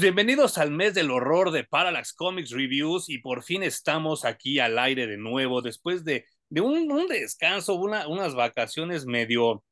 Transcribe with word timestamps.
Bienvenidos 0.00 0.58
al 0.58 0.72
mes 0.72 0.92
del 0.92 1.10
horror 1.10 1.50
de 1.52 1.64
Parallax 1.64 2.12
Comics 2.12 2.50
Reviews 2.50 3.08
y 3.08 3.18
por 3.18 3.42
fin 3.42 3.62
estamos 3.62 4.26
aquí 4.26 4.58
al 4.58 4.78
aire 4.78 5.06
de 5.06 5.16
nuevo 5.16 5.62
después 5.62 6.04
de, 6.04 6.26
de 6.50 6.60
un, 6.60 6.90
un 6.92 7.08
descanso, 7.08 7.74
una, 7.76 8.06
unas 8.06 8.34
vacaciones 8.34 9.06
medio 9.06 9.64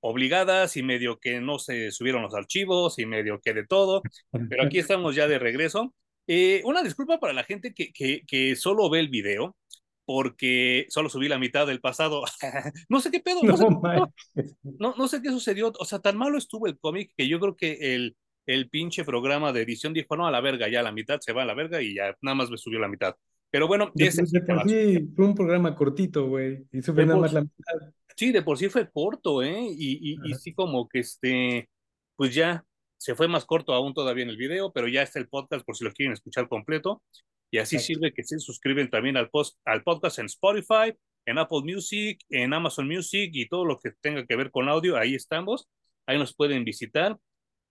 obligadas 0.00 0.76
y 0.76 0.84
medio 0.84 1.18
que 1.18 1.40
no 1.40 1.58
se 1.58 1.90
subieron 1.90 2.22
los 2.22 2.34
archivos 2.34 2.98
y 3.00 3.06
medio 3.06 3.40
que 3.40 3.54
de 3.54 3.66
todo, 3.66 4.02
pero 4.48 4.64
aquí 4.64 4.78
estamos 4.78 5.16
ya 5.16 5.26
de 5.26 5.40
regreso. 5.40 5.92
Eh, 6.28 6.62
una 6.64 6.82
disculpa 6.82 7.18
para 7.18 7.32
la 7.32 7.42
gente 7.42 7.74
que, 7.74 7.92
que, 7.92 8.22
que 8.26 8.54
solo 8.54 8.88
ve 8.88 9.00
el 9.00 9.08
video, 9.08 9.56
porque 10.04 10.86
solo 10.90 11.08
subí 11.08 11.28
la 11.28 11.38
mitad 11.38 11.66
del 11.66 11.80
pasado. 11.80 12.22
no 12.88 13.00
sé 13.00 13.10
qué 13.10 13.18
pedo, 13.18 13.40
no, 13.42 13.56
no, 13.56 13.56
sé, 13.56 14.44
no, 14.62 14.94
no, 14.96 15.08
sé 15.08 15.22
qué 15.22 15.30
sucedió. 15.30 15.72
O 15.78 15.84
sea, 15.84 15.98
tan 15.98 16.16
malo 16.16 16.38
estuvo 16.38 16.68
el 16.68 16.78
cómic 16.78 17.12
que 17.16 17.26
yo 17.26 17.40
creo 17.40 17.56
que 17.56 17.94
el, 17.94 18.16
el 18.46 18.68
pinche 18.68 19.04
programa 19.04 19.52
de 19.52 19.62
edición 19.62 19.92
dijo, 19.92 20.16
no, 20.16 20.26
a 20.26 20.30
la 20.30 20.40
verga, 20.40 20.68
ya 20.68 20.82
la 20.82 20.92
mitad 20.92 21.20
se 21.20 21.32
va 21.32 21.42
a 21.42 21.46
la 21.46 21.54
verga 21.54 21.80
y 21.82 21.94
ya 21.94 22.16
nada 22.20 22.34
más 22.34 22.50
me 22.50 22.58
subió 22.58 22.78
la 22.78 22.88
mitad. 22.88 23.14
Pero 23.50 23.66
bueno, 23.66 23.90
de, 23.94 24.06
ese, 24.06 24.22
de 24.30 24.40
por 24.40 24.68
sí 24.68 25.08
fue 25.14 25.26
un 25.26 25.34
programa 25.34 25.74
cortito, 25.74 26.26
güey, 26.26 26.64
y 26.72 26.78
nada 26.78 27.16
más 27.16 27.32
la 27.32 27.42
mitad. 27.42 27.92
Sí, 28.16 28.32
de 28.32 28.42
por 28.42 28.58
sí 28.58 28.68
fue 28.68 28.90
corto, 28.90 29.42
¿eh? 29.42 29.60
Y, 29.60 30.12
y, 30.12 30.30
y, 30.30 30.34
sí 30.34 30.54
como 30.54 30.88
que 30.88 31.00
este, 31.00 31.68
pues 32.16 32.34
ya 32.34 32.64
se 32.96 33.14
fue 33.14 33.28
más 33.28 33.44
corto 33.44 33.74
aún 33.74 33.94
todavía 33.94 34.22
en 34.22 34.30
el 34.30 34.36
video, 34.36 34.72
pero 34.72 34.88
ya 34.88 35.02
está 35.02 35.18
el 35.18 35.28
podcast 35.28 35.64
por 35.64 35.76
si 35.76 35.84
lo 35.84 35.92
quieren 35.92 36.12
escuchar 36.12 36.48
completo. 36.48 37.02
Y 37.50 37.58
así 37.58 37.76
Exacto. 37.76 37.94
sirve 37.94 38.14
que 38.14 38.24
se 38.24 38.38
suscriben 38.38 38.88
también 38.88 39.16
al, 39.16 39.28
post, 39.28 39.58
al 39.64 39.82
podcast 39.82 40.18
en 40.18 40.26
Spotify, 40.26 40.94
en 41.26 41.38
Apple 41.38 41.62
Music, 41.64 42.20
en 42.30 42.54
Amazon 42.54 42.86
Music 42.86 43.30
y 43.34 43.48
todo 43.48 43.64
lo 43.64 43.78
que 43.78 43.90
tenga 44.00 44.24
que 44.24 44.36
ver 44.36 44.50
con 44.50 44.68
audio, 44.68 44.96
ahí 44.96 45.14
estamos. 45.14 45.68
Ahí 46.06 46.18
nos 46.18 46.34
pueden 46.34 46.64
visitar. 46.64 47.18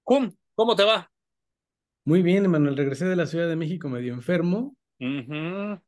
¡Cum! 0.04 0.32
¿Cómo 0.62 0.76
te 0.76 0.84
va? 0.84 1.12
Muy 2.06 2.22
bien, 2.22 2.46
Emanuel. 2.46 2.78
Regresé 2.78 3.06
de 3.06 3.16
la 3.16 3.26
Ciudad 3.26 3.50
de 3.50 3.56
México 3.56 3.90
medio 3.90 4.14
enfermo. 4.14 4.78
Uh 5.00 5.06
-huh. 5.06 5.82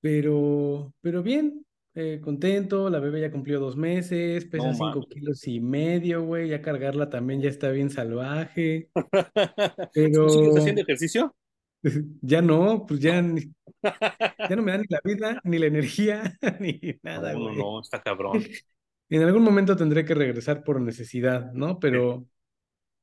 Pero, 0.00 0.94
pero 1.00 1.24
bien, 1.24 1.66
eh, 1.96 2.20
contento. 2.22 2.88
La 2.90 3.00
bebé 3.00 3.22
ya 3.22 3.32
cumplió 3.32 3.58
dos 3.58 3.76
meses, 3.76 4.44
pesa 4.44 4.68
no, 4.68 4.74
cinco 4.74 5.04
kilos 5.08 5.48
y 5.48 5.58
medio, 5.58 6.22
güey. 6.22 6.48
Ya 6.48 6.62
cargarla 6.62 7.10
también 7.10 7.40
ya 7.42 7.48
está 7.48 7.70
bien 7.70 7.90
salvaje. 7.90 8.90
Pero... 9.94 10.28
¿Sigues 10.28 10.58
haciendo 10.58 10.82
ejercicio? 10.82 11.34
Ya 12.22 12.40
no, 12.40 12.84
pues 12.86 13.00
ya, 13.00 13.20
ni, 13.22 13.40
ya 13.82 14.54
no 14.54 14.62
me 14.62 14.70
da 14.70 14.78
ni 14.78 14.84
la 14.90 15.00
vida, 15.02 15.40
ni 15.42 15.58
la 15.58 15.66
energía, 15.66 16.38
ni 16.60 16.78
nada, 17.02 17.32
no, 17.32 17.40
güey. 17.40 17.56
No, 17.56 17.62
no, 17.62 17.80
está 17.80 18.00
cabrón. 18.00 18.44
En 19.08 19.22
algún 19.22 19.42
momento 19.42 19.76
tendré 19.76 20.04
que 20.04 20.14
regresar 20.14 20.62
por 20.62 20.80
necesidad, 20.80 21.52
¿no? 21.52 21.80
Pero... 21.80 22.26
Sí. 22.28 22.39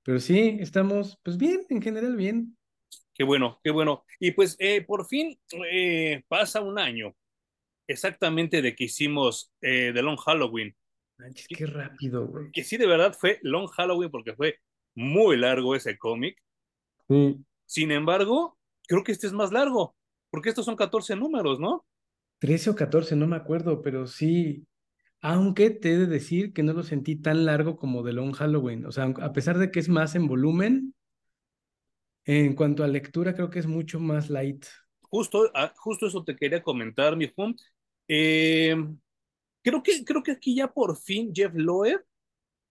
Pero 0.08 0.22
sí, 0.22 0.58
estamos, 0.62 1.20
pues 1.22 1.36
bien, 1.36 1.66
en 1.68 1.82
general 1.82 2.16
bien. 2.16 2.58
Qué 3.14 3.26
bueno, 3.26 3.60
qué 3.62 3.72
bueno. 3.72 4.06
Y 4.22 4.32
pues 4.32 4.56
eh, 4.58 4.82
por 4.82 5.06
fin 5.06 5.38
eh, 5.70 6.24
pasa 6.30 6.62
un 6.62 6.80
año 6.80 7.14
exactamente 7.86 8.62
de 8.62 8.74
que 8.74 8.86
hicimos 8.86 9.52
eh, 9.60 9.92
The 9.94 10.02
Long 10.02 10.16
Halloween. 10.16 10.74
Manches, 11.18 11.46
qué 11.50 11.66
rápido, 11.66 12.26
güey. 12.26 12.52
Que 12.54 12.64
sí, 12.64 12.78
de 12.78 12.88
verdad 12.88 13.18
fue 13.20 13.40
Long 13.42 13.68
Halloween 13.68 14.10
porque 14.10 14.34
fue 14.34 14.62
muy 14.96 15.36
largo 15.36 15.76
ese 15.76 15.98
cómic. 15.98 16.42
Sí. 17.10 17.44
Sin 17.66 17.92
embargo, 17.92 18.58
creo 18.88 19.04
que 19.04 19.12
este 19.12 19.28
es 19.28 19.34
más 19.34 19.52
largo, 19.52 19.94
porque 20.30 20.48
estos 20.48 20.64
son 20.64 20.78
14 20.78 21.18
números, 21.18 21.60
¿no? 21.60 21.86
13 22.40 22.70
o 22.70 22.76
14, 22.78 23.18
no 23.18 23.28
me 23.28 23.36
acuerdo, 23.36 23.82
pero 23.82 24.08
sí, 24.08 24.66
aunque 25.22 25.70
te 25.70 25.94
he 25.94 25.98
de 25.98 26.06
decir 26.06 26.54
que 26.54 26.64
no 26.64 26.74
lo 26.74 26.84
sentí 26.84 27.16
tan 27.16 27.46
largo 27.46 27.78
como 27.78 28.04
The 28.04 28.14
Long 28.14 28.34
Halloween. 28.34 28.86
O 28.86 28.92
sea, 28.92 29.06
a 29.06 29.34
pesar 29.34 29.58
de 29.58 29.72
que 29.72 29.80
es 29.80 29.90
más 29.90 30.16
en 30.16 30.28
volumen, 30.28 30.94
en 32.26 32.56
cuanto 32.56 32.84
a 32.84 32.88
lectura 32.88 33.34
creo 33.34 33.50
que 33.50 33.60
es 33.60 33.68
mucho 33.68 34.00
más 34.00 34.30
light. 34.30 34.66
Justo, 35.02 35.52
justo 35.78 36.08
eso 36.08 36.24
te 36.24 36.36
quería 36.36 36.62
comentar, 36.62 37.16
mi 37.16 37.32
Juan. 37.34 37.56
Eh, 38.08 38.76
creo, 39.64 39.82
que, 39.82 40.04
creo 40.04 40.22
que 40.24 40.32
aquí 40.32 40.56
ya 40.56 40.68
por 40.72 40.98
fin 40.98 41.32
Jeff 41.34 41.54
Loeb 41.54 42.04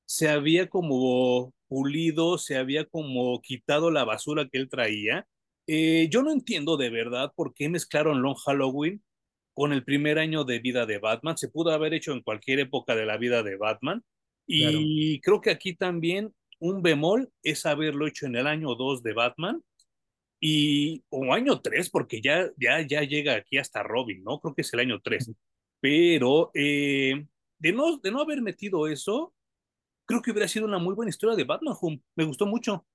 se 0.04 0.28
había 0.28 0.68
como 0.68 1.52
pulido, 1.68 2.38
se 2.38 2.56
había 2.56 2.84
como 2.84 3.40
quitado 3.42 3.90
la 3.90 4.04
basura 4.04 4.48
que 4.48 4.58
él 4.58 4.68
traía. 4.68 5.26
Eh, 5.66 6.08
yo 6.10 6.22
no 6.22 6.30
entiendo 6.32 6.76
de 6.76 6.90
verdad 6.90 7.32
por 7.34 7.54
qué 7.54 7.68
mezclaron 7.68 8.22
Long 8.22 8.36
Halloween 8.36 9.02
con 9.56 9.72
el 9.72 9.84
primer 9.84 10.18
año 10.18 10.44
de 10.44 10.58
vida 10.58 10.84
de 10.84 10.98
Batman. 10.98 11.38
Se 11.38 11.48
pudo 11.48 11.70
haber 11.70 11.94
hecho 11.94 12.12
en 12.12 12.20
cualquier 12.20 12.60
época 12.60 12.94
de 12.94 13.06
la 13.06 13.16
vida 13.16 13.42
de 13.42 13.56
Batman. 13.56 14.04
Y 14.46 14.60
claro. 14.60 15.22
creo 15.22 15.40
que 15.40 15.50
aquí 15.50 15.74
también 15.74 16.34
un 16.58 16.82
bemol 16.82 17.30
es 17.42 17.64
haberlo 17.64 18.06
hecho 18.06 18.26
en 18.26 18.36
el 18.36 18.46
año 18.46 18.74
2 18.74 19.02
de 19.02 19.14
Batman 19.14 19.62
y 20.38 21.02
o 21.08 21.32
año 21.32 21.62
3, 21.62 21.88
porque 21.88 22.20
ya, 22.20 22.50
ya, 22.58 22.86
ya 22.86 23.00
llega 23.00 23.34
aquí 23.34 23.56
hasta 23.56 23.82
Robin, 23.82 24.22
¿no? 24.22 24.40
Creo 24.40 24.54
que 24.54 24.60
es 24.60 24.72
el 24.74 24.80
año 24.80 25.00
3. 25.02 25.32
Pero 25.80 26.50
eh, 26.52 27.26
de, 27.58 27.72
no, 27.72 27.96
de 27.96 28.10
no 28.10 28.20
haber 28.20 28.42
metido 28.42 28.86
eso, 28.88 29.32
creo 30.04 30.20
que 30.20 30.32
hubiera 30.32 30.48
sido 30.48 30.66
una 30.66 30.78
muy 30.78 30.94
buena 30.94 31.08
historia 31.08 31.34
de 31.34 31.44
Batman, 31.44 31.74
Home. 31.80 32.02
Me 32.14 32.24
gustó 32.24 32.44
mucho. 32.44 32.86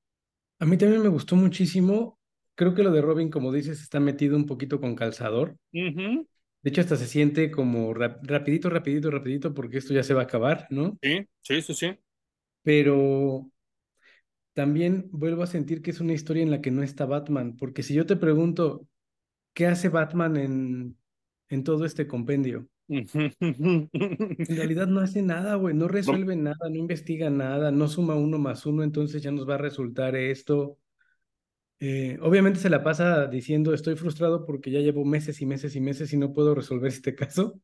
A 0.60 0.66
mí 0.68 0.78
también 0.78 1.02
me 1.02 1.10
gustó 1.10 1.36
muchísimo. 1.36 2.20
Creo 2.54 2.76
que 2.76 2.84
lo 2.84 2.92
de 2.92 3.02
Robin, 3.02 3.32
como 3.32 3.52
dices, 3.52 3.82
está 3.82 4.00
metido 4.00 4.38
un 4.38 4.46
poquito 4.46 4.80
con 4.80 4.96
calzador. 4.96 5.58
Uh 5.74 5.80
-huh. 5.80 6.28
De 6.64 6.70
hecho, 6.70 6.82
hasta 6.82 6.96
se 6.96 7.08
siente 7.08 7.50
como 7.50 7.94
rap 7.94 8.24
rapidito, 8.24 8.70
rapidito, 8.70 9.10
rapidito, 9.10 9.54
porque 9.54 9.80
esto 9.80 9.94
ya 9.94 10.04
se 10.04 10.14
va 10.14 10.22
a 10.22 10.26
acabar, 10.26 10.68
¿no? 10.70 10.98
Sí, 11.02 11.28
sí, 11.42 11.62
sí, 11.62 11.74
sí. 11.74 12.00
Pero 12.64 13.50
también 14.54 15.10
vuelvo 15.12 15.44
a 15.44 15.48
sentir 15.48 15.82
que 15.82 15.92
es 15.92 16.02
una 16.02 16.14
historia 16.14 16.44
en 16.44 16.52
la 16.52 16.62
que 16.62 16.72
no 16.72 16.84
está 16.84 17.06
Batman, 17.06 17.56
porque 17.58 17.84
si 17.84 17.94
yo 17.94 18.06
te 18.06 18.16
pregunto, 18.16 18.88
¿qué 19.54 19.68
hace 19.68 19.90
Batman 19.90 20.38
en, 20.38 20.98
en 21.50 21.64
todo 21.64 21.86
este 21.86 22.08
compendio? 22.08 22.68
en 23.40 23.90
realidad 24.50 24.88
no 24.88 25.00
hace 25.00 25.22
nada, 25.22 25.56
güey, 25.56 25.74
no 25.74 25.88
resuelve 25.88 26.36
no. 26.36 26.44
nada, 26.44 26.70
no 26.70 26.76
investiga 26.76 27.30
nada, 27.30 27.72
no 27.72 27.88
suma 27.88 28.16
uno 28.16 28.38
más 28.38 28.66
uno, 28.66 28.84
entonces 28.84 29.22
ya 29.24 29.32
nos 29.32 29.48
va 29.48 29.56
a 29.56 29.60
resultar 29.60 30.16
esto. 30.16 30.78
Eh, 31.84 32.20
obviamente 32.22 32.60
se 32.60 32.70
la 32.70 32.84
pasa 32.84 33.26
diciendo 33.26 33.74
estoy 33.74 33.96
frustrado 33.96 34.46
porque 34.46 34.70
ya 34.70 34.82
llevo 34.82 35.04
meses 35.04 35.42
y 35.42 35.48
meses 35.48 35.76
y 35.76 35.82
meses 35.82 36.14
y 36.14 36.18
no 36.18 36.32
puedo 36.32 36.54
resolver 36.54 36.90
este 36.90 37.16
caso. 37.16 37.60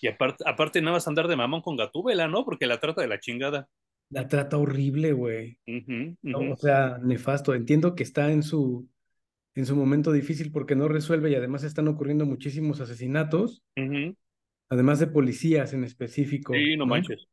Y 0.00 0.08
aparte, 0.08 0.42
aparte 0.46 0.80
nada 0.80 0.96
más 0.96 1.06
andar 1.06 1.28
de 1.28 1.36
mamón 1.36 1.60
con 1.60 1.76
Gatúbela, 1.76 2.28
¿no? 2.28 2.46
Porque 2.46 2.66
la 2.66 2.80
trata 2.80 3.02
de 3.02 3.08
la 3.08 3.20
chingada. 3.20 3.68
La 4.08 4.26
trata 4.26 4.56
horrible, 4.56 5.12
güey. 5.12 5.58
Uh 5.66 5.72
-huh, 5.72 6.16
uh 6.22 6.28
-huh. 6.28 6.52
O 6.54 6.56
sea, 6.56 6.98
nefasto. 7.02 7.54
Entiendo 7.54 7.94
que 7.94 8.04
está 8.04 8.32
en 8.32 8.42
su, 8.42 8.88
en 9.54 9.66
su 9.66 9.76
momento 9.76 10.12
difícil 10.12 10.50
porque 10.50 10.74
no 10.74 10.88
resuelve 10.88 11.30
y 11.30 11.34
además 11.34 11.62
están 11.62 11.88
ocurriendo 11.88 12.24
muchísimos 12.24 12.80
asesinatos. 12.80 13.62
Uh 13.76 13.80
-huh. 13.82 14.16
Además 14.70 14.98
de 14.98 15.08
policías 15.08 15.74
en 15.74 15.84
específico. 15.84 16.54
Sí, 16.54 16.70
no, 16.74 16.84
¿no? 16.84 16.86
manches. 16.86 17.26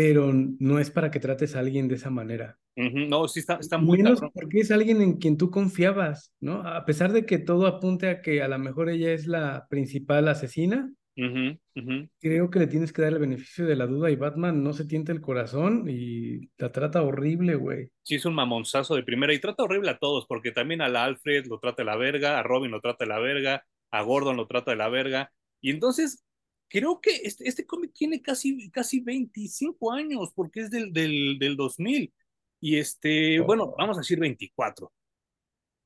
Pero 0.00 0.32
no 0.32 0.78
es 0.78 0.90
para 0.90 1.10
que 1.10 1.18
trates 1.18 1.56
a 1.56 1.58
alguien 1.60 1.88
de 1.88 1.96
esa 1.96 2.10
manera. 2.10 2.56
Uh 2.76 2.82
-huh. 2.82 3.08
No, 3.08 3.26
sí 3.26 3.40
está, 3.40 3.56
está 3.58 3.78
muy 3.78 3.98
Menos 3.98 4.20
cabrón. 4.20 4.32
porque 4.34 4.60
es 4.60 4.70
alguien 4.70 5.02
en 5.02 5.14
quien 5.18 5.36
tú 5.36 5.50
confiabas, 5.50 6.32
¿no? 6.40 6.62
A 6.62 6.84
pesar 6.84 7.12
de 7.12 7.26
que 7.26 7.38
todo 7.38 7.66
apunte 7.66 8.08
a 8.08 8.20
que 8.22 8.40
a 8.42 8.46
lo 8.48 8.58
mejor 8.58 8.88
ella 8.90 9.12
es 9.12 9.26
la 9.26 9.66
principal 9.68 10.28
asesina, 10.28 10.88
uh 11.16 11.20
-huh. 11.20 11.58
Uh 11.74 11.80
-huh. 11.80 12.08
creo 12.20 12.48
que 12.50 12.60
le 12.60 12.68
tienes 12.68 12.92
que 12.92 13.02
dar 13.02 13.12
el 13.14 13.18
beneficio 13.18 13.66
de 13.66 13.74
la 13.74 13.86
duda 13.88 14.08
y 14.10 14.16
Batman 14.16 14.62
no 14.62 14.72
se 14.72 14.84
tienta 14.84 15.10
el 15.10 15.20
corazón 15.20 15.86
y 15.88 16.48
la 16.58 16.70
trata 16.70 17.02
horrible, 17.02 17.56
güey. 17.56 17.90
Sí, 18.04 18.14
es 18.16 18.24
un 18.24 18.34
mamonzazo 18.34 18.94
de 18.94 19.02
primera 19.02 19.34
y 19.34 19.40
trata 19.40 19.64
horrible 19.64 19.90
a 19.90 19.98
todos, 19.98 20.26
porque 20.28 20.52
también 20.52 20.80
a 20.80 20.88
la 20.88 21.02
Alfred 21.04 21.46
lo 21.48 21.58
trata 21.58 21.82
de 21.82 21.86
la 21.86 21.96
verga, 21.96 22.38
a 22.38 22.42
Robin 22.44 22.70
lo 22.70 22.80
trata 22.80 23.04
de 23.04 23.08
la 23.08 23.18
verga, 23.18 23.64
a 23.90 24.02
Gordon 24.02 24.36
lo 24.36 24.46
trata 24.46 24.70
de 24.70 24.76
la 24.76 24.88
verga. 24.88 25.32
Y 25.60 25.70
entonces 25.70 26.24
creo 26.68 27.00
que 27.00 27.16
este, 27.24 27.48
este 27.48 27.66
cómic 27.66 27.92
tiene 27.92 28.22
casi, 28.22 28.70
casi 28.70 29.00
25 29.00 29.92
años, 29.92 30.30
porque 30.34 30.60
es 30.60 30.70
del, 30.70 30.92
del, 30.92 31.38
del 31.38 31.56
2000. 31.56 32.12
Y 32.60 32.76
este, 32.76 33.40
bueno, 33.40 33.74
vamos 33.78 33.96
a 33.96 34.00
decir 34.00 34.18
24. 34.18 34.92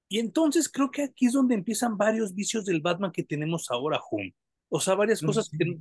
Y 0.08 0.19
entonces 0.19 0.69
creo 0.69 0.90
que 0.90 1.02
aquí 1.02 1.26
es 1.26 1.32
donde 1.32 1.55
empiezan 1.55 1.96
varios 1.96 2.34
vicios 2.34 2.67
del 2.67 2.81
Batman 2.81 3.12
que 3.12 3.25
tenemos 3.25 3.70
ahora, 3.70 3.99
Hum. 4.11 4.31
O 4.75 4.81
sea, 4.81 4.94
varias 4.94 5.20
cosas 5.20 5.50
que, 5.50 5.79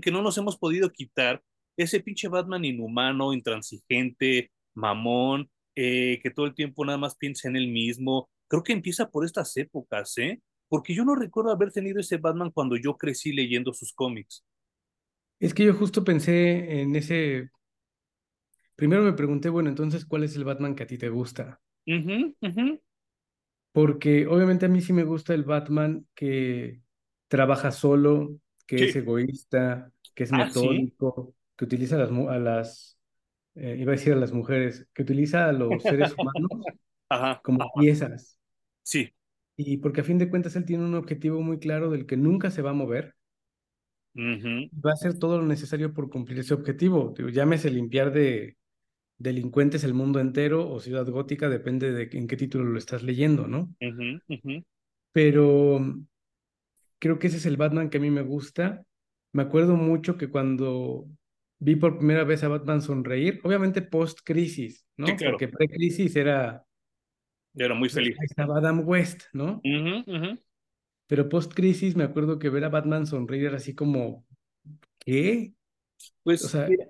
que 0.00 0.10
no 0.10 0.20
nos 0.20 0.36
hemos 0.36 0.58
podido 0.58 0.90
quitar. 0.92 1.42
Ese 1.74 2.00
pinche 2.00 2.28
Batman 2.28 2.66
inhumano, 2.66 3.32
intransigente, 3.32 4.50
mamón, 4.74 5.50
eh, 5.74 6.20
que 6.22 6.30
todo 6.30 6.44
el 6.44 6.54
tiempo 6.54 6.84
nada 6.84 6.98
más 6.98 7.16
piensa 7.16 7.48
en 7.48 7.56
él 7.56 7.68
mismo. 7.68 8.28
Creo 8.46 8.62
que 8.62 8.72
empieza 8.72 9.10
por 9.10 9.24
estas 9.24 9.56
épocas, 9.56 10.18
¿eh? 10.18 10.40
Porque 10.68 10.94
yo 10.94 11.04
no 11.04 11.14
recuerdo 11.14 11.50
haber 11.50 11.72
tenido 11.72 12.00
ese 12.00 12.18
Batman 12.18 12.50
cuando 12.50 12.76
yo 12.76 12.96
crecí 12.96 13.32
leyendo 13.32 13.72
sus 13.72 13.92
cómics. 13.92 14.44
Es 15.40 15.54
que 15.54 15.64
yo 15.64 15.74
justo 15.74 16.04
pensé 16.04 16.80
en 16.80 16.96
ese 16.96 17.50
Primero 18.78 19.02
me 19.02 19.12
pregunté, 19.12 19.48
bueno, 19.48 19.68
entonces, 19.70 20.06
¿cuál 20.06 20.22
es 20.22 20.36
el 20.36 20.44
Batman 20.44 20.76
que 20.76 20.84
a 20.84 20.86
ti 20.86 20.96
te 20.96 21.08
gusta? 21.08 21.60
Uh 21.84 21.94
-huh, 21.94 22.34
uh 22.40 22.46
-huh. 22.46 22.80
Porque 23.72 24.28
obviamente 24.28 24.66
a 24.66 24.68
mí 24.68 24.80
sí 24.80 24.92
me 24.92 25.02
gusta 25.02 25.34
el 25.34 25.42
Batman 25.42 26.06
que 26.14 26.80
trabaja 27.26 27.72
solo, 27.72 28.38
que 28.68 28.78
sí. 28.78 28.84
es 28.84 28.94
egoísta, 28.94 29.90
que 30.14 30.22
es 30.22 30.32
ah, 30.32 30.36
metódico, 30.36 31.34
¿sí? 31.34 31.34
que 31.56 31.64
utiliza 31.64 31.96
a 31.96 31.98
las, 31.98 32.10
a 32.12 32.38
las 32.38 32.98
eh, 33.56 33.78
iba 33.80 33.90
a 33.90 33.96
decir 33.96 34.12
a 34.12 34.16
las 34.16 34.30
mujeres, 34.32 34.86
que 34.94 35.02
utiliza 35.02 35.48
a 35.48 35.52
los 35.52 35.82
seres 35.82 36.14
humanos 36.16 36.50
Ajá, 37.08 37.40
como 37.42 37.64
ajá. 37.64 37.72
piezas. 37.80 38.38
Sí. 38.84 39.12
Y 39.60 39.78
porque 39.78 40.02
a 40.02 40.04
fin 40.04 40.18
de 40.18 40.30
cuentas 40.30 40.54
él 40.54 40.64
tiene 40.64 40.84
un 40.84 40.94
objetivo 40.94 41.42
muy 41.42 41.58
claro 41.58 41.90
del 41.90 42.06
que 42.06 42.16
nunca 42.16 42.50
se 42.52 42.62
va 42.62 42.70
a 42.70 42.74
mover. 42.74 43.16
Va 44.16 44.90
a 44.90 44.92
hacer 44.94 45.18
todo 45.18 45.38
lo 45.38 45.44
necesario 45.44 45.92
por 45.92 46.08
cumplir 46.10 46.38
ese 46.38 46.54
objetivo. 46.54 47.12
Digo, 47.16 47.28
llámese 47.28 47.68
limpiar 47.70 48.12
de 48.12 48.56
delincuentes 49.18 49.82
el 49.82 49.94
mundo 49.94 50.20
entero 50.20 50.70
o 50.70 50.78
ciudad 50.78 51.08
gótica, 51.08 51.48
depende 51.48 51.92
de 51.92 52.08
en 52.12 52.28
qué 52.28 52.36
título 52.36 52.64
lo 52.64 52.78
estás 52.78 53.02
leyendo, 53.02 53.48
¿no? 53.48 53.74
Pero 55.12 55.80
creo 57.00 57.18
que 57.18 57.26
ese 57.26 57.38
es 57.38 57.46
el 57.46 57.56
Batman 57.56 57.90
que 57.90 57.98
a 57.98 58.00
mí 58.00 58.10
me 58.10 58.22
gusta. 58.22 58.84
Me 59.32 59.42
acuerdo 59.42 59.74
mucho 59.74 60.16
que 60.16 60.30
cuando 60.30 61.08
vi 61.58 61.74
por 61.74 61.98
primera 61.98 62.22
vez 62.22 62.44
a 62.44 62.48
Batman 62.48 62.80
sonreír, 62.80 63.40
obviamente 63.42 63.82
post-crisis, 63.82 64.78
Sí, 64.78 64.84
¿no? 64.96 65.06
claro. 65.16 65.32
Porque 65.32 65.48
pre-crisis 65.48 66.14
era, 66.14 66.64
Yo 67.58 67.66
era 67.66 67.74
muy 67.74 67.88
pues, 67.90 68.06
feliz. 68.06 68.16
estaba 68.20 68.58
Adam 68.58 68.82
West, 68.86 69.24
¿no? 69.32 69.66
Pero 71.06 71.28
post-crisis 71.28 71.96
me 71.96 72.04
acuerdo 72.04 72.38
que 72.38 72.50
ver 72.50 72.64
a 72.64 72.68
Batman 72.68 73.06
sonreír 73.06 73.46
era 73.46 73.56
así 73.56 73.74
como, 73.74 74.26
¿qué? 75.00 75.54
O 76.40 76.48
Pues 76.48 76.48
sea, 76.48 76.68
mira, 76.68 76.88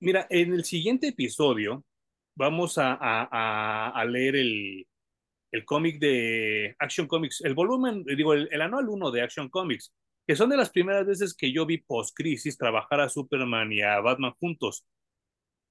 mira, 0.00 0.26
en 0.30 0.54
el 0.54 0.64
siguiente 0.64 1.08
episodio 1.08 1.84
vamos 2.36 2.78
a, 2.78 2.94
a- 2.94 3.90
a- 3.90 4.04
leer 4.06 4.36
el, 4.36 4.86
el 5.52 5.64
cómic 5.64 6.00
de 6.00 6.76
Action 6.78 7.08
Comics, 7.08 7.42
el 7.42 7.54
volumen, 7.54 8.04
digo, 8.16 8.34
el, 8.34 8.48
el 8.52 8.62
anual 8.62 8.88
uno 8.90 9.10
de 9.10 9.22
Action 9.22 9.48
Comics, 9.50 9.94
que 10.26 10.36
son 10.36 10.50
de 10.50 10.56
las 10.58 10.70
primeras 10.70 11.06
veces 11.06 11.34
que 11.36 11.52
yo 11.52 11.66
vi 11.66 11.78
post-crisis 11.78 12.58
trabajar 12.58 13.00
a 13.00 13.08
Superman 13.10 13.72
y 13.72 13.82
a 13.82 14.00
Batman 14.00 14.34
juntos. 14.40 14.86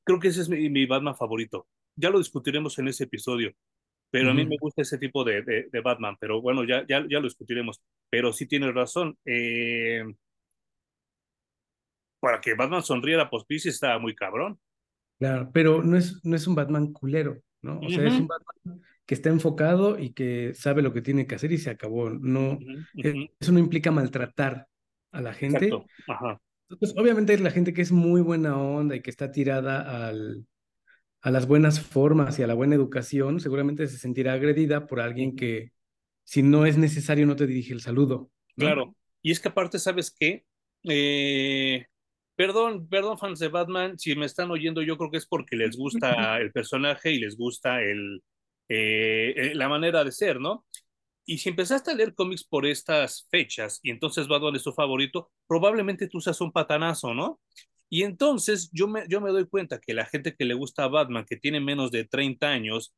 Creo 0.03 0.19
que 0.19 0.29
ese 0.29 0.41
es 0.41 0.49
mi, 0.49 0.69
mi 0.69 0.85
Batman 0.85 1.15
favorito. 1.15 1.67
Ya 1.95 2.09
lo 2.09 2.19
discutiremos 2.19 2.77
en 2.79 2.87
ese 2.89 3.05
episodio, 3.05 3.51
pero 4.11 4.31
a 4.31 4.33
mí 4.33 4.45
me 4.45 4.57
gusta 4.59 4.81
ese 4.81 4.97
tipo 4.97 5.23
de, 5.23 5.41
de, 5.43 5.69
de 5.71 5.81
Batman, 5.81 6.15
pero 6.19 6.41
bueno, 6.41 6.63
ya, 6.63 6.85
ya, 6.87 7.05
ya 7.09 7.19
lo 7.19 7.23
discutiremos. 7.23 7.81
Pero 8.09 8.33
sí 8.33 8.47
tienes 8.47 8.73
razón. 8.73 9.17
Eh, 9.25 10.03
para 12.19 12.41
que 12.41 12.53
Batman 12.55 12.83
sonriera 12.83 13.29
post-crisis 13.29 13.75
estaba 13.75 13.99
muy 13.99 14.15
cabrón. 14.15 14.59
claro, 15.17 15.49
pero 15.53 15.83
no 15.83 15.97
es, 15.97 16.19
no 16.23 16.35
es 16.35 16.47
un 16.47 16.55
Batman 16.55 16.91
culero, 16.91 17.37
¿no? 17.61 17.79
O 17.79 17.89
sea, 17.89 18.05
es 18.07 18.13
un 18.13 18.27
Batman 18.27 18.81
que 19.05 19.15
está 19.15 19.29
enfocado 19.29 19.97
y 19.97 20.13
que 20.13 20.53
sabe 20.53 20.81
lo 20.81 20.93
que 20.93 21.01
tiene 21.01 21.25
que 21.25 21.35
hacer 21.35 21.51
y 21.51 21.57
se 21.57 21.69
acabó. 21.69 22.09
No, 22.09 22.59
e- 22.95 23.09
ujú. 23.09 23.27
eso 23.39 23.51
no 23.51 23.59
implica 23.59 23.91
maltratar 23.91 24.67
a 25.11 25.21
la 25.21 25.33
gente. 25.33 25.65
Exacto. 25.65 25.85
Ajá. 26.07 26.41
Pues 26.79 26.93
obviamente 26.95 27.37
la 27.39 27.49
gente 27.49 27.73
que 27.73 27.81
es 27.81 27.91
muy 27.91 28.21
buena 28.21 28.57
onda 28.59 28.95
y 28.95 29.01
que 29.01 29.09
está 29.09 29.31
tirada 29.31 30.07
al, 30.07 30.45
a 31.21 31.31
las 31.31 31.47
buenas 31.47 31.81
formas 31.81 32.39
y 32.39 32.43
a 32.43 32.47
la 32.47 32.53
buena 32.53 32.75
educación, 32.75 33.39
seguramente 33.39 33.87
se 33.87 33.97
sentirá 33.97 34.33
agredida 34.33 34.87
por 34.87 35.01
alguien 35.01 35.35
que, 35.35 35.71
si 36.23 36.43
no 36.43 36.65
es 36.65 36.77
necesario, 36.77 37.25
no 37.25 37.35
te 37.35 37.47
dirige 37.47 37.73
el 37.73 37.81
saludo, 37.81 38.31
¿no? 38.55 38.65
Claro. 38.65 38.95
Y 39.21 39.31
es 39.31 39.39
que 39.39 39.49
aparte, 39.49 39.79
¿sabes 39.79 40.15
qué? 40.17 40.45
Eh, 40.83 41.85
perdón, 42.35 42.87
perdón, 42.87 43.17
fans 43.17 43.39
de 43.39 43.49
Batman, 43.49 43.99
si 43.99 44.15
me 44.15 44.25
están 44.25 44.49
oyendo, 44.49 44.81
yo 44.81 44.97
creo 44.97 45.11
que 45.11 45.17
es 45.17 45.25
porque 45.25 45.57
les 45.57 45.75
gusta 45.75 46.37
el 46.39 46.51
personaje 46.51 47.11
y 47.11 47.19
les 47.19 47.35
gusta 47.35 47.81
el, 47.81 48.23
eh, 48.69 49.33
eh, 49.35 49.55
la 49.55 49.67
manera 49.67 50.03
de 50.03 50.11
ser, 50.11 50.39
¿no? 50.39 50.65
Y 51.25 51.39
si 51.39 51.49
empezaste 51.49 51.91
a 51.91 51.93
leer 51.95 52.15
cómics 52.15 52.43
por 52.43 52.65
estas 52.65 53.27
fechas 53.29 53.79
y 53.83 53.91
entonces 53.91 54.27
Batman 54.27 54.55
es 54.55 54.63
tu 54.63 54.71
favorito, 54.71 55.31
probablemente 55.47 56.07
tú 56.07 56.21
seas 56.21 56.39
un 56.41 56.51
patanazo, 56.51 57.13
¿no? 57.13 57.39
Y 57.89 58.03
entonces 58.03 58.69
yo 58.71 58.87
me, 58.87 59.05
yo 59.09 59.19
me 59.21 59.31
doy 59.31 59.47
cuenta 59.47 59.79
que 59.79 59.93
la 59.93 60.05
gente 60.05 60.35
que 60.35 60.45
le 60.45 60.53
gusta 60.53 60.83
a 60.83 60.87
Batman, 60.87 61.25
que 61.25 61.37
tiene 61.37 61.59
menos 61.59 61.91
de 61.91 62.05
30 62.05 62.47
años, 62.47 62.93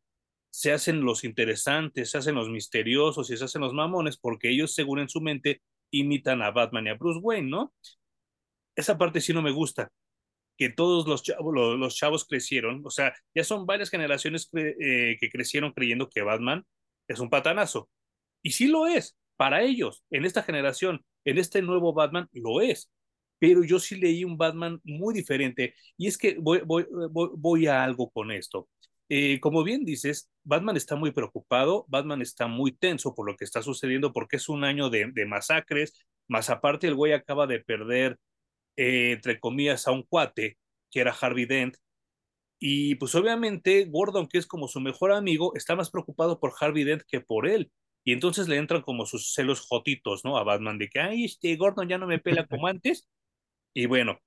se 0.51 0.73
hacen 0.73 1.01
los 1.01 1.23
interesantes, 1.23 2.11
se 2.11 2.17
hacen 2.17 2.35
los 2.35 2.49
misteriosos 2.49 3.31
y 3.31 3.37
se 3.37 3.45
hacen 3.45 3.61
los 3.61 3.73
mamones 3.73 4.17
porque 4.17 4.49
ellos, 4.49 4.73
según 4.73 4.99
en 4.99 5.09
su 5.09 5.21
mente, 5.21 5.61
imitan 5.91 6.41
a 6.41 6.51
Batman 6.51 6.87
y 6.87 6.89
a 6.89 6.95
Bruce 6.95 7.19
Wayne, 7.21 7.49
¿no? 7.49 7.73
Esa 8.75 8.97
parte 8.97 9.21
sí 9.21 9.33
no 9.33 9.41
me 9.41 9.51
gusta, 9.51 9.91
que 10.57 10.69
todos 10.69 11.07
los 11.07 11.23
chavos, 11.23 11.53
los, 11.53 11.95
chavos 11.95 12.25
crecieron, 12.25 12.81
o 12.85 12.89
sea, 12.89 13.13
ya 13.33 13.43
son 13.43 13.65
varias 13.65 13.89
generaciones 13.89 14.49
eh, 14.53 15.17
que 15.19 15.29
crecieron 15.29 15.71
creyendo 15.73 16.09
que 16.09 16.21
Batman 16.21 16.65
es 17.07 17.19
un 17.19 17.29
patanazo. 17.29 17.89
Y 18.43 18.51
sí 18.51 18.67
lo 18.67 18.87
es, 18.87 19.17
para 19.37 19.61
ellos, 19.63 20.03
en 20.11 20.25
esta 20.25 20.43
generación, 20.43 21.05
en 21.25 21.37
este 21.37 21.61
nuevo 21.61 21.93
Batman, 21.93 22.29
lo 22.33 22.61
es. 22.61 22.91
Pero 23.41 23.63
yo 23.63 23.79
sí 23.79 23.95
leí 23.95 24.23
un 24.23 24.37
Batman 24.37 24.79
muy 24.83 25.15
diferente. 25.15 25.73
Y 25.97 26.07
es 26.07 26.17
que 26.17 26.37
voy, 26.39 26.61
voy, 26.65 26.85
voy, 27.11 27.67
a 27.67 27.83
algo 27.83 28.11
con 28.11 28.31
esto. 28.31 28.69
Eh, 29.09 29.39
como 29.39 29.63
bien 29.63 29.83
dices, 29.83 30.29
Batman 30.43 30.77
está 30.77 30.95
muy 30.95 31.11
preocupado, 31.11 31.85
Batman 31.89 32.21
está 32.21 32.47
muy 32.47 32.71
tenso 32.71 33.15
por 33.15 33.27
lo 33.27 33.35
que 33.35 33.45
está 33.45 33.63
sucediendo 33.63 34.13
porque 34.13 34.37
es 34.37 34.47
un 34.49 34.63
año 34.63 34.89
de, 34.91 35.11
de 35.13 35.25
masacres, 35.25 36.05
más 36.27 36.49
aparte 36.49 36.87
el 36.87 36.95
güey 36.95 37.13
acaba 37.13 37.47
de 37.47 37.59
perder, 37.59 38.19
eh, 38.77 39.13
entre 39.13 39.39
comillas, 39.39 39.87
a 39.87 39.91
un 39.91 40.03
cuate, 40.03 40.57
que 40.91 41.01
era 41.01 41.11
Harvey 41.19 41.45
Dent, 41.45 41.77
y 42.63 42.95
pues 42.95 43.15
obviamente 43.15 43.85
Gordon, 43.85 44.27
que 44.27 44.37
es 44.37 44.45
como 44.45 44.67
su 44.67 44.79
mejor 44.79 45.11
amigo, 45.11 45.53
está 45.55 45.75
más 45.75 45.89
preocupado 45.89 46.39
por 46.39 46.53
Harvey 46.59 46.83
Dent 46.83 47.01
que 47.07 47.19
por 47.19 47.47
él. 47.47 47.71
Y 48.03 48.13
entonces 48.13 48.47
le 48.47 48.57
entran 48.57 48.83
como 48.83 49.07
sus 49.07 49.33
celos 49.33 49.61
jotitos, 49.61 50.23
¿no? 50.23 50.37
A 50.37 50.43
Batman 50.43 50.77
de 50.77 50.87
que, 50.87 50.99
ay, 50.99 51.25
este 51.25 51.55
Gordon 51.55 51.89
ya 51.89 51.97
no 51.97 52.05
me 52.07 52.19
pela 52.19 52.45
como 52.45 52.67
antes. 52.67 53.07
Y 53.73 53.85
bueno, 53.85 54.19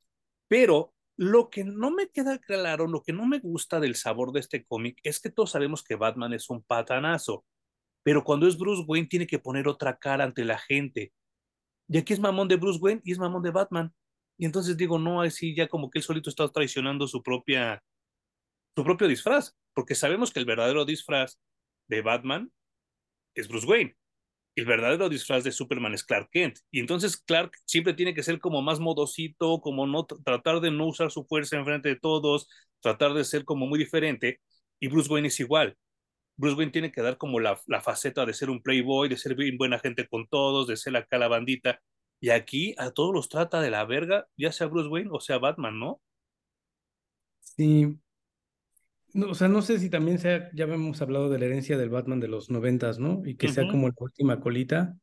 pero 0.49 0.94
lo 1.17 1.50
que 1.50 1.64
no 1.64 1.91
me 1.91 2.08
queda 2.08 2.38
claro, 2.38 2.87
lo 2.87 3.02
que 3.02 3.12
no 3.12 3.26
me 3.26 3.38
gusta 3.38 3.81
del 3.81 3.94
sabor 3.94 4.32
de 4.32 4.41
este 4.41 4.64
cómic 4.64 4.99
es 5.02 5.20
que 5.20 5.31
todos 5.31 5.52
sabemos 5.52 5.82
que 5.85 5.96
Batman 5.96 6.32
es 6.32 6.50
un 6.50 6.62
patanazo, 6.62 7.44
pero 8.02 8.25
cuando 8.25 8.46
es 8.49 8.58
Bruce 8.58 8.85
Wayne 8.87 9.08
tiene 9.08 9.26
que 9.26 9.38
poner 9.38 9.69
otra 9.69 9.96
cara 9.96 10.25
ante 10.25 10.44
la 10.44 10.58
gente. 10.58 11.12
Y 11.88 11.99
aquí 11.99 12.12
es 12.12 12.20
mamón 12.20 12.49
de 12.49 12.56
Bruce 12.56 12.81
Wayne 12.81 13.02
y 13.05 13.12
es 13.12 13.19
mamón 13.19 13.43
de 13.43 13.50
Batman. 13.50 13.94
Y 14.37 14.46
entonces 14.46 14.76
digo, 14.76 14.99
no, 14.99 15.23
así 15.23 15.55
ya 15.55 15.69
como 15.69 15.90
que 15.90 16.00
él 16.00 16.05
solito 16.05 16.31
está 16.31 16.49
traicionando 16.49 17.06
su 17.06 17.23
propia 17.23 17.82
su 18.76 18.82
propio 18.82 19.06
disfraz, 19.06 19.56
porque 19.73 19.94
sabemos 19.94 20.32
que 20.32 20.40
el 20.40 20.47
verdadero 20.47 20.85
disfraz 20.85 21.38
de 21.87 22.02
Batman 22.02 22.52
es 23.35 23.49
Bruce 23.49 23.66
Wayne. 23.66 23.97
El 24.56 24.66
verdadero 24.66 25.08
disfraz 25.08 25.44
de 25.44 25.52
Superman 25.52 25.94
es 25.94 26.04
Clark 26.04 26.28
Kent. 26.30 26.58
Y 26.70 26.80
entonces 26.80 27.16
Clark 27.16 27.52
siempre 27.66 27.94
tiene 27.94 28.14
que 28.14 28.23
ser 28.23 28.38
como 28.40 28.62
más 28.62 28.80
modosito, 28.80 29.61
como 29.61 29.87
no 29.87 30.06
tratar 30.06 30.61
de 30.61 30.70
no 30.70 30.87
usar 30.87 31.11
su 31.11 31.25
fuerza 31.26 31.56
en 31.56 31.64
frente 31.64 31.88
de 31.90 31.96
todos, 31.96 32.49
tratar 32.80 33.14
de 33.14 33.25
ser 33.25 33.44
como 33.44 33.66
muy 33.66 33.78
diferente. 33.78 34.40
Y 34.80 34.88
Bruce 34.88 35.11
Wayne 35.12 35.28
es 35.28 35.40
igual. 35.40 35.76
Bruce 36.37 36.56
Wayne 36.56 36.73
tiene 36.73 36.92
que 36.92 37.02
dar 37.02 37.18
como 37.18 37.40
la, 37.40 37.61
la 37.66 37.80
faceta 37.82 38.26
de 38.26 38.34
ser 38.34 38.50
un 38.50 38.62
playboy, 38.62 39.08
de 39.08 39.16
ser 39.16 39.34
bien 39.37 39.58
buena 39.58 39.78
gente 39.80 40.08
con 40.08 40.26
todos, 40.28 40.66
de 40.68 40.76
ser 40.76 40.96
acá 40.96 41.18
la 41.18 41.28
bandita. 41.28 41.80
Y 42.20 42.30
aquí 42.30 42.75
a 42.78 42.90
todos 42.92 43.14
los 43.14 43.28
trata 43.28 43.61
de 43.61 43.70
la 43.70 43.84
verga, 43.84 44.28
ya 44.37 44.52
sea 44.52 44.66
Bruce 44.68 44.88
Wayne 44.88 45.11
o 45.12 45.20
sea 45.20 45.38
Batman, 45.38 45.78
¿no? 45.80 46.00
Sí, 47.40 47.99
no, 49.14 49.30
o 49.30 49.35
sea, 49.35 49.49
no 49.49 49.62
sé 49.62 49.78
si 49.80 49.90
también 49.90 50.18
sea, 50.18 50.50
ya 50.54 50.64
hemos 50.66 51.02
hablado 51.02 51.30
de 51.30 51.38
la 51.40 51.47
herencia 51.47 51.78
del 51.78 51.90
Batman 51.90 52.21
de 52.21 52.28
los 52.28 52.50
noventas, 52.50 52.99
¿no? 53.00 53.23
Y 53.26 53.37
que 53.37 53.49
Uh 53.49 53.50
sea 53.50 53.66
como 53.66 53.88
la 53.88 53.94
última 53.99 54.40
colita. 54.40 54.97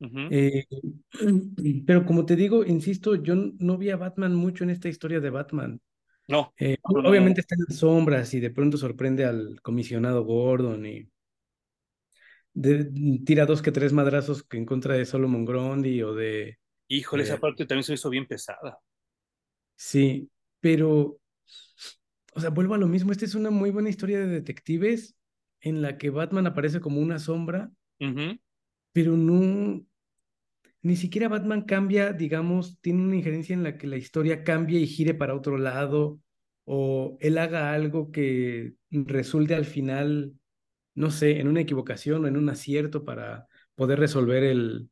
uh 0.00 0.06
-huh. 0.06 0.34
Eh, 0.34 0.66
pero 1.86 2.06
como 2.06 2.26
te 2.26 2.36
digo, 2.36 2.64
insisto, 2.64 3.16
yo 3.16 3.34
no 3.36 3.78
vi 3.78 3.90
a 3.90 3.96
Batman 3.96 4.34
mucho 4.34 4.64
en 4.64 4.70
esta 4.70 4.88
historia 4.88 5.20
de 5.20 5.30
Batman. 5.30 5.80
No, 6.28 6.52
Eh, 6.58 6.78
no, 6.88 7.02
no, 7.02 7.12
obviamente 7.12 7.40
no. 7.40 7.42
está 7.42 7.56
en 7.56 7.64
las 7.68 7.78
sombras 7.78 8.34
y 8.34 8.40
de 8.40 8.50
pronto 8.50 8.78
sorprende 8.78 9.24
al 9.26 9.60
comisionado 9.62 10.24
Gordon 10.24 10.86
y 10.86 11.08
de- 12.54 12.90
tira 13.24 13.46
dos 13.46 13.62
que 13.62 13.72
tres 13.72 13.92
madrazos 13.92 14.42
que 14.44 14.58
en 14.58 14.66
contra 14.66 14.94
de 14.94 15.06
Solomon 15.06 15.44
Grundy 15.44 16.02
o 16.02 16.14
de... 16.14 16.58
Híjole, 16.86 17.24
esa 17.24 17.38
eh, 17.38 17.40
parte 17.40 17.66
también 17.66 17.82
se 17.82 17.94
hizo 17.94 18.08
bien 18.08 18.28
pesada. 18.28 18.78
sí, 19.76 20.30
pero, 20.60 21.18
o 22.34 22.40
sea, 22.40 22.50
vuelvo 22.50 22.74
a 22.74 22.78
lo 22.78 22.88
mismo, 22.88 23.12
esta 23.12 23.24
es 23.24 23.34
una 23.34 23.50
muy 23.50 23.70
buena 23.70 23.90
historia 23.90 24.18
de 24.18 24.26
detectives 24.26 25.16
en 25.60 25.82
la 25.82 25.98
que 25.98 26.10
Batman 26.10 26.46
aparece 26.46 26.80
como 26.80 27.00
una 27.00 27.18
sombra, 27.18 27.70
Uh 28.00 28.06
-huh. 28.06 28.40
pero 28.92 29.16
no, 29.16 29.84
ni 30.82 30.96
siquiera 30.96 31.28
Batman 31.28 31.62
cambia, 31.62 32.12
digamos, 32.12 32.78
tiene 32.80 33.02
una 33.02 33.16
injerencia 33.16 33.54
en 33.54 33.62
la 33.62 33.78
que 33.78 33.86
la 33.86 33.96
historia 33.96 34.42
cambie 34.44 34.80
y 34.80 34.86
gire 34.86 35.14
para 35.14 35.34
otro 35.34 35.56
lado, 35.56 36.20
o 36.64 37.16
él 37.20 37.38
haga 37.38 37.72
algo 37.72 38.10
que 38.10 38.74
resulte 38.90 39.54
al 39.54 39.64
final, 39.64 40.34
no 40.94 41.10
sé, 41.10 41.40
en 41.40 41.48
una 41.48 41.60
equivocación 41.60 42.24
o 42.24 42.28
en 42.28 42.36
un 42.36 42.48
acierto 42.48 43.04
para 43.04 43.46
poder 43.74 43.98
resolver 44.00 44.42
el... 44.42 44.90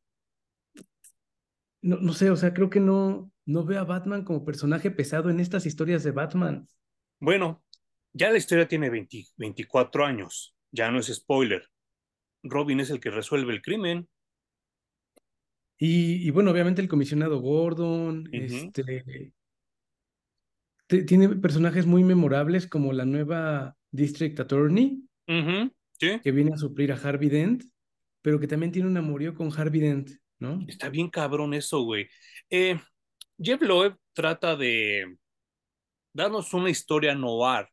No, 1.83 1.97
no 1.97 2.13
sé, 2.13 2.31
o 2.31 2.37
sea, 2.37 2.53
creo 2.53 2.69
que 2.71 2.81
no, 2.81 3.33
no 3.47 3.65
veo 3.65 3.81
a 3.81 3.85
Batman 3.85 4.25
como 4.25 4.45
personaje 4.45 4.91
pesado 4.91 5.31
en 5.31 5.41
estas 5.41 5.67
historias 5.67 6.05
de 6.05 6.11
Batman. 6.11 6.69
Bueno, 7.21 7.63
ya 8.13 8.31
la 8.31 8.39
historia 8.39 8.67
tiene 8.67 8.91
20, 8.91 9.25
24 9.37 10.05
años, 10.05 10.55
ya 10.73 10.91
no 10.91 10.99
es 10.99 11.07
spoiler. 11.15 11.63
Robin 12.43 12.81
es 12.81 12.91
el 12.91 13.01
que 13.01 13.11
resuelve 13.11 13.53
el 13.53 13.63
crimen. 13.63 14.09
Y, 15.79 16.27
y 16.27 16.31
bueno, 16.31 16.51
obviamente 16.51 16.83
el 16.83 16.89
comisionado 16.89 17.41
Gordon, 17.41 18.21
Uh 18.21 18.31
-huh. 18.31 18.67
este, 18.67 19.33
te- 20.87 21.03
tiene 21.05 21.29
personajes 21.37 21.87
muy 21.87 22.05
memorables 22.05 22.67
como 22.67 22.93
la 22.93 23.05
nueva 23.05 23.77
District 23.91 24.39
Attorney, 24.41 25.03
Sí, 26.01 26.19
que 26.23 26.33
viene 26.33 26.53
a 26.55 26.57
suplir 26.57 26.93
a 26.93 26.97
Harvey 26.97 27.29
Dent, 27.29 27.65
pero 28.23 28.41
que 28.41 28.47
también 28.47 28.73
tiene 28.73 28.89
un 28.89 28.97
amorío 28.97 29.35
con 29.35 29.53
Harvey 29.53 29.81
Dent, 29.81 30.11
¿no? 30.39 30.65
está 30.67 30.89
bien 30.89 31.11
cabrón 31.11 31.53
eso, 31.55 31.83
güey. 31.83 32.09
Eh, 32.49 32.79
Jeff 33.39 33.61
Loeb 33.63 33.97
trata 34.15 34.57
de 34.57 35.19
darnos 36.13 36.53
una 36.55 36.71
historia 36.71 37.15
noir. 37.15 37.69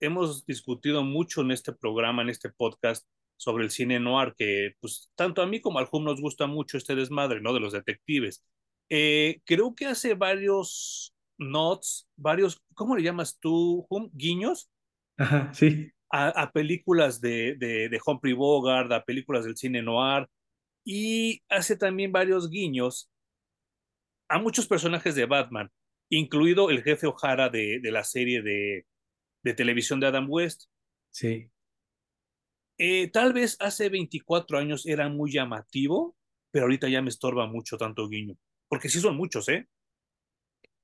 Hemos 0.00 0.46
discutido 0.46 1.02
mucho 1.04 1.42
en 1.42 1.50
este 1.50 1.72
programa, 1.72 2.22
en 2.22 2.30
este 2.30 2.50
podcast, 2.50 3.06
sobre 3.36 3.64
el 3.64 3.70
cine 3.70 3.98
noir, 4.00 4.34
que 4.36 4.72
pues 4.80 5.10
tanto 5.14 5.42
a 5.42 5.46
mí 5.46 5.60
como 5.60 5.78
al 5.78 5.88
Hum 5.90 6.04
nos 6.04 6.20
gusta 6.20 6.46
mucho 6.46 6.76
este 6.76 6.94
desmadre, 6.94 7.40
¿no? 7.40 7.52
De 7.52 7.60
los 7.60 7.72
detectives. 7.72 8.44
Eh, 8.90 9.40
creo 9.44 9.74
que 9.74 9.86
hace 9.86 10.14
varios 10.14 11.14
nods, 11.38 12.08
varios, 12.16 12.62
¿cómo 12.74 12.96
le 12.96 13.02
llamas 13.02 13.38
tú, 13.38 13.86
Hum? 13.88 14.10
Guiños 14.12 14.70
Ajá, 15.16 15.52
sí. 15.54 15.90
a, 16.10 16.28
a 16.28 16.50
películas 16.52 17.20
de, 17.20 17.54
de, 17.56 17.88
de 17.88 18.00
Humphrey 18.04 18.34
Bogart, 18.34 18.92
a 18.92 19.04
películas 19.04 19.44
del 19.44 19.56
cine 19.56 19.82
noir, 19.82 20.26
y 20.84 21.42
hace 21.48 21.76
también 21.76 22.12
varios 22.12 22.50
guiños 22.50 23.10
a 24.28 24.38
muchos 24.38 24.66
personajes 24.66 25.14
de 25.14 25.26
Batman, 25.26 25.70
incluido 26.10 26.70
el 26.70 26.82
jefe 26.82 27.06
O'Hara 27.06 27.48
de, 27.48 27.80
de 27.80 27.90
la 27.90 28.04
serie 28.04 28.42
de, 28.42 28.86
de, 29.42 29.54
televisión 29.54 30.00
de 30.00 30.06
Adam 30.08 30.26
West. 30.28 30.64
Sí. 31.10 31.50
Eh, 32.78 33.08
tal 33.08 33.32
vez 33.32 33.56
hace 33.60 33.88
24 33.88 34.58
años 34.58 34.86
era 34.86 35.08
muy 35.08 35.32
llamativo, 35.32 36.16
pero 36.50 36.64
ahorita 36.64 36.88
ya 36.88 37.02
me 37.02 37.10
estorba 37.10 37.46
mucho 37.46 37.76
tanto 37.76 38.08
guiño, 38.08 38.36
porque 38.68 38.88
sí 38.88 39.00
son 39.00 39.16
muchos, 39.16 39.48
¿eh? 39.48 39.68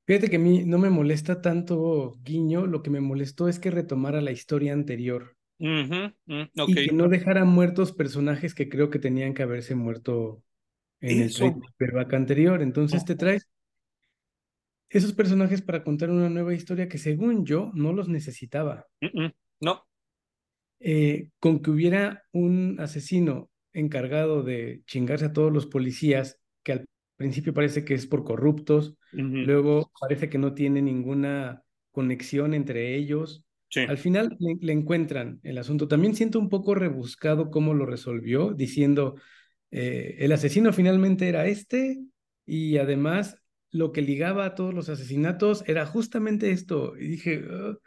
Fíjate 0.07 0.31
que 0.31 0.37
a 0.37 0.41
mí 0.41 0.65
no 0.65 0.79
me 0.79 0.89
molesta 0.89 1.43
tanto 1.43 2.17
Guiño, 2.23 2.67
lo 2.67 2.81
que 2.81 2.91
me 2.91 3.01
molestó 3.01 3.49
es 3.49 3.59
que 3.59 3.73
retomara 3.73 4.21
la 4.21 4.31
historia 4.31 4.73
anterior 4.73 5.37
Uh 5.59 5.65
-huh, 5.65 6.15
uh, 6.27 6.47
y 6.55 6.61
okay. 6.61 6.87
que 6.89 6.93
no 6.95 7.09
dejara 7.09 7.45
muertos 7.45 7.93
personajes 7.93 8.55
que 8.55 8.69
creo 8.69 8.91
que 8.91 8.99
tenían 8.99 9.33
que 9.33 9.43
haberse 9.43 9.75
muerto 9.75 10.43
en 11.01 11.23
el 11.23 11.27
Eso. 11.29 11.59
paperback 11.59 12.13
anterior. 12.13 12.63
Entonces 12.63 13.05
te 13.05 13.15
traes 13.15 13.49
esos 14.97 15.13
personajes 15.13 15.63
para 15.63 15.85
contar 15.85 16.11
una 16.11 16.29
nueva 16.29 16.55
historia 16.55 16.89
que 16.89 16.99
según 16.99 17.45
yo 17.45 17.71
no 17.75 17.93
los 17.93 18.09
necesitaba. 18.09 18.87
No. 19.61 19.87
Eh, 20.81 21.31
con 21.39 21.61
que 21.61 21.71
hubiera 21.71 22.25
un 22.33 22.77
asesino 22.81 23.51
encargado 23.73 24.43
de 24.43 24.83
chingarse 24.87 25.27
a 25.27 25.33
todos 25.33 25.53
los 25.53 25.67
policías, 25.67 26.39
que 26.63 26.73
al 26.73 26.87
principio 27.17 27.55
parece 27.55 27.85
que 27.85 27.95
es 27.95 28.07
por 28.07 28.25
corruptos, 28.25 28.97
luego 29.13 29.91
parece 30.01 30.29
que 30.29 30.39
no 30.39 30.55
tiene 30.55 30.83
ninguna 30.83 31.63
conexión 31.93 32.55
entre 32.55 32.97
ellos. 32.97 33.45
Sí. 33.69 33.81
Al 33.81 33.99
final 33.99 34.37
le, 34.39 34.57
le, 34.61 34.73
encuentran 34.73 35.41
el 35.43 35.59
asunto. 35.59 35.89
También 35.89 36.15
siento 36.15 36.39
un 36.39 36.49
poco 36.49 36.75
rebuscado 36.75 37.51
cómo 37.51 37.75
lo 37.75 37.85
resolvió, 37.85 38.53
diciendo, 38.55 39.17
eh, 39.71 40.17
el 40.21 40.33
asesino 40.33 40.73
finalmente 40.73 41.29
era 41.29 41.47
este 41.47 42.01
y 42.47 42.79
además 42.79 43.43
lo 43.77 43.93
que 43.93 44.03
ligaba 44.03 44.45
a 44.45 44.55
todos 44.55 44.75
los 44.75 44.89
asesinatos 44.89 45.63
era 45.67 45.87
justamente 45.87 46.51
esto. 46.51 46.97
Y 46.97 47.09
dije, 47.09 47.39
uh, 47.41 47.79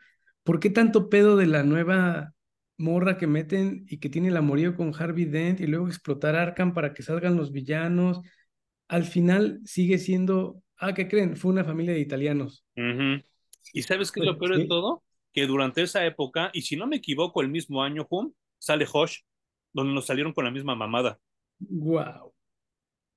¿por 0.44 0.60
qué 0.60 0.70
tanto 0.70 1.10
pedo 1.10 1.36
de 1.36 1.48
la 1.48 1.64
nueva 1.64 2.34
morra 2.78 3.18
que 3.18 3.28
meten 3.28 3.86
y 3.88 3.98
que 3.98 4.10
tiene 4.10 4.30
el 4.30 4.38
amorío 4.38 4.76
con 4.76 4.94
Harvey 4.98 5.26
Dent 5.26 5.60
y 5.60 5.68
luego 5.68 5.88
explotar 5.88 6.36
Arkham 6.36 6.74
para 6.74 6.94
que 6.94 7.04
salgan 7.04 7.36
los 7.36 7.52
villanos? 7.52 8.22
Al 8.88 9.04
final 9.04 9.60
sigue 9.66 9.98
siendo, 9.98 10.62
ah, 10.78 10.94
¿qué 10.94 11.08
creen? 11.08 11.36
Fue 11.36 11.52
una 11.52 11.64
familia 11.64 11.94
de 11.94 12.00
italianos. 12.00 12.66
Uh 12.76 12.82
-huh. 12.82 13.24
¿Y 13.74 13.82
sabes 13.84 14.12
qué 14.12 14.22
es 14.22 14.26
lo 14.26 14.38
peor 14.38 14.56
¿Sí? 14.56 14.62
de 14.62 14.68
todo? 14.68 15.04
Que 15.32 15.46
durante 15.46 15.82
esa 15.82 16.06
época, 16.06 16.50
y 16.54 16.62
si 16.64 16.76
no 16.76 16.88
me 16.88 16.98
equivoco, 16.98 17.42
el 17.42 17.50
mismo 17.50 17.84
año, 17.84 18.08
Hum, 18.10 18.32
sale 18.58 18.88
Hosh, 18.92 19.20
donde 19.74 19.94
nos 19.94 20.06
salieron 20.06 20.34
con 20.34 20.46
la 20.46 20.52
misma 20.52 20.76
mamada. 20.76 21.20
Wow. 21.60 22.34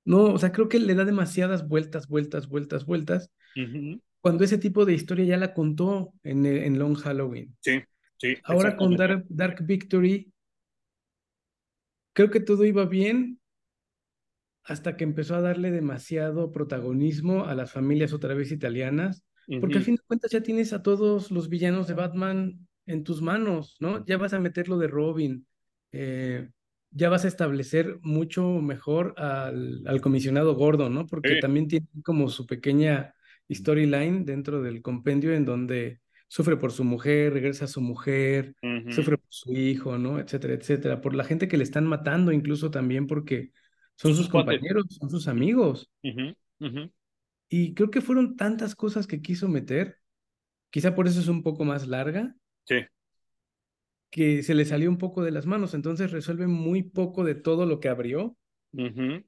No, 0.05 0.25
o 0.25 0.37
sea, 0.37 0.51
creo 0.51 0.67
que 0.67 0.79
le 0.79 0.95
da 0.95 1.05
demasiadas 1.05 1.67
vueltas, 1.67 2.07
vueltas, 2.07 2.47
vueltas, 2.47 2.85
vueltas. 2.85 3.31
Uh 3.55 3.59
-huh. 3.59 4.01
Cuando 4.21 4.43
ese 4.43 4.57
tipo 4.57 4.85
de 4.85 4.93
historia 4.93 5.25
ya 5.25 5.37
la 5.37 5.53
contó 5.53 6.13
en, 6.23 6.45
en 6.45 6.79
Long 6.79 6.95
Halloween. 6.95 7.55
Sí, 7.61 7.81
sí. 8.17 8.35
Ahora 8.43 8.75
con 8.75 8.95
Dark, 8.95 9.25
Dark 9.29 9.65
Victory, 9.65 10.31
creo 12.13 12.29
que 12.29 12.39
todo 12.39 12.63
iba 12.65 12.85
bien 12.85 13.39
hasta 14.63 14.95
que 14.95 15.03
empezó 15.03 15.35
a 15.35 15.41
darle 15.41 15.71
demasiado 15.71 16.51
protagonismo 16.51 17.45
a 17.45 17.53
las 17.53 17.71
familias 17.71 18.13
otra 18.13 18.33
vez 18.33 18.51
italianas, 18.51 19.23
uh 19.47 19.55
-huh. 19.55 19.59
porque 19.59 19.79
a 19.79 19.81
fin 19.81 19.95
de 19.95 20.03
cuentas 20.07 20.31
ya 20.31 20.41
tienes 20.41 20.71
a 20.71 20.81
todos 20.81 21.31
los 21.31 21.49
villanos 21.49 21.87
de 21.87 21.95
Batman 21.95 22.67
en 22.85 23.03
tus 23.03 23.21
manos, 23.21 23.75
¿no? 23.79 24.05
Ya 24.05 24.17
vas 24.17 24.33
a 24.33 24.39
meter 24.39 24.69
lo 24.69 24.77
de 24.77 24.87
Robin, 24.87 25.45
eh, 25.91 26.49
ya 26.93 27.09
vas 27.09 27.25
a 27.25 27.27
establecer 27.27 27.97
mucho 28.01 28.61
mejor 28.61 29.15
al, 29.17 29.81
al 29.85 30.01
comisionado 30.01 30.55
Gordon, 30.55 30.93
¿no? 30.93 31.07
Porque 31.07 31.35
sí. 31.35 31.39
también 31.39 31.67
tiene 31.67 31.87
como 32.03 32.29
su 32.29 32.45
pequeña 32.45 33.13
storyline 33.51 34.25
dentro 34.25 34.61
del 34.61 34.81
compendio 34.81 35.33
en 35.33 35.45
donde 35.45 35.99
sufre 36.27 36.57
por 36.57 36.71
su 36.71 36.83
mujer, 36.83 37.33
regresa 37.33 37.65
a 37.65 37.67
su 37.67 37.81
mujer, 37.81 38.55
uh 38.63 38.67
-huh. 38.67 38.91
sufre 38.91 39.17
por 39.17 39.27
su 39.29 39.53
hijo, 39.53 39.97
¿no? 39.97 40.19
Etcétera, 40.19 40.53
etcétera. 40.53 41.01
Por 41.01 41.13
la 41.15 41.23
gente 41.23 41.47
que 41.47 41.57
le 41.57 41.63
están 41.63 41.85
matando, 41.85 42.31
incluso 42.31 42.71
también 42.71 43.07
porque 43.07 43.51
son 43.95 44.11
sus, 44.11 44.25
sus 44.25 44.29
compañeros, 44.29 44.85
son 44.89 45.09
sus 45.09 45.27
amigos. 45.27 45.89
Uh 46.03 46.09
-huh. 46.09 46.35
Uh 46.59 46.65
-huh. 46.65 46.91
Y 47.49 47.73
creo 47.75 47.91
que 47.91 48.01
fueron 48.01 48.35
tantas 48.35 48.73
cosas 48.75 49.05
que 49.05 49.21
quiso 49.21 49.47
meter, 49.47 49.97
quizá 50.71 50.95
por 50.95 51.07
eso 51.07 51.19
es 51.19 51.27
un 51.27 51.43
poco 51.43 51.65
más 51.65 51.87
larga. 51.87 52.35
Sí. 52.65 52.77
Que 54.13 54.43
se 54.43 54.53
le 54.53 54.65
salió 54.65 54.89
un 54.89 54.99
poco 54.99 55.23
de 55.23 55.31
las 55.31 55.47
manos, 55.47 55.73
entonces 55.73 56.11
resuelve 56.11 56.45
muy 56.45 56.83
poco 56.83 57.23
de 57.23 57.33
todo 57.33 57.65
lo 57.65 57.79
que 57.79 57.89
abrió. 57.89 58.37
Uh 58.73 58.81
-huh. 58.81 59.25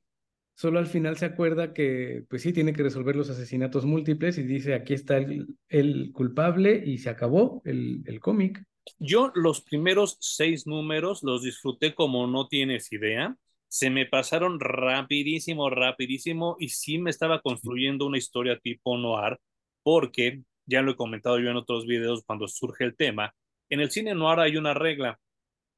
Solo 0.54 0.80
al 0.80 0.86
final 0.86 1.18
se 1.18 1.26
acuerda 1.26 1.74
que, 1.74 2.24
pues 2.30 2.44
sí, 2.44 2.54
tiene 2.54 2.72
que 2.72 2.84
resolver 2.84 3.16
los 3.16 3.30
asesinatos 3.30 3.86
múltiples 3.86 4.38
y 4.38 4.44
dice, 4.44 4.76
aquí 4.76 4.94
está 4.94 5.18
el, 5.18 5.48
el 5.70 6.12
culpable 6.14 6.84
y 6.86 7.00
se 7.00 7.10
acabó 7.10 7.62
el, 7.66 8.04
el 8.06 8.20
cómic. 8.20 8.64
Yo 9.00 9.32
los 9.34 9.62
primeros 9.62 10.18
seis 10.22 10.68
números 10.68 11.24
los 11.24 11.44
disfruté 11.44 11.96
como 11.96 12.28
no 12.28 12.48
tienes 12.48 12.92
idea 12.94 13.36
se 13.68 13.90
me 13.90 14.06
pasaron 14.06 14.60
rapidísimo, 14.62 15.70
rapidísimo 15.70 16.56
y 16.60 16.70
sí 16.70 16.98
me 16.98 17.10
estaba 17.10 17.42
construyendo 17.42 18.06
una 18.06 18.18
historia 18.18 18.58
tipo 18.58 18.98
noir 18.98 19.38
porque, 19.84 20.44
ya 20.66 20.82
lo 20.82 20.92
he 20.92 20.96
comentado 20.96 21.40
yo 21.40 21.50
en 21.50 21.58
otros 21.58 21.86
videos 21.86 22.24
cuando 22.26 22.48
surge 22.48 22.86
el 22.86 22.96
tema, 22.96 23.36
en 23.70 23.80
el 23.80 23.92
cine 23.92 24.14
noir 24.16 24.40
hay 24.40 24.58
una 24.58 24.74
regla, 24.74 25.20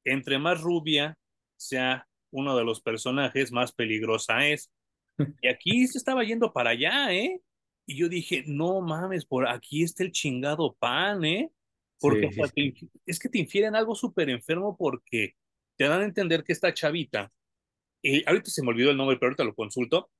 entre 0.04 0.38
más 0.38 0.60
rubia 0.60 1.18
sea 1.56 2.06
uno 2.30 2.56
de 2.56 2.64
los 2.64 2.80
personajes, 2.80 3.52
más 3.52 3.72
peligrosa 3.72 4.46
es. 4.46 4.70
Y 5.42 5.48
aquí 5.48 5.86
se 5.88 5.98
estaba 5.98 6.22
yendo 6.22 6.52
para 6.52 6.70
allá, 6.70 7.12
¿eh? 7.12 7.40
Y 7.86 7.96
yo 7.96 8.08
dije, 8.08 8.44
no 8.46 8.80
mames, 8.80 9.24
por 9.24 9.48
aquí 9.48 9.82
está 9.82 10.04
el 10.04 10.12
chingado 10.12 10.76
pan, 10.78 11.24
¿eh? 11.24 11.50
Porque 11.98 12.30
sí, 12.30 12.40
sí, 12.54 12.72
sí. 12.76 12.86
Te, 12.86 13.00
es 13.06 13.18
que 13.18 13.28
te 13.28 13.38
infieren 13.38 13.74
algo 13.74 13.96
súper 13.96 14.30
enfermo 14.30 14.76
porque 14.76 15.34
te 15.76 15.88
dan 15.88 16.02
a 16.02 16.04
entender 16.04 16.44
que 16.44 16.52
esta 16.52 16.72
chavita 16.72 17.32
eh, 18.02 18.22
ahorita 18.26 18.50
se 18.50 18.62
me 18.62 18.68
olvidó 18.68 18.90
el 18.90 18.96
nombre, 18.96 19.16
pero 19.16 19.28
ahorita 19.28 19.44
lo 19.44 19.54
consulto, 19.54 20.10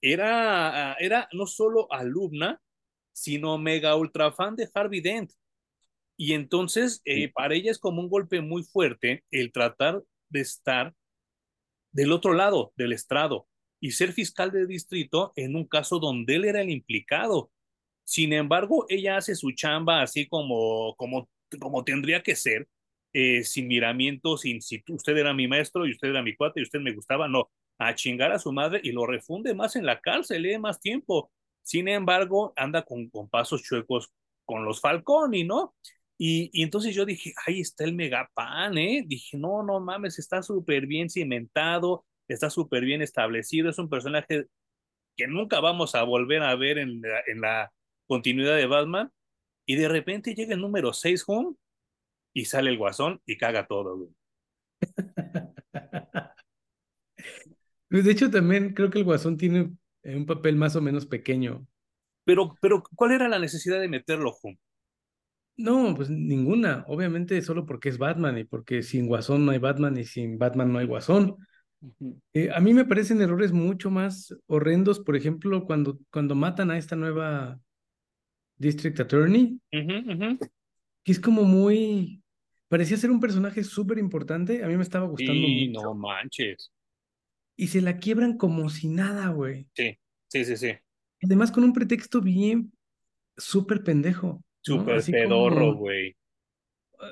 era, 0.00 0.94
era 0.98 1.28
no 1.32 1.46
solo 1.46 1.90
alumna, 1.92 2.60
sino 3.12 3.58
mega 3.58 3.96
ultra 3.96 4.32
fan 4.32 4.56
de 4.56 4.68
Harvey 4.72 5.00
Dent. 5.00 5.32
Y 6.20 6.32
entonces, 6.34 7.00
eh, 7.04 7.30
para 7.32 7.54
ella 7.54 7.70
es 7.70 7.78
como 7.78 8.02
un 8.02 8.10
golpe 8.10 8.40
muy 8.40 8.64
fuerte 8.64 9.24
el 9.30 9.52
tratar 9.52 10.02
de 10.30 10.40
estar 10.40 10.94
del 11.92 12.12
otro 12.12 12.34
lado 12.34 12.72
del 12.76 12.92
estrado 12.92 13.46
y 13.80 13.92
ser 13.92 14.12
fiscal 14.12 14.50
de 14.50 14.66
distrito 14.66 15.32
en 15.36 15.54
un 15.54 15.64
caso 15.64 16.00
donde 16.00 16.34
él 16.34 16.44
era 16.44 16.60
el 16.60 16.70
implicado. 16.70 17.52
Sin 18.04 18.32
embargo, 18.32 18.86
ella 18.88 19.16
hace 19.16 19.36
su 19.36 19.52
chamba 19.52 20.02
así 20.02 20.26
como, 20.26 20.96
como, 20.96 21.28
como 21.60 21.84
tendría 21.84 22.22
que 22.24 22.34
ser, 22.34 22.68
eh, 23.12 23.44
sin 23.44 23.68
miramientos, 23.68 24.40
sin 24.42 24.60
si 24.60 24.82
usted 24.88 25.16
era 25.16 25.32
mi 25.32 25.46
maestro 25.46 25.86
y 25.86 25.92
usted 25.92 26.08
era 26.08 26.22
mi 26.22 26.34
cuate 26.34 26.60
y 26.60 26.64
usted 26.64 26.80
me 26.80 26.94
gustaba, 26.94 27.28
no, 27.28 27.48
a 27.78 27.94
chingar 27.94 28.32
a 28.32 28.40
su 28.40 28.52
madre 28.52 28.80
y 28.82 28.90
lo 28.90 29.06
refunde 29.06 29.54
más 29.54 29.76
en 29.76 29.86
la 29.86 30.00
cárcel, 30.00 30.42
lee 30.42 30.58
más 30.58 30.80
tiempo. 30.80 31.30
Sin 31.62 31.86
embargo, 31.86 32.52
anda 32.56 32.82
con, 32.82 33.08
con 33.08 33.28
pasos 33.28 33.62
chuecos 33.62 34.10
con 34.44 34.64
los 34.64 34.80
Falconi, 34.80 35.44
¿no? 35.44 35.74
Y, 36.18 36.50
y, 36.52 36.64
entonces 36.64 36.94
yo 36.94 37.04
dije, 37.04 37.32
ahí 37.46 37.60
está 37.60 37.84
el 37.84 37.94
megapan, 37.94 38.76
¿eh? 38.76 39.04
Dije, 39.06 39.38
no, 39.38 39.62
no 39.62 39.80
mames, 39.80 40.18
está 40.18 40.42
súper 40.42 40.86
bien 40.86 41.08
cimentado, 41.08 42.04
está 42.26 42.50
súper 42.50 42.84
bien 42.84 43.02
establecido, 43.02 43.70
es 43.70 43.78
un 43.78 43.88
personaje 43.88 44.46
que 45.16 45.26
nunca 45.28 45.60
vamos 45.60 45.94
a 45.94 46.02
volver 46.02 46.42
a 46.42 46.54
ver 46.56 46.78
en 46.78 47.00
la, 47.00 47.20
en 47.26 47.40
la 47.40 47.72
continuidad 48.06 48.56
de 48.56 48.66
Batman. 48.66 49.10
Y 49.66 49.76
de 49.76 49.88
repente 49.88 50.34
llega 50.34 50.54
el 50.54 50.60
número 50.60 50.92
6 50.92 51.24
home 51.26 51.54
y 52.34 52.46
sale 52.46 52.70
el 52.70 52.78
guasón 52.78 53.20
y 53.26 53.36
caga 53.36 53.66
todo, 53.66 53.96
güey. 53.96 54.10
Pues 57.90 58.04
de 58.04 58.12
hecho, 58.12 58.30
también 58.30 58.74
creo 58.74 58.90
que 58.90 58.98
el 58.98 59.04
guasón 59.04 59.38
tiene 59.38 59.72
un 60.04 60.26
papel 60.26 60.56
más 60.56 60.76
o 60.76 60.82
menos 60.82 61.06
pequeño. 61.06 61.66
Pero, 62.24 62.54
pero 62.60 62.82
¿cuál 62.94 63.12
era 63.12 63.28
la 63.28 63.38
necesidad 63.38 63.80
de 63.80 63.88
meterlo, 63.88 64.36
home? 64.42 64.58
No, 65.58 65.92
pues 65.94 66.08
ninguna. 66.08 66.84
Obviamente 66.86 67.42
solo 67.42 67.66
porque 67.66 67.88
es 67.88 67.98
Batman 67.98 68.38
y 68.38 68.44
porque 68.44 68.82
sin 68.82 69.06
Guasón 69.06 69.44
no 69.44 69.52
hay 69.52 69.58
Batman 69.58 69.98
y 69.98 70.04
sin 70.04 70.38
Batman 70.38 70.72
no 70.72 70.78
hay 70.78 70.86
Guasón. 70.86 71.36
Eh, 72.32 72.48
a 72.54 72.60
mí 72.60 72.72
me 72.74 72.84
parecen 72.84 73.20
errores 73.20 73.52
mucho 73.52 73.90
más 73.90 74.34
horrendos, 74.46 75.00
por 75.00 75.16
ejemplo, 75.16 75.64
cuando, 75.64 75.98
cuando 76.10 76.34
matan 76.34 76.70
a 76.70 76.78
esta 76.78 76.96
nueva 76.96 77.58
District 78.56 78.98
Attorney, 79.00 79.60
que 79.70 81.12
es 81.12 81.20
como 81.20 81.42
muy... 81.42 82.22
Parecía 82.68 82.96
ser 82.96 83.10
un 83.10 83.20
personaje 83.20 83.64
súper 83.64 83.98
importante, 83.98 84.62
a 84.62 84.68
mí 84.68 84.76
me 84.76 84.82
estaba 84.82 85.06
gustando 85.06 85.32
Sí, 85.32 85.68
mucho. 85.68 85.82
no 85.82 85.94
manches. 85.94 86.70
Y 87.56 87.68
se 87.68 87.80
la 87.80 87.98
quiebran 87.98 88.36
como 88.36 88.68
si 88.70 88.88
nada, 88.88 89.28
güey. 89.28 89.68
Sí, 89.74 89.98
sí, 90.28 90.44
sí, 90.44 90.56
sí. 90.56 90.72
Además 91.22 91.50
con 91.50 91.64
un 91.64 91.72
pretexto 91.72 92.20
bien 92.20 92.72
súper 93.36 93.82
pendejo. 93.82 94.44
Súper 94.76 94.96
Así 94.96 95.12
pedorro, 95.12 95.74
güey. 95.74 96.16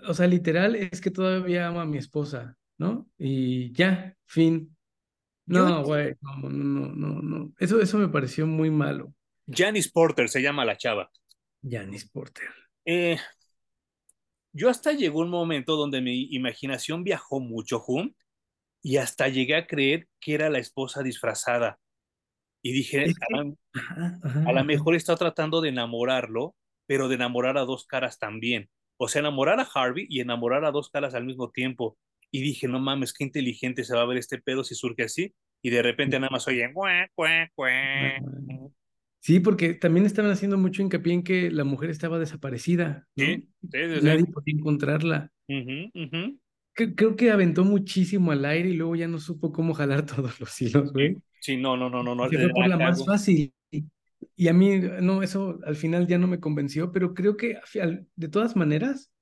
o 0.09 0.15
sea, 0.15 0.27
literal 0.27 0.75
es 0.75 1.01
que 1.01 1.11
todavía 1.11 1.69
amo 1.69 1.81
a 1.81 1.87
mi 1.87 1.99
esposa, 1.99 2.57
¿no? 2.79 3.09
Y 3.19 3.73
ya, 3.73 4.17
fin. 4.25 4.77
No, 5.47 5.85
güey, 5.85 6.15
no, 6.21 6.49
no, 6.49 6.87
no, 6.89 7.23
no. 7.23 7.53
Eso, 7.59 7.81
eso 7.81 7.99
me 7.99 8.09
pareció 8.09 8.47
muy 8.47 8.71
malo. 8.71 9.15
Janice 9.47 9.91
Porter 9.93 10.29
se 10.29 10.43
llama 10.43 10.65
la 10.65 10.77
chava. 10.77 11.11
Janice 11.63 12.09
Porter. 12.13 12.49
Eh, 12.85 13.17
yo 14.53 14.71
hasta 14.71 14.93
llegó 14.93 15.21
un 15.21 15.31
momento 15.31 15.77
donde 15.77 16.01
mi 16.01 16.29
imaginación 16.31 17.05
viajó 17.05 17.41
mucho, 17.41 17.83
Hum, 17.87 18.15
y 18.83 18.97
hasta 18.97 19.29
llegué 19.29 19.57
a 19.57 19.67
creer 19.67 20.09
que 20.21 20.35
era 20.35 20.49
la 20.49 20.59
esposa 20.59 21.03
disfrazada. 21.03 21.79
Y 22.63 22.73
dije, 22.73 23.05
Es 23.05 23.17
a, 23.35 24.53
lo 24.53 24.65
mejor 24.65 24.95
está 24.95 25.15
tratando 25.17 25.61
de 25.61 25.69
enamorarlo, 25.69 26.55
pero 26.87 27.09
de 27.09 27.16
enamorar 27.16 27.59
a 27.59 27.64
dos 27.64 27.87
caras 27.87 28.19
también. 28.19 28.69
O 28.99 29.09
sea, 29.09 29.21
enamorar 29.21 29.61
a 29.61 29.69
Harvey 29.75 30.07
y 30.09 30.21
enamorar 30.21 30.64
a 30.64 30.71
dos 30.71 30.90
caras 30.90 31.14
al 31.14 31.25
mismo 31.25 31.50
tiempo. 31.50 31.99
Y 32.31 32.40
dije, 32.43 32.69
no 32.69 32.81
mames, 32.81 33.12
qué 33.12 33.25
inteligente 33.25 33.85
se 33.85 33.95
va 33.95 34.02
a 34.02 34.07
ver 34.07 34.19
este 34.19 34.38
pedo 34.40 34.64
si 34.64 34.75
surge 34.75 35.05
así. 35.05 35.35
Y 35.62 35.71
de 35.71 35.83
repente 35.83 36.19
nada 36.19 36.31
más 36.31 36.47
oye, 36.49 36.71
cuá, 36.73 37.09
cuá, 37.14 37.50
cuá. 37.55 37.71
Sí, 39.21 39.40
porque 39.40 39.75
también 39.75 40.07
estaban 40.07 40.31
haciendo 40.31 40.57
mucho 40.57 40.83
hincapié 40.83 41.12
en 41.14 41.23
que 41.25 41.50
la 41.50 41.64
mujer 41.64 41.90
estaba 41.90 42.19
desaparecida, 42.19 43.09
¿no? 43.16 43.25
Sí, 43.25 43.49
sí, 43.62 43.69
sí, 43.73 44.00
sí. 44.00 44.00
Nadie 44.05 44.26
podía 44.26 44.55
encontrarla. 44.55 45.33
Ujú, 45.49 45.90
ujú. 45.95 46.38
Cre- 46.75 46.95
Creo 46.95 47.16
que 47.16 47.31
aventó 47.31 47.64
muchísimo 47.64 48.33
al 48.33 48.45
aire 48.45 48.69
y 48.71 48.75
luego 48.75 48.95
ya 48.97 49.09
no 49.09 49.19
supo 49.19 49.52
cómo 49.52 49.75
jalar 49.75 50.07
todos 50.07 50.38
los 50.40 50.61
hilos, 50.62 50.93
Sí, 50.93 50.93
güey. 50.93 51.16
sí, 51.40 51.57
no, 51.57 51.76
no, 51.76 51.88
no, 51.90 52.02
no, 52.02 52.14
no, 52.14 52.28
Se 52.28 52.38
fue 52.38 52.50
por 52.50 52.69
la 52.69 52.76
más 52.76 53.05
fácil. 53.05 53.52
Y, 54.35 54.49
a 54.49 54.52
mí, 54.52 54.78
no, 55.00 55.23
eso 55.23 55.58
al 55.64 55.76
final 55.76 56.06
ya 56.06 56.18
no 56.18 56.26
me 56.26 56.40
convenció, 56.40 56.92
pero 56.92 57.14
creo 57.14 57.37
que 57.37 57.58
de 58.16 58.28
todas 58.28 58.56
maneras, 58.56 59.12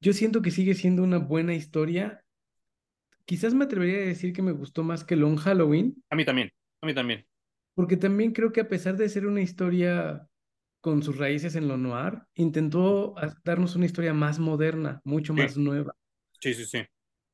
yo 0.00 0.12
siento 0.12 0.42
que 0.42 0.50
sigue 0.50 0.74
siendo 0.74 1.02
una 1.02 1.18
buena 1.18 1.54
historia. 1.54 2.24
Quizás 3.26 3.54
me 3.54 3.64
atrevería 3.66 3.98
a 3.98 4.06
decir 4.06 4.32
que 4.32 4.42
me 4.42 4.52
gustó 4.52 4.82
más 4.82 5.04
que 5.04 5.16
Long 5.16 5.36
Halloween, 5.36 6.02
A 6.10 6.16
mí 6.16 6.24
también, 6.24 6.50
a 6.80 6.86
mí 6.86 6.94
también. 6.94 7.24
porque 7.74 7.96
también 7.96 8.32
creo 8.32 8.52
que 8.52 8.60
a 8.60 8.68
pesar 8.68 8.96
de 8.96 9.08
ser 9.08 9.26
una 9.26 9.42
historia 9.42 10.28
con 10.80 11.02
sus 11.02 11.18
raíces 11.18 11.56
en 11.56 11.68
lo 11.68 11.76
noir, 11.76 12.22
intentó 12.34 13.14
darnos 13.44 13.76
una 13.76 13.86
historia 13.86 14.14
más 14.14 14.38
moderna, 14.38 15.00
mucho 15.04 15.34
Sí, 15.36 15.42
más 15.42 15.56
nueva. 15.56 15.94
sí, 16.40 16.54
sí, 16.54 16.64
sí. 16.66 16.86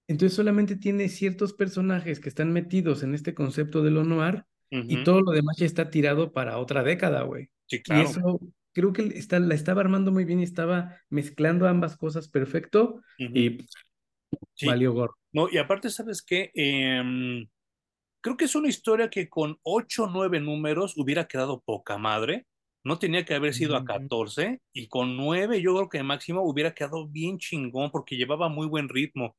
Entonces 0.07 0.37
solamente 0.37 0.77
tiene 0.77 1.09
ciertos 1.09 1.53
personajes 1.55 2.21
que 2.21 2.29
están 2.29 2.53
metidos 2.53 3.03
en 3.03 3.15
este 3.15 3.35
concepto 3.35 3.83
de 3.83 3.91
lo 3.91 4.05
noir 4.05 4.45
y 4.87 4.99
Ujú, 4.99 5.03
todo 5.03 5.21
lo 5.23 5.33
demás 5.33 5.57
ya 5.59 5.67
está 5.67 5.91
tirado 5.91 6.33
para 6.33 6.59
otra 6.59 6.83
década, 6.83 7.23
güey. 7.23 7.51
Sí, 7.67 7.83
Y 7.87 8.01
claro. 8.01 8.03
eso 8.03 8.41
creo 8.73 8.93
que 8.93 9.03
está, 9.19 9.39
la 9.41 9.55
estaba 9.55 9.81
armando 9.83 10.13
muy 10.13 10.25
bien 10.25 10.41
y 10.41 10.45
estaba 10.45 10.99
mezclando 11.11 11.69
ambas 11.69 11.97
cosas 11.97 12.29
perfecto 12.29 13.03
Ujú, 13.19 13.33
y 13.33 13.51
pff, 13.51 13.67
Sí. 14.55 14.75
valió 14.75 14.93
gorro. 14.95 15.17
No, 15.33 15.49
y 15.51 15.59
aparte, 15.59 15.91
¿sabes 15.91 16.23
qué? 16.23 16.51
Em, 16.55 17.49
creo 18.23 18.37
que 18.39 18.47
es 18.47 18.57
una 18.57 18.69
historia 18.71 19.11
que 19.11 19.31
con 19.31 19.59
ocho 19.65 20.05
o 20.07 20.09
nueve 20.11 20.41
números 20.41 20.95
hubiera 20.99 21.29
quedado 21.29 21.63
poca 21.63 21.99
madre. 21.99 22.47
No 22.85 22.99
tenía 23.01 23.25
que 23.27 23.35
haber 23.35 23.55
sido 23.55 23.77
a 23.77 23.85
Ujú. 23.85 23.85
14 23.85 24.63
y 24.75 24.89
con 24.89 25.17
nueve 25.17 25.63
yo 25.63 25.75
creo 25.77 25.91
que 25.91 26.05
máximo 26.05 26.43
hubiera 26.45 26.75
quedado 26.75 27.09
bien 27.09 27.39
chingón 27.39 27.91
porque 27.93 28.17
llevaba 28.17 28.49
muy 28.51 28.69
buen 28.69 28.89
ritmo. 28.91 29.37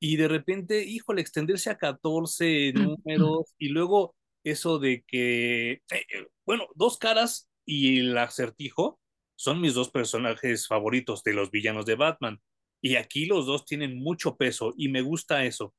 Y 0.00 0.16
de 0.18 0.28
repente, 0.28 0.84
híjole, 0.86 1.22
extenderse 1.22 1.70
a 1.70 1.78
14 1.78 2.72
números 2.74 3.54
y 3.58 3.70
luego 3.70 4.15
eso 4.50 4.78
de 4.78 5.04
que, 5.06 5.72
eh, 5.72 5.82
eh, 5.90 6.26
bueno, 6.46 6.68
dos 6.74 6.98
caras 6.98 7.50
y 7.64 8.00
el 8.00 8.16
acertijo 8.16 9.00
son 9.36 9.60
mis 9.60 9.74
dos 9.74 9.90
personajes 9.90 10.66
favoritos 10.66 11.22
de 11.24 11.34
los 11.34 11.50
villanos 11.50 11.86
de 11.86 11.96
Batman. 11.96 12.40
Y 12.80 12.96
aquí 12.96 13.26
los 13.26 13.46
dos 13.46 13.64
tienen 13.64 13.98
mucho 13.98 14.36
peso 14.36 14.72
y 14.76 14.88
me 14.88 15.02
gusta 15.02 15.44
eso. 15.44 15.74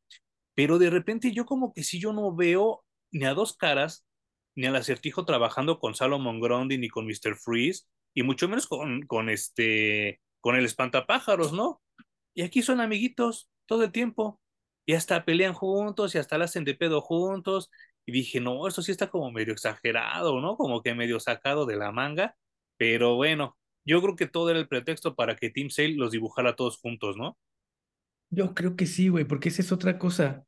Pero 0.55 0.79
de 0.79 0.89
repente 0.89 1.31
yo 1.31 1.45
como 1.45 1.73
que 1.73 1.83
si 1.83 1.99
yo 1.99 2.13
no 2.13 2.35
veo 2.35 2.83
ni 3.11 3.25
a 3.25 3.33
dos 3.33 3.55
caras, 3.55 4.05
ni 4.55 4.65
al 4.67 4.75
acertijo 4.75 5.23
trabajando 5.25 5.79
con 5.79 5.95
Salomon 5.95 6.41
Grundy, 6.41 6.77
ni 6.77 6.89
con 6.89 7.05
Mr. 7.05 7.35
Freeze, 7.37 7.85
y 8.13 8.23
mucho 8.23 8.49
menos 8.49 8.67
con, 8.67 9.03
con 9.03 9.29
este, 9.29 10.19
con 10.41 10.55
el 10.55 10.65
espantapájaros, 10.65 11.53
¿no? 11.53 11.81
Y 12.33 12.41
aquí 12.41 12.61
son 12.61 12.81
amiguitos 12.81 13.49
todo 13.65 13.83
el 13.83 13.91
tiempo. 13.91 14.41
Y 14.85 14.93
hasta 14.93 15.25
pelean 15.25 15.53
juntos 15.53 16.15
y 16.15 16.17
hasta 16.17 16.37
la 16.37 16.45
hacen 16.45 16.63
de 16.63 16.73
pedo 16.73 17.01
juntos. 17.01 17.69
Y 18.07 18.13
dije, 18.13 18.39
no, 18.39 18.65
esto 18.69 18.81
sí 18.81 18.91
está 18.91 19.09
como 19.09 19.31
medio 19.31 19.51
exagerado, 19.51 20.39
¿no? 20.39 20.55
Como 20.55 20.81
que 20.81 20.95
medio 20.95 21.19
sacado 21.19 21.65
de 21.65 21.75
la 21.75 21.91
manga. 21.91 22.37
Pero 22.77 23.15
bueno, 23.15 23.57
yo 23.83 24.01
creo 24.01 24.15
que 24.15 24.27
todo 24.27 24.49
era 24.49 24.59
el 24.59 24.69
pretexto 24.69 25.13
para 25.13 25.35
que 25.35 25.49
Team 25.49 25.69
Sale 25.69 25.95
los 25.95 26.11
dibujara 26.11 26.55
todos 26.55 26.77
juntos, 26.77 27.17
¿no? 27.17 27.37
Yo 28.29 28.53
creo 28.53 28.77
que 28.77 28.85
sí, 28.85 29.09
güey, 29.09 29.25
porque 29.25 29.49
esa 29.49 29.61
es 29.61 29.73
otra 29.73 29.99
cosa. 29.99 30.45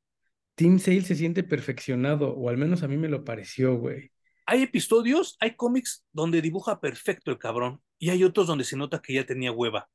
Team 0.55 0.79
Sale 0.79 1.01
se 1.01 1.15
siente 1.15 1.43
perfeccionado, 1.43 2.33
o 2.33 2.47
al 2.47 2.57
menos 2.57 2.81
a 2.81 2.87
mí 2.87 2.95
me 2.95 3.09
lo 3.09 3.25
pareció, 3.25 3.77
güey. 3.77 4.09
Hay 4.45 4.63
episodios, 4.63 5.35
hay 5.41 5.55
cómics 5.57 6.05
donde 6.13 6.41
dibuja 6.41 6.79
perfecto 6.79 7.29
el 7.29 7.37
cabrón. 7.37 7.81
Y 7.97 8.09
hay 8.09 8.23
otros 8.23 8.47
donde 8.47 8.63
se 8.63 8.77
nota 8.77 9.01
que 9.01 9.13
ya 9.13 9.25
tenía 9.25 9.51
hueva. 9.51 9.89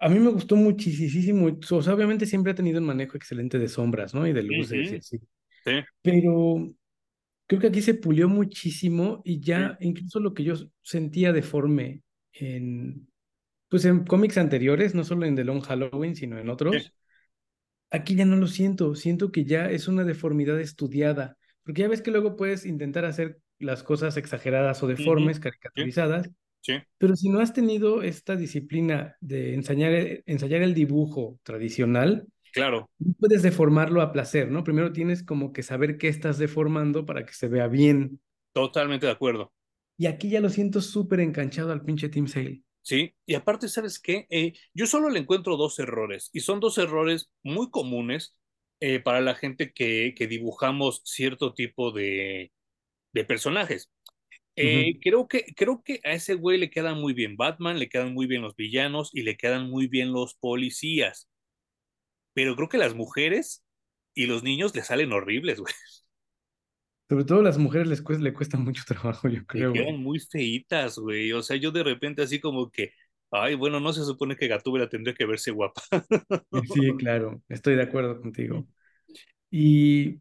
A 0.00 0.08
mí 0.08 0.18
me 0.18 0.30
gustó 0.30 0.56
muchísimo. 0.56 1.58
O 1.70 1.82
sea, 1.82 1.92
obviamente 1.92 2.24
siempre 2.24 2.52
ha 2.52 2.54
tenido 2.54 2.80
un 2.80 2.86
manejo 2.86 3.18
excelente 3.18 3.58
de 3.58 3.68
sombras, 3.68 4.14
¿no? 4.14 4.26
Y 4.26 4.32
de 4.32 4.42
luces 4.42 4.92
y 4.92 4.96
así. 4.96 5.20
Sí, 5.66 5.72
Pero 6.02 6.72
creo 7.46 7.60
que 7.60 7.68
aquí 7.68 7.82
se 7.82 7.94
pulió 7.94 8.28
muchísimo 8.28 9.22
y 9.24 9.40
sí, 9.52 9.62
ya 9.64 9.78
incluso 9.80 10.20
lo 10.20 10.34
que 10.34 10.44
yo 10.44 10.54
sentía 10.82 11.32
deforme 11.32 12.02
en, 12.32 13.08
pues 13.68 13.84
en 13.86 14.04
cómics 14.04 14.38
anteriores, 14.38 14.94
no 14.94 15.04
solo 15.04 15.26
en 15.26 15.36
The 15.36 15.44
Long 15.44 15.62
Halloween, 15.62 16.16
sino 16.16 16.38
en 16.38 16.50
sí. 16.70 16.78
otros, 16.78 16.94
aquí 17.90 18.14
ya 18.16 18.24
no 18.24 18.36
lo 18.36 18.46
siento. 18.46 18.94
Siento 18.94 19.32
que 19.32 19.44
ya 19.44 19.70
es 19.70 19.88
una 19.88 20.04
deformidad 20.04 20.60
estudiada. 20.60 21.36
Porque 21.62 21.82
ya 21.82 21.88
ves 21.88 22.02
que 22.02 22.10
luego 22.10 22.36
puedes 22.36 22.64
intentar 22.64 23.04
hacer 23.04 23.38
las 23.58 23.82
cosas 23.82 24.16
exageradas 24.16 24.82
o 24.82 24.86
deformes, 24.86 25.40
sí, 25.40 25.40
caricaturizadas, 25.40 26.30
pero 26.98 27.16
si 27.16 27.28
no 27.28 27.40
has 27.40 27.52
tenido 27.52 28.02
esta 28.02 28.36
disciplina 28.36 29.16
de 29.20 29.54
ensayar, 29.54 30.22
ensayar 30.26 30.62
el 30.62 30.74
dibujo 30.74 31.38
tradicional, 31.42 32.26
claro, 32.56 32.90
no 32.98 33.14
puedes 33.18 33.42
deformarlo 33.42 34.02
a 34.02 34.12
placer, 34.12 34.50
¿no? 34.50 34.64
Primero 34.64 34.92
tienes 34.92 35.22
como 35.22 35.52
que 35.52 35.62
saber 35.62 35.98
qué 35.98 36.08
estás 36.08 36.38
deformando 36.38 37.06
para 37.06 37.24
que 37.26 37.32
se 37.34 37.48
vea 37.48 37.68
bien. 37.68 38.20
totalmente 38.52 39.06
de 39.06 39.12
acuerdo. 39.12 39.52
Y 39.98 40.06
aquí 40.06 40.30
ya 40.30 40.40
lo 40.40 40.48
siento 40.48 40.80
súper 40.80 41.20
enganchado 41.20 41.70
al 41.72 41.84
pinche 41.84 42.08
Team 42.08 42.28
Sale. 42.28 42.62
Sí, 42.82 43.14
y 43.26 43.34
aparte, 43.34 43.68
¿sabes 43.68 43.98
qué? 43.98 44.26
Eh, 44.30 44.52
yo 44.72 44.86
solo 44.86 45.10
le 45.10 45.18
encuentro 45.18 45.56
dos 45.56 45.78
errores, 45.80 46.30
y 46.32 46.40
son 46.40 46.60
dos 46.60 46.78
errores 46.78 47.30
muy 47.42 47.68
comunes 47.70 48.36
eh, 48.80 49.00
para 49.00 49.20
la 49.20 49.34
gente 49.34 49.72
que, 49.72 50.14
que 50.16 50.28
dibujamos 50.28 51.02
cierto 51.04 51.52
tipo 51.52 51.90
de, 51.90 52.52
de 53.12 53.24
personajes. 53.24 53.90
Eh, 54.56 54.98
creo 55.02 55.28
que, 55.28 55.46
creo 55.56 55.82
que 55.84 56.00
a 56.04 56.12
ese 56.12 56.34
güey 56.34 56.58
le 56.58 56.70
quedan 56.70 57.00
muy 57.00 57.14
bien 57.14 57.36
Batman, 57.36 57.78
le 57.78 57.88
quedan 57.88 58.14
muy 58.14 58.26
bien 58.26 58.42
los 58.42 58.56
villanos 58.56 59.10
y 59.14 59.22
le 59.22 59.36
quedan 59.36 59.70
muy 59.70 59.88
bien 59.88 60.12
los 60.12 60.34
policías. 60.34 61.28
Pero 62.36 62.56
creo 62.56 62.70
que 62.70 62.78
las 62.78 62.94
mujeres 62.96 63.64
y 64.14 64.26
los 64.28 64.44
niños 64.44 64.76
le 64.76 64.84
salen 64.84 65.12
horribles, 65.12 65.60
güey. 65.60 65.74
Sobre 67.08 67.24
todo 67.24 67.40
a 67.40 67.42
las 67.42 67.58
mujeres 67.58 67.88
les 67.88 68.00
cuesta, 68.02 68.22
le 68.22 68.32
cuesta 68.32 68.58
mucho 68.58 68.84
trabajo, 68.86 69.28
yo 69.28 69.44
creo, 69.46 69.72
quedan 69.72 69.96
güey. 69.96 70.02
muy 70.02 70.20
feitas, 70.20 70.98
güey. 70.98 71.32
O 71.32 71.42
sea, 71.42 71.56
yo 71.56 71.70
de 71.70 71.82
repente 71.84 72.22
así 72.22 72.40
como 72.40 72.70
que, 72.70 72.90
ay, 73.30 73.54
bueno, 73.54 73.80
no 73.80 73.92
se 73.92 74.04
supone 74.04 74.36
que 74.36 74.48
Gatúbela 74.48 74.88
tendría 74.88 75.14
que 75.14 75.26
verse 75.26 75.50
guapa. 75.50 75.82
Sí, 76.62 76.96
claro, 76.96 77.42
estoy 77.48 77.76
de 77.76 77.82
acuerdo 77.82 78.20
contigo. 78.20 78.66
Y 79.50 80.20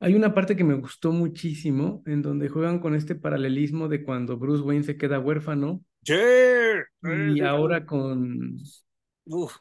hay 0.00 0.14
una 0.14 0.34
parte 0.34 0.56
que 0.56 0.64
me 0.64 0.74
gustó 0.74 1.12
muchísimo 1.12 2.02
en 2.06 2.22
donde 2.22 2.48
juegan 2.50 2.80
con 2.80 2.94
este 2.96 3.14
paralelismo 3.16 3.88
de 3.88 4.04
cuando 4.04 4.38
Bruce 4.38 4.62
Wayne 4.64 4.84
se 4.84 4.98
queda 4.98 5.20
huérfano 5.20 5.84
Sí, 6.04 6.14
y 7.02 7.40
ahora 7.40 7.84
con, 7.86 8.56
Uf, 9.26 9.56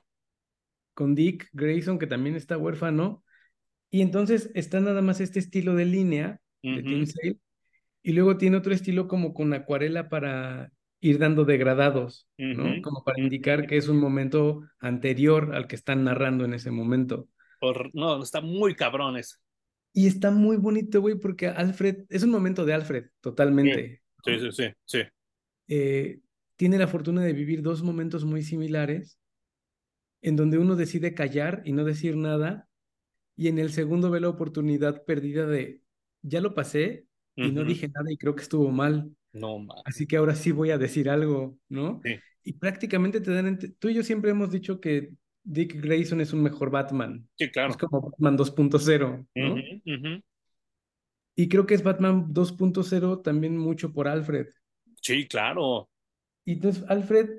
con 0.98 1.14
Dick 1.14 1.48
Grayson, 1.54 2.00
que 2.00 2.08
también 2.08 2.36
está 2.36 2.58
huérfano. 2.58 3.24
Y 3.92 4.02
entonces 4.02 4.50
está 4.56 4.80
nada 4.80 5.04
más 5.04 5.22
este 5.22 5.38
estilo 5.38 5.76
de 5.76 5.86
línea 5.86 6.42
de 6.64 6.82
Team 6.82 7.04
ujú, 7.04 7.06
Sale 7.06 7.38
y 8.02 8.14
luego 8.14 8.38
tiene 8.38 8.58
otro 8.58 8.74
estilo 8.74 9.08
como 9.08 9.36
con 9.36 9.54
acuarela 9.54 10.10
para 10.10 10.72
ir 11.00 11.20
dando 11.20 11.46
degradados, 11.46 12.28
¿no? 12.40 12.82
Como 12.82 13.04
para 13.04 13.22
indicar 13.22 13.68
que 13.68 13.78
es 13.78 13.88
un 13.90 14.00
momento 14.00 14.64
anterior 14.80 15.54
al 15.54 15.68
que 15.68 15.76
están 15.76 16.04
narrando 16.04 16.46
en 16.46 16.56
ese 16.56 16.72
momento. 16.72 17.28
Por, 17.60 17.94
no, 17.94 18.24
está 18.24 18.42
muy 18.42 18.74
cabrón 18.74 19.18
eso. 19.18 19.38
Y 19.94 20.08
está 20.08 20.32
muy 20.32 20.58
bonito, 20.58 21.00
güey, 21.00 21.20
porque 21.20 21.48
Alfred, 21.48 22.06
es 22.10 22.24
un 22.24 22.32
momento 22.32 22.66
de 22.66 22.74
Alfred, 22.74 23.06
totalmente. 23.22 24.02
Sí, 24.26 24.40
sí, 24.40 24.52
sí, 24.52 24.74
sí. 24.84 25.00
Eh, 25.68 26.22
tiene 26.56 26.80
la 26.80 26.88
fortuna 26.88 27.22
de 27.22 27.34
vivir 27.34 27.62
dos 27.62 27.84
momentos 27.84 28.26
muy 28.26 28.42
similares, 28.42 29.20
en 30.28 30.36
donde 30.36 30.58
uno 30.58 30.76
decide 30.76 31.13
callar 31.13 31.62
y 31.63 31.72
no 31.72 31.86
decir 31.86 32.18
nada, 32.18 32.68
y 33.38 33.48
en 33.48 33.60
el 33.60 33.72
segundo 33.72 34.12
ve 34.12 34.20
la 34.20 34.28
oportunidad 34.28 35.06
perdida 35.06 35.48
de, 35.48 35.82
ya 36.22 36.42
lo 36.42 36.54
pasé 36.54 37.06
y 37.36 37.52
no 37.52 37.63
dije 37.63 37.88
nada 37.88 38.12
y 38.12 38.18
creo 38.18 38.36
que 38.36 38.42
estuvo 38.42 38.70
mal. 38.70 39.10
No, 39.32 39.60
man. 39.60 39.78
Así 39.86 40.06
que 40.06 40.18
ahora 40.18 40.36
sí 40.36 40.52
voy 40.52 40.72
a 40.72 40.78
decir 40.78 41.10
algo, 41.10 41.58
¿no? 41.70 42.02
Sí. 42.04 42.16
Y 42.44 42.54
prácticamente 42.54 43.22
te 43.22 43.32
dan, 43.32 43.58
tú 43.80 43.88
y 43.88 43.94
yo 43.94 44.04
siempre 44.04 44.32
hemos 44.32 44.52
dicho 44.52 44.82
que 44.82 45.13
Dick 45.44 45.80
Grayson 45.82 46.20
es 46.20 46.34
un 46.34 46.44
mejor 46.44 46.72
Batman. 46.72 47.26
Sí, 47.38 47.50
claro. 47.50 47.70
Es 47.70 47.78
como 47.78 48.02
Batman 48.02 48.38
2.0, 48.38 49.28
¿no? 49.34 49.56
Y 51.36 51.48
creo 51.48 51.66
que 51.66 51.76
es 51.76 51.84
Batman 51.84 52.34
2.0 52.34 53.22
también 53.22 53.58
mucho 53.58 53.94
por 53.94 54.10
Alfred. 54.10 54.48
Sí, 55.02 55.26
claro. 55.26 55.90
Y 56.44 56.54
entonces 56.54 56.84
Alfred, 56.90 57.30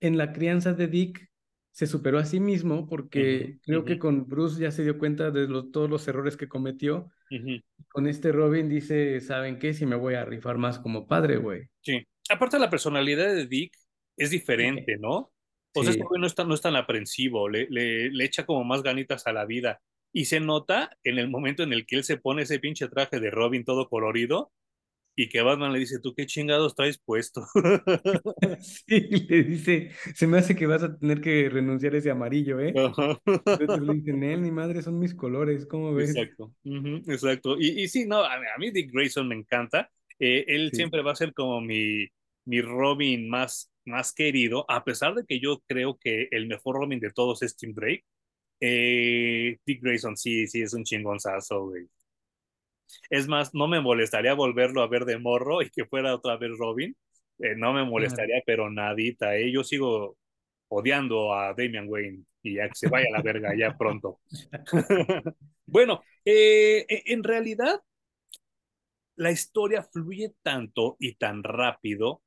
en 0.00 0.18
la 0.18 0.34
crianza 0.34 0.74
de 0.74 0.88
Dick, 0.88 1.30
se 1.76 1.86
superó 1.86 2.18
a 2.18 2.24
sí 2.24 2.40
mismo 2.40 2.88
porque 2.88 3.58
creo 3.60 3.84
que 3.84 3.98
con 3.98 4.26
Bruce 4.26 4.58
ya 4.58 4.70
se 4.70 4.82
dio 4.82 4.96
cuenta 4.96 5.30
de 5.30 5.46
todos 5.70 5.90
los 5.90 6.08
errores 6.08 6.34
que 6.38 6.48
cometió. 6.48 7.10
Con 7.88 8.06
este 8.06 8.32
Robin 8.32 8.70
dice, 8.70 9.20
¿saben 9.20 9.58
qué? 9.58 9.74
Si 9.74 9.84
me 9.84 9.94
voy 9.94 10.14
a 10.14 10.24
rifar 10.24 10.56
más 10.56 10.78
como 10.78 11.06
padre, 11.06 11.36
güey. 11.36 11.68
Sí. 11.82 12.02
Aparte 12.30 12.58
la 12.58 12.70
personalidad 12.70 13.26
de 13.26 13.46
Dick 13.46 13.76
es 14.16 14.30
diferente, 14.30 14.96
¿no? 14.96 15.30
O 15.74 15.82
sea, 15.82 15.90
este 15.90 16.02
güey 16.02 16.18
no, 16.18 16.26
está, 16.26 16.44
no 16.44 16.54
es 16.54 16.62
tan 16.62 16.76
aprensivo, 16.76 17.46
le, 17.46 17.66
le, 17.68 18.08
le 18.10 18.24
echa 18.24 18.46
como 18.46 18.64
más 18.64 18.82
ganitas 18.82 19.26
a 19.26 19.34
la 19.34 19.44
vida. 19.44 19.82
Y 20.14 20.24
se 20.24 20.40
nota 20.40 20.96
en 21.04 21.18
el 21.18 21.28
momento 21.28 21.62
en 21.62 21.74
el 21.74 21.84
que 21.84 21.96
él 21.96 22.04
se 22.04 22.16
pone 22.16 22.44
ese 22.44 22.58
pinche 22.58 22.88
traje 22.88 23.20
de 23.20 23.30
Robin 23.30 23.66
todo 23.66 23.90
colorido, 23.90 24.50
y 25.18 25.30
que 25.30 25.40
Batman 25.40 25.72
le 25.72 25.78
dice, 25.78 25.98
¿tú 25.98 26.14
qué 26.14 26.26
chingados 26.26 26.74
traes 26.74 26.98
puesto? 26.98 27.46
sí, 28.60 29.00
le 29.00 29.42
dice, 29.44 29.90
se 30.14 30.26
me 30.26 30.36
hace 30.36 30.54
que 30.54 30.66
vas 30.66 30.82
a 30.82 30.98
tener 30.98 31.22
que 31.22 31.48
renunciar 31.48 31.94
a 31.94 31.98
ese 31.98 32.10
amarillo, 32.10 32.60
¿eh? 32.60 32.74
Entonces 32.76 33.80
le 33.80 33.94
dicen, 33.94 34.22
él, 34.22 34.42
ni 34.42 34.50
madre, 34.50 34.82
son 34.82 34.98
mis 34.98 35.14
colores, 35.14 35.64
¿cómo 35.64 35.94
ves? 35.94 36.10
Exacto, 36.10 36.54
exacto. 37.06 37.56
Y, 37.58 37.82
y, 37.82 37.88
sí, 37.88 38.04
no, 38.04 38.18
a, 38.18 38.34
a, 38.34 38.58
mí 38.58 38.70
Dick 38.70 38.92
Grayson 38.92 39.26
me 39.26 39.34
encanta. 39.34 39.90
Eh, 40.18 40.44
él 40.48 40.68
sí. 40.70 40.76
siempre 40.76 41.02
va 41.02 41.12
a 41.12 41.16
ser 41.16 41.32
como 41.32 41.62
mi, 41.62 42.06
mi 42.44 42.60
Robin 42.60 43.26
más, 43.28 43.72
más 43.86 44.12
querido, 44.12 44.66
a 44.68 44.84
pesar 44.84 45.14
de 45.14 45.24
que 45.24 45.40
yo 45.40 45.62
creo 45.66 45.98
que 45.98 46.28
el 46.30 46.46
mejor 46.46 46.76
Robin 46.76 47.00
de 47.00 47.10
todos 47.10 47.42
es 47.42 47.56
Tim 47.56 47.72
Drake. 47.72 48.04
Eh, 48.60 49.58
Dick 49.64 49.82
Grayson 49.82 50.16
sí, 50.16 50.46
sí 50.46 50.60
es 50.60 50.74
un 50.74 50.84
chingonzazo, 50.84 51.68
güey. 51.68 51.86
Es 53.10 53.28
más, 53.28 53.54
no 53.54 53.68
me 53.68 53.80
molestaría 53.80 54.34
volverlo 54.34 54.82
a 54.82 54.88
ver 54.88 55.04
de 55.04 55.18
morro 55.18 55.62
y 55.62 55.70
que 55.70 55.84
fuera 55.84 56.14
otra 56.14 56.36
vez 56.36 56.52
Robin. 56.58 56.96
Eh, 57.38 57.54
no 57.56 57.72
me 57.72 57.84
molestaría, 57.84 58.42
pero 58.46 58.70
nadita. 58.70 59.36
¿eh? 59.36 59.52
Yo 59.52 59.64
sigo 59.64 60.16
odiando 60.68 61.34
a 61.34 61.54
Damian 61.54 61.88
Wayne 61.88 62.24
y 62.42 62.54
ya 62.54 62.68
que 62.68 62.74
se 62.74 62.88
vaya 62.88 63.06
a 63.10 63.16
la 63.16 63.22
verga 63.22 63.54
ya 63.56 63.76
pronto. 63.76 64.20
bueno, 65.66 66.02
eh, 66.24 66.86
en 67.06 67.22
realidad 67.24 67.80
la 69.16 69.30
historia 69.30 69.82
fluye 69.82 70.34
tanto 70.42 70.96
y 70.98 71.14
tan 71.14 71.42
rápido 71.42 72.22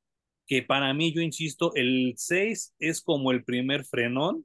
que 0.46 0.62
para 0.62 0.92
mí, 0.94 1.12
yo 1.14 1.22
insisto, 1.22 1.72
el 1.76 2.14
6 2.16 2.74
es 2.80 3.00
como 3.00 3.30
el 3.30 3.44
primer 3.44 3.84
frenón, 3.84 4.44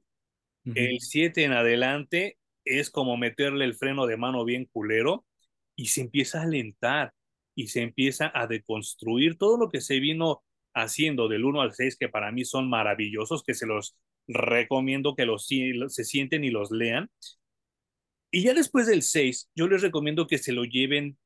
uh 0.64 0.70
-huh. 0.70 0.72
el 0.76 1.00
7 1.00 1.42
en 1.42 1.52
adelante 1.52 2.38
es 2.64 2.90
como 2.90 3.16
meterle 3.16 3.64
el 3.64 3.74
freno 3.74 4.06
de 4.06 4.16
mano 4.16 4.44
bien 4.44 4.66
culero 4.66 5.25
y 5.76 5.86
se 5.86 6.00
empieza 6.00 6.40
a 6.40 6.44
alentar 6.44 7.12
y 7.54 7.68
se 7.68 7.82
empieza 7.82 8.30
a 8.34 8.46
deconstruir 8.46 9.38
todo 9.38 9.58
lo 9.58 9.68
que 9.68 9.80
se 9.80 10.00
vino 10.00 10.42
haciendo 10.74 11.28
del 11.28 11.44
1 11.44 11.62
al 11.62 11.74
6, 11.74 11.96
que 11.96 12.08
para 12.08 12.32
mí 12.32 12.44
son 12.44 12.68
maravillosos, 12.68 13.42
que 13.42 13.54
se 13.54 13.66
los 13.66 13.96
recomiendo 14.28 15.14
que 15.14 15.24
los 15.24 15.46
se 15.46 16.04
sienten 16.04 16.44
y 16.44 16.50
los 16.50 16.70
lean. 16.70 17.10
Y 18.30 18.42
ya 18.42 18.54
después 18.54 18.86
del 18.86 19.02
6, 19.02 19.50
yo 19.54 19.68
les 19.68 19.82
recomiendo 19.82 20.26
que 20.26 20.38
se 20.38 20.52
lo 20.52 20.64
lleven 20.64 21.16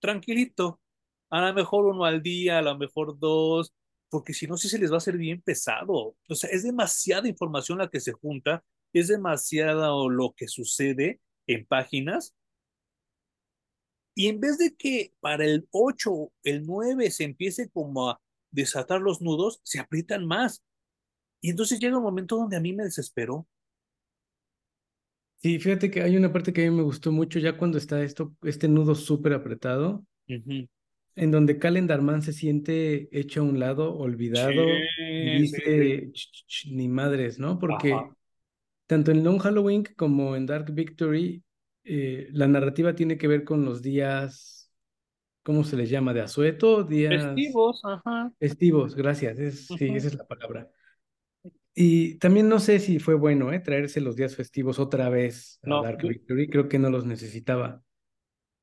tranquilito, 0.00 0.80
a 1.30 1.46
lo 1.46 1.54
mejor 1.54 1.86
uno 1.86 2.04
al 2.04 2.22
día, 2.22 2.58
a 2.58 2.62
lo 2.62 2.76
mejor 2.76 3.18
dos, 3.18 3.72
porque 4.08 4.34
si 4.34 4.46
no, 4.46 4.56
sí 4.56 4.68
se 4.68 4.78
les 4.78 4.90
va 4.90 4.96
a 4.96 4.98
hacer 4.98 5.16
bien 5.16 5.42
pesado. 5.42 6.16
O 6.28 6.34
sea, 6.34 6.50
es 6.50 6.62
demasiada 6.62 7.28
información 7.28 7.78
la 7.78 7.88
que 7.88 8.00
se 8.00 8.12
junta, 8.12 8.64
es 8.92 9.08
demasiado 9.08 10.08
lo 10.08 10.34
que 10.36 10.48
sucede 10.48 11.20
en 11.46 11.66
páginas 11.66 12.34
y 14.18 14.28
en 14.28 14.40
vez 14.40 14.56
de 14.56 14.74
que 14.74 15.12
para 15.20 15.44
el 15.44 15.68
8, 15.72 16.32
el 16.42 16.64
9 16.64 17.10
se 17.10 17.24
empiece 17.24 17.68
como 17.68 18.08
a 18.08 18.20
desatar 18.50 19.02
los 19.02 19.20
nudos, 19.20 19.60
se 19.62 19.78
aprietan 19.78 20.26
más. 20.26 20.64
Y 21.42 21.50
entonces 21.50 21.78
llega 21.78 21.98
un 21.98 22.02
momento 22.02 22.36
donde 22.36 22.56
a 22.56 22.60
mí 22.60 22.72
me 22.72 22.84
desesperó. 22.84 23.46
Sí, 25.42 25.58
fíjate 25.58 25.90
que 25.90 26.00
hay 26.00 26.16
una 26.16 26.32
parte 26.32 26.54
que 26.54 26.66
a 26.66 26.70
mí 26.70 26.74
me 26.74 26.82
gustó 26.82 27.12
mucho 27.12 27.38
ya 27.38 27.58
cuando 27.58 27.76
está 27.76 28.02
esto, 28.02 28.34
este 28.42 28.68
nudo 28.68 28.94
súper 28.94 29.34
apretado, 29.34 30.02
uh 30.28 30.32
-huh. 30.32 30.68
en 31.16 31.30
donde 31.30 31.58
Calendarman 31.58 32.22
se 32.22 32.32
siente 32.32 33.10
hecho 33.12 33.42
a 33.42 33.44
un 33.44 33.60
lado, 33.60 33.98
olvidado, 33.98 34.64
sí, 34.96 35.02
y 35.02 35.42
dice, 35.42 36.10
sí. 36.46 36.74
Ni 36.74 36.88
madres, 36.88 37.38
¿no? 37.38 37.58
Porque 37.58 37.92
Ajá. 37.92 38.16
tanto 38.86 39.10
en 39.10 39.22
Long 39.22 39.38
Halloween 39.40 39.84
como 39.94 40.36
en 40.36 40.46
Dark 40.46 40.72
Victory 40.72 41.44
eh, 41.86 42.28
la 42.32 42.48
narrativa 42.48 42.94
tiene 42.94 43.16
que 43.16 43.28
ver 43.28 43.44
con 43.44 43.64
los 43.64 43.80
días, 43.80 44.72
¿cómo 45.42 45.64
se 45.64 45.76
les 45.76 45.88
llama? 45.88 46.12
¿De 46.12 46.20
asueto? 46.20 46.82
Días... 46.82 47.24
Festivos, 47.24 47.80
ajá. 47.84 48.32
Festivos, 48.38 48.94
gracias, 48.94 49.38
es, 49.38 49.66
sí, 49.66 49.88
esa 49.94 50.08
es 50.08 50.14
la 50.16 50.26
palabra. 50.26 50.68
Y 51.74 52.16
también 52.18 52.48
no 52.48 52.58
sé 52.58 52.78
si 52.78 52.98
fue 52.98 53.14
bueno, 53.14 53.52
¿eh? 53.52 53.60
Traerse 53.60 54.00
los 54.00 54.16
días 54.16 54.34
festivos 54.34 54.78
otra 54.78 55.10
vez 55.10 55.60
a 55.62 55.68
no, 55.68 55.82
Dark. 55.82 56.02
Victory, 56.02 56.48
creo 56.48 56.68
que 56.68 56.78
no 56.78 56.90
los 56.90 57.04
necesitaba. 57.04 57.82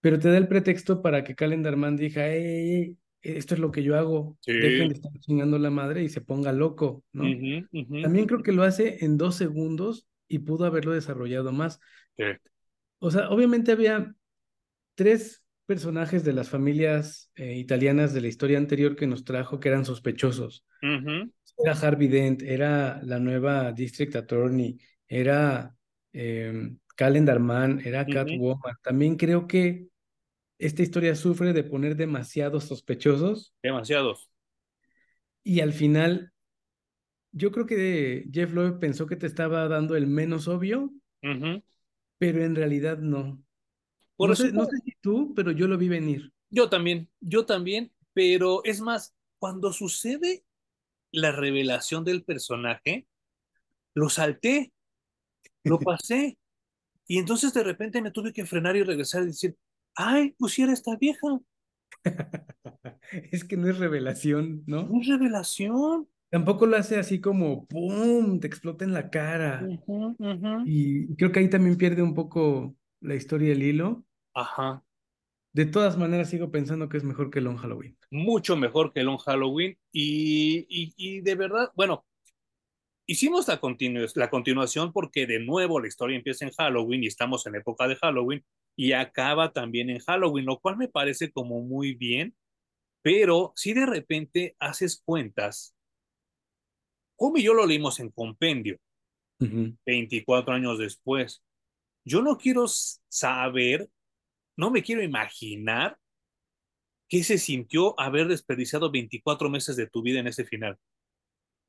Pero 0.02 0.20
te 0.20 0.30
da 0.30 0.38
el 0.38 0.48
pretexto 0.48 1.02
para 1.02 1.24
que 1.24 1.36
Calendarman 1.36 1.96
diga, 1.96 2.28
hey, 2.28 2.98
esto 3.22 3.54
es 3.54 3.60
lo 3.60 3.72
que 3.72 3.84
yo 3.84 3.98
hago, 3.98 4.38
sí. 4.42 4.52
dejen 4.52 4.90
de 4.90 4.96
estar 4.96 5.12
chingando 5.20 5.58
la 5.58 5.70
madre 5.70 6.04
y 6.04 6.10
se 6.10 6.22
ponga 6.22 6.52
loco, 6.52 7.04
¿no? 7.14 7.24
Uh 7.24 7.28
-huh, 7.28 7.68
uh 7.72 7.82
-huh. 7.84 8.02
También 8.02 8.26
creo 8.26 8.44
que 8.44 8.52
lo 8.52 8.64
hace 8.64 9.06
en 9.06 9.18
dos 9.18 9.36
segundos 9.36 10.08
y 10.28 10.40
pudo 10.40 10.66
haberlo 10.66 10.92
desarrollado 10.92 11.52
más. 11.54 11.80
Sí. 12.18 12.24
O 13.04 13.12
sea, 13.12 13.30
obviamente 13.32 13.74
había 13.74 14.16
tres 14.96 15.44
personajes 15.66 16.24
de 16.24 16.32
las 16.32 16.48
familias 16.48 17.30
eh, 17.36 17.56
italianas 17.56 18.14
de 18.14 18.22
la 18.22 18.30
historia 18.30 18.58
anterior 18.58 18.96
que 18.96 19.08
nos 19.08 19.26
trajo 19.26 19.60
que 19.60 19.68
eran 19.68 19.84
sospechosos. 19.84 20.66
Uh 20.82 20.88
-huh. 20.88 21.34
Era 21.58 21.74
Harvey 21.74 22.08
Dent, 22.08 22.42
era 22.44 23.02
la 23.04 23.20
nueva 23.20 23.74
District 23.74 24.16
Attorney, 24.16 24.80
era 25.06 25.76
eh, 26.14 26.78
Calendar 26.96 27.42
Man, 27.42 27.82
era 27.84 28.06
Catwoman. 28.06 28.72
Uh 28.72 28.78
-huh. 28.78 28.82
También 28.82 29.18
creo 29.18 29.48
que 29.48 29.90
esta 30.58 30.82
historia 30.82 31.14
sufre 31.16 31.52
de 31.52 31.66
poner 31.66 31.98
demasiados 31.98 32.64
sospechosos. 32.64 33.54
Demasiados. 33.62 34.30
Y 35.44 35.60
al 35.60 35.74
final, 35.74 36.32
yo 37.34 37.52
creo 37.52 37.66
que 37.66 38.30
Jeff 38.32 38.54
Loeb 38.54 38.80
pensó 38.80 39.08
que 39.08 39.18
te 39.18 39.28
estaba 39.28 39.68
dando 39.68 39.98
el 39.98 40.08
menos 40.08 40.48
obvio. 40.48 40.84
Uh 41.22 41.28
-huh 41.28 41.64
pero 42.18 42.44
en 42.44 42.56
realidad 42.56 42.98
no. 42.98 43.44
Por 44.16 44.30
no, 44.30 44.36
sé, 44.36 44.52
no 44.52 44.66
sé 44.66 44.78
si 44.86 44.94
tú, 45.02 45.34
pero 45.36 45.52
yo 45.52 45.68
lo 45.68 45.78
vi 45.78 45.90
venir. 45.90 46.32
Yo 46.50 46.70
también, 46.70 47.10
yo 47.20 47.46
también, 47.46 47.92
pero 48.14 48.64
es 48.64 48.80
más, 48.80 49.16
cuando 49.40 49.74
sucede 49.74 50.46
la 51.12 51.32
revelación 51.32 52.04
del 52.04 52.24
personaje, 52.24 53.08
lo 53.94 54.10
salté, 54.10 54.72
lo 55.64 55.80
pasé, 55.80 56.38
y 57.08 57.18
entonces 57.18 57.54
de 57.54 57.64
repente 57.64 58.02
me 58.02 58.12
tuve 58.12 58.34
que 58.34 58.46
frenar 58.46 58.76
y 58.76 58.84
regresar 58.84 59.24
y 59.24 59.28
decir, 59.28 59.58
ay, 59.96 60.32
pusiera 60.32 60.74
esta 60.74 60.96
vieja. 60.96 61.40
es 63.32 63.44
que 63.44 63.58
no 63.58 63.70
es 63.70 63.78
revelación, 63.78 64.64
¿no? 64.66 64.88
No 64.88 65.02
es 65.02 65.08
revelación. 65.08 66.08
Tampoco 66.34 66.66
lo 66.66 66.78
hace 66.78 66.98
así 66.98 67.22
como, 67.22 67.68
¡pum!, 67.68 68.40
te 68.40 68.48
explota 68.48 68.84
en 68.84 68.94
la 68.94 69.12
cara. 69.12 69.62
Uh 69.62 69.78
-huh, 69.86 70.16
uh 70.18 70.34
-huh. 70.34 70.64
Y 70.66 71.16
creo 71.16 71.32
que 71.32 71.40
ahí 71.40 71.50
también 71.50 71.78
pierde 71.78 72.02
un 72.02 72.16
poco 72.16 72.76
la 73.02 73.14
historia 73.14 73.52
el 73.52 73.62
hilo. 73.62 74.04
Ajá. 74.34 74.84
De 75.54 75.68
todas 75.68 75.96
maneras, 75.96 76.32
sigo 76.32 76.50
pensando 76.50 76.90
que 76.90 76.98
es 76.98 77.04
mejor 77.04 77.30
que 77.30 77.40
Long 77.40 77.58
Halloween. 77.58 77.98
Mucho 78.10 78.56
mejor 78.58 78.94
que 78.94 79.04
Long 79.04 79.20
Halloween. 79.20 79.78
Y, 79.92 80.66
y, 80.70 80.94
y 80.98 81.22
de 81.22 81.36
verdad, 81.36 81.72
bueno, 81.76 82.04
hicimos 83.06 83.48
la, 83.48 83.60
continu 83.60 84.06
la 84.16 84.30
continuación 84.32 84.92
porque 84.92 85.28
de 85.28 85.40
nuevo 85.40 85.80
la 85.80 85.88
historia 85.88 86.18
empieza 86.18 86.46
en 86.46 86.52
Halloween 86.52 87.04
y 87.04 87.08
estamos 87.08 87.46
en 87.46 87.56
época 87.56 87.88
de 87.88 87.96
Halloween 87.98 88.44
y 88.76 88.94
acaba 88.94 89.54
también 89.54 89.92
en 89.92 90.00
Halloween, 90.00 90.46
lo 90.46 90.60
cual 90.60 90.78
me 90.78 90.88
parece 90.88 91.32
como 91.32 91.62
muy 91.62 91.94
bien 91.94 92.36
Pero 93.04 93.54
si 93.56 93.74
de 93.74 93.86
repente 93.86 94.56
haces 94.60 95.02
cuentas, 95.06 95.73
como 97.24 97.38
y 97.38 97.44
yo 97.44 97.54
lo 97.54 97.66
leímos 97.66 98.02
en 98.02 98.10
compendio, 98.10 98.78
uh 99.40 99.46
-huh. 99.46 99.78
24 99.86 100.54
años 100.54 100.78
después, 100.78 101.42
yo 102.04 102.22
no 102.22 102.38
quiero 102.38 102.66
saber, 102.68 103.90
no 104.58 104.70
me 104.70 104.84
quiero 104.84 105.02
imaginar 105.02 105.98
qué 107.08 107.24
se 107.24 107.38
sintió 107.38 107.98
haber 107.98 108.28
desperdiciado 108.28 108.92
24 108.92 109.50
meses 109.50 109.78
de 109.78 109.88
tu 109.88 110.02
vida 110.02 110.20
en 110.20 110.28
ese 110.28 110.44
final. 110.44 110.78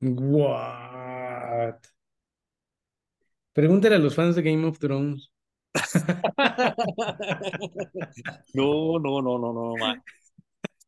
What? 0.01 1.77
Pregúntale 3.53 3.95
a 3.95 4.01
los 4.01 4.17
fans 4.17 4.35
de 4.35 4.43
Game 4.43 4.67
of 4.67 4.81
Thrones. 4.81 5.31
no, 8.55 8.99
no, 8.99 9.23
no, 9.23 9.39
no, 9.39 9.53
no, 9.53 9.77
man. 9.77 10.03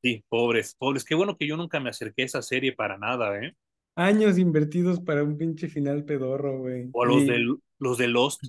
Sí, 0.02 0.24
pobres, 0.29 0.74
pobres. 0.74 1.05
Qué 1.05 1.14
bueno 1.14 1.37
que 1.37 1.46
yo 1.46 1.57
nunca 1.57 1.79
me 1.79 1.90
acerqué 1.90 2.22
a 2.22 2.26
esa 2.26 2.42
serie 2.42 2.72
para 2.72 2.98
nada, 2.98 3.40
¿eh? 3.40 3.55
Años 3.96 4.38
invertidos 4.38 5.00
para 5.00 5.24
un 5.24 5.38
pinche 5.38 5.68
final 5.68 6.04
pedorro, 6.04 6.59
güey. 6.59 6.90
O 6.92 7.04
los, 7.04 7.22
y... 7.22 7.26
de, 7.26 7.56
los 7.78 7.98
de 7.98 8.09
Lost. 8.09 8.44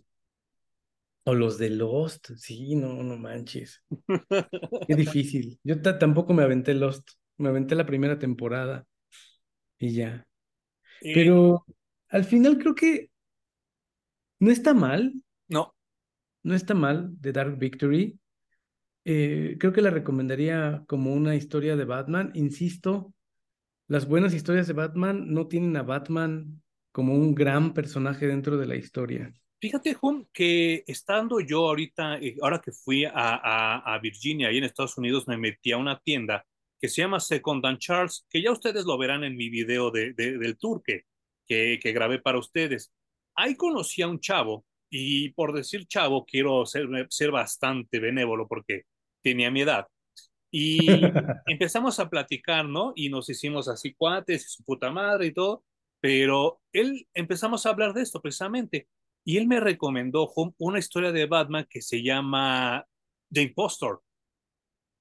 O 1.23 1.33
los 1.33 1.57
de 1.57 1.69
Lost, 1.69 2.31
sí, 2.35 2.75
no, 2.75 3.01
no 3.01 3.17
manches. 3.17 3.81
Qué 4.87 4.95
difícil. 4.95 5.59
Yo 5.63 5.81
tampoco 5.81 6.33
me 6.33 6.43
aventé 6.43 6.73
Lost. 6.73 7.11
Me 7.37 7.49
aventé 7.49 7.75
la 7.75 7.85
primera 7.85 8.19
temporada 8.19 8.85
y 9.79 9.93
ya. 9.93 10.27
Pero 11.01 11.65
al 12.09 12.25
final 12.25 12.57
creo 12.57 12.75
que 12.75 13.09
no 14.39 14.51
está 14.51 14.73
mal. 14.73 15.13
No. 15.47 15.75
No 16.43 16.55
está 16.55 16.73
mal 16.73 17.09
de 17.19 17.31
Dark 17.31 17.57
Victory. 17.57 18.19
Eh, 19.05 19.55
creo 19.59 19.71
que 19.71 19.81
la 19.81 19.89
recomendaría 19.89 20.83
como 20.87 21.13
una 21.13 21.35
historia 21.35 21.75
de 21.75 21.85
Batman. 21.85 22.31
Insisto, 22.35 23.13
las 23.87 24.07
buenas 24.07 24.33
historias 24.33 24.67
de 24.67 24.73
Batman 24.73 25.33
no 25.33 25.47
tienen 25.47 25.75
a 25.77 25.83
Batman 25.83 26.61
como 26.91 27.13
un 27.13 27.33
gran 27.33 27.73
personaje 27.73 28.27
dentro 28.27 28.57
de 28.57 28.65
la 28.65 28.75
historia. 28.75 29.33
Fíjate, 29.59 29.93
Jun, 29.93 30.27
que 30.31 30.83
estando 30.85 31.39
yo 31.39 31.67
ahorita, 31.67 32.17
eh, 32.17 32.37
ahora 32.41 32.59
que 32.59 32.71
fui 32.71 33.05
a, 33.05 33.11
a, 33.13 33.95
a, 33.95 33.99
Virginia, 33.99 34.49
ahí 34.49 34.57
en 34.57 34.65
Estados 34.65 34.97
Unidos, 34.97 35.27
me 35.27 35.37
metí 35.37 35.71
a 35.71 35.77
una 35.77 35.99
tienda 35.99 36.45
que 36.79 36.89
se 36.89 37.01
llama 37.01 37.19
Second 37.19 37.65
and 37.65 37.79
Charles, 37.79 38.25
que 38.29 38.41
ya 38.41 38.51
ustedes 38.51 38.85
lo 38.85 38.97
verán 38.97 39.23
en 39.23 39.35
mi 39.35 39.49
video 39.49 39.89
de, 39.89 40.13
de, 40.13 40.37
del 40.37 40.57
tour 40.57 40.83
que, 40.83 41.05
que, 41.47 41.79
que 41.81 41.91
grabé 41.91 42.19
para 42.19 42.37
ustedes. 42.37 42.93
Ahí 43.35 43.55
conocí 43.55 44.03
a 44.03 44.07
un 44.07 44.19
chavo, 44.19 44.65
y 44.89 45.29
por 45.29 45.53
decir 45.53 45.87
chavo, 45.87 46.25
quiero 46.25 46.65
ser, 46.65 46.87
ser 47.09 47.31
bastante 47.31 47.99
benévolo 47.99 48.47
porque 48.47 48.83
tenía 49.21 49.51
mi 49.51 49.61
edad. 49.61 49.87
Y 50.51 50.87
empezamos 51.47 51.99
a 51.99 52.09
platicar, 52.09 52.67
¿no? 52.67 52.93
Y 52.95 53.09
nos 53.09 53.29
hicimos 53.29 53.67
así 53.67 53.93
cuates 53.93 54.45
y 54.45 54.49
su 54.49 54.63
puta 54.63 54.91
madre 54.91 55.27
y 55.27 55.33
todo, 55.33 55.63
pero 55.99 56.61
él 56.73 57.07
empezamos 57.13 57.65
a 57.65 57.69
hablar 57.69 57.93
de 57.93 58.03
esto 58.03 58.21
precisamente. 58.21 58.87
Y 59.25 59.37
él 59.37 59.47
me 59.47 59.59
recomendó 59.59 60.31
una 60.57 60.79
historia 60.79 61.11
de 61.11 61.25
Batman 61.25 61.67
que 61.69 61.81
se 61.81 62.01
llama 62.01 62.85
The 63.29 63.41
Impostor. 63.41 64.01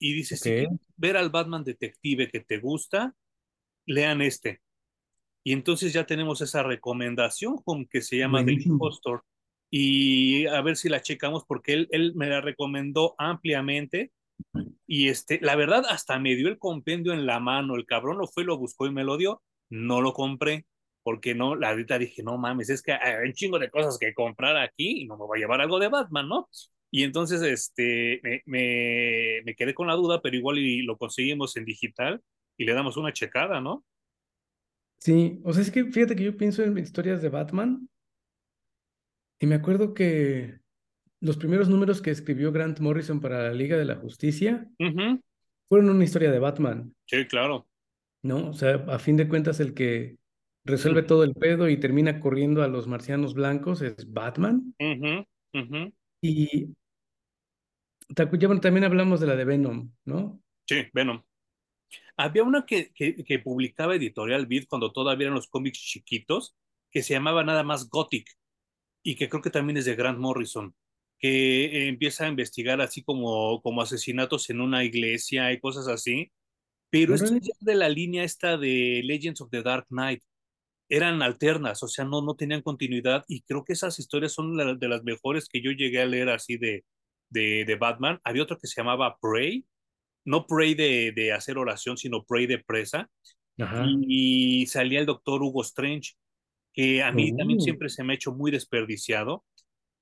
Y 0.00 0.14
dice, 0.14 0.34
okay. 0.34 0.66
si 0.66 0.78
ver 0.96 1.16
al 1.16 1.30
Batman 1.30 1.62
detective 1.62 2.28
que 2.28 2.40
te 2.40 2.58
gusta, 2.58 3.14
lean 3.86 4.20
este. 4.20 4.60
Y 5.44 5.52
entonces 5.52 5.92
ya 5.92 6.04
tenemos 6.04 6.40
esa 6.40 6.64
recomendación 6.64 7.62
que 7.88 8.02
se 8.02 8.18
llama 8.18 8.42
Buenísimo. 8.42 8.64
The 8.64 8.72
Impostor. 8.72 9.22
Y 9.70 10.46
a 10.46 10.60
ver 10.60 10.76
si 10.76 10.88
la 10.88 11.02
checamos 11.02 11.44
porque 11.46 11.72
él, 11.72 11.88
él 11.92 12.14
me 12.16 12.28
la 12.28 12.40
recomendó 12.40 13.14
ampliamente. 13.18 14.12
Y 14.86 15.08
este, 15.08 15.40
la 15.42 15.56
verdad, 15.56 15.84
hasta 15.88 16.18
me 16.18 16.34
dio 16.34 16.48
el 16.48 16.58
compendio 16.58 17.12
en 17.12 17.26
la 17.26 17.40
mano. 17.40 17.76
El 17.76 17.86
cabrón 17.86 18.18
lo 18.18 18.26
fue, 18.26 18.44
lo 18.44 18.58
buscó 18.58 18.86
y 18.86 18.92
me 18.92 19.04
lo 19.04 19.16
dio. 19.16 19.42
No 19.68 20.00
lo 20.00 20.12
compré 20.12 20.66
porque 21.06 21.36
no, 21.36 21.54
la 21.54 21.70
ahorita 21.70 22.00
dije, 22.00 22.24
no 22.24 22.36
mames, 22.36 22.68
es 22.68 22.82
que 22.82 22.90
hay 22.90 23.28
un 23.28 23.32
chingo 23.32 23.60
de 23.60 23.70
cosas 23.70 23.96
que 23.96 24.12
comprar 24.12 24.56
aquí 24.56 25.02
y 25.02 25.06
no 25.06 25.16
me 25.16 25.24
voy 25.24 25.38
a 25.38 25.42
llevar 25.42 25.60
algo 25.60 25.78
de 25.78 25.86
Batman, 25.86 26.28
¿no? 26.28 26.48
Y 26.90 27.04
entonces 27.04 27.42
este, 27.42 28.18
me, 28.24 28.42
me, 28.44 29.40
me 29.44 29.54
quedé 29.54 29.72
con 29.72 29.86
la 29.86 29.94
duda, 29.94 30.20
pero 30.20 30.36
igual 30.36 30.58
lo 30.84 30.98
conseguimos 30.98 31.56
en 31.56 31.64
digital 31.64 32.20
y 32.56 32.64
le 32.64 32.74
damos 32.74 32.96
una 32.96 33.12
checada, 33.12 33.60
¿no? 33.60 33.84
Sí, 34.98 35.40
o 35.44 35.52
sea, 35.52 35.62
es 35.62 35.70
que 35.70 35.84
fíjate 35.84 36.16
que 36.16 36.24
yo 36.24 36.36
pienso 36.36 36.64
en 36.64 36.76
historias 36.76 37.22
de 37.22 37.28
Batman 37.28 37.88
y 39.38 39.46
me 39.46 39.54
acuerdo 39.54 39.94
que 39.94 40.58
los 41.26 41.36
primeros 41.36 41.68
números 41.68 42.00
que 42.00 42.10
escribió 42.10 42.52
Grant 42.52 42.78
Morrison 42.78 43.20
para 43.20 43.42
la 43.42 43.52
Liga 43.52 43.76
de 43.76 43.84
la 43.84 43.96
Justicia 43.96 44.68
uh 44.78 44.84
-huh. 44.84 45.22
fueron 45.68 45.90
una 45.90 46.04
historia 46.04 46.30
de 46.30 46.38
Batman. 46.38 46.94
Sí, 47.06 47.26
claro. 47.26 47.66
¿No? 48.22 48.50
O 48.50 48.54
sea, 48.54 48.74
a 48.88 48.98
fin 48.98 49.16
de 49.16 49.28
cuentas, 49.28 49.58
el 49.58 49.74
que 49.74 50.16
resuelve 50.64 51.02
todo 51.02 51.24
el 51.24 51.34
pedo 51.34 51.68
y 51.68 51.78
termina 51.78 52.20
corriendo 52.20 52.62
a 52.62 52.68
los 52.68 52.86
marcianos 52.86 53.34
blancos 53.34 53.82
es 53.82 54.12
Batman. 54.12 54.74
Uh 54.78 54.84
-huh, 54.84 55.26
uh. 55.54 55.92
Y 56.22 56.74
también 58.14 58.84
hablamos 58.84 59.20
de 59.20 59.26
la 59.26 59.36
de 59.36 59.44
Venom, 59.44 59.90
¿no? 60.04 60.40
Sí, 60.68 60.86
Venom. 60.92 61.22
Había 62.16 62.44
una 62.44 62.64
que, 62.64 62.92
que, 62.94 63.24
que, 63.24 63.38
publicaba 63.40 63.96
Editorial 63.96 64.46
Beat 64.46 64.66
cuando 64.68 64.92
todavía 64.92 65.26
eran 65.26 65.34
los 65.34 65.48
cómics 65.48 65.78
chiquitos, 65.78 66.56
que 66.90 67.02
se 67.02 67.14
llamaba 67.14 67.44
nada 67.44 67.62
más 67.62 67.88
Gothic, 67.90 68.26
y 69.02 69.16
que 69.16 69.28
creo 69.28 69.42
que 69.42 69.50
también 69.50 69.76
es 69.76 69.84
de 69.84 69.94
Grant 69.94 70.18
Morrison, 70.18 70.74
que 71.18 71.64
eh, 71.64 71.88
empieza 71.88 72.26
a 72.26 72.28
investigar 72.28 72.80
así 72.80 73.02
como, 73.02 73.60
como 73.62 73.82
asesinatos 73.82 74.50
en 74.50 74.60
una 74.60 74.84
iglesia 74.84 75.52
y 75.52 75.60
cosas 75.60 75.88
así, 75.88 76.32
pero 76.90 77.14
esto 77.14 77.34
es 77.34 77.58
de 77.60 77.74
la 77.74 77.88
línea 77.88 78.24
esta 78.24 78.56
de 78.56 79.02
Legends 79.04 79.40
of 79.40 79.50
the 79.50 79.62
Dark 79.62 79.86
Knight, 79.88 80.22
eran 80.88 81.20
alternas, 81.22 81.82
o 81.82 81.88
sea, 81.88 82.04
no, 82.04 82.22
no 82.22 82.36
tenían 82.36 82.62
continuidad 82.62 83.24
y 83.28 83.42
creo 83.42 83.64
que 83.64 83.72
esas 83.72 83.98
historias 83.98 84.32
son 84.32 84.56
la, 84.56 84.74
de 84.74 84.88
las 84.88 85.02
mejores 85.02 85.48
que 85.48 85.60
yo 85.60 85.72
llegué 85.72 86.00
a 86.00 86.06
leer 86.06 86.28
así 86.28 86.58
de, 86.58 86.84
de, 87.28 87.64
de 87.64 87.74
Batman. 87.74 88.20
Había 88.24 88.44
otro 88.44 88.58
que 88.58 88.68
se 88.68 88.80
llamaba 88.80 89.18
Prey, 89.20 89.66
no 90.24 90.46
Prey 90.46 90.74
de, 90.74 91.12
de 91.12 91.32
hacer 91.32 91.58
oración, 91.58 91.96
sino 91.96 92.24
Prey 92.24 92.46
de 92.46 92.58
presa. 92.58 93.10
Y, 93.56 94.62
y, 94.62 94.66
salía 94.66 95.00
el 95.00 95.06
doctor 95.06 95.42
Hugo 95.42 95.62
Strange, 95.62 96.12
que 96.74 97.02
a 97.02 97.10
mí 97.10 97.32
uh. 97.32 97.36
también 97.36 97.60
siempre 97.60 97.88
se 97.88 98.04
me 98.04 98.12
ha 98.12 98.16
hecho 98.16 98.32
muy 98.32 98.50
desperdiciado. 98.50 99.44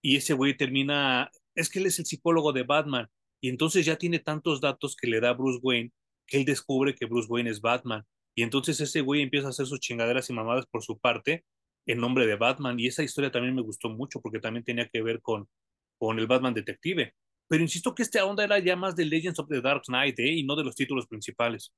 Y 0.05 0.17
ese 0.17 0.35
güey 0.35 0.55
termina, 0.55 1.31
es 1.55 1.71
que 1.71 1.79
él 1.79 1.87
es 1.87 1.99
el 1.99 2.05
psicólogo 2.05 2.53
de 2.53 2.63
Batman. 2.63 3.09
Y 3.41 3.49
entonces 3.49 3.87
ya 3.87 3.97
tiene 3.97 4.19
tantos 4.19 4.61
datos 4.61 4.97
que 4.97 5.07
le 5.07 5.19
da 5.19 5.33
Bruce 5.33 5.61
Wayne 5.63 5.93
que 6.27 6.37
él 6.39 6.45
descubre 6.45 6.95
que 6.95 7.07
Bruce 7.07 7.27
Wayne 7.31 7.49
es 7.49 7.63
Batman. 7.63 8.05
Y 8.35 8.43
entonces 8.43 8.79
ese 8.83 9.01
güey 9.01 9.23
empieza 9.23 9.47
a 9.47 9.51
hacer 9.51 9.65
sus 9.65 9.81
chingaderas 9.81 10.29
y 10.29 10.35
mamadas 10.35 10.67
por 10.67 10.83
su 10.83 10.99
parte 10.99 11.47
en 11.87 11.99
nombre 11.99 12.27
de 12.27 12.37
Batman. 12.37 12.79
Y 12.79 12.87
esa 12.87 13.03
historia 13.03 13.31
también 13.31 13.55
me 13.55 13.63
gustó 13.63 13.89
mucho 13.89 14.21
porque 14.21 14.41
también 14.41 14.63
tenía 14.63 14.87
que 14.89 15.01
ver 15.01 15.23
con, 15.23 15.49
con 15.99 16.19
el 16.19 16.27
Batman 16.27 16.53
detective. 16.53 17.15
Pero 17.49 17.63
insisto 17.63 17.95
que 17.95 18.03
esta 18.03 18.27
onda 18.27 18.45
era 18.45 18.59
ya 18.59 18.77
más 18.77 18.95
de 18.97 19.07
Legends 19.07 19.39
of 19.39 19.49
the 19.49 19.63
Dark 19.63 19.85
Knight 19.87 20.19
¿eh? 20.19 20.33
y 20.35 20.43
no 20.43 20.55
de 20.55 20.65
los 20.65 20.77
títulos 20.77 21.07
principales. 21.07 21.73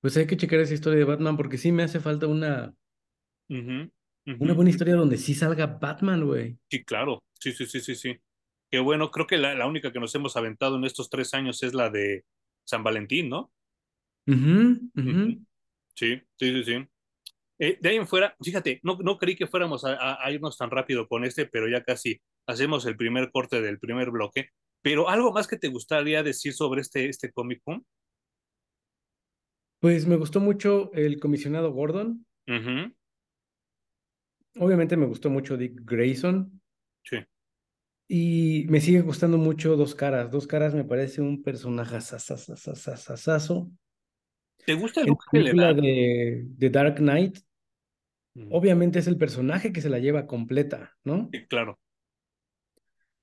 Pues 0.00 0.16
hay 0.16 0.26
que 0.26 0.38
checar 0.38 0.60
esa 0.60 0.72
historia 0.72 1.00
de 1.00 1.04
Batman 1.04 1.36
porque 1.36 1.58
sí 1.58 1.70
me 1.70 1.82
hace 1.82 2.00
falta 2.00 2.26
una, 2.26 2.74
uh 3.50 3.54
-huh, 3.54 3.92
uh 4.26 4.30
-huh. 4.30 4.36
una 4.40 4.54
buena 4.54 4.70
historia 4.70 4.94
donde 4.94 5.16
sí 5.16 5.34
salga 5.34 5.66
Batman, 5.66 6.24
güey. 6.24 6.58
Sí, 6.70 6.84
claro. 6.84 7.22
Sí, 7.40 7.52
sí, 7.52 7.66
sí, 7.66 7.80
sí, 7.80 7.94
sí. 7.94 8.16
Qué 8.70 8.80
bueno, 8.80 9.10
creo 9.10 9.26
que 9.26 9.36
la, 9.36 9.54
la 9.54 9.66
única 9.66 9.92
que 9.92 10.00
nos 10.00 10.14
hemos 10.14 10.36
aventado 10.36 10.76
en 10.76 10.84
estos 10.84 11.10
tres 11.10 11.34
años 11.34 11.62
es 11.62 11.74
la 11.74 11.90
de 11.90 12.24
San 12.64 12.82
Valentín, 12.82 13.28
¿no? 13.28 13.52
Uh 14.26 14.32
-huh, 14.32 14.90
uh 14.94 15.00
-huh. 15.00 15.46
Sí, 15.94 16.20
sí, 16.38 16.52
sí, 16.52 16.64
sí. 16.64 16.86
Eh, 17.58 17.78
de 17.80 17.88
ahí 17.90 17.96
en 17.96 18.06
fuera, 18.08 18.34
fíjate, 18.42 18.80
no, 18.82 18.96
no 19.02 19.18
creí 19.18 19.36
que 19.36 19.46
fuéramos 19.46 19.84
a, 19.84 19.94
a, 19.94 20.24
a, 20.24 20.30
irnos 20.32 20.56
tan 20.56 20.70
rápido 20.70 21.06
con 21.06 21.24
este, 21.24 21.46
pero 21.46 21.68
ya 21.68 21.84
casi 21.84 22.20
hacemos 22.46 22.86
el 22.86 22.96
primer 22.96 23.30
corte 23.30 23.60
del 23.60 23.78
primer 23.78 24.10
bloque. 24.10 24.48
Pero 24.82 25.08
algo 25.08 25.32
más 25.32 25.46
que 25.46 25.58
te 25.58 25.68
gustaría 25.68 26.22
decir 26.22 26.54
sobre 26.54 26.80
este, 26.80 27.08
este 27.08 27.30
Comic 27.30 27.62
Con? 27.62 27.86
Pues 29.80 30.06
me 30.06 30.16
gustó 30.16 30.40
mucho 30.40 30.92
el 30.92 31.20
comisionado 31.20 31.72
Gordon. 31.72 32.26
Uh 32.48 32.52
-huh. 32.52 32.94
Obviamente 34.58 34.96
me 34.96 35.06
gustó 35.06 35.30
mucho 35.30 35.56
Dick 35.56 35.80
Grayson. 35.84 36.60
Sí. 37.02 37.18
Y 38.08 38.66
me 38.68 38.80
sigue 38.80 39.00
gustando 39.00 39.38
mucho 39.38 39.76
Dos 39.76 39.94
Caras. 39.94 40.30
Dos 40.30 40.46
Caras 40.46 40.74
me 40.74 40.84
parece 40.84 41.22
un 41.22 41.42
personaje 41.42 42.00
sasasasasasaso. 42.00 43.70
¿Te 44.66 44.74
gusta 44.74 45.00
el 45.00 45.06
en 45.06 45.10
look 45.10 45.24
que 45.30 45.40
le 45.40 45.54
da? 45.54 45.72
De, 45.72 46.44
de 46.46 46.70
Dark 46.70 46.96
Knight, 46.96 47.38
mm. 48.34 48.52
obviamente 48.52 48.98
es 48.98 49.06
el 49.06 49.16
personaje 49.16 49.72
que 49.72 49.80
se 49.80 49.88
la 49.88 49.98
lleva 49.98 50.26
completa, 50.26 50.94
¿no? 51.04 51.28
Sí, 51.32 51.46
claro. 51.46 51.80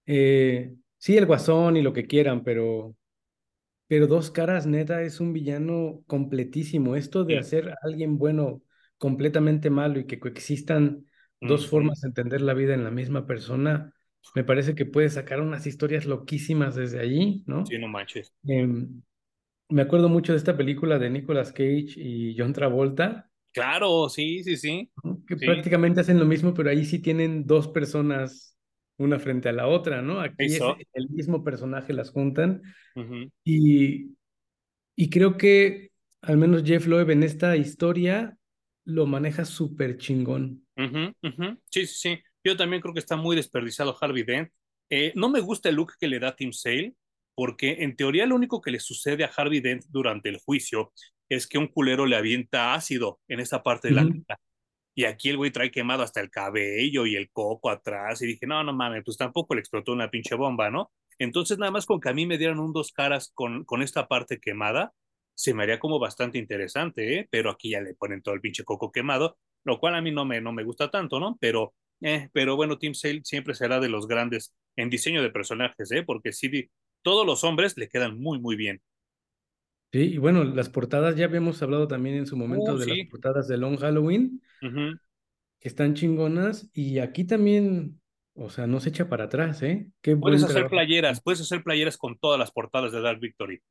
Eh, 0.06 0.74
sí, 0.98 1.18
el 1.18 1.28
guasón 1.28 1.78
y 1.78 1.82
lo 1.82 1.94
que 1.94 2.08
quieran, 2.08 2.44
pero, 2.44 2.96
pero 3.88 4.08
Dos 4.08 4.32
Caras, 4.32 4.65
neta, 4.65 5.04
es 5.04 5.20
un 5.20 5.34
villano 5.34 6.02
completísimo. 6.08 6.96
Esto 6.96 7.24
de 7.24 7.36
sí. 7.36 7.39
hacer 7.39 7.70
a 7.70 7.78
alguien 7.84 8.18
bueno 8.18 8.63
completamente 8.98 9.70
malo 9.70 10.00
y 10.00 10.08
que 10.08 10.20
coexistan 10.20 11.06
dos 11.41 11.67
mm 11.67 11.69
formas 11.69 12.02
de 12.02 12.10
entender 12.10 12.41
la 12.41 12.54
vida 12.54 12.73
en 12.73 12.84
la 12.84 12.91
misma 12.91 13.25
persona, 13.25 13.93
me 14.36 14.43
parece 14.43 14.75
que 14.75 14.86
puede 14.86 15.10
sacar 15.10 15.41
unas 15.41 15.65
historias 15.67 16.06
loquísimas 16.06 16.75
desde 16.75 16.99
allí, 16.99 17.43
¿no? 17.47 17.63
Sí, 17.65 17.78
no 17.78 17.88
manches. 17.88 18.34
Eh, 18.47 18.67
me 19.69 19.82
acuerdo 19.82 20.10
mucho 20.10 20.34
de 20.34 20.38
esta 20.38 20.58
película 20.58 20.99
de 20.99 21.10
Nicolas 21.10 21.52
Cage 21.52 21.93
y 21.97 22.36
John 22.38 22.54
Travolta, 22.54 23.30
Claro, 23.52 24.10
sí, 24.10 24.43
sí, 24.43 24.58
sí. 24.58 24.91
que 25.28 25.38
Sí, 25.38 25.45
prácticamente 25.45 26.02
hacen 26.02 26.19
lo 26.19 26.25
mismo, 26.25 26.54
pero 26.54 26.69
ahí 26.69 26.86
sí 26.86 26.99
tienen 26.99 27.45
dos 27.45 27.67
personas 27.67 28.58
una 28.97 29.19
frente 29.19 29.47
a 29.49 29.54
la 29.54 29.67
otra, 29.67 30.02
¿no? 30.02 30.19
Aquí 30.19 30.56
es 30.56 30.62
el 30.93 31.10
mismo 31.10 31.43
personaje 31.43 31.93
las 31.93 32.10
juntan 32.12 32.62
y, 33.43 34.17
y 34.95 35.10
creo 35.10 35.38
que 35.38 35.91
al 36.21 36.38
menos 36.38 36.63
Jeff 36.63 36.88
Loeb 36.88 37.12
en 37.12 37.23
esta 37.23 37.58
historia 37.58 38.38
lo 38.86 39.08
maneja 39.08 39.45
súper 39.45 39.97
chingón. 39.97 40.65
Sí, 41.70 41.86
sí, 41.86 41.96
sí. 41.96 42.20
Yo 42.44 42.56
también 42.56 42.82
creo 42.82 42.94
que 42.94 43.00
está 43.00 43.15
muy 43.15 43.36
desperdiciado 43.36 43.98
Harvey 44.00 44.24
Dent. 44.24 44.50
Eh, 44.89 45.12
no 45.15 45.30
me 45.30 45.39
gusta 45.39 45.70
el 45.70 45.76
look 45.76 45.94
que 46.00 46.08
le 46.08 46.20
da 46.20 46.36
Tim 46.36 46.52
Sale, 46.52 46.96
porque 47.36 47.78
en 47.80 47.96
teoría 47.96 48.26
lo 48.26 48.36
único 48.36 48.62
que 48.62 48.72
le 48.72 48.80
sucede 48.80 49.24
a 49.24 49.32
Harvey 49.36 49.60
Dent 49.60 49.86
durante 49.89 50.30
el 50.30 50.39
juicio 50.39 50.94
es 51.30 51.48
que 51.48 51.58
un 51.58 51.68
culero 51.68 52.06
le 52.06 52.15
avienta 52.15 52.74
ácido 52.74 53.20
en 53.28 53.39
esa 53.39 53.62
parte 53.62 53.89
de 53.89 53.94
la 53.94 54.02
cara. 54.04 54.39
Y 54.96 55.06
aquí 55.06 55.30
el 55.30 55.38
güey 55.38 55.52
trae 55.52 55.72
quemado 55.72 56.04
hasta 56.04 56.20
el 56.20 56.30
cabello 56.30 57.06
y 57.06 57.15
el 57.15 57.30
coco 57.32 57.70
atrás. 57.70 58.22
Y 58.22 58.28
dije, 58.28 58.48
no, 58.48 58.63
no 58.63 58.74
mames, 58.74 59.04
pues 59.06 59.18
tampoco 59.18 59.54
le 59.56 59.62
explotó 59.62 59.94
una 59.94 60.10
pinche 60.10 60.36
bomba, 60.36 60.70
¿no? 60.70 60.92
Entonces, 61.20 61.58
nada 61.58 61.72
más 61.72 61.86
con 61.86 62.00
que 62.00 62.10
a 62.10 62.13
mí 62.13 62.26
me 62.26 62.38
dieran 62.38 62.60
un 62.60 62.74
dos 62.74 62.92
caras 62.92 63.32
con, 63.34 63.63
con 63.65 63.82
esta 63.82 64.08
parte 64.08 64.39
quemada, 64.39 64.94
se 65.36 65.54
me 65.54 65.63
haría 65.63 65.80
como 65.80 66.00
bastante 66.00 66.38
interesante, 66.38 67.20
¿eh? 67.20 67.28
Pero 67.32 67.50
aquí 67.50 67.70
ya 67.70 67.82
le 67.82 67.94
ponen 67.94 68.22
todo 68.22 68.36
el 68.36 68.42
pinche 68.42 68.63
coco 68.65 68.92
quemado, 68.92 69.38
lo 69.63 69.80
cual 69.80 69.95
a 69.95 70.02
mí 70.02 70.12
no 70.12 70.26
me, 70.26 70.41
no 70.41 70.52
me 70.54 70.63
gusta 70.63 70.89
tanto, 70.91 71.19
¿no? 71.19 71.38
Pero, 71.39 71.74
eh, 72.02 72.30
pero 72.34 72.56
bueno, 72.56 72.78
Tim 72.78 72.93
Sale 72.93 73.22
siempre 73.24 73.54
será 73.56 73.80
de 73.80 73.89
los 73.89 74.08
grandes 74.08 74.54
en 74.76 74.89
diseño 74.89 75.22
de 75.22 75.32
personajes, 75.32 75.91
¿eh? 75.91 76.04
Porque 76.04 76.32
sí, 76.34 76.69
todos 77.02 77.26
los 77.26 77.43
hombres 77.43 77.78
le 77.78 77.89
quedan 77.89 78.19
muy, 78.19 78.39
muy 78.39 78.56
bien. 78.56 78.82
Sí, 79.91 80.00
y 80.13 80.17
bueno, 80.19 80.43
las 80.43 80.69
portadas, 80.69 81.15
ya 81.15 81.26
habíamos 81.26 81.62
hablado 81.63 81.88
también 81.88 82.15
en 82.15 82.28
su 82.28 82.36
Uh, 82.36 82.38
momento 82.38 82.78
de 82.78 82.86
las 82.86 83.08
portadas 83.10 83.48
de 83.48 83.58
Long 83.58 83.78
Halloween, 83.80 84.41
que 85.60 85.67
están 85.67 85.93
chingonas, 85.95 86.69
y 86.74 87.00
aquí 87.00 87.26
también, 87.26 88.00
o 88.34 88.50
sea, 88.50 88.67
no 88.67 88.80
se 88.80 88.89
echa 88.89 89.10
para 89.10 89.26
atrás, 89.26 89.62
¿eh? 89.63 89.89
Qué 90.02 90.15
Puedes 90.15 90.43
hacer 90.43 90.54
trabajo, 90.56 90.69
playeras, 90.69 91.22
puedes 91.22 91.41
hacer 91.41 91.63
playeras 91.63 91.98
con 91.98 92.17
todas 92.19 92.39
las 92.39 92.52
portadas 92.52 92.91
de 92.91 93.02
Dark 93.02 93.19
Victory. 93.19 93.62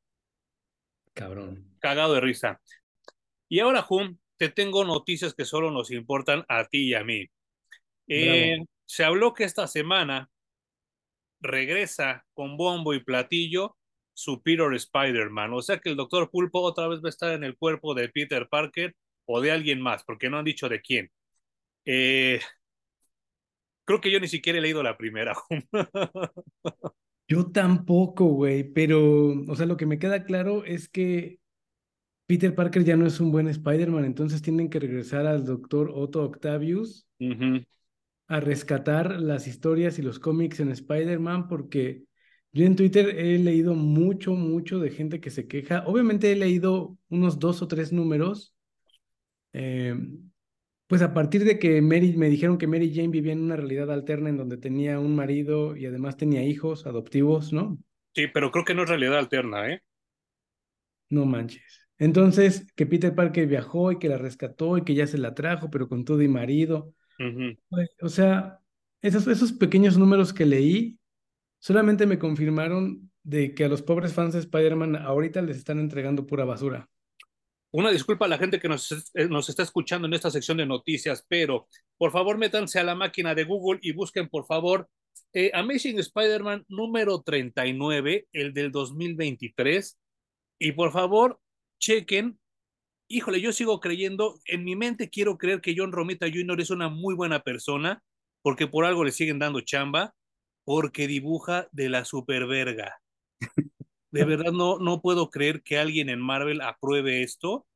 cabrón. 1.13 1.65
Cagado 1.79 2.13
de 2.13 2.21
risa. 2.21 2.59
Y 3.47 3.59
ahora, 3.59 3.81
Jun, 3.81 4.19
te 4.39 4.47
tengo 4.47 4.85
noticias 4.85 5.33
que 5.35 5.43
solo 5.43 5.69
nos 5.69 5.91
importan 5.91 6.45
a 6.47 6.63
ti 6.65 6.87
y 6.87 6.93
a 6.93 7.03
mí. 7.03 7.27
Eh, 8.07 8.57
se 8.85 9.03
habló 9.03 9.33
que 9.33 9.43
esta 9.43 9.67
semana 9.67 10.29
regresa 11.41 12.25
con 12.33 12.55
bombo 12.55 12.93
y 12.93 13.03
platillo 13.03 13.77
su 14.13 14.41
Peter 14.41 14.73
Spider-Man. 14.73 15.53
O 15.53 15.61
sea 15.61 15.79
que 15.79 15.89
el 15.89 15.97
Doctor 15.97 16.31
Pulpo 16.31 16.61
otra 16.61 16.87
vez 16.87 17.01
va 17.01 17.07
a 17.07 17.09
estar 17.09 17.33
en 17.33 17.43
el 17.43 17.57
cuerpo 17.57 17.93
de 17.93 18.07
Peter 18.07 18.47
Parker 18.49 18.95
o 19.25 19.41
de 19.41 19.51
alguien 19.51 19.81
más, 19.81 20.05
porque 20.05 20.29
no 20.29 20.37
han 20.37 20.45
dicho 20.45 20.69
de 20.69 20.81
quién. 20.81 21.11
Eh, 21.83 22.39
creo 23.83 23.99
que 23.99 24.09
yo 24.09 24.21
ni 24.21 24.29
siquiera 24.29 24.59
he 24.59 24.61
leído 24.61 24.81
la 24.81 24.97
primera. 24.97 25.35
Yo 27.31 27.51
tampoco, 27.51 28.25
güey, 28.25 28.63
pero, 28.63 29.43
o 29.47 29.55
sea, 29.55 29.67
lo 29.67 29.77
que 29.77 29.85
me 29.85 29.99
queda 29.99 30.23
claro 30.23 30.65
es 30.65 30.89
que 30.89 31.37
Peter 32.29 32.53
Parker 32.53 32.83
ya 32.83 32.95
no 32.95 33.07
es 33.07 33.19
un 33.19 33.31
buen 33.31 33.47
Spider-Man, 33.47 34.05
entonces 34.05 34.43
tienen 34.43 34.69
que 34.69 34.79
regresar 34.79 35.25
al 35.25 35.45
doctor 35.45 35.89
Otto 35.91 36.23
Octavius 36.23 37.07
a 38.27 38.39
rescatar 38.39 39.19
las 39.19 39.47
historias 39.47 39.97
y 39.97 40.03
los 40.03 40.19
cómics 40.19 40.59
en 40.59 40.69
Spider-Man, 40.69 41.47
porque 41.47 42.03
yo 42.51 42.67
en 42.67 42.75
Twitter 42.75 43.17
he 43.17 43.39
leído 43.39 43.73
mucho, 43.73 44.33
mucho 44.33 44.77
de 44.77 44.91
gente 44.91 45.19
que 45.19 45.31
se 45.31 45.47
queja. 45.47 45.83
Obviamente 45.87 46.31
he 46.31 46.35
leído 46.35 46.99
unos 47.09 47.39
dos 47.39 47.63
o 47.63 47.67
tres 47.67 47.91
números, 47.91 48.53
eh, 49.53 49.95
pues 50.85 51.01
a 51.01 51.15
partir 51.15 51.45
de 51.45 51.57
que 51.57 51.81
Mary, 51.81 52.15
me 52.15 52.29
dijeron 52.29 52.59
que 52.59 52.67
Mary 52.67 52.93
Jane 52.93 53.07
vivía 53.07 53.33
en 53.33 53.41
una 53.41 53.55
realidad 53.55 53.91
alterna 53.91 54.29
en 54.29 54.37
donde 54.37 54.57
tenía 54.57 54.99
un 54.99 55.15
marido 55.15 55.75
y 55.75 55.87
además 55.87 56.15
tenía 56.15 56.43
hijos 56.43 56.85
adoptivos, 56.85 57.51
¿no? 57.53 57.79
Sí, 58.13 58.27
pero 58.31 58.51
creo 58.51 58.65
que 58.65 58.75
no 58.75 58.83
es 58.83 58.89
realidad 58.89 59.17
alterna, 59.17 59.73
¿eh? 59.73 59.81
No 61.09 61.25
manches. 61.25 61.88
Entonces, 61.99 62.71
que 62.75 62.85
Peter 62.85 63.13
Parker 63.13 63.45
viajó 63.45 63.91
y 63.91 63.99
que 63.99 64.07
la 64.07 64.17
rescató 64.17 64.77
y 64.77 64.83
que 64.83 64.95
ya 64.95 65.05
se 65.05 65.17
la 65.17 65.35
trajo, 65.35 65.69
pero 65.69 65.89
con 65.89 66.05
todo 66.05 66.21
y 66.21 66.29
marido. 66.29 66.93
O 68.01 68.09
sea, 68.09 68.59
esos, 69.01 69.27
esos 69.27 69.51
pequeños 69.51 69.97
números 69.97 70.33
que 70.33 70.45
leí 70.45 70.97
solamente 71.59 72.05
me 72.05 72.17
confirmaron 72.17 73.11
de 73.23 73.53
que 73.53 73.65
a 73.65 73.67
los 73.67 73.81
pobres 73.81 74.13
fans 74.13 74.33
de 74.33 74.39
Spider-Man 74.39 74.95
ahorita 74.95 75.41
les 75.41 75.57
están 75.57 75.79
entregando 75.79 76.25
pura 76.25 76.45
basura. 76.45 76.89
Una 77.71 77.91
disculpa 77.91 78.25
a 78.25 78.29
la 78.29 78.37
gente 78.37 78.59
que 78.59 78.69
nos, 78.69 78.91
eh, 79.13 79.27
nos 79.27 79.49
está 79.49 79.63
escuchando 79.63 80.07
en 80.07 80.13
esta 80.13 80.31
sección 80.31 80.57
de 80.57 80.65
noticias, 80.65 81.23
pero 81.27 81.67
por 81.97 82.11
favor 82.11 82.37
métanse 82.37 82.79
a 82.79 82.83
la 82.83 82.95
máquina 82.95 83.35
de 83.35 83.43
Google 83.43 83.79
y 83.83 83.91
busquen, 83.91 84.29
por 84.29 84.45
favor, 84.47 84.89
eh, 85.33 85.51
Amazing 85.53 85.99
Spider-Man 85.99 86.65
número 86.69 87.21
39, 87.21 88.27
el 88.31 88.53
del 88.53 88.71
2023, 88.71 89.99
y 90.57 90.71
por 90.71 90.91
favor 90.91 91.39
chequen. 91.79 92.39
Híjole, 93.07 93.41
yo 93.41 93.51
sigo 93.51 93.79
creyendo, 93.79 94.39
en 94.45 94.63
mi 94.63 94.75
mente 94.75 95.09
quiero 95.09 95.37
creer 95.37 95.61
que 95.61 95.73
John 95.75 95.91
Romita 95.91 96.27
Jr. 96.31 96.61
es 96.61 96.69
una 96.69 96.89
muy 96.89 97.15
buena 97.15 97.41
persona, 97.41 98.03
porque 98.43 98.67
por 98.67 98.85
algo 98.85 99.03
le 99.03 99.11
siguen 99.11 99.39
dando 99.39 99.61
chamba, 99.61 100.13
porque 100.63 101.07
dibuja 101.07 101.67
de 101.71 101.89
la 101.89 102.05
superverga 102.05 102.99
de 104.11 104.25
verdad 104.25 104.51
no, 104.51 104.79
no 104.79 105.01
puedo 105.01 105.29
creer 105.29 105.61
que 105.63 105.77
alguien 105.77 106.09
en 106.09 106.19
Marvel 106.19 106.61
apruebe 106.61 107.23
esto. 107.23 107.67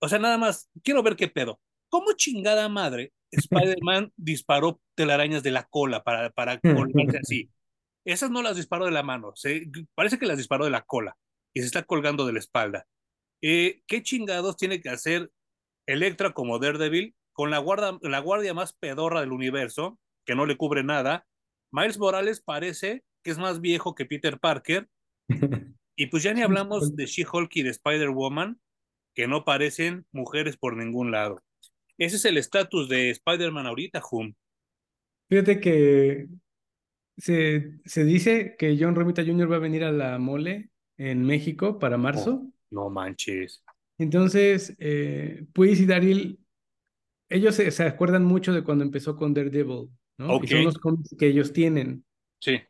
O 0.00 0.08
sea, 0.08 0.18
nada 0.18 0.38
más, 0.38 0.68
quiero 0.82 1.02
ver 1.02 1.16
qué 1.16 1.28
pedo. 1.28 1.60
¿Cómo 1.88 2.12
chingada 2.12 2.68
madre 2.68 3.12
Spider-Man 3.30 4.12
disparó 4.16 4.80
telarañas 4.94 5.42
de 5.42 5.52
la 5.52 5.64
cola 5.64 6.02
para, 6.02 6.30
para 6.30 6.60
colgarse 6.60 7.18
así? 7.18 7.50
Esas 8.04 8.30
no 8.30 8.42
las 8.42 8.56
disparó 8.56 8.84
de 8.84 8.92
la 8.92 9.02
mano, 9.02 9.32
se, 9.34 9.66
parece 9.94 10.18
que 10.18 10.26
las 10.26 10.38
disparó 10.38 10.64
de 10.64 10.70
la 10.70 10.82
cola 10.82 11.16
y 11.52 11.60
se 11.60 11.66
está 11.66 11.82
colgando 11.82 12.24
de 12.24 12.34
la 12.34 12.38
espalda. 12.38 12.86
Eh, 13.42 13.82
¿Qué 13.86 14.02
chingados 14.02 14.56
tiene 14.56 14.80
que 14.80 14.88
hacer 14.88 15.30
Electra 15.86 16.32
como 16.32 16.58
Daredevil 16.58 17.14
con 17.32 17.50
la 17.50 17.58
guardia, 17.58 17.98
la 18.02 18.18
guardia 18.18 18.54
más 18.54 18.72
pedorra 18.72 19.20
del 19.20 19.32
universo, 19.32 19.98
que 20.24 20.34
no 20.34 20.46
le 20.46 20.56
cubre 20.56 20.82
nada? 20.82 21.26
Miles 21.72 21.98
Morales 21.98 22.40
parece 22.40 23.04
que 23.22 23.30
es 23.30 23.38
más 23.38 23.60
viejo 23.60 23.94
que 23.94 24.06
Peter 24.06 24.38
Parker 24.38 24.88
y 25.96 26.06
pues 26.06 26.22
ya 26.22 26.32
ni 26.32 26.42
hablamos 26.42 26.94
de 26.94 27.06
She-Hulk 27.06 27.50
y 27.56 27.62
de 27.62 27.70
Spider-Woman, 27.70 28.60
que 29.14 29.26
no 29.26 29.44
parecen 29.44 30.06
mujeres 30.12 30.56
por 30.56 30.76
ningún 30.76 31.10
lado. 31.10 31.42
Ese 31.98 32.16
es 32.16 32.24
el 32.26 32.36
estatus 32.36 32.88
de 32.88 33.10
Spider-Man 33.10 33.66
ahorita, 33.66 34.02
Hum. 34.10 34.34
Fíjate 35.28 35.60
que 35.60 36.28
se, 37.16 37.80
se 37.84 38.04
dice 38.04 38.56
que 38.58 38.76
John 38.78 38.94
Romita 38.94 39.24
Jr. 39.24 39.50
va 39.50 39.56
a 39.56 39.60
venir 39.60 39.82
a 39.82 39.90
la 39.90 40.18
mole 40.18 40.70
en 40.98 41.24
México 41.24 41.78
para 41.78 41.96
Oh, 41.96 41.98
marzo. 41.98 42.52
No 42.76 42.88
manches. 42.90 43.62
Entonces, 43.98 44.74
eh, 44.78 45.46
Puis 45.52 45.80
y 45.80 45.86
Daryl, 45.86 46.40
ellos 47.30 47.54
se, 47.56 47.70
se 47.72 47.84
acuerdan 47.84 48.24
mucho 48.24 48.52
de 48.54 48.64
cuando 48.64 48.84
empezó 48.84 49.16
con 49.16 49.34
Daredevil, 49.34 49.90
¿no? 50.18 50.38
Y 50.40 50.46
Ok, 50.46 50.48
son 50.48 50.64
los 50.64 50.78
cómics 50.78 51.16
que 51.18 51.28
ellos 51.28 51.52
tienen. 51.52 52.04
sí. 52.40 52.60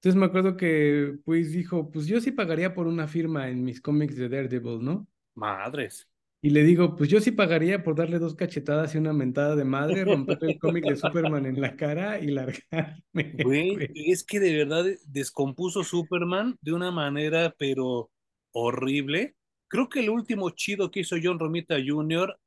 Entonces 0.00 0.20
me 0.20 0.26
acuerdo 0.26 0.56
que 0.56 1.18
Puis 1.24 1.52
dijo, 1.52 1.90
pues 1.90 2.06
yo 2.06 2.20
sí 2.20 2.30
pagaría 2.32 2.74
por 2.74 2.86
una 2.86 3.08
firma 3.08 3.48
en 3.48 3.64
mis 3.64 3.80
cómics 3.80 4.16
de 4.16 4.28
Daredevil, 4.28 4.84
¿no? 4.84 5.08
Madres. 5.36 6.08
Y 6.42 6.50
le 6.50 6.62
digo, 6.62 6.94
pues 6.94 7.08
yo 7.08 7.20
sí 7.20 7.30
pagaría 7.32 7.82
por 7.82 7.94
darle 7.96 8.18
dos 8.18 8.34
cachetadas 8.34 8.94
y 8.94 8.98
una 8.98 9.14
mentada 9.14 9.56
de 9.56 9.64
madre, 9.64 10.04
romperle 10.04 10.48
el 10.48 10.58
cómic 10.58 10.84
de 10.86 10.96
Superman 10.96 11.46
en 11.46 11.58
la 11.60 11.74
cara 11.74 12.18
y 12.20 12.26
largarme, 12.28 13.02
güey. 13.40 13.88
es 13.94 14.24
que 14.24 14.40
de 14.40 14.54
verdad 14.56 14.84
descompuso 15.06 15.84
Superman 15.84 16.56
de 16.60 16.72
una 16.72 16.90
manera, 16.90 17.54
pero 17.58 18.10
horrible. 18.54 19.34
Creo 19.68 19.88
que 19.88 20.00
el 20.00 20.10
último 20.10 20.50
chido 20.50 20.90
que 20.90 21.00
hizo 21.00 21.16
John 21.22 21.38
Romita 21.38 21.76
Jr. 21.84 22.38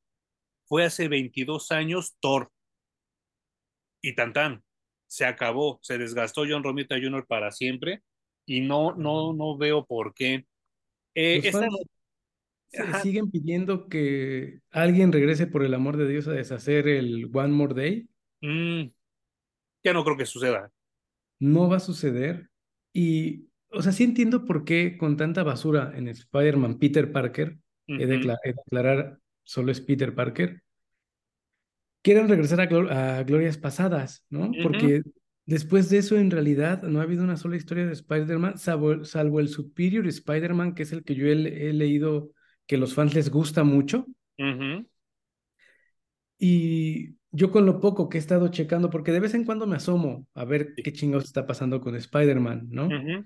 fue 0.65 0.85
hace 0.85 1.07
22 1.07 1.71
años, 1.71 2.15
Thor. 2.19 2.51
Y 4.01 4.15
tan 4.15 4.33
tan, 4.33 4.63
se 5.07 5.25
acabó, 5.25 5.79
se 5.81 5.97
desgastó 5.97 6.43
John 6.47 6.63
Romita 6.63 6.95
Jr. 6.95 7.25
para 7.27 7.51
siempre 7.51 8.03
y 8.45 8.61
no, 8.61 8.95
no, 8.95 9.33
no 9.33 9.57
veo 9.57 9.85
por 9.85 10.13
qué. 10.13 10.45
Eh, 11.13 11.41
esta 11.43 11.67
fans 12.71 13.01
siguen 13.01 13.29
pidiendo 13.31 13.87
que 13.87 14.59
alguien 14.71 15.11
regrese 15.11 15.47
por 15.47 15.63
el 15.63 15.73
amor 15.73 15.97
de 15.97 16.07
Dios 16.07 16.27
a 16.27 16.31
deshacer 16.31 16.87
el 16.87 17.29
One 17.33 17.49
More 17.49 17.73
Day. 17.73 18.07
mm, 18.41 18.91
ya 19.83 19.93
no 19.93 20.03
creo 20.03 20.17
que 20.17 20.25
suceda. 20.25 20.71
No 21.39 21.69
va 21.69 21.77
a 21.77 21.81
suceder. 21.81 22.49
Y, 22.93 23.47
o 23.78 23.82
sea, 23.82 23.91
sí 23.91 24.03
entiendo 24.03 24.45
por 24.45 24.65
qué 24.65 24.97
con 24.97 25.17
tanta 25.17 25.43
basura 25.43 25.93
en 25.95 26.07
Spider-Man 26.07 26.80
Peter 26.80 27.11
Parker, 27.11 27.57
he 27.95 28.05
de 28.07 28.15
Ujú, 28.15 28.19
acla- 28.19 28.38
he 28.43 28.53
de 28.53 28.61
aclarar, 28.65 29.19
solo 29.43 29.71
es 29.71 29.82
Peter 29.82 30.13
Parker, 30.15 30.61
quieren 32.01 32.30
regresar 32.30 32.61
a, 32.61 32.69
glo- 32.69 32.89
a 32.91 33.23
glorias 33.23 33.57
pasadas, 33.57 34.25
¿no? 34.30 34.59
ujú, 34.59 34.61
Porque 34.61 35.03
Después 35.45 35.89
de 35.89 35.99
eso, 35.99 36.17
en 36.17 36.30
realidad, 36.30 36.84
no 36.84 36.99
ha 36.99 37.03
habido 37.03 37.23
una 37.23 37.38
sola 37.38 37.55
historia 37.55 37.86
de 37.86 37.93
Spider-Man, 37.93 38.57
salvo, 38.57 39.05
salvo, 39.05 39.39
el 39.39 39.47
Superior 39.47 40.05
Spider-Man, 40.05 40.75
que 40.75 40.84
es 40.84 40.91
el 40.91 41.05
que 41.05 41.15
yo 41.15 41.25
he, 41.28 41.69
he, 41.69 41.71
leído 41.71 42.32
que 42.65 42.75
los 42.75 42.93
fans 42.93 43.13
les 43.15 43.30
gusta 43.32 43.63
mucho. 43.63 44.05
Uh 44.39 44.43
-huh. 44.43 44.86
Y 46.38 47.15
yo 47.32 47.51
con 47.51 47.65
lo 47.65 47.80
poco 47.80 48.09
que 48.09 48.17
he 48.17 48.19
estado 48.19 48.49
checando, 48.49 48.89
porque 48.89 49.11
de 49.11 49.19
vez 49.19 49.34
en 49.34 49.45
cuando 49.45 49.67
me 49.67 49.75
asomo 49.78 50.28
a 50.34 50.45
ver 50.45 50.75
qué 50.75 50.93
chingados 50.93 51.25
está 51.25 51.47
pasando 51.47 51.82
con 51.82 51.95
Spider-Man, 51.95 52.67
¿no? 52.69 52.88
Uh 52.88 52.89
-huh. 52.89 53.25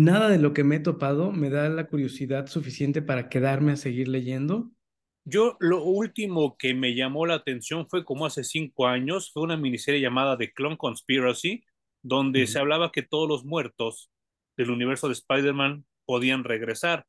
Nada 0.00 0.28
de 0.28 0.38
lo 0.38 0.52
que 0.52 0.62
me 0.62 0.76
he 0.76 0.78
topado 0.78 1.32
me 1.32 1.50
da 1.50 1.68
la 1.68 1.88
curiosidad 1.88 2.46
suficiente 2.46 3.02
para 3.02 3.28
quedarme 3.28 3.72
a 3.72 3.76
seguir 3.76 4.06
leyendo. 4.06 4.70
Yo 5.24 5.56
lo 5.58 5.82
último 5.82 6.56
que 6.56 6.72
me 6.72 6.94
llamó 6.94 7.26
la 7.26 7.34
atención 7.34 7.88
fue 7.88 8.04
como 8.04 8.24
hace 8.24 8.44
cinco 8.44 8.86
años, 8.86 9.32
fue 9.32 9.42
una 9.42 9.56
miniserie 9.56 10.00
llamada 10.00 10.38
The 10.38 10.52
Clone 10.52 10.76
Conspiracy, 10.76 11.64
donde 12.00 12.46
se 12.46 12.60
hablaba 12.60 12.92
que 12.92 13.02
todos 13.02 13.28
los 13.28 13.44
muertos 13.44 14.08
del 14.56 14.70
universo 14.70 15.08
de 15.08 15.14
Spider-Man 15.14 15.84
podían 16.06 16.44
regresar. 16.44 17.04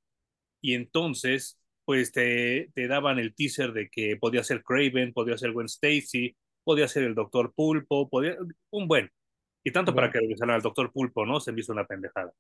Y 0.60 0.74
entonces, 0.74 1.62
pues 1.86 2.12
te, 2.12 2.72
te, 2.74 2.88
daban 2.88 3.20
el 3.20 3.36
teaser 3.36 3.72
de 3.72 3.88
que 3.92 4.18
podía 4.18 4.44
ser 4.44 4.64
Craven, 4.64 5.14
podía 5.14 5.38
ser 5.38 5.52
Gwen 5.52 5.68
Stacy, 5.68 6.36
podía 6.64 6.88
ser 6.88 7.04
el 7.04 7.14
Doctor 7.14 7.54
Pulpo, 7.54 8.10
podía, 8.10 8.36
un 8.72 8.88
buen. 8.88 9.12
Y 9.64 9.72
tanto 9.72 9.92
bueno. 9.92 10.08
para 10.08 10.12
que 10.12 10.22
regresaran 10.22 10.56
al 10.56 10.64
Doctor 10.64 10.92
Pulpo, 10.92 11.24
¿no? 11.28 11.40
Se 11.40 11.52
me 11.52 11.60
hizo 11.60 11.72
una 11.72 11.86
pendejada. 11.86 12.34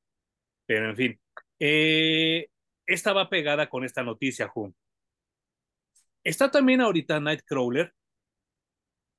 Pero 0.70 0.88
en 0.92 0.96
fin, 0.96 1.20
eh, 1.60 2.48
estaba 2.86 3.28
pegada 3.28 3.68
con 3.68 3.84
esta 3.84 4.04
noticia, 4.04 4.50
Jun. 4.50 4.76
Está 6.24 6.52
también 6.52 6.80
ahorita 6.80 7.20
Nightcrawler 7.20 7.92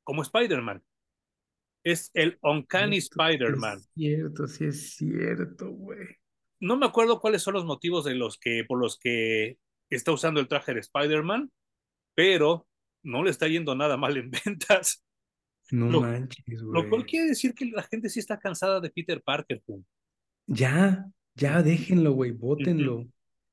como 0.05 0.23
Spider-Man. 0.23 0.81
Es 1.83 2.13
el 2.15 2.39
Uncanny 2.43 2.99
Spider-Man. 2.99 3.79
Es 3.79 3.91
cierto, 3.95 4.47
sí 4.47 4.67
es 4.67 4.95
cierto, 4.95 5.71
güey. 5.71 6.07
No 6.61 6.77
me 6.77 6.87
acuerdo 6.87 7.19
cuáles 7.19 7.43
son 7.43 7.55
los 7.55 7.65
motivos 7.65 8.05
de 8.05 8.15
los 8.15 8.39
que, 8.39 8.65
por 8.65 8.79
los 8.79 8.97
que 8.97 9.59
está 9.89 10.13
usando 10.13 10.39
el 10.39 10.47
traje 10.47 10.73
de 10.73 10.79
Spider-Man, 10.79 11.51
pero 12.15 12.69
no 13.03 13.25
le 13.25 13.31
está 13.31 13.49
yendo 13.49 13.75
nada 13.75 13.97
mal 13.97 14.17
en 14.17 14.31
ventas. 14.45 15.05
No 15.73 15.91
lo, 15.91 16.01
manches, 16.03 16.63
güey. 16.63 16.85
Lo 16.85 16.89
cual 16.89 17.05
quiere 17.07 17.27
decir 17.27 17.55
que 17.55 17.65
la 17.65 17.83
gente 17.83 18.09
sí 18.09 18.21
está 18.21 18.39
cansada 18.39 18.79
de 18.79 18.91
Peter 18.91 19.21
Parker. 19.21 19.61
Jun. 19.67 19.85
Ya, 20.47 21.11
ya 21.35 21.63
déjenlo, 21.63 22.13
güey, 22.13 22.33
bótenlo. 22.33 22.97
Uh 22.97 23.01
-huh. 23.01 23.11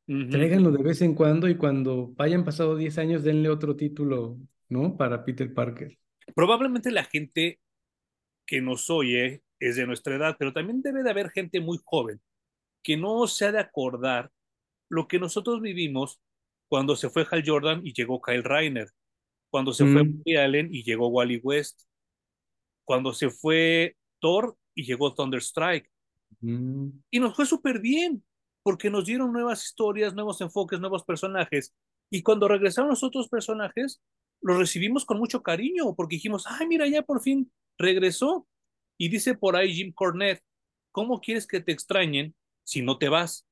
Uh 0.07 0.13
-huh. 0.13 0.31
Tráiganlo 0.31 0.71
de 0.71 0.83
vez 0.83 1.01
en 1.01 1.13
cuando 1.13 1.49
y 1.49 1.57
cuando 1.57 2.13
hayan 2.17 2.45
pasado 2.45 2.75
10 2.75 2.97
años 2.97 3.23
denle 3.23 3.49
otro 3.49 3.75
título, 3.75 4.37
¿no? 4.69 4.95
Para 4.95 5.23
Peter 5.25 5.53
Parker. 5.53 5.97
Probablemente 6.35 6.91
la 6.91 7.03
gente 7.03 7.59
que 8.45 8.61
nos 8.61 8.89
oye 8.89 9.43
es 9.59 9.75
de 9.75 9.85
nuestra 9.85 10.15
edad, 10.15 10.35
pero 10.39 10.53
también 10.53 10.81
debe 10.81 11.03
de 11.03 11.09
haber 11.09 11.31
gente 11.31 11.59
muy 11.59 11.79
joven 11.83 12.21
que 12.83 12.95
no 12.95 13.27
se 13.27 13.45
ha 13.45 13.51
de 13.51 13.59
acordar 13.59 14.31
lo 14.89 15.07
que 15.07 15.19
nosotros 15.19 15.61
vivimos 15.61 16.21
cuando 16.69 16.95
se 16.95 17.09
fue 17.09 17.27
Hal 17.29 17.43
Jordan 17.45 17.85
y 17.85 17.93
llegó 17.93 18.21
Kyle 18.21 18.43
Reiner, 18.43 18.89
cuando 19.49 19.73
se 19.73 19.83
mm. 19.83 19.93
fue 19.93 20.01
Woody 20.03 20.35
Allen 20.37 20.73
y 20.73 20.83
llegó 20.83 21.07
Wally 21.07 21.41
West, 21.43 21.81
cuando 22.85 23.13
se 23.13 23.29
fue 23.29 23.97
Thor 24.19 24.57
y 24.73 24.83
llegó 24.85 25.13
Thunderstrike. 25.13 25.89
Mm. 26.41 26.89
Y 27.11 27.19
nos 27.19 27.35
fue 27.35 27.45
súper 27.45 27.79
bien, 27.79 28.23
porque 28.63 28.89
nos 28.89 29.05
dieron 29.05 29.31
nuevas 29.31 29.63
historias, 29.65 30.13
nuevos 30.13 30.41
enfoques, 30.41 30.79
nuevos 30.79 31.03
personajes. 31.03 31.73
Y 32.09 32.21
cuando 32.21 32.47
regresaron 32.47 32.89
los 32.89 33.03
otros 33.03 33.29
personajes, 33.29 34.01
los 34.41 34.57
recibimos 34.57 35.05
con 35.05 35.17
mucho 35.17 35.41
cariño, 35.41 35.95
porque 35.95 36.15
dijimos, 36.15 36.45
ay, 36.47 36.67
mira, 36.67 36.87
ya 36.87 37.01
por 37.01 37.21
fin 37.21 37.51
regresó. 37.77 38.47
Y 38.97 39.09
dice 39.09 39.35
por 39.35 39.55
ahí 39.55 39.73
Jim 39.73 39.93
Cornette, 39.93 40.43
¿cómo 40.91 41.21
quieres 41.21 41.47
que 41.47 41.61
te 41.61 41.71
extrañen 41.71 42.35
si 42.63 42.81
no 42.81 42.97
te 42.97 43.09
vas? 43.09 43.47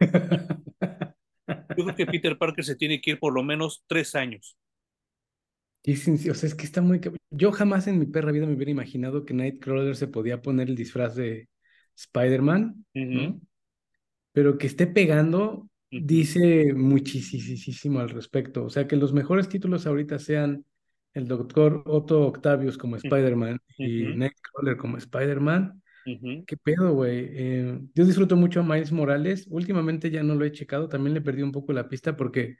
Yo 1.76 1.84
creo 1.84 1.96
que 1.96 2.06
Peter 2.06 2.38
Parker 2.38 2.64
se 2.64 2.76
tiene 2.76 3.00
que 3.00 3.12
ir 3.12 3.18
por 3.18 3.34
lo 3.34 3.42
menos 3.42 3.84
tres 3.86 4.14
años. 4.14 4.56
O 5.86 6.34
sea, 6.34 6.46
es 6.48 6.54
que 6.54 6.64
está 6.64 6.82
muy... 6.82 7.00
Yo 7.30 7.52
jamás 7.52 7.86
en 7.86 7.98
mi 7.98 8.06
perra 8.06 8.32
vida 8.32 8.46
me 8.46 8.54
hubiera 8.54 8.70
imaginado 8.70 9.24
que 9.24 9.34
Nightcrawler 9.34 9.96
se 9.96 10.08
podía 10.08 10.42
poner 10.42 10.68
el 10.68 10.76
disfraz 10.76 11.14
de 11.14 11.48
Spider-Man, 11.96 12.84
uh 12.94 12.98
-huh. 12.98 13.28
¿no? 13.28 13.40
Pero 14.32 14.58
que 14.58 14.66
esté 14.66 14.86
pegando, 14.86 15.68
dice 15.90 16.72
muchísimo 16.72 18.00
al 18.00 18.10
respecto. 18.10 18.64
O 18.64 18.70
sea, 18.70 18.86
que 18.86 18.96
los 18.96 19.12
mejores 19.12 19.48
títulos 19.48 19.86
ahorita 19.86 20.18
sean 20.18 20.64
el 21.14 21.26
doctor 21.26 21.82
Otto 21.86 22.26
Octavius 22.26 22.78
como 22.78 22.96
Spider-Man 22.96 23.54
uh 23.54 23.82
-huh. 23.82 24.12
y 24.12 24.16
Nightcrawler 24.16 24.76
como 24.76 24.96
Spider-Man. 24.96 25.82
¿Qué 26.46 26.56
pedo, 26.56 26.94
güey? 26.94 27.28
Eh, 27.30 27.80
yo 27.94 28.04
disfruto 28.04 28.34
mucho 28.34 28.60
a 28.60 28.62
Miles 28.62 28.90
Morales. 28.90 29.46
Últimamente 29.50 30.10
ya 30.10 30.22
no 30.22 30.34
lo 30.34 30.44
he 30.44 30.52
checado, 30.52 30.88
también 30.88 31.14
le 31.14 31.20
perdí 31.20 31.42
un 31.42 31.52
poco 31.52 31.72
la 31.72 31.88
pista 31.88 32.16
porque 32.16 32.56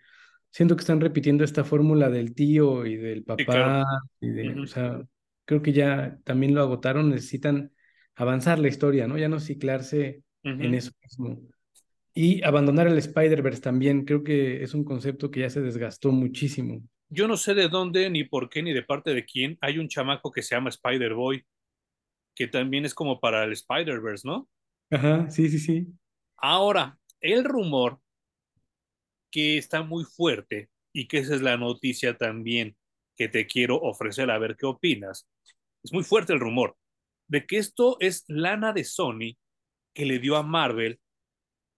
siento 0.50 0.76
que 0.76 0.80
están 0.80 1.00
repitiendo 1.00 1.42
esta 1.44 1.64
fórmula 1.64 2.10
del 2.10 2.34
tío 2.34 2.84
y 2.86 2.96
del 2.96 3.24
papá. 3.24 3.38
Sí, 3.38 3.44
claro. 3.46 3.86
y 4.20 4.28
de, 4.28 4.48
uh 4.48 4.52
-huh. 4.52 4.64
O 4.64 4.66
sea, 4.66 5.02
creo 5.44 5.62
que 5.62 5.72
ya 5.72 6.18
también 6.24 6.54
lo 6.54 6.60
agotaron, 6.60 7.10
necesitan 7.10 7.72
avanzar 8.20 8.58
la 8.58 8.68
historia, 8.68 9.06
¿no? 9.06 9.16
Ya 9.16 9.28
no 9.28 9.40
ciclarse 9.40 10.22
uh 10.44 10.50
-huh. 10.50 10.64
en 10.64 10.74
eso 10.74 10.92
mismo. 11.02 11.40
Y 12.12 12.42
abandonar 12.42 12.86
el 12.86 12.98
Spider-Verse 12.98 13.62
también, 13.62 14.04
creo 14.04 14.22
que 14.22 14.62
es 14.62 14.74
un 14.74 14.84
concepto 14.84 15.30
que 15.30 15.40
ya 15.40 15.48
se 15.48 15.62
desgastó 15.62 16.12
muchísimo. 16.12 16.82
Yo 17.08 17.26
no 17.26 17.36
sé 17.36 17.54
de 17.54 17.68
dónde, 17.68 18.10
ni 18.10 18.24
por 18.24 18.50
qué, 18.50 18.62
ni 18.62 18.74
de 18.74 18.82
parte 18.82 19.14
de 19.14 19.24
quién. 19.24 19.56
Hay 19.62 19.78
un 19.78 19.88
chamaco 19.88 20.30
que 20.30 20.42
se 20.42 20.54
llama 20.54 20.68
Spider-Boy, 20.68 21.44
que 22.34 22.46
también 22.46 22.84
es 22.84 22.94
como 22.94 23.20
para 23.20 23.42
el 23.44 23.52
Spider-Verse, 23.52 24.28
¿no? 24.28 24.48
Ajá, 24.90 25.30
sí, 25.30 25.48
sí, 25.48 25.58
sí. 25.58 25.86
Ahora, 26.36 26.98
el 27.20 27.44
rumor 27.44 28.00
que 29.30 29.56
está 29.56 29.82
muy 29.82 30.04
fuerte 30.04 30.68
y 30.92 31.08
que 31.08 31.18
esa 31.18 31.34
es 31.34 31.42
la 31.42 31.56
noticia 31.56 32.18
también 32.18 32.76
que 33.16 33.28
te 33.28 33.46
quiero 33.46 33.76
ofrecer 33.76 34.30
a 34.30 34.38
ver 34.38 34.56
qué 34.56 34.66
opinas. 34.66 35.26
Es 35.82 35.92
muy 35.92 36.04
fuerte 36.04 36.32
el 36.34 36.40
rumor 36.40 36.76
de 37.30 37.46
que 37.46 37.58
esto 37.58 37.96
es 38.00 38.24
lana 38.26 38.72
de 38.72 38.84
Sony 38.84 39.38
que 39.94 40.04
le 40.04 40.18
dio 40.18 40.36
a 40.36 40.42
Marvel 40.42 40.98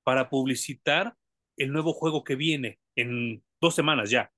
para 0.02 0.30
publicitar 0.30 1.14
el 1.56 1.72
nuevo 1.72 1.92
juego 1.92 2.24
que 2.24 2.36
viene 2.36 2.78
en 2.96 3.44
dos 3.60 3.74
semanas 3.74 4.10
ya. 4.10 4.32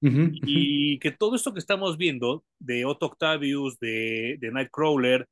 Uh 0.00 0.08
-huh, 0.08 0.40
y 0.46 0.98
que 1.00 1.10
todo 1.10 1.34
esto 1.34 1.52
que 1.52 1.58
estamos 1.58 1.96
viendo 1.96 2.44
de 2.60 2.84
Otto 2.84 3.06
Octavius, 3.06 3.78
de, 3.80 4.36
de 4.38 4.52
Nightcrawler, 4.52 5.26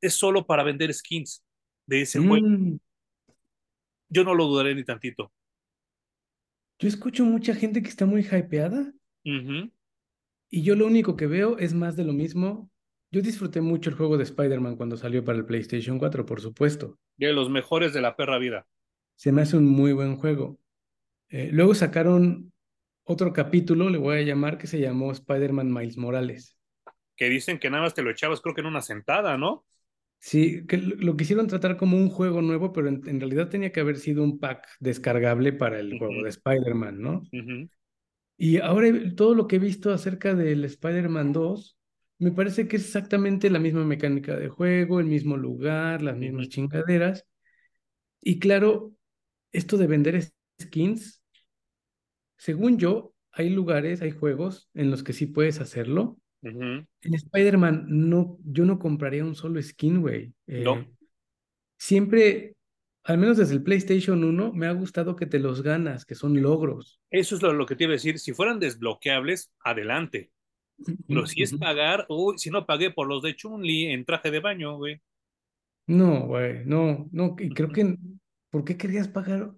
es 0.00 0.14
solo 0.14 0.44
para 0.44 0.62
vender 0.62 0.92
skins 0.92 1.42
de 1.86 2.02
ese 2.02 2.20
mm. 2.20 2.28
juego. 2.28 2.46
Yo 4.10 4.24
no 4.24 4.34
lo 4.34 4.46
dudaré 4.46 4.74
ni 4.74 4.84
tantito. 4.84 5.32
Yo 6.80 6.88
escucho 6.88 7.24
mucha 7.24 7.54
gente 7.54 7.82
que 7.82 7.88
está 7.88 8.06
muy 8.06 8.22
hypeada. 8.22 8.92
Uh 9.24 9.30
-huh. 9.30 9.72
Y 10.50 10.62
yo 10.62 10.74
lo 10.74 10.86
único 10.86 11.16
que 11.16 11.26
veo 11.26 11.58
es 11.58 11.72
más 11.74 11.96
de 11.96 12.04
lo 12.04 12.12
mismo. 12.12 12.70
Yo 13.10 13.22
disfruté 13.22 13.60
mucho 13.60 13.90
el 13.90 13.96
juego 13.96 14.16
de 14.18 14.24
Spider-Man 14.24 14.76
cuando 14.76 14.96
salió 14.96 15.24
para 15.24 15.38
el 15.38 15.46
PlayStation 15.46 15.98
4, 15.98 16.26
por 16.26 16.40
supuesto. 16.40 16.98
De 17.16 17.32
los 17.32 17.48
mejores 17.48 17.92
de 17.92 18.02
la 18.02 18.16
perra 18.16 18.38
vida. 18.38 18.66
Se 19.16 19.32
me 19.32 19.42
hace 19.42 19.56
un 19.56 19.66
muy 19.66 19.92
buen 19.92 20.16
juego. 20.16 20.58
Eh, 21.30 21.50
luego 21.52 21.74
sacaron 21.74 22.52
otro 23.04 23.32
capítulo, 23.32 23.88
le 23.88 23.98
voy 23.98 24.18
a 24.18 24.22
llamar, 24.22 24.58
que 24.58 24.66
se 24.66 24.80
llamó 24.80 25.10
Spider-Man 25.12 25.72
Miles 25.72 25.96
Morales. 25.96 26.56
Que 27.16 27.30
dicen 27.30 27.58
que 27.58 27.70
nada 27.70 27.84
más 27.84 27.94
te 27.94 28.02
lo 28.02 28.10
echabas, 28.10 28.40
creo 28.40 28.54
que 28.54 28.60
en 28.60 28.66
una 28.66 28.82
sentada, 28.82 29.38
¿no? 29.38 29.64
Sí, 30.20 30.66
que 30.66 30.76
lo 30.76 31.16
quisieron 31.16 31.46
tratar 31.46 31.76
como 31.76 31.96
un 31.96 32.10
juego 32.10 32.42
nuevo, 32.42 32.72
pero 32.72 32.88
en, 32.88 33.02
en 33.06 33.20
realidad 33.20 33.48
tenía 33.48 33.72
que 33.72 33.80
haber 33.80 33.96
sido 33.96 34.22
un 34.22 34.38
pack 34.38 34.66
descargable 34.80 35.52
para 35.52 35.78
el 35.78 35.94
uh 35.94 35.96
-huh. 35.96 35.98
juego 35.98 36.22
de 36.24 36.28
Spider-Man, 36.28 37.00
¿no? 37.00 37.22
Uh 37.32 37.36
-huh. 37.36 37.70
Y 38.36 38.58
ahora 38.58 38.88
todo 39.16 39.34
lo 39.34 39.46
que 39.48 39.56
he 39.56 39.58
visto 39.58 39.92
acerca 39.92 40.34
del 40.34 40.64
Spider-Man 40.64 41.32
2, 41.32 41.77
me 42.18 42.32
parece 42.32 42.68
que 42.68 42.76
es 42.76 42.84
exactamente 42.84 43.50
la 43.50 43.58
misma 43.58 43.84
mecánica 43.84 44.36
de 44.36 44.48
juego, 44.48 45.00
el 45.00 45.06
mismo 45.06 45.36
lugar, 45.36 46.02
las 46.02 46.16
mismas 46.16 46.48
chingaderas. 46.48 47.24
Y 48.20 48.38
claro, 48.38 48.92
esto 49.52 49.76
de 49.76 49.86
vender 49.86 50.28
skins, 50.60 51.22
según 52.36 52.78
yo, 52.78 53.14
hay 53.32 53.50
lugares, 53.50 54.02
hay 54.02 54.10
juegos 54.10 54.68
en 54.74 54.90
los 54.90 55.02
que 55.02 55.12
sí 55.12 55.26
puedes 55.26 55.60
hacerlo, 55.60 56.18
Uh 56.40 56.48
-huh. 56.50 56.86
En 57.02 57.14
Spider-Man, 57.14 57.86
no, 57.88 58.38
yo 58.44 58.64
no 58.64 58.78
compraría 58.78 59.24
un 59.24 59.34
solo 59.34 59.60
skin, 59.60 60.00
güey. 60.00 60.32
Eh, 60.46 60.62
no. 60.62 60.86
Siempre, 61.76 62.54
al 63.04 63.18
menos 63.18 63.36
desde 63.38 63.54
el 63.54 63.62
PlayStation 63.62 64.22
1, 64.22 64.52
me 64.52 64.66
ha 64.66 64.72
gustado 64.72 65.16
que 65.16 65.26
te 65.26 65.38
los 65.38 65.62
ganas, 65.62 66.04
que 66.04 66.14
son 66.14 66.40
logros. 66.40 67.00
Eso 67.10 67.36
es 67.36 67.42
lo, 67.42 67.52
lo 67.52 67.66
que 67.66 67.74
te 67.74 67.84
iba 67.84 67.92
a 67.92 67.94
decir. 67.94 68.18
Si 68.18 68.32
fueran 68.32 68.60
desbloqueables, 68.60 69.50
adelante. 69.64 70.30
Pero 71.06 71.26
si 71.26 71.42
es 71.42 71.54
pagar, 71.54 72.06
uy, 72.08 72.38
si 72.38 72.50
no 72.50 72.66
pagué 72.66 72.90
por 72.90 73.08
los 73.08 73.22
de 73.22 73.34
Chun-Li 73.34 73.86
en 73.86 74.04
traje 74.04 74.30
de 74.30 74.40
baño, 74.40 74.76
güey. 74.76 75.00
No, 75.86 76.26
güey, 76.26 76.64
no, 76.66 77.08
no, 77.12 77.34
y 77.38 77.48
creo 77.50 77.70
que, 77.70 77.96
¿por 78.50 78.64
qué 78.64 78.76
querías 78.76 79.08
pagar? 79.08 79.52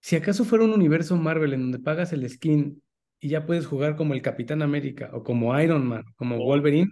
Si 0.00 0.14
acaso 0.14 0.44
fuera 0.44 0.64
un 0.64 0.72
universo 0.72 1.16
Marvel 1.16 1.54
en 1.54 1.62
donde 1.62 1.78
pagas 1.78 2.12
el 2.12 2.28
skin 2.28 2.82
y 3.18 3.28
ya 3.30 3.46
puedes 3.46 3.66
jugar 3.66 3.96
como 3.96 4.14
el 4.14 4.22
Capitán 4.22 4.62
América 4.62 5.10
o 5.12 5.24
como 5.24 5.58
Iron 5.58 5.86
Man, 5.86 6.04
como 6.16 6.36
o, 6.36 6.44
Wolverine. 6.44 6.90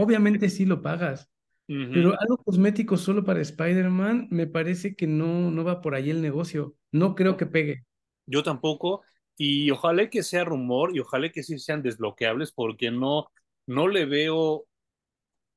obviamente 0.00 0.48
sí 0.48 0.64
lo 0.64 0.80
pagas. 0.82 1.28
Pero 1.66 2.14
algo 2.20 2.36
cosmético 2.38 2.96
solo 2.96 3.24
para 3.24 3.40
Spider-Man, 3.40 4.28
me 4.30 4.46
parece 4.46 4.94
que 4.94 5.06
no, 5.06 5.50
no 5.50 5.64
va 5.64 5.80
por 5.80 5.94
ahí 5.94 6.10
el 6.10 6.20
negocio. 6.20 6.74
No 6.92 7.14
creo 7.14 7.36
que 7.36 7.46
pegue. 7.46 7.84
Yo 8.26 8.42
tampoco. 8.42 9.02
Y 9.36 9.70
ojalá 9.70 10.08
que 10.10 10.22
sea 10.22 10.44
rumor 10.44 10.94
y 10.94 11.00
ojalá 11.00 11.30
que 11.30 11.42
sí 11.42 11.58
sean 11.58 11.82
desbloqueables 11.82 12.52
porque 12.52 12.90
no, 12.90 13.30
no 13.66 13.88
le 13.88 14.04
veo 14.04 14.66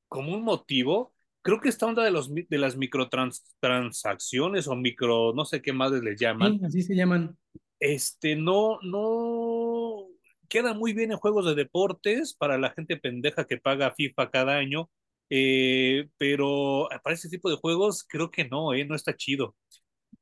como 0.08 0.34
un 0.34 0.42
motivo. 0.42 1.14
Creo 1.42 1.60
que 1.60 1.68
esta 1.68 1.86
onda 1.86 2.02
de, 2.02 2.10
los, 2.10 2.34
de 2.34 2.58
las 2.58 2.76
microtransacciones 2.76 4.66
o 4.66 4.76
micro, 4.76 5.32
no 5.34 5.44
sé 5.44 5.62
qué 5.62 5.72
más 5.72 5.92
les 5.92 6.20
llaman. 6.20 6.58
Sí, 6.58 6.64
así 6.64 6.82
se 6.82 6.94
llaman. 6.96 7.38
Este, 7.78 8.34
no, 8.34 8.78
no 8.82 10.08
queda 10.48 10.74
muy 10.74 10.92
bien 10.92 11.12
en 11.12 11.18
juegos 11.18 11.46
de 11.46 11.54
deportes 11.54 12.34
para 12.34 12.58
la 12.58 12.70
gente 12.70 12.96
pendeja 12.96 13.44
que 13.44 13.58
paga 13.58 13.94
FIFA 13.94 14.30
cada 14.30 14.56
año 14.56 14.90
eh, 15.30 16.08
pero 16.16 16.88
para 17.02 17.14
ese 17.14 17.28
tipo 17.28 17.50
de 17.50 17.56
juegos 17.56 18.04
creo 18.08 18.30
que 18.30 18.46
no, 18.46 18.72
eh, 18.74 18.84
no 18.84 18.94
está 18.94 19.14
chido. 19.16 19.56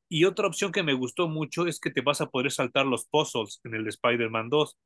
Y 0.08 0.24
otra 0.24 0.46
opción 0.46 0.72
que 0.72 0.82
me 0.82 0.94
gustó 0.94 1.28
mucho 1.28 1.66
es 1.66 1.80
que 1.80 1.90
te 1.90 2.00
vas 2.00 2.20
a 2.20 2.30
poder 2.30 2.52
saltar 2.52 2.86
los 2.86 3.06
puzzles 3.06 3.60
en 3.64 3.74
el 3.74 3.84
de 3.84 3.90
Spider-Man 3.90 4.48
2, 4.48 4.78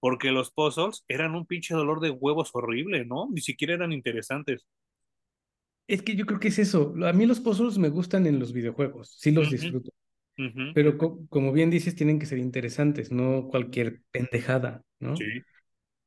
porque 0.00 0.30
los 0.30 0.52
puzzles 0.52 1.04
eran 1.08 1.34
un 1.34 1.46
pinche 1.46 1.74
dolor 1.74 2.00
de 2.00 2.10
huevos 2.10 2.50
horrible, 2.52 3.04
¿no? 3.04 3.28
Ni 3.32 3.40
siquiera 3.40 3.74
eran 3.74 3.92
interesantes. 3.92 4.66
Es 5.88 6.02
que 6.02 6.16
yo 6.16 6.26
creo 6.26 6.40
que 6.40 6.48
es 6.48 6.58
eso. 6.58 6.94
A 7.04 7.12
mí 7.12 7.26
los 7.26 7.40
puzzles 7.40 7.78
me 7.78 7.88
gustan 7.88 8.26
en 8.26 8.38
los 8.38 8.52
videojuegos, 8.52 9.16
sí 9.18 9.30
los 9.30 9.50
disfruto. 9.50 9.92
Pero 10.74 10.98
como 10.98 11.52
bien 11.52 11.70
dices, 11.70 11.94
tienen 11.94 12.18
que 12.18 12.26
ser 12.26 12.38
interesantes, 12.38 13.10
no 13.10 13.48
cualquier 13.48 14.02
pendejada, 14.10 14.82
¿no? 15.00 15.16
Sí. 15.16 15.24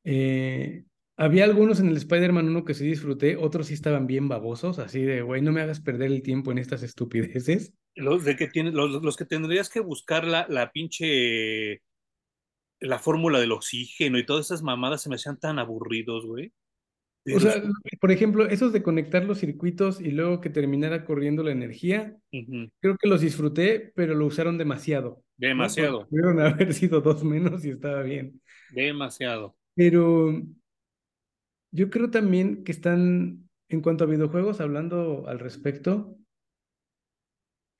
Eh, 0.04 0.84
había 1.16 1.44
algunos 1.44 1.80
en 1.80 1.88
el 1.88 1.96
Spider-Man 1.96 2.48
1 2.48 2.64
que 2.64 2.74
sí 2.74 2.86
disfruté, 2.86 3.36
otros 3.36 3.66
sí 3.66 3.74
estaban 3.74 4.06
bien 4.06 4.28
babosos, 4.28 4.78
así 4.78 5.02
de, 5.02 5.22
güey, 5.22 5.42
no 5.42 5.50
me 5.50 5.60
hagas 5.60 5.80
perder 5.80 6.12
el 6.12 6.22
tiempo 6.22 6.52
en 6.52 6.58
estas 6.58 6.82
estupideces. 6.82 7.74
Los, 7.96 8.24
de 8.24 8.36
que 8.36 8.46
tiene, 8.46 8.70
los, 8.70 9.02
los 9.02 9.16
que 9.16 9.24
tendrías 9.24 9.68
que 9.68 9.80
buscar 9.80 10.24
la, 10.24 10.46
la 10.48 10.70
pinche, 10.70 11.82
la 12.80 12.98
fórmula 12.98 13.40
del 13.40 13.52
oxígeno 13.52 14.18
y 14.18 14.24
todas 14.24 14.46
esas 14.46 14.62
mamadas 14.62 15.02
se 15.02 15.08
me 15.08 15.16
hacían 15.16 15.38
tan 15.38 15.58
aburridos, 15.58 16.26
güey. 16.26 16.52
O 17.34 17.38
sea, 17.38 17.62
por 18.00 18.10
ejemplo, 18.10 18.48
esos 18.48 18.72
de 18.72 18.82
conectar 18.82 19.24
los 19.24 19.38
circuitos 19.38 20.00
y 20.00 20.10
luego 20.10 20.40
que 20.40 20.48
terminara 20.48 21.04
corriendo 21.04 21.42
la 21.42 21.52
energía, 21.52 22.16
creo 22.30 22.96
que 22.98 23.08
los 23.08 23.20
disfruté, 23.20 23.92
pero 23.94 24.14
lo 24.14 24.26
usaron 24.26 24.56
demasiado. 24.56 25.22
Demasiado. 25.36 26.06
Pudieron 26.08 26.40
haber 26.40 26.72
sido 26.72 27.00
dos 27.00 27.22
menos 27.22 27.64
y 27.64 27.70
estaba 27.70 28.02
bien. 28.02 28.40
Demasiado. 28.70 29.54
Pero 29.74 30.42
yo 31.72 31.90
creo 31.90 32.10
también 32.10 32.64
que 32.64 32.72
están, 32.72 33.48
en 33.68 33.80
cuanto 33.82 34.04
a 34.04 34.08
videojuegos, 34.08 34.60
hablando 34.60 35.26
al 35.28 35.38
respecto, 35.38 36.16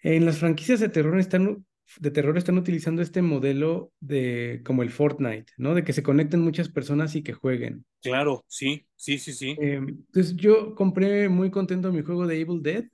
en 0.03 0.25
las 0.25 0.39
franquicias 0.39 0.81
de 0.81 0.89
terror 0.89 1.19
están, 1.19 1.67
de 1.99 2.11
terror 2.11 2.37
están 2.39 2.59
utilizando 2.59 3.03
este 3.03 3.23
modelo 3.23 3.93
de 4.01 4.63
como 4.65 4.83
el 4.83 4.91
Fortnite, 4.91 5.53
¿no? 5.57 5.75
De 5.75 5.85
que 5.85 5.93
se 5.93 6.03
conecten 6.03 6.41
muchas 6.41 6.69
personas 6.69 7.15
y 7.17 7.23
que 7.23 7.33
jueguen. 7.33 7.85
Claro, 8.03 8.45
sí, 8.49 8.87
sí, 8.97 9.19
sí, 9.19 9.33
sí. 9.33 9.57
Em, 9.59 9.89
entonces 9.89 10.37
yo 10.37 10.75
compré 10.75 11.29
muy 11.29 11.51
contento 11.51 11.93
mi 11.93 12.03
juego 12.03 12.27
de 12.27 12.41
Evil 12.41 12.63
Dead 12.63 12.85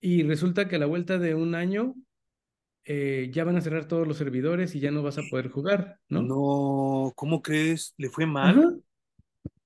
y 0.00 0.22
resulta 0.22 0.68
que 0.68 0.76
a 0.76 0.78
la 0.78 0.86
vuelta 0.86 1.18
de 1.18 1.34
un 1.34 1.54
año 1.54 1.94
eh, 2.84 3.30
ya 3.32 3.44
van 3.44 3.56
a 3.56 3.60
cerrar 3.60 3.88
todos 3.88 4.06
los 4.06 4.16
servidores 4.16 4.74
y 4.76 4.80
ya 4.80 4.92
no 4.92 5.02
vas 5.02 5.18
a 5.18 5.22
poder 5.28 5.50
jugar, 5.50 5.98
¿no? 6.08 6.22
No, 6.22 7.12
¿cómo 7.16 7.42
crees? 7.42 7.94
¿Le 7.96 8.08
fue 8.08 8.26
mal? 8.26 8.80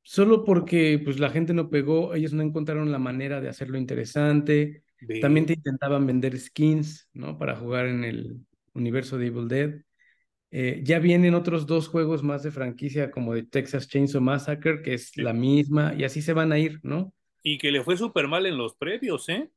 Solo 0.02 0.42
porque 0.44 1.00
pues 1.04 1.20
la 1.20 1.28
gente 1.28 1.52
no 1.52 1.68
pegó, 1.68 2.14
ellos 2.14 2.32
no 2.32 2.42
encontraron 2.42 2.90
la 2.90 2.98
manera 2.98 3.40
de 3.42 3.50
hacerlo 3.50 3.76
interesante. 3.76 4.82
También 5.20 5.46
te 5.46 5.54
intentaban 5.54 6.06
vender 6.06 6.38
skins, 6.38 7.08
¿no? 7.12 7.38
Para 7.38 7.56
jugar 7.56 7.86
en 7.86 8.04
el 8.04 8.40
universo 8.74 9.18
de 9.18 9.26
Evil 9.26 9.48
Dead. 9.48 9.82
Eh, 10.50 10.80
ya 10.82 10.98
vienen 10.98 11.34
otros 11.34 11.66
dos 11.66 11.88
juegos 11.88 12.22
más 12.22 12.42
de 12.42 12.50
franquicia 12.50 13.10
como 13.10 13.34
de 13.34 13.44
Texas 13.44 13.88
Chainsaw 13.88 14.20
Massacre, 14.20 14.82
que 14.82 14.94
es 14.94 15.16
la 15.16 15.32
misma, 15.32 15.94
y 15.96 16.04
así 16.04 16.22
se 16.22 16.32
van 16.32 16.52
a 16.52 16.58
ir, 16.58 16.80
¿no? 16.82 17.14
Y 17.42 17.56
que 17.58 17.70
le 17.70 17.82
fue 17.82 17.96
súper 17.96 18.26
mal 18.28 18.46
en 18.46 18.58
los 18.58 18.74
previos, 18.74 19.28
¿eh? 19.28 19.50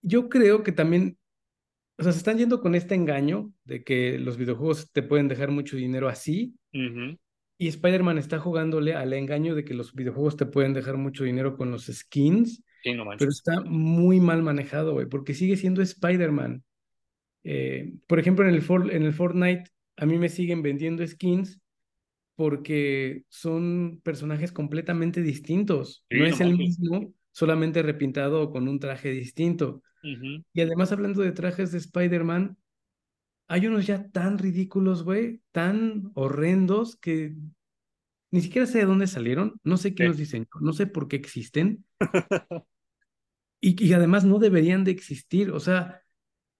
Yo 0.00 0.28
creo 0.28 0.62
que 0.62 0.72
también 0.72 1.18
o 1.98 2.04
sea, 2.04 2.12
se 2.12 2.18
están 2.18 2.38
yendo 2.38 2.60
con 2.60 2.76
este 2.76 2.94
engaño 2.94 3.52
de 3.64 3.82
que 3.82 4.18
los 4.18 4.36
videojuegos 4.36 4.92
te 4.92 5.02
pueden 5.02 5.26
dejar 5.26 5.50
mucho 5.50 5.76
dinero 5.76 6.08
así. 6.08 6.54
Y 6.72 7.66
Spider-Man 7.66 8.18
está 8.18 8.38
jugándole 8.38 8.94
al 8.94 9.12
engaño 9.12 9.56
de 9.56 9.64
que 9.64 9.74
los 9.74 9.92
videojuegos 9.92 10.36
te 10.36 10.46
pueden 10.46 10.74
dejar 10.74 10.96
mucho 10.96 11.24
dinero 11.24 11.56
con 11.56 11.72
los 11.72 11.86
skins. 11.86 12.62
Pero 13.18 13.30
está 13.30 13.60
muy 13.62 14.20
mal 14.20 14.42
manejado, 14.42 14.92
güey, 14.92 15.06
porque 15.06 15.34
sigue 15.34 15.56
siendo 15.56 15.82
Spider-Man. 15.82 16.62
Eh, 17.44 17.94
por 18.06 18.18
ejemplo, 18.18 18.48
en 18.48 18.54
el, 18.54 18.64
en 18.90 19.02
el 19.02 19.12
Fortnite, 19.12 19.64
a 19.96 20.06
mí 20.06 20.18
me 20.18 20.28
siguen 20.28 20.62
vendiendo 20.62 21.06
skins 21.06 21.60
porque 22.34 23.24
son 23.28 24.00
personajes 24.04 24.52
completamente 24.52 25.22
distintos. 25.22 26.04
no 26.10 26.24
es 26.24 26.40
el 26.40 26.56
mismo, 26.56 27.12
solamente 27.32 27.82
repintado 27.82 28.50
con 28.50 28.68
un 28.68 28.78
traje 28.78 29.10
distinto. 29.10 29.82
Y 30.52 30.60
además, 30.60 30.92
hablando 30.92 31.22
de 31.22 31.32
trajes 31.32 31.72
de 31.72 31.78
Spider-Man, 31.78 32.56
hay 33.48 33.66
unos 33.66 33.86
ya 33.86 34.08
tan 34.10 34.38
ridículos, 34.38 35.02
güey, 35.02 35.40
tan 35.50 36.12
horrendos 36.14 36.96
que 36.96 37.34
ni 38.30 38.40
siquiera 38.40 38.66
sé 38.66 38.78
de 38.78 38.84
dónde 38.84 39.06
salieron, 39.06 39.60
no 39.64 39.76
sé 39.76 39.94
quién 39.94 40.08
los 40.08 40.18
diseñó, 40.18 40.46
no 40.60 40.72
sé 40.72 40.86
por 40.86 41.08
qué 41.08 41.16
existen. 41.16 41.84
y, 43.60 43.84
y, 43.84 43.92
además 43.92 44.24
no 44.24 44.38
deberían 44.38 44.84
de 44.84 44.90
existir, 44.90 45.50
o 45.50 45.60
sea, 45.60 46.02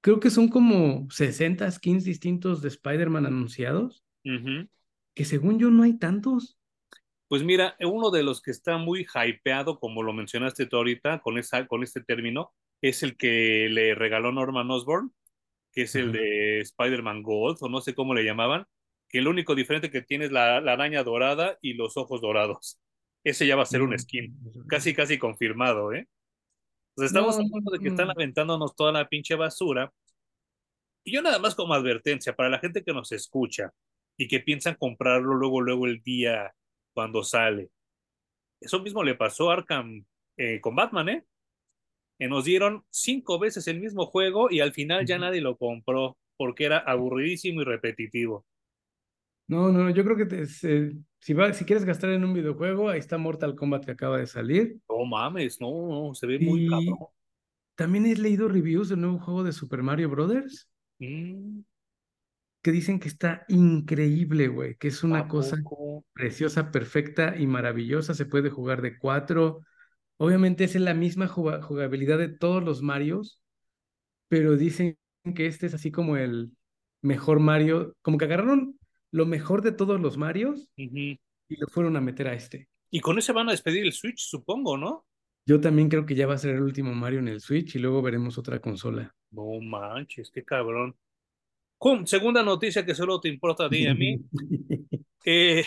creo 0.00 0.20
que 0.20 0.30
son 0.30 0.48
como 0.48 1.08
60 1.10 1.70
skins 1.70 2.04
distintos 2.04 2.62
de 2.62 2.68
Spider-Man 2.68 3.26
anunciados, 3.26 4.04
que 5.14 5.24
según 5.24 5.58
yo 5.58 5.70
no 5.70 5.82
hay 5.82 5.98
tantos. 5.98 6.58
Pues 7.28 7.42
mira, 7.42 7.76
uno 7.80 8.10
de 8.10 8.22
los 8.22 8.40
que 8.40 8.50
está 8.50 8.78
muy 8.78 9.06
hypeado, 9.14 9.78
como 9.78 10.02
lo 10.02 10.12
mencionaste 10.12 10.66
tú 10.66 10.76
ahorita, 10.76 11.20
con, 11.20 11.38
esa, 11.38 11.66
con 11.66 11.82
este 11.82 12.02
término, 12.02 12.52
es 12.80 13.02
el 13.02 13.16
que 13.16 13.68
le 13.70 13.94
regaló 13.94 14.32
Norman 14.32 14.70
Osborn, 14.70 15.12
que 15.72 15.82
es 15.82 15.94
el 15.94 16.12
de 16.12 16.60
Spider-Man 16.60 17.22
Gold, 17.22 17.58
o 17.60 17.68
no 17.68 17.80
sé 17.80 17.94
cómo 17.94 18.14
le 18.14 18.24
llamaban, 18.24 18.66
que 19.08 19.18
el 19.18 19.28
único 19.28 19.54
diferente 19.54 19.90
que 19.90 20.02
tiene 20.02 20.26
es 20.26 20.32
la, 20.32 20.58
araña 20.58 21.02
dorada 21.02 21.58
y 21.62 21.74
los 21.74 21.96
ojos 21.96 22.20
dorados. 22.20 22.78
Ese 23.24 23.46
ya 23.46 23.56
va 23.56 23.62
a 23.62 23.66
ser 23.66 23.82
un 23.82 23.98
skin, 23.98 24.36
casi, 24.68 24.94
casi 24.94 25.18
confirmado, 25.18 25.92
¿eh? 25.92 26.06
Pues 26.94 27.06
estamos 27.06 27.36
hablando 27.36 27.70
de 27.70 27.78
que 27.78 27.88
están 27.88 28.10
aventándonos 28.10 28.74
toda 28.74 28.92
la 28.92 29.08
pinche 29.08 29.34
basura. 29.34 29.92
Y 31.04 31.12
yo 31.12 31.22
nada 31.22 31.38
más 31.38 31.54
como 31.54 31.74
advertencia 31.74 32.34
para 32.34 32.48
la 32.48 32.58
gente 32.58 32.82
que 32.82 32.92
nos 32.92 33.12
escucha 33.12 33.72
y 34.16 34.26
que 34.26 34.40
piensan 34.40 34.74
comprarlo 34.74 35.34
luego, 35.34 35.60
luego 35.60 35.86
el 35.86 36.02
día 36.02 36.52
cuando 36.92 37.22
sale. 37.22 37.70
Eso 38.60 38.80
mismo 38.80 39.04
le 39.04 39.14
pasó 39.14 39.50
a 39.50 39.54
Arkham 39.54 40.04
eh, 40.36 40.60
con 40.60 40.74
Batman, 40.74 41.08
¿eh? 41.08 41.24
nos 42.26 42.44
dieron 42.44 42.84
cinco 42.90 43.38
veces 43.38 43.68
el 43.68 43.78
mismo 43.78 44.06
juego 44.06 44.50
y 44.50 44.58
al 44.58 44.72
final 44.72 45.06
ya 45.06 45.18
nadie 45.18 45.40
lo 45.40 45.56
compró 45.56 46.18
porque 46.36 46.64
era 46.64 46.78
aburridísimo 46.78 47.60
y 47.60 47.64
repetitivo. 47.64 48.44
No, 49.48 49.72
no, 49.72 49.90
yo 49.90 50.04
creo 50.04 50.16
que 50.16 50.46
si, 50.46 51.04
si 51.20 51.64
quieres 51.64 51.84
gastar 51.84 52.10
en 52.10 52.24
un 52.24 52.34
videojuego, 52.34 52.88
ahí 52.88 52.98
está 52.98 53.18
Mortal 53.18 53.54
Kombat 53.54 53.84
que 53.84 53.92
acaba 53.92 54.18
de 54.18 54.26
salir. 54.26 54.78
No 54.88 55.04
mames, 55.04 55.60
no, 55.60 56.08
no 56.08 56.14
se 56.14 56.26
ve 56.26 56.38
muy 56.38 56.68
cabrón. 56.68 56.98
También 57.74 58.06
he 58.06 58.14
leído 58.14 58.48
reviews 58.48 58.88
del 58.88 59.00
nuevo 59.00 59.18
juego 59.18 59.42
de 59.42 59.52
Super 59.52 59.82
Mario 59.82 60.10
Brothers. 60.10 60.68
Mm. 60.98 61.60
Que 62.60 62.72
dicen 62.72 63.00
que 63.00 63.08
está 63.08 63.44
increíble, 63.48 64.48
güey, 64.48 64.76
que 64.76 64.88
es 64.88 65.02
una 65.02 65.28
cosa 65.28 65.56
preciosa, 66.12 66.70
perfecta 66.70 67.36
y 67.36 67.46
maravillosa. 67.46 68.14
Se 68.14 68.26
puede 68.26 68.50
jugar 68.50 68.82
de 68.82 68.98
cuatro, 68.98 69.62
Obviamente 70.18 70.64
es 70.64 70.74
la 70.74 70.94
misma 70.94 71.28
jugabilidad 71.28 72.18
de 72.18 72.28
todos 72.28 72.62
los 72.62 72.82
Marios, 72.82 73.40
pero 74.26 74.56
dicen 74.56 74.98
que 75.34 75.46
este 75.46 75.66
es 75.66 75.74
así 75.74 75.92
como 75.92 76.16
el 76.16 76.50
mejor 77.02 77.38
Mario, 77.38 77.94
como 78.02 78.18
que 78.18 78.24
agarraron 78.24 78.77
lo 79.10 79.26
mejor 79.26 79.62
de 79.62 79.72
todos 79.72 80.00
los 80.00 80.16
Marios 80.16 80.70
y 80.76 81.18
lo 81.48 81.66
fueron 81.68 81.96
a 81.96 82.00
meter 82.00 82.28
a 82.28 82.34
este. 82.34 82.68
Y 82.90 83.00
con 83.00 83.18
ese 83.18 83.32
van 83.32 83.48
a 83.48 83.52
despedir 83.52 83.84
el 83.84 83.92
Switch, 83.92 84.18
supongo, 84.18 84.76
¿no? 84.76 85.04
Yo 85.46 85.60
también 85.60 85.88
creo 85.88 86.04
que 86.04 86.14
ya 86.14 86.26
va 86.26 86.34
a 86.34 86.38
ser 86.38 86.54
el 86.54 86.62
último 86.62 86.92
Mario 86.94 87.20
en 87.20 87.28
el 87.28 87.40
Switch 87.40 87.74
y 87.74 87.78
luego 87.78 88.02
veremos 88.02 88.36
otra 88.36 88.60
consola. 88.60 89.14
No 89.30 89.60
manches, 89.60 90.30
qué 90.30 90.44
cabrón. 90.44 90.94
segunda 92.04 92.42
noticia 92.42 92.84
que 92.84 92.94
solo 92.94 93.20
te 93.20 93.28
importa 93.28 93.66
a 93.66 93.70
ti 93.70 93.78
y 93.78 93.86
a 93.86 93.94
mí. 93.94 94.20
Eh, 95.24 95.64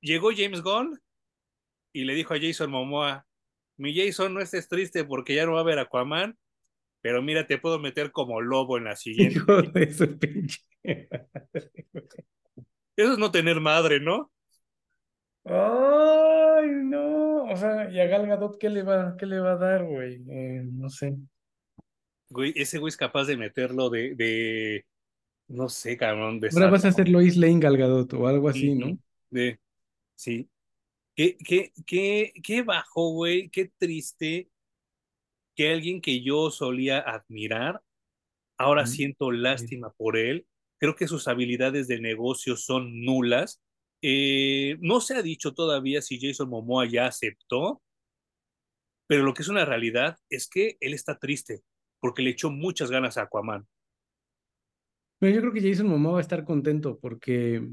llegó 0.00 0.30
James 0.34 0.62
Gunn 0.62 0.98
y 1.92 2.04
le 2.04 2.14
dijo 2.14 2.32
a 2.32 2.38
Jason 2.40 2.70
Momoa, 2.70 3.26
mi 3.76 3.94
Jason, 3.94 4.32
no 4.32 4.40
estés 4.40 4.66
triste 4.66 5.04
porque 5.04 5.34
ya 5.34 5.44
no 5.44 5.52
va 5.52 5.58
a 5.58 5.62
haber 5.62 5.78
Aquaman, 5.78 6.38
pero 7.02 7.22
mira, 7.22 7.46
te 7.46 7.58
puedo 7.58 7.78
meter 7.78 8.10
como 8.12 8.40
lobo 8.40 8.78
en 8.78 8.84
la 8.84 8.96
siguiente. 8.96 9.40
eso, 9.74 10.06
Eso 12.96 13.12
es 13.12 13.18
no 13.18 13.30
tener 13.30 13.60
madre, 13.60 14.00
¿no? 14.00 14.30
Ay, 15.44 16.68
no. 16.84 17.44
O 17.44 17.56
sea, 17.56 17.90
¿y 17.90 17.98
a 18.00 18.06
Gal 18.06 18.26
Gadot 18.26 18.58
qué 18.58 18.68
le 18.68 18.82
va, 18.82 19.16
qué 19.16 19.26
le 19.26 19.40
va 19.40 19.52
a 19.52 19.56
dar, 19.56 19.84
güey? 19.84 20.22
Eh, 20.28 20.62
no 20.64 20.88
sé. 20.90 21.16
Güey, 22.30 22.52
ese 22.56 22.78
güey 22.78 22.90
es 22.90 22.96
capaz 22.96 23.24
de 23.24 23.36
meterlo 23.36 23.88
de, 23.88 24.14
de 24.14 24.84
no 25.48 25.68
sé, 25.68 25.96
cabrón, 25.96 26.40
de 26.40 26.50
Ahora 26.52 26.70
vas 26.70 26.84
a 26.84 26.92
ser 26.92 27.08
Lois 27.08 27.36
Lane 27.36 27.60
Gal 27.60 27.76
Gadot 27.78 28.12
o 28.14 28.26
algo 28.26 28.48
así, 28.48 28.74
¿no? 28.74 28.98
de, 29.30 29.58
sí. 30.14 30.48
Qué, 31.14 31.36
qué, 31.38 31.72
qué, 31.86 32.32
qué 32.42 32.62
bajo, 32.62 33.12
güey, 33.12 33.48
qué 33.48 33.70
triste 33.78 34.50
que 35.56 35.72
alguien 35.72 36.00
que 36.00 36.22
yo 36.22 36.50
solía 36.50 37.00
admirar, 37.00 37.82
ahora 38.58 38.84
Mm. 38.84 38.86
siento 38.86 39.30
Sí. 39.32 39.38
lástima 39.38 39.90
por 39.90 40.16
él. 40.16 40.46
Creo 40.78 40.94
que 40.94 41.08
sus 41.08 41.28
habilidades 41.28 41.88
de 41.88 42.00
negocio 42.00 42.56
son 42.56 43.04
nulas. 43.04 43.60
Eh, 44.02 44.76
no 44.80 45.00
se 45.00 45.14
ha 45.16 45.22
dicho 45.22 45.54
todavía 45.54 46.02
si 46.02 46.20
Jason 46.20 46.48
Momoa 46.48 46.86
ya 46.86 47.06
aceptó, 47.06 47.82
pero 49.06 49.24
lo 49.24 49.34
que 49.34 49.42
es 49.42 49.48
una 49.48 49.64
realidad 49.64 50.16
es 50.30 50.48
que 50.48 50.76
él 50.80 50.94
está 50.94 51.18
triste 51.18 51.62
porque 52.00 52.22
le 52.22 52.30
echó 52.30 52.50
muchas 52.50 52.90
ganas 52.90 53.16
a 53.16 53.22
Aquaman. 53.22 53.66
Pero 55.18 55.34
yo 55.34 55.40
creo 55.40 55.52
que 55.52 55.68
Jason 55.68 55.88
Momoa 55.88 56.12
va 56.12 56.18
a 56.18 56.22
estar 56.22 56.44
contento 56.44 56.98
porque 57.00 57.66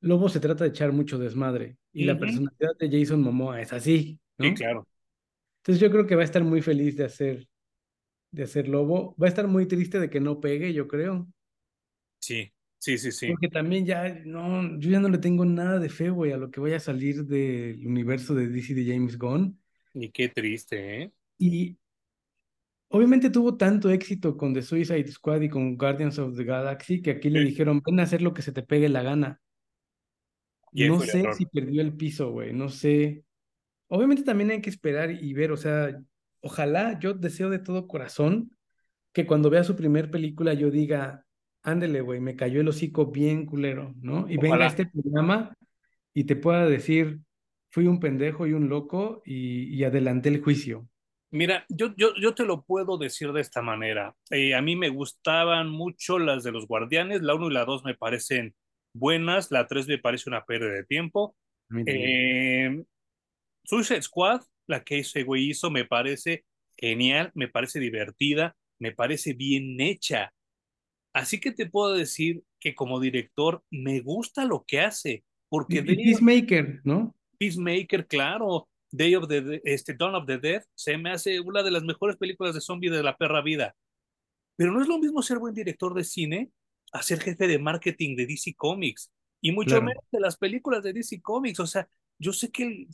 Lobo 0.00 0.28
se 0.28 0.38
trata 0.40 0.64
de 0.64 0.70
echar 0.70 0.92
mucho 0.92 1.18
desmadre 1.18 1.76
y 1.92 2.04
la 2.04 2.18
personalidad 2.18 2.76
de 2.78 2.90
Jason 2.90 3.22
Momoa 3.22 3.60
es 3.60 3.72
así, 3.72 4.20
Sí, 4.38 4.50
¿no? 4.50 4.54
claro. 4.54 4.88
Entonces 5.58 5.80
yo 5.80 5.90
creo 5.90 6.06
que 6.06 6.14
va 6.16 6.22
a 6.22 6.24
estar 6.24 6.42
muy 6.44 6.62
feliz 6.62 6.96
de 6.96 7.04
hacer, 7.04 7.48
de 8.32 8.44
hacer 8.44 8.68
Lobo. 8.68 9.16
Va 9.20 9.26
a 9.26 9.28
estar 9.28 9.46
muy 9.46 9.66
triste 9.66 10.00
de 10.00 10.10
que 10.10 10.20
no 10.20 10.40
pegue, 10.40 10.72
yo 10.72 10.88
creo. 10.88 11.28
Sí, 12.20 12.51
sí, 12.82 12.98
sí, 12.98 13.12
sí. 13.12 13.28
Porque 13.28 13.48
también 13.48 13.86
ya, 13.86 14.08
no, 14.24 14.78
yo 14.80 14.90
ya 14.90 15.00
no 15.00 15.08
le 15.08 15.18
tengo 15.18 15.44
nada 15.44 15.78
de 15.78 15.88
fe, 15.88 16.10
güey, 16.10 16.32
a 16.32 16.36
lo 16.36 16.50
que 16.50 16.60
vaya 16.60 16.76
a 16.76 16.80
salir 16.80 17.24
del 17.26 17.86
universo 17.86 18.34
de 18.34 18.48
DC 18.48 18.74
de 18.74 18.84
James 18.86 19.16
Gunn. 19.18 19.60
Y 19.94 20.10
qué 20.10 20.28
triste, 20.28 21.02
¿eh? 21.02 21.12
Y 21.38 21.76
obviamente 22.88 23.28
tuvo 23.30 23.56
tanto 23.56 23.90
éxito 23.90 24.36
con 24.36 24.54
The 24.54 24.62
Suicide 24.62 25.10
Squad 25.10 25.40
y 25.42 25.48
con 25.48 25.76
Guardians 25.76 26.18
of 26.20 26.36
the 26.36 26.44
Galaxy 26.44 27.02
que 27.02 27.10
aquí 27.12 27.28
le 27.30 27.40
Sí. 27.40 27.46
dijeron, 27.48 27.82
ven 27.84 27.98
a 28.00 28.04
hacer 28.04 28.22
lo 28.22 28.34
que 28.34 28.42
se 28.42 28.52
te 28.52 28.62
pegue 28.62 28.88
la 28.88 29.02
gana. 29.02 29.40
Y 30.72 30.84
No 30.84 31.00
sé 31.00 31.20
error. 31.20 31.36
si 31.36 31.46
perdió 31.46 31.82
el 31.82 31.94
piso, 31.96 32.30
güey, 32.32 32.52
no 32.52 32.68
sé. 32.68 33.24
Obviamente 33.88 34.24
también 34.24 34.50
hay 34.50 34.62
que 34.62 34.70
esperar 34.70 35.10
y 35.10 35.34
ver, 35.34 35.52
o 35.52 35.56
sea, 35.58 36.00
ojalá, 36.40 36.98
yo 37.00 37.14
deseo 37.14 37.50
de 37.50 37.58
todo 37.60 37.88
corazón 37.88 38.56
que 39.12 39.26
cuando 39.26 39.50
vea 39.50 39.64
su 39.64 39.76
primer 39.76 40.10
película 40.10 40.54
yo 40.54 40.70
diga, 40.70 41.26
ándele, 41.62 42.00
güey, 42.00 42.20
me 42.20 42.36
cayó 42.36 42.60
el 42.60 42.68
hocico 42.68 43.06
bien 43.06 43.46
culero, 43.46 43.94
¿no? 44.00 44.28
Y 44.28 44.36
venga 44.36 44.56
Ojalá. 44.56 44.66
este 44.66 44.86
programa 44.86 45.54
y 46.14 46.24
te 46.24 46.36
pueda 46.36 46.66
decir, 46.66 47.20
fui 47.70 47.86
un 47.86 48.00
pendejo 48.00 48.46
y 48.46 48.52
un 48.52 48.68
loco 48.68 49.22
y, 49.24 49.74
y 49.74 49.84
adelanté 49.84 50.28
el 50.28 50.42
juicio. 50.42 50.88
Mira, 51.32 51.64
yo, 51.70 51.94
yo, 51.96 52.14
yo 52.20 52.34
te 52.34 52.44
lo 52.44 52.62
puedo 52.62 52.98
decir 52.98 53.32
de 53.32 53.40
esta 53.40 53.62
manera. 53.62 54.14
Eh, 54.30 54.54
a 54.54 54.60
mí 54.60 54.76
me 54.76 54.90
gustaban 54.90 55.70
mucho 55.70 56.18
las 56.18 56.44
de 56.44 56.52
los 56.52 56.66
Guardianes. 56.66 57.22
La 57.22 57.34
1 57.34 57.48
y 57.48 57.54
la 57.54 57.64
2 57.64 57.84
me 57.84 57.94
parecen 57.94 58.54
buenas. 58.92 59.50
La 59.50 59.66
3 59.66 59.88
me 59.88 59.96
parece 59.96 60.28
una 60.28 60.44
pérdida 60.44 60.72
de 60.72 60.84
tiempo. 60.84 61.34
A. 61.70 61.76
Eh, 61.86 62.84
Suicide 63.64 64.02
Squad, 64.02 64.42
la 64.66 64.84
que 64.84 64.98
ese 64.98 65.22
güey 65.22 65.48
hizo, 65.48 65.70
me 65.70 65.86
parece 65.86 66.44
genial, 66.76 67.30
me 67.34 67.48
parece 67.48 67.80
divertida, 67.80 68.54
me 68.78 68.92
parece 68.92 69.32
bien 69.32 69.80
hecha. 69.80 70.34
Así 71.14 71.40
que 71.40 71.52
te 71.52 71.66
puedo 71.66 71.94
decir 71.94 72.42
que 72.58 72.74
como 72.74 73.00
director 73.00 73.62
me 73.70 74.00
gusta 74.00 74.44
lo 74.44 74.64
que 74.66 74.80
hace, 74.80 75.24
porque 75.48 75.76
Y, 75.78 75.82
Peacemaker, 75.82 76.80
¿no? 76.84 77.14
Peacemaker, 77.38 78.06
claro, 78.06 78.68
Day 78.90 79.14
of 79.14 79.28
the 79.28 79.60
este, 79.64 79.94
Dawn 79.94 80.14
of 80.14 80.26
the 80.26 80.38
Dead, 80.38 80.62
se 80.74 80.96
me 80.96 81.10
hace 81.10 81.40
una 81.40 81.62
de 81.62 81.70
las 81.70 81.82
mejores 81.82 82.16
películas 82.16 82.54
de 82.54 82.60
zombie 82.60 82.90
de 82.90 83.02
la 83.02 83.16
perra 83.16 83.42
vida. 83.42 83.74
Pero 84.56 84.72
no 84.72 84.80
es 84.80 84.88
lo 84.88 84.98
mismo 84.98 85.22
ser 85.22 85.38
buen 85.38 85.54
director 85.54 85.94
de 85.94 86.04
cine 86.04 86.50
a 86.92 87.02
ser 87.02 87.20
jefe 87.20 87.46
de 87.46 87.58
marketing 87.58 88.16
de 88.16 88.26
DC 88.26 88.54
Comics, 88.54 89.10
y 89.40 89.50
mucho 89.52 89.70
Claro. 89.70 89.86
menos 89.86 90.04
de 90.12 90.20
las 90.20 90.36
películas 90.36 90.82
de 90.82 90.92
DC 90.92 91.20
Comics. 91.20 91.58
O 91.60 91.66
sea, 91.66 91.88
yo 92.18 92.32
sé 92.32 92.50
que 92.50 92.62
el, 92.64 92.88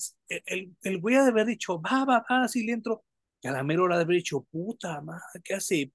el, 0.46 0.76
el 0.82 0.98
güey 0.98 1.16
ha 1.16 1.24
de 1.24 1.30
haber 1.30 1.46
dicho, 1.46 1.80
va, 1.80 2.04
va, 2.04 2.24
va, 2.28 2.44
así 2.44 2.64
le 2.64 2.72
entro, 2.72 3.04
y 3.42 3.48
a 3.48 3.52
la 3.52 3.62
mera 3.62 3.82
hora 3.82 3.96
de 3.96 4.02
haber 4.04 4.16
dicho, 4.16 4.46
puta 4.50 5.00
madre, 5.00 5.40
¿qué 5.44 5.54
hace? 5.54 5.92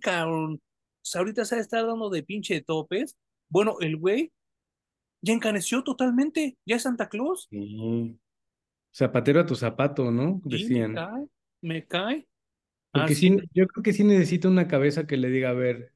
cabrón? 0.00 0.60
Sea, 1.06 1.20
ahorita 1.20 1.44
se 1.44 1.56
ha 1.56 1.60
estado 1.60 1.88
dando 1.88 2.10
de 2.10 2.22
pinche 2.22 2.60
topes. 2.62 3.16
Bueno, 3.48 3.76
el 3.80 3.96
güey 3.96 4.32
ya 5.22 5.32
encaneció 5.34 5.82
totalmente, 5.84 6.56
ya 6.66 6.76
es 6.76 6.82
Santa 6.82 7.08
Claus. 7.08 7.46
Sí. 7.50 8.18
Zapatero 8.94 9.40
a 9.40 9.46
tu 9.46 9.54
zapato, 9.54 10.10
¿no? 10.10 10.40
Y 10.44 10.48
me 10.48 10.58
Decían. 10.58 10.94
cae, 10.94 11.26
me 11.60 11.86
cae. 11.86 12.26
Porque 12.92 13.14
sí, 13.14 13.36
yo 13.52 13.66
creo 13.68 13.82
que 13.82 13.92
sí 13.92 14.04
necesita 14.04 14.48
una 14.48 14.68
cabeza 14.68 15.06
que 15.06 15.16
le 15.18 15.28
diga, 15.28 15.50
a 15.50 15.52
ver, 15.52 15.92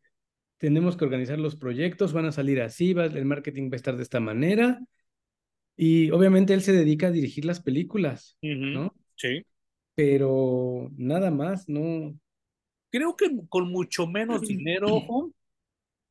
tenemos 0.58 0.96
que 0.96 1.06
organizar 1.06 1.38
los 1.38 1.56
proyectos, 1.56 2.12
van 2.12 2.26
a 2.26 2.32
salir 2.32 2.61
así, 2.61 2.92
va- 2.92 3.06
el 3.06 3.24
marketing 3.24 3.70
va 3.70 3.74
a 3.74 3.76
estar 3.76 3.96
de 3.96 4.02
esta 4.02 4.20
manera. 4.20 4.80
Y 5.76 6.11
obviamente 6.11 6.52
él 6.52 6.61
se 6.61 6.72
dedica 6.72 7.06
a 7.06 7.11
dirigir 7.11 7.46
las 7.46 7.61
películas, 7.61 8.36
¿no? 8.42 8.94
sí. 9.16 9.44
Pero 9.94 10.90
nada 10.96 11.30
más, 11.30 11.68
no. 11.68 12.18
Creo 12.91 13.16
que 13.16 13.30
con 13.49 13.70
mucho 13.70 14.07
menos 14.07 14.41
dinero, 14.49 15.32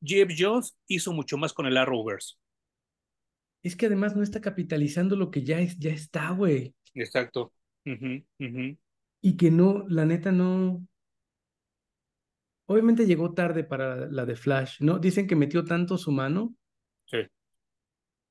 Jeff 0.02 0.30
Jones 0.36 0.76
hizo 0.86 1.12
mucho 1.12 1.36
más 1.36 1.52
con 1.52 1.66
el 1.66 1.76
Arrowverse. 1.76 2.36
Es 3.62 3.76
que 3.76 3.86
además 3.86 4.16
no 4.16 4.22
está 4.22 4.40
capitalizando 4.40 5.16
lo 5.16 5.30
que 5.30 5.42
ya, 5.44 5.60
es, 5.60 5.78
ya 5.78 5.90
está, 5.90 6.30
güey. 6.30 6.74
Exacto. 6.94 7.52
Y 7.84 9.36
que 9.36 9.50
no, 9.50 9.84
la 9.88 10.06
neta 10.06 10.32
no. 10.32 10.82
Obviamente 12.66 13.04
llegó 13.06 13.34
tarde 13.34 13.64
para 13.64 14.06
la 14.10 14.24
de 14.24 14.36
Flash, 14.36 14.80
¿no? 14.80 14.98
Dicen 14.98 15.26
que 15.26 15.36
metió 15.36 15.64
tanto 15.64 15.98
su 15.98 16.12
mano 16.12 16.54
Sí. 17.06 17.18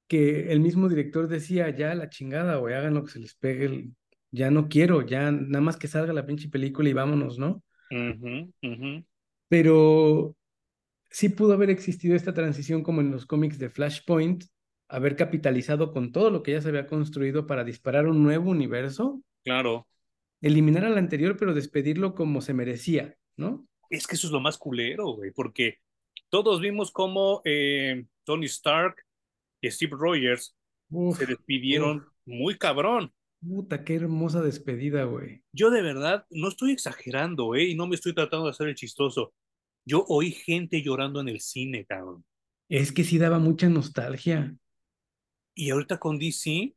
que 0.08 0.52
el 0.52 0.62
mismo 0.62 0.88
director 0.88 1.28
decía, 1.28 1.70
ya 1.70 1.93
la 1.93 2.10
chingada, 2.10 2.56
güey, 2.56 2.74
hagan 2.74 2.93
lo 2.93 3.04
que 3.04 3.12
se 3.12 3.20
les 3.20 3.36
pegue, 3.36 3.66
el- 3.66 3.95
ya 4.32 4.50
no 4.50 4.70
quiero, 4.70 5.06
ya 5.06 5.30
nada 5.32 5.62
más 5.62 5.76
que 5.78 5.88
salga 5.89 6.14
la 6.14 6.26
pinche 6.26 6.47
película 6.50 6.88
y 6.89 6.93
vámonos, 6.93 7.38
¿no? 7.38 7.62
Pero 9.48 10.36
sí 11.10 11.30
pudo 11.30 11.54
haber 11.54 11.70
existido 11.70 12.16
esta 12.16 12.34
transición 12.34 12.84
como 12.84 13.02
en 13.02 13.12
los 13.12 13.26
cómics 13.26 13.60
de 13.60 13.70
Flashpoint, 13.70 14.46
haber 14.90 15.16
capitalizado 15.16 15.92
con 15.94 16.12
todo 16.12 16.32
lo 16.32 16.44
que 16.44 16.54
ya 16.54 16.62
se 16.62 16.70
había 16.70 16.88
construido 16.88 17.48
para 17.48 17.64
disparar 17.64 18.08
un 18.08 18.24
nuevo 18.24 18.52
universo, 18.52 19.22
Claro. 19.44 19.88
eliminar 20.42 20.86
al 20.86 20.98
anterior, 20.98 21.38
pero 21.38 21.54
despedirlo 21.54 22.16
como 22.16 22.42
se 22.42 22.54
merecía, 22.54 23.16
¿no? 23.38 23.68
Es 23.90 24.08
que 24.08 24.16
eso 24.16 24.28
es 24.28 24.34
lo 24.34 24.40
más 24.40 24.58
culero, 24.58 25.08
güey, 25.16 25.32
porque 25.32 25.80
todos 26.30 26.62
vimos 26.62 26.92
cómo 26.92 27.42
eh, 27.46 28.06
Tony 28.24 28.46
Stark 28.46 29.04
y 29.62 29.72
Steve 29.72 29.96
Rogers 29.98 30.56
se 31.10 31.26
uf, 31.26 31.26
despidieron 31.26 32.08
muy 32.26 32.58
cabrón. 32.58 33.14
Puta, 33.42 33.84
qué 33.84 33.96
hermosa 33.96 34.42
despedida, 34.42 35.04
güey. 35.06 35.44
Yo 35.54 35.70
de 35.70 35.82
verdad 35.82 36.26
no 36.30 36.50
estoy 36.50 36.72
exagerando, 36.72 37.56
¿eh? 37.56 37.64
Y 37.64 37.76
no 37.76 37.88
me 37.88 37.96
estoy 37.96 38.14
tratando 38.14 38.46
de 38.46 38.52
hacer 38.52 38.68
el 38.68 38.76
chistoso. 38.76 39.34
Yo 39.86 40.06
oí 40.08 40.32
gente 40.32 40.82
llorando 40.82 41.22
en 41.22 41.30
el 41.30 41.40
cine, 41.40 41.86
cabrón. 41.86 42.26
Es 42.68 42.92
que 42.92 43.04
sí 43.04 43.18
daba 43.18 43.40
mucha 43.40 43.70
nostalgia. 43.70 44.56
Y 45.56 45.72
ahorita 45.72 45.98
con 45.98 46.20
DC 46.20 46.76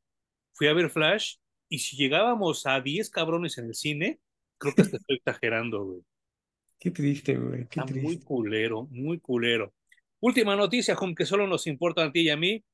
fui 0.55 0.67
a 0.67 0.73
ver 0.73 0.91
Flash 0.91 1.37
y 1.69 1.79
si 1.79 1.97
llegábamos 1.97 2.67
a 2.67 2.81
10 2.81 3.11
cabrones 3.11 3.59
en 3.59 3.67
el 3.67 3.75
cine, 3.75 4.21
creo 4.59 4.75
que 4.75 4.83
hasta 4.83 4.97
estoy 4.97 5.17
exagerando, 5.17 5.85
güey. 5.85 6.01
Qué 6.79 6.91
triste, 6.91 7.37
güey, 7.37 7.69
qué 7.69 7.81
Está 7.81 7.85
muy 7.85 8.17
triste. 8.17 8.25
culero, 8.25 8.89
muy 8.91 9.21
culero. 9.21 9.73
Última 10.19 10.57
noticia, 10.57 10.97
con 10.97 11.15
que 11.15 11.25
solo 11.25 11.47
nos 11.47 11.69
importa 11.69 12.05
a 12.05 12.11
ti 12.11 12.23
y 12.23 12.31
a 12.31 12.37
mí. 12.37 12.65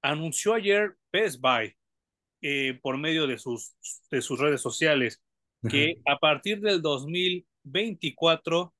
Anunció 0.00 0.54
ayer 0.54 0.96
Best 1.12 1.40
Buy 1.40 1.74
eh, 2.42 2.78
por 2.82 2.98
medio 2.98 3.26
de 3.26 3.38
sus, 3.38 3.74
de 4.10 4.22
sus 4.22 4.38
redes 4.38 4.60
sociales 4.60 5.22
que 5.66 5.96
a 6.06 6.18
partir 6.18 6.60
del 6.60 6.82
2024 6.82 8.74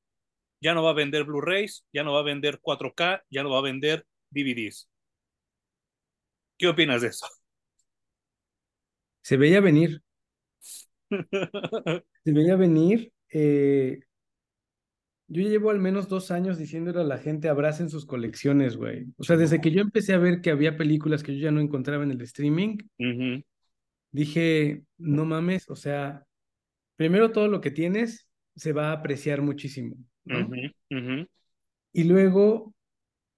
ya 0.60 0.74
no 0.74 0.82
va 0.82 0.90
a 0.90 0.94
vender 0.94 1.24
Blu-rays, 1.24 1.84
ya 1.92 2.04
no 2.04 2.12
va 2.12 2.20
a 2.20 2.22
vender 2.24 2.60
4K, 2.60 3.24
ya 3.30 3.42
no 3.42 3.50
va 3.50 3.58
a 3.58 3.62
vender 3.62 4.06
DVDs. 4.30 4.88
¿Qué 6.56 6.68
opinas 6.68 7.02
de 7.02 7.08
eso? 7.08 7.26
Se 9.22 9.36
veía 9.36 9.60
venir, 9.60 10.02
se 12.24 12.32
veía 12.32 12.56
venir. 12.56 13.12
eh, 13.30 14.00
yo 15.28 15.42
llevo 15.42 15.70
al 15.70 15.78
menos 15.78 16.08
dos 16.08 16.30
años 16.30 16.58
diciéndole 16.58 17.00
a 17.00 17.04
la 17.04 17.18
gente 17.18 17.48
abracen 17.48 17.90
sus 17.90 18.06
colecciones, 18.06 18.76
güey. 18.76 19.06
O 19.18 19.24
sea, 19.24 19.36
desde 19.36 19.60
que 19.60 19.70
yo 19.70 19.80
empecé 19.82 20.14
a 20.14 20.18
ver 20.18 20.40
que 20.40 20.50
había 20.50 20.76
películas 20.76 21.22
que 21.22 21.36
yo 21.36 21.44
ya 21.44 21.50
no 21.50 21.60
encontraba 21.60 22.04
en 22.04 22.12
el 22.12 22.22
streaming, 22.22 22.78
Ujú, 22.98 23.42
dije, 24.12 24.84
no 24.98 25.24
mames, 25.24 25.68
o 25.70 25.76
sea, 25.76 26.26
primero 26.96 27.32
todo 27.32 27.48
lo 27.48 27.60
que 27.60 27.70
tienes 27.70 28.28
se 28.56 28.72
va 28.72 28.90
a 28.90 28.94
apreciar 28.94 29.42
muchísimo, 29.42 29.96
¿no? 30.24 30.40
ujú, 30.40 30.70
ujú. 30.90 31.26
Y 31.92 32.04
luego 32.04 32.74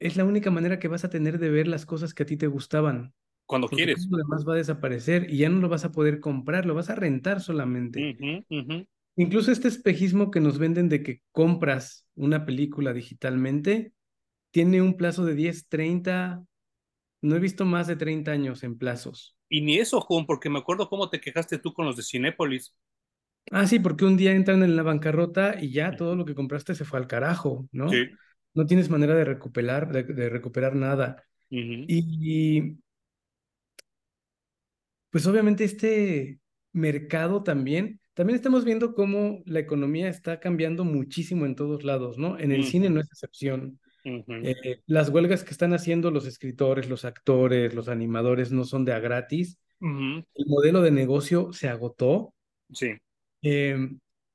es 0.00 0.16
la 0.16 0.24
única 0.24 0.50
manera 0.50 0.78
que 0.78 0.88
vas 0.88 1.04
a 1.04 1.10
tener 1.10 1.38
de 1.38 1.50
ver 1.50 1.68
las 1.68 1.86
cosas 1.86 2.14
que 2.14 2.24
a 2.24 2.26
ti 2.26 2.36
te 2.36 2.46
gustaban. 2.48 3.14
Cuando 3.46 3.68
porque 3.68 3.76
quieres. 3.76 4.06
lo 4.10 4.18
demás 4.18 4.46
va 4.48 4.54
a 4.54 4.56
desaparecer 4.58 5.30
y 5.30 5.38
ya 5.38 5.48
no 5.50 5.60
lo 5.60 5.68
vas 5.68 5.84
a 5.84 5.92
poder 5.92 6.20
comprar, 6.20 6.66
lo 6.66 6.74
vas 6.74 6.90
a 6.90 6.96
rentar 6.96 7.40
solamente. 7.40 8.00
Ujú, 8.00 8.44
ujú. 8.50 8.86
Incluso 9.20 9.52
este 9.52 9.68
espejismo 9.68 10.30
que 10.30 10.40
nos 10.40 10.58
venden 10.58 10.88
de 10.88 11.02
que 11.02 11.20
compras 11.30 12.06
una 12.14 12.46
película 12.46 12.94
digitalmente 12.94 13.92
tiene 14.50 14.80
un 14.80 14.96
plazo 14.96 15.26
de 15.26 15.34
10, 15.34 15.68
30, 15.68 16.42
no 17.20 17.36
he 17.36 17.38
visto 17.38 17.66
más 17.66 17.86
de 17.86 17.96
30 17.96 18.32
años 18.32 18.62
en 18.62 18.78
plazos. 18.78 19.36
Y 19.50 19.60
ni 19.60 19.76
eso, 19.76 20.00
Juan, 20.00 20.24
porque 20.24 20.48
me 20.48 20.58
acuerdo 20.58 20.88
cómo 20.88 21.10
te 21.10 21.20
quejaste 21.20 21.58
tú 21.58 21.74
con 21.74 21.84
los 21.84 21.98
de 21.98 22.02
Cinépolis. 22.02 22.74
Ah, 23.50 23.66
sí, 23.66 23.78
porque 23.78 24.06
un 24.06 24.16
día 24.16 24.32
entran 24.32 24.62
en 24.62 24.74
la 24.74 24.82
bancarrota 24.82 25.54
y 25.60 25.70
ya 25.70 25.94
todo 25.96 26.16
lo 26.16 26.24
que 26.24 26.34
compraste 26.34 26.74
se 26.74 26.86
fue 26.86 26.98
al 26.98 27.06
carajo, 27.06 27.68
¿no? 27.72 27.90
Sí. 27.90 28.08
No 28.54 28.64
tienes 28.64 28.88
manera 28.88 29.14
de 29.14 29.26
recuperar, 29.26 29.92
de, 29.92 30.02
de 30.02 30.30
recuperar 30.30 30.74
nada. 30.74 31.22
Y 31.50 32.78
pues 35.10 35.26
obviamente 35.26 35.64
este 35.64 36.40
mercado 36.72 37.42
también, 37.42 37.99
también 38.14 38.36
estamos 38.36 38.64
viendo 38.64 38.94
cómo 38.94 39.42
la 39.46 39.60
economía 39.60 40.08
está 40.08 40.40
cambiando 40.40 40.84
muchísimo 40.84 41.46
en 41.46 41.54
todos 41.54 41.84
lados, 41.84 42.18
¿no? 42.18 42.38
En 42.38 42.52
el 42.52 42.64
cine 42.64 42.90
no 42.90 43.00
es 43.00 43.06
excepción. 43.06 43.78
Eh, 44.04 44.80
las 44.86 45.10
huelgas 45.10 45.44
que 45.44 45.50
están 45.50 45.72
haciendo 45.74 46.10
los 46.10 46.26
escritores, 46.26 46.88
los 46.88 47.04
actores, 47.04 47.74
los 47.74 47.88
animadores 47.88 48.50
no 48.50 48.64
son 48.64 48.84
de 48.84 48.92
a 48.92 48.98
gratis. 48.98 49.58
El 49.80 50.46
modelo 50.46 50.82
de 50.82 50.90
negocio 50.90 51.52
se 51.52 51.68
agotó. 51.68 52.34
Sí. 52.72 52.92
Eh, 53.42 53.76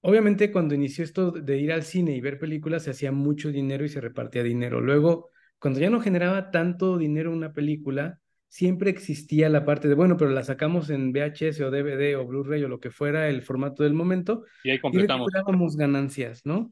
obviamente 0.01 0.51
cuando 0.51 0.73
inició 0.73 1.03
esto 1.03 1.32
de 1.32 1.57
ir 1.57 1.71
al 1.71 1.84
cine 1.84 2.15
y 2.15 2.21
ver 2.21 2.39
películas 2.39 2.84
se 2.84 2.91
hacía 2.91 3.11
mucho 3.11 3.51
dinero 3.51 3.86
y 3.86 3.89
se 3.89 4.01
repartía 4.01 4.43
dinero. 4.43 4.82
Luego, 4.82 5.30
cuando 5.59 5.80
ya 5.80 5.89
no 5.89 6.01
generaba 6.01 6.51
tanto 6.51 6.97
dinero 6.97 7.32
una 7.32 7.53
película, 7.53 8.19
siempre 8.50 8.89
existía 8.89 9.50
la 9.50 9.66
parte 9.66 9.88
de, 9.88 9.96
bueno, 9.96 10.18
pero 10.18 10.32
la 10.32 10.43
sacamos 10.43 10.89
en 10.89 11.12
VHS 11.12 11.62
o 11.62 11.72
DVD 11.72 12.16
o 12.16 12.26
Blu-ray 12.26 12.64
o 12.64 12.70
lo 12.70 12.80
que 12.80 12.91
fuera 12.91 13.28
el 13.30 13.41
formato 13.41 13.84
del 13.84 13.93
momento 13.93 14.43
Y 14.64 14.72
ahí 14.72 14.78
y 14.78 14.80
completamos. 14.80 15.28
recuperábamos 15.28 15.76
ganancias, 15.76 16.46
¿no? 16.46 16.72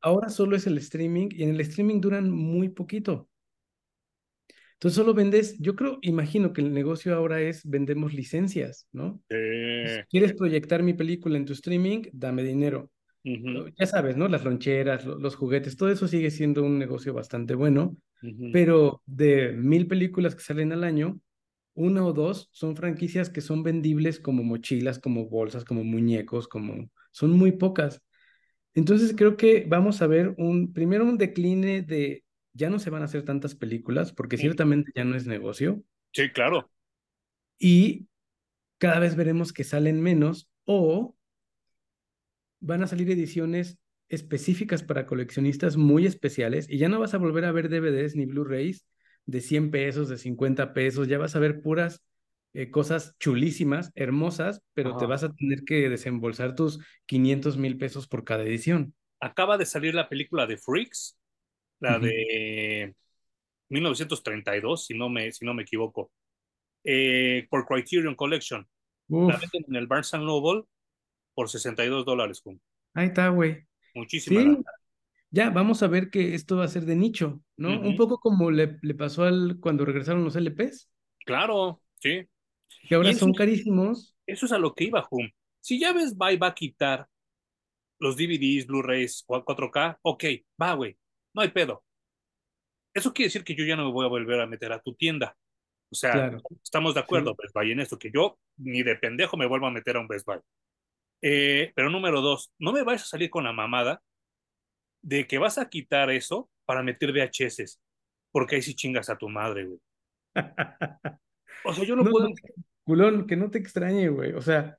Ahora 0.00 0.28
solo 0.28 0.56
es 0.56 0.66
el 0.66 0.78
streaming 0.78 1.28
y 1.30 1.42
en 1.44 1.50
el 1.50 1.60
streaming 1.60 2.00
duran 2.00 2.30
muy 2.30 2.68
poquito. 2.68 3.28
Entonces 4.74 4.96
solo 4.96 5.14
vendes, 5.14 5.56
yo 5.58 5.76
creo, 5.76 5.98
imagino 6.02 6.52
que 6.52 6.60
el 6.60 6.72
negocio 6.72 7.14
ahora 7.14 7.40
es 7.40 7.62
vendemos 7.64 8.12
licencias, 8.12 8.88
¿no? 8.92 9.22
Eh, 9.30 10.04
¿Quieres 10.10 10.34
proyectar 10.34 10.82
mi 10.82 10.92
película 10.92 11.36
en 11.36 11.46
tu 11.46 11.52
streaming? 11.52 12.02
Dame 12.12 12.42
dinero. 12.42 12.91
Ya 13.78 13.86
sabes, 13.86 14.16
¿no? 14.16 14.28
Las 14.28 14.44
loncheras, 14.44 15.04
lo- 15.04 15.18
los 15.18 15.36
juguetes, 15.36 15.76
todo 15.76 15.90
eso 15.90 16.08
sigue 16.08 16.30
siendo 16.30 16.62
un 16.64 16.78
negocio 16.78 17.14
bastante 17.14 17.54
bueno, 17.54 17.96
pero 18.50 19.02
de 19.06 19.52
mil 19.52 19.86
películas 19.86 20.34
que 20.34 20.42
salen 20.42 20.72
al 20.72 20.84
año, 20.84 21.20
una 21.74 22.04
o 22.06 22.12
dos 22.12 22.48
son 22.52 22.76
franquicias 22.76 23.30
que 23.30 23.40
son 23.40 23.62
vendibles 23.62 24.20
como 24.20 24.42
mochilas, 24.44 24.98
como 24.98 25.28
bolsas, 25.28 25.64
como 25.64 25.84
muñecos, 25.84 26.48
como... 26.48 26.90
Son 27.12 27.30
muy 27.32 27.52
pocas. 27.52 28.02
Entonces 28.74 29.14
creo 29.16 29.36
que 29.36 29.66
vamos 29.68 30.02
a 30.02 30.06
ver 30.08 30.34
un, 30.38 30.72
primero 30.74 31.04
un 31.04 31.18
decline 31.18 31.82
de, 31.82 32.24
ya 32.54 32.70
no 32.70 32.78
se 32.80 32.90
van 32.90 33.02
a 33.02 33.06
hacer 33.06 33.24
tantas 33.24 33.54
películas, 33.54 34.12
porque 34.12 34.38
ciertamente 34.38 34.92
ya 34.94 35.04
no 35.04 35.16
es 35.16 35.26
negocio, 35.26 35.82
Sí, 36.12 36.30
claro. 36.32 36.70
y 37.58 38.08
cada 38.78 38.98
vez 39.00 39.16
veremos 39.16 39.52
que 39.52 39.64
salen 39.64 40.02
menos 40.02 40.50
o 40.64 41.16
van 42.62 42.82
a 42.82 42.86
salir 42.86 43.10
ediciones 43.10 43.78
específicas 44.08 44.82
para 44.82 45.06
coleccionistas 45.06 45.76
muy 45.76 46.06
especiales 46.06 46.68
y 46.68 46.78
ya 46.78 46.88
no 46.88 47.00
vas 47.00 47.14
a 47.14 47.18
volver 47.18 47.44
a 47.44 47.52
ver 47.52 47.68
DVDs 47.68 48.16
ni 48.16 48.26
Blu-rays 48.26 48.86
de 49.26 49.40
100 49.40 49.70
pesos, 49.70 50.08
de 50.08 50.18
50 50.18 50.72
pesos, 50.72 51.08
ya 51.08 51.18
vas 51.18 51.36
a 51.36 51.40
ver 51.40 51.62
puras 51.62 52.02
eh, 52.54 52.70
cosas 52.70 53.16
chulísimas, 53.18 53.90
hermosas, 53.94 54.62
pero 54.74 54.96
te 54.96 55.06
vas 55.06 55.24
a 55.24 55.32
tener 55.32 55.64
que 55.64 55.88
desembolsar 55.88 56.54
tus 56.54 56.80
500 57.06 57.56
mil 57.56 57.78
pesos 57.78 58.06
por 58.08 58.24
cada 58.24 58.42
edición. 58.42 58.94
Acaba 59.20 59.56
de 59.56 59.66
salir 59.66 59.94
la 59.94 60.08
película 60.08 60.46
de 60.46 60.58
Freaks, 60.58 61.18
la 61.80 61.98
Ujú. 61.98 62.06
de 62.06 62.94
1932, 63.70 64.86
si 64.86 64.94
no 64.94 65.08
me, 65.08 65.32
si 65.32 65.44
no 65.44 65.54
me 65.54 65.62
equivoco, 65.62 66.10
eh, 66.84 67.46
por 67.50 67.66
Criterion 67.66 68.14
Collection. 68.14 68.68
La 69.08 69.36
venden 69.36 69.64
en 69.68 69.76
el 69.76 69.86
Barnes 69.86 70.12
Noble 70.14 70.64
por 71.34 71.48
62 71.48 72.04
dólares, 72.04 72.40
Juan. 72.42 72.60
ahí 72.94 73.06
está, 73.08 73.28
güey. 73.28 73.66
Muchísima 73.94 74.40
Sí, 74.40 74.62
ya 75.30 75.50
vamos 75.50 75.82
a 75.82 75.88
ver 75.88 76.10
que 76.10 76.34
esto 76.34 76.56
va 76.58 76.64
a 76.64 76.68
ser 76.68 76.84
de 76.84 76.94
nicho, 76.96 77.42
¿no? 77.56 77.80
Un 77.80 77.96
poco 77.96 78.18
como 78.18 78.50
le, 78.50 78.78
le 78.82 78.94
pasó 78.94 79.24
al 79.24 79.58
cuando 79.60 79.84
regresaron 79.84 80.24
los 80.24 80.36
LPs, 80.36 80.90
Claro, 81.24 81.80
sí. 82.00 82.26
que 82.88 82.94
ahora 82.94 83.10
eso 83.10 83.20
son 83.20 83.32
carísimos. 83.32 84.14
eso 84.26 84.46
es 84.46 84.52
a 84.52 84.58
lo 84.58 84.74
que 84.74 84.84
iba, 84.84 85.06
Hum. 85.10 85.28
Si 85.60 85.78
ya 85.78 85.92
ves, 85.92 86.16
Buy 86.16 86.36
va 86.36 86.48
a 86.48 86.54
quitar 86.54 87.06
los 88.00 88.16
DVDs, 88.16 88.66
Blu-rays, 88.66 89.24
4K, 89.26 89.98
ok, 90.02 90.24
va, 90.60 90.74
güey, 90.74 90.98
no 91.34 91.42
hay 91.42 91.48
pedo. 91.48 91.84
Eso 92.94 93.12
quiere 93.12 93.28
decir 93.28 93.44
que 93.44 93.54
yo 93.54 93.64
ya 93.64 93.76
no 93.76 93.86
me 93.86 93.92
voy 93.92 94.04
a 94.04 94.08
volver 94.08 94.40
a 94.40 94.46
meter 94.46 94.72
a 94.72 94.80
tu 94.82 94.94
tienda. 94.94 95.36
O 95.90 95.94
sea, 95.94 96.12
Claro, 96.12 96.42
estamos 96.62 96.94
de 96.94 97.00
acuerdo, 97.00 97.30
sí. 97.30 97.36
Best 97.42 97.54
Buy, 97.54 97.70
en 97.72 97.80
esto, 97.80 97.98
que 97.98 98.10
yo 98.12 98.38
ni 98.58 98.82
de 98.82 98.96
pendejo 98.96 99.36
me 99.36 99.46
vuelvo 99.46 99.66
a 99.66 99.70
meter 99.70 99.96
a 99.96 100.00
un 100.00 100.08
Best 100.08 100.26
Buy. 100.26 100.38
Eh, 101.22 101.72
pero 101.74 101.90
número 101.90 102.20
dos, 102.20 102.52
no 102.58 102.72
me 102.72 102.82
vayas 102.84 103.04
a 103.04 103.06
salir 103.06 103.30
con 103.30 103.44
la 103.44 103.52
mamada 103.52 104.02
de 105.02 105.26
que 105.26 105.38
vas 105.38 105.58
a 105.58 105.68
quitar 105.68 106.10
eso 106.10 106.50
para 106.64 106.82
meter 106.82 107.10
VHS, 107.12 107.78
porque 108.30 108.56
ahí 108.56 108.62
sí 108.62 108.74
chingas 108.74 109.10
a 109.10 109.18
tu 109.18 109.28
madre, 109.28 109.66
güey. 109.66 109.80
O 111.62 111.74
sea, 111.74 111.84
yo 111.84 111.96
No, 111.98 112.10
puedo... 112.10 112.28
no, 112.28 112.34
culón, 112.84 113.26
que 113.26 113.36
no 113.36 113.50
te 113.50 113.58
extrañe, 113.58 114.08
güey. 114.08 114.32
O 114.32 114.40
sea, 114.42 114.78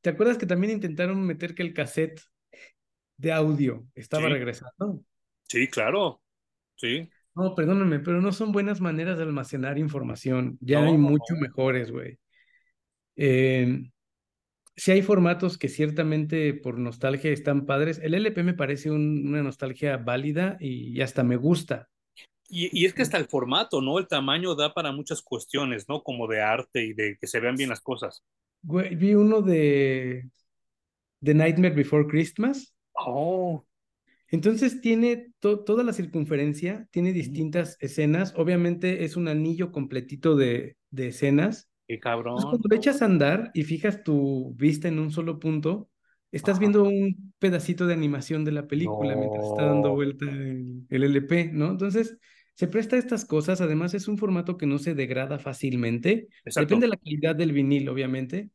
¿te 0.00 0.10
acuerdas 0.10 0.38
que 0.38 0.46
también 0.46 0.72
intentaron 0.74 1.24
meter 1.26 1.54
que 1.54 1.62
el 1.62 1.74
cassette 1.74 2.20
de 3.18 3.32
audio 3.32 3.88
estaba 3.94 4.28
Sí, 4.28 4.30
regresando? 4.30 5.02
sí, 5.48 5.68
claro, 5.68 6.22
sí. 6.76 7.12
No, 7.34 7.54
perdóname, 7.54 8.00
pero 8.00 8.20
no 8.20 8.32
son 8.32 8.50
buenas 8.52 8.80
maneras 8.80 9.16
de 9.16 9.22
almacenar 9.24 9.78
información. 9.78 10.58
Ya 10.60 10.84
hay 10.84 10.96
No, 10.96 10.98
mucho 10.98 11.34
mejores, 11.36 11.90
güey. 11.92 12.18
Eh, 13.16 13.90
sí 14.78 14.92
hay 14.92 15.02
formatos 15.02 15.58
que 15.58 15.68
ciertamente 15.68 16.54
por 16.54 16.78
nostalgia 16.78 17.32
están 17.32 17.66
padres. 17.66 18.00
El 18.02 18.14
LP 18.14 18.42
me 18.44 18.54
parece 18.54 18.90
un- 18.90 19.26
una 19.28 19.42
nostalgia 19.42 19.98
válida 19.98 20.56
y, 20.60 20.96
y 20.98 21.02
hasta 21.02 21.24
me 21.24 21.36
gusta. 21.36 21.88
Y, 22.50 22.68
y 22.78 22.86
es 22.86 22.94
que 22.94 23.02
hasta 23.02 23.16
el 23.18 23.26
formato, 23.26 23.80
¿no? 23.80 23.98
El 23.98 24.08
tamaño 24.08 24.54
da 24.54 24.74
para 24.74 24.92
muchas 24.92 25.22
cuestiones, 25.22 25.88
¿no? 25.88 26.02
Como 26.02 26.26
de 26.28 26.40
arte 26.42 26.84
y 26.84 26.92
de 26.94 27.16
que 27.20 27.26
se 27.26 27.40
vean 27.40 27.56
bien 27.56 27.70
las 27.70 27.80
cosas. 27.80 28.22
Güey, 28.62 28.94
vi 28.96 29.14
uno 29.14 29.42
de 29.42 30.30
The 31.22 31.34
Nightmare 31.34 31.74
Before 31.74 32.06
Christmas. 32.08 32.74
Oh, 32.94 33.64
Entonces 34.30 34.80
tiene 34.80 35.32
to- 35.40 35.64
toda 35.64 35.82
la 35.84 35.92
circunferencia, 35.92 36.86
tiene 36.90 37.12
distintas 37.12 37.76
escenas. 37.80 38.34
Obviamente 38.36 39.04
es 39.04 39.16
un 39.16 39.28
anillo 39.28 39.72
completito 39.72 40.36
de, 40.36 40.76
de 40.90 41.08
escenas. 41.08 41.67
Qué 41.88 41.94
Entonces 41.94 42.00
cabrón. 42.00 42.50
cuando 42.50 42.68
lo 42.68 42.76
echas 42.76 43.02
a 43.02 43.06
andar 43.06 43.50
y 43.54 43.64
fijas 43.64 44.04
tu 44.04 44.54
vista 44.56 44.88
en 44.88 44.98
un 45.00 45.10
solo 45.10 45.38
punto, 45.40 45.90
estás 46.32 46.52
Ajá. 46.54 46.60
viendo 46.60 46.84
un 46.84 47.34
pedacito 47.38 47.86
de 47.86 47.94
animación 47.94 48.44
de 48.44 48.52
la 48.52 48.66
película 48.68 49.16
mientras 49.16 49.46
está 49.46 49.64
dando 49.66 49.94
vuelta 49.94 50.26
el, 50.26 50.86
el 50.90 51.04
LP, 51.04 51.50
¿no? 51.52 51.70
Entonces 51.70 52.18
se 52.54 52.68
presta 52.68 52.96
a 52.96 52.98
estas 52.98 53.24
cosas. 53.24 53.60
Además 53.60 53.94
es 53.94 54.08
un 54.08 54.18
formato 54.18 54.56
que 54.56 54.66
no 54.66 54.78
se 54.78 54.94
degrada 54.94 55.38
fácilmente. 55.38 56.28
Exacto. 56.44 56.60
Depende 56.60 56.86
de 56.86 56.90
la 56.90 56.96
calidad 56.96 57.36
del 57.36 57.52
vinil, 57.52 57.88
obviamente 57.88 58.50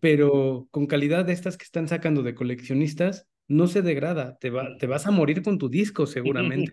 pero 0.00 0.68
con 0.70 0.86
calidad 0.86 1.24
de 1.24 1.32
estas 1.32 1.56
que 1.56 1.64
están 1.64 1.88
sacando 1.88 2.22
de 2.22 2.34
coleccionistas, 2.34 3.28
no 3.48 3.66
se 3.66 3.82
degrada, 3.82 4.36
te, 4.38 4.50
va, 4.50 4.76
te 4.78 4.86
vas 4.86 5.06
a 5.06 5.10
morir 5.10 5.42
con 5.42 5.58
tu 5.58 5.68
disco 5.68 6.06
seguramente. 6.06 6.72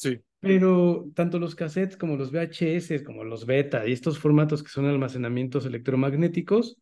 Sí. 0.00 0.18
Pero 0.40 1.10
tanto 1.14 1.38
los 1.38 1.54
cassettes 1.54 1.98
como 1.98 2.16
los 2.16 2.32
VHS, 2.32 3.04
como 3.04 3.22
los 3.22 3.44
beta 3.44 3.86
y 3.86 3.92
estos 3.92 4.18
formatos 4.18 4.62
que 4.62 4.70
son 4.70 4.86
almacenamientos 4.86 5.66
electromagnéticos, 5.66 6.78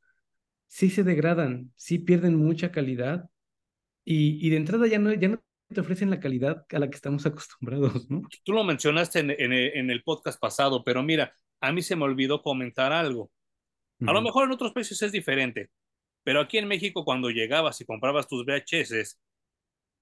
sí 0.68 0.88
se 0.88 1.02
degradan, 1.02 1.72
sí 1.74 1.98
pierden 1.98 2.36
mucha 2.36 2.70
calidad 2.70 3.28
y, 4.04 4.46
y 4.46 4.50
de 4.50 4.56
entrada 4.56 4.86
ya 4.86 5.00
no, 5.00 5.12
ya 5.12 5.26
no 5.26 5.42
te 5.74 5.80
ofrecen 5.80 6.10
la 6.10 6.20
calidad 6.20 6.64
a 6.70 6.78
la 6.78 6.88
que 6.88 6.94
estamos 6.94 7.26
acostumbrados, 7.26 8.08
¿no? 8.08 8.22
Tú 8.44 8.52
lo 8.52 8.62
mencionaste 8.62 9.18
en, 9.18 9.32
en, 9.32 9.52
en 9.52 9.90
el 9.90 10.04
podcast 10.04 10.40
pasado, 10.40 10.84
pero 10.84 11.02
mira, 11.02 11.34
a 11.60 11.72
mí 11.72 11.82
se 11.82 11.96
me 11.96 12.04
olvidó 12.04 12.40
comentar 12.40 12.92
algo. 12.92 13.32
A 14.06 14.12
lo 14.12 14.22
mejor 14.22 14.44
en 14.44 14.52
otros 14.52 14.72
países 14.72 15.02
es 15.02 15.10
diferente, 15.10 15.70
pero 16.22 16.40
aquí 16.40 16.58
en 16.58 16.68
México 16.68 17.04
cuando 17.04 17.30
llegabas 17.30 17.80
y 17.80 17.84
comprabas 17.84 18.28
tus 18.28 18.46
VHS, 18.46 19.18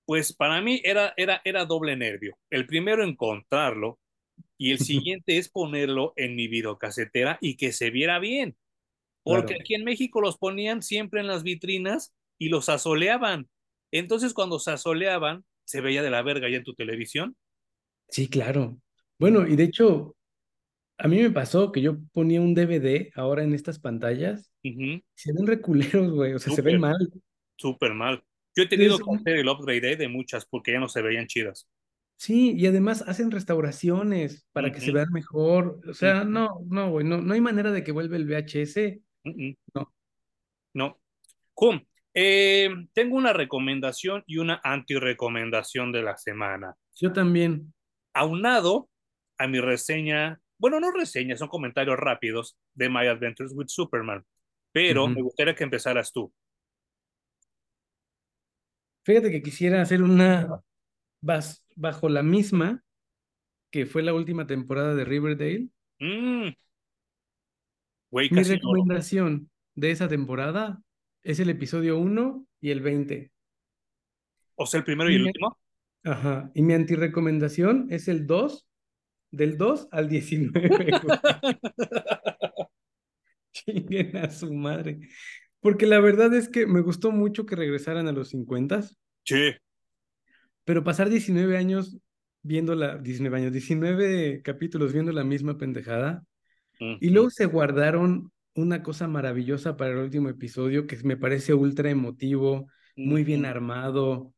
pues 0.07 0.35
para 0.35 0.63
mí 0.63 0.81
era, 0.85 1.15
era, 1.19 1.43
era 1.45 1.67
doble 1.67 1.97
nervio. 1.97 2.39
El 2.51 2.67
primero 2.67 3.05
encontrarlo 3.05 4.01
y 4.59 4.73
el 4.73 4.81
siguiente 4.81 5.39
es 5.39 5.51
ponerlo 5.51 6.13
en 6.17 6.37
mi 6.37 6.49
videocasetera 6.49 7.39
y 7.43 7.57
que 7.57 7.73
se 7.73 7.91
viera 7.91 8.19
bien. 8.21 8.57
Porque 9.25 9.55
Claro. 9.55 9.61
aquí 9.61 9.75
en 9.75 9.85
México 9.85 10.21
los 10.21 10.39
ponían 10.39 10.83
siempre 10.83 11.21
en 11.21 11.27
las 11.29 11.43
vitrinas 11.45 12.15
y 12.39 12.49
los 12.51 12.69
asoleaban. 12.69 13.49
Entonces 13.93 14.35
cuando 14.35 14.59
se 14.61 14.73
asoleaban, 14.73 15.45
se 15.65 15.81
veía 15.83 16.03
de 16.03 16.11
la 16.11 16.23
verga 16.23 16.49
ya 16.51 16.59
en 16.59 16.65
tu 16.65 16.75
televisión. 16.75 17.37
Sí, 18.09 18.29
claro. 18.29 18.81
Bueno, 19.19 19.47
y 19.47 19.57
de 19.57 19.65
hecho, 19.65 20.13
A 20.99 21.09
mí 21.09 21.19
me 21.23 21.31
pasó 21.31 21.73
que 21.73 21.83
yo 21.83 21.99
ponía 22.13 22.41
un 22.41 22.55
DVD 22.55 23.11
ahora 23.17 23.45
en 23.45 23.55
estas 23.55 23.79
pantallas, 23.81 24.53
se 25.15 25.33
ven 25.33 25.47
reculeros, 25.47 26.13
güey, 26.13 26.35
o 26.35 26.39
sea, 26.39 26.53
se 26.53 26.63
ven 26.63 26.79
mal. 26.81 26.97
súper 27.57 27.95
mal. 27.95 28.23
Yo 28.57 28.63
he 28.63 28.67
tenido 28.67 28.99
que 28.99 29.15
hacer 29.15 29.37
el 29.37 29.49
upgrade 29.49 29.93
eh, 29.93 29.97
de 29.97 30.09
muchas 30.09 30.47
porque 30.47 30.73
ya 30.73 30.81
no 30.81 30.89
se 30.89 31.03
veían 31.03 31.27
chidas. 31.27 31.69
Sí, 32.17 32.55
y 32.57 32.67
además 32.67 33.05
hacen 33.07 33.31
restauraciones 33.31 34.47
para 34.53 34.73
que 34.73 34.81
se 34.81 34.91
vean 34.91 35.13
mejor. 35.13 35.81
O 35.87 35.93
sea, 35.93 36.25
no, 36.25 36.61
no, 36.67 36.91
güey, 36.91 37.07
no, 37.07 37.19
no 37.19 37.35
hay 37.35 37.43
manera 37.43 37.71
de 37.71 37.85
que 37.85 37.93
vuelva 37.93 38.17
el 38.17 38.27
VHS. 38.27 38.99
No, 39.75 39.93
No. 40.73 40.99
Cum, 41.53 41.81
eh, 42.15 42.71
tengo 42.95 43.17
una 43.17 43.35
recomendación 43.35 44.25
y 44.27 44.39
una 44.39 44.61
anti-recomendación 44.65 45.93
de 45.93 46.03
la 46.03 46.17
semana. 46.17 46.75
yo 46.95 47.13
también. 47.13 47.75
Aunado 48.15 48.89
a 49.37 49.47
mi 49.47 49.61
reseña, 49.61 50.41
bueno, 50.57 50.81
no 50.81 50.91
reseña, 50.91 51.37
son 51.37 51.49
comentarios 51.49 51.99
rápidos 51.99 52.59
de 52.73 52.89
My 52.89 53.07
Adventures 53.07 53.53
with 53.55 53.67
Superman, 53.69 54.25
pero 54.73 55.07
me 55.07 55.21
gustaría 55.21 55.55
que 55.55 55.65
empezaras 55.65 56.11
tú. 56.13 56.33
Fíjate 59.07 59.31
que 59.31 59.41
quisiera 59.41 59.81
hacer 59.83 60.03
una 60.03 60.61
bas- 61.23 61.63
bajo 61.77 62.09
la 62.09 62.25
misma 62.25 62.83
que 63.71 63.87
fue 63.87 64.03
la 64.03 64.13
última 64.13 64.49
temporada 64.49 64.97
de 64.97 65.05
Riverdale. 65.05 65.69
Mm, 66.01 66.49
güey, 68.11 68.31
Mi 68.31 68.43
recomendación 68.43 69.49
de 69.77 69.93
esa 69.93 70.09
temporada 70.09 70.83
es 71.23 71.39
el 71.39 71.51
episodio 71.51 71.99
uno 71.99 72.49
y 72.61 72.71
el 72.71 72.81
20. 72.81 73.31
O 74.57 74.67
sea, 74.67 74.79
el 74.79 74.85
primero 74.85 75.09
y 75.09 75.13
Y 75.13 75.17
el 75.19 75.27
último. 75.27 75.57
ajá, 76.03 76.51
y 76.53 76.63
mi 76.63 76.75
antirecomendación 76.75 77.87
es 77.91 78.09
el 78.09 78.27
2 78.27 78.67
del 79.31 79.57
2 79.57 79.87
al 79.93 80.09
19, 80.09 80.91
güey. 81.01 81.19
Chinguen 83.53 84.17
a 84.17 84.31
su 84.31 84.53
madre. 84.53 84.99
Porque 85.67 85.87
la 85.87 85.99
verdad 85.99 86.33
es 86.33 86.49
que 86.49 86.65
me 86.65 86.81
gustó 86.81 87.11
mucho 87.11 87.45
que 87.45 87.57
regresaran 87.57 88.07
a 88.07 88.13
los 88.13 88.29
50, 88.29 88.85
Sí. 89.25 89.53
pero 90.65 90.85
pasar 90.85 91.09
19 91.11 91.57
años 91.57 91.99
viendo 92.43 92.77
la, 92.77 92.99
19 92.99 93.37
años, 93.39 93.53
19 93.53 94.43
capítulos 94.43 94.93
viendo 94.93 95.11
la 95.11 95.25
misma 95.25 95.59
pendejada, 95.59 96.25
y 96.79 97.11
luego 97.11 97.31
se 97.31 97.47
guardaron 97.47 98.31
una 98.55 98.85
cosa 98.85 99.09
maravillosa 99.09 99.77
para 99.77 99.91
el 99.91 99.99
último 99.99 100.29
episodio 100.29 100.87
que 100.87 100.97
me 101.03 101.17
parece 101.17 101.53
ultra 101.53 101.91
emotivo, 101.91 102.69
muy 102.95 103.25
bien 103.25 103.45
armado, 103.45 104.33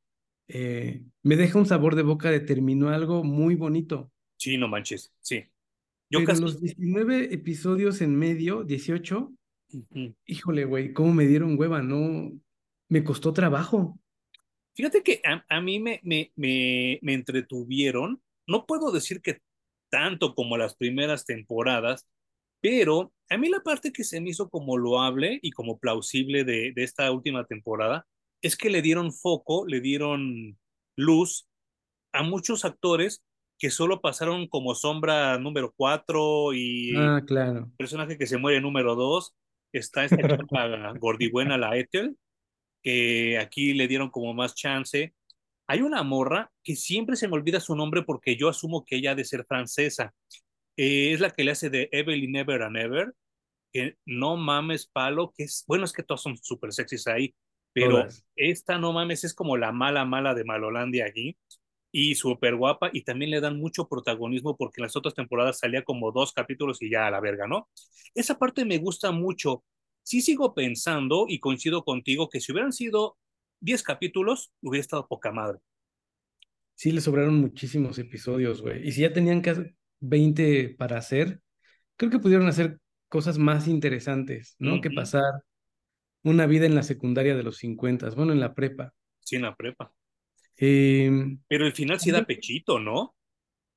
eh, 0.48 1.02
me 1.22 1.36
deja 1.36 1.58
un 1.58 1.66
sabor 1.66 1.94
de 1.94 2.02
boca 2.04 2.30
de 2.30 2.40
terminó 2.40 2.88
algo 2.88 3.22
muy 3.22 3.54
bonito, 3.54 4.10
Sí, 4.38 4.56
no 4.56 4.66
manches. 4.68 5.12
Sí. 5.20 5.44
Yo 6.08 6.20
pero 6.20 6.26
casi. 6.28 6.40
los 6.40 6.58
19 6.58 7.34
episodios 7.34 8.00
en 8.00 8.16
medio, 8.16 8.64
18, 8.64 9.32
Híjole, 10.26 10.64
güey, 10.64 10.92
cómo 10.92 11.12
me 11.12 11.26
dieron 11.26 11.58
hueva, 11.58 11.82
no, 11.82 12.32
me 12.88 13.04
costó 13.04 13.32
trabajo. 13.32 13.98
Fíjate 14.74 15.02
que 15.02 15.20
a, 15.24 15.44
a 15.48 15.60
mí 15.60 15.80
me, 15.80 16.00
me, 16.04 16.32
me, 16.36 16.98
me 17.02 17.14
entretuvieron. 17.14 18.22
No 18.46 18.64
puedo 18.66 18.92
decir 18.92 19.20
que 19.20 19.38
tanto 19.90 20.34
como 20.34 20.56
las 20.56 20.76
primeras 20.76 21.24
temporadas, 21.24 22.08
pero 22.60 23.12
a 23.28 23.36
mí 23.36 23.48
la 23.48 23.60
parte 23.60 23.92
que 23.92 24.04
se 24.04 24.20
me 24.20 24.30
hizo 24.30 24.48
como 24.48 24.78
loable 24.78 25.38
y 25.42 25.50
como 25.50 25.78
plausible 25.78 26.44
de, 26.44 26.72
de 26.74 26.82
esta 26.84 27.10
última 27.12 27.44
temporada 27.44 28.06
es 28.42 28.56
que 28.56 28.70
le 28.70 28.82
dieron 28.82 29.12
foco, 29.12 29.66
le 29.66 29.80
dieron 29.80 30.58
luz 30.96 31.48
a 32.12 32.22
muchos 32.22 32.64
actores 32.64 33.22
que 33.58 33.70
solo 33.70 34.00
pasaron 34.00 34.46
como 34.46 34.74
sombra 34.74 35.38
número 35.38 35.74
4 35.76 36.54
y 36.54 36.94
Ah, 36.96 37.22
claro. 37.26 37.70
personaje 37.76 38.16
que 38.16 38.26
se 38.26 38.38
muere 38.38 38.60
número 38.60 38.94
2. 38.94 39.34
Está 39.72 40.04
esta 40.04 40.16
chava 40.52 40.92
gordibuena, 40.98 41.58
la 41.58 41.76
Ethel, 41.76 42.16
que 42.82 43.38
aquí 43.38 43.74
le 43.74 43.88
dieron 43.88 44.10
como 44.10 44.34
más 44.34 44.54
chance. 44.54 45.14
Hay 45.66 45.82
una 45.82 46.02
morra 46.02 46.50
que 46.62 46.76
siempre 46.76 47.16
se 47.16 47.28
me 47.28 47.34
olvida 47.34 47.60
su 47.60 47.76
nombre 47.76 48.02
porque 48.02 48.36
yo 48.36 48.48
asumo 48.48 48.84
que 48.84 48.96
ella 48.96 49.12
ha 49.12 49.14
de 49.14 49.24
ser 49.24 49.44
francesa. 49.44 50.14
Eh, 50.76 51.12
es 51.12 51.20
la 51.20 51.30
que 51.30 51.44
le 51.44 51.50
hace 51.50 51.70
de 51.70 51.88
Evelyn 51.92 52.32
Never 52.32 52.62
and 52.62 52.76
Ever, 52.76 53.12
que 53.72 53.96
no 54.06 54.36
mames 54.36 54.86
palo, 54.86 55.32
que 55.36 55.44
es, 55.44 55.64
bueno, 55.66 55.84
es 55.84 55.92
que 55.92 56.02
todas 56.02 56.22
son 56.22 56.36
súper 56.38 56.72
sexys 56.72 57.06
ahí, 57.06 57.34
pero 57.72 58.06
esta 58.34 58.78
no 58.78 58.92
mames 58.92 59.24
es 59.24 59.34
como 59.34 59.56
la 59.56 59.72
mala 59.72 60.04
mala 60.04 60.34
de 60.34 60.44
Malolandia 60.44 61.06
aquí 61.06 61.36
y 61.90 62.14
súper 62.14 62.56
guapa 62.56 62.90
y 62.92 63.02
también 63.02 63.30
le 63.30 63.40
dan 63.40 63.58
mucho 63.58 63.88
protagonismo 63.88 64.56
porque 64.56 64.80
en 64.80 64.84
las 64.84 64.96
otras 64.96 65.14
temporadas 65.14 65.58
salía 65.58 65.82
como 65.84 66.12
dos 66.12 66.32
capítulos 66.32 66.82
y 66.82 66.90
ya 66.90 67.06
a 67.06 67.10
la 67.10 67.20
verga, 67.20 67.46
¿no? 67.46 67.68
Esa 68.14 68.38
parte 68.38 68.64
me 68.64 68.78
gusta 68.78 69.10
mucho. 69.10 69.64
Sí 70.02 70.20
sigo 70.20 70.54
pensando 70.54 71.26
y 71.28 71.40
coincido 71.40 71.84
contigo 71.84 72.28
que 72.28 72.40
si 72.40 72.52
hubieran 72.52 72.72
sido 72.72 73.16
10 73.60 73.82
capítulos, 73.82 74.52
hubiera 74.62 74.80
estado 74.82 75.06
poca 75.06 75.32
madre. 75.32 75.58
Sí, 76.74 76.92
le 76.92 77.00
sobraron 77.00 77.40
muchísimos 77.40 77.98
episodios, 77.98 78.62
güey. 78.62 78.86
Y 78.86 78.92
si 78.92 79.00
ya 79.02 79.12
tenían 79.12 79.40
casi 79.40 79.62
20 80.00 80.76
para 80.78 80.98
hacer, 80.98 81.40
creo 81.96 82.10
que 82.10 82.20
pudieron 82.20 82.46
hacer 82.46 82.78
cosas 83.08 83.38
más 83.38 83.66
interesantes, 83.66 84.54
¿no? 84.58 84.80
Que 84.80 84.90
pasar 84.90 85.24
una 86.22 86.46
vida 86.46 86.66
en 86.66 86.74
la 86.74 86.82
secundaria 86.82 87.36
de 87.36 87.42
los 87.42 87.56
50, 87.56 88.10
bueno, 88.10 88.32
en 88.32 88.40
la 88.40 88.54
prepa. 88.54 88.94
Sí, 89.20 89.36
en 89.36 89.42
la 89.42 89.56
prepa. 89.56 89.92
Em, 90.58 91.38
Pero 91.48 91.66
el 91.66 91.72
final 91.72 92.00
sí 92.00 92.10
da 92.10 92.24
pechito, 92.24 92.78
¿no? 92.78 93.14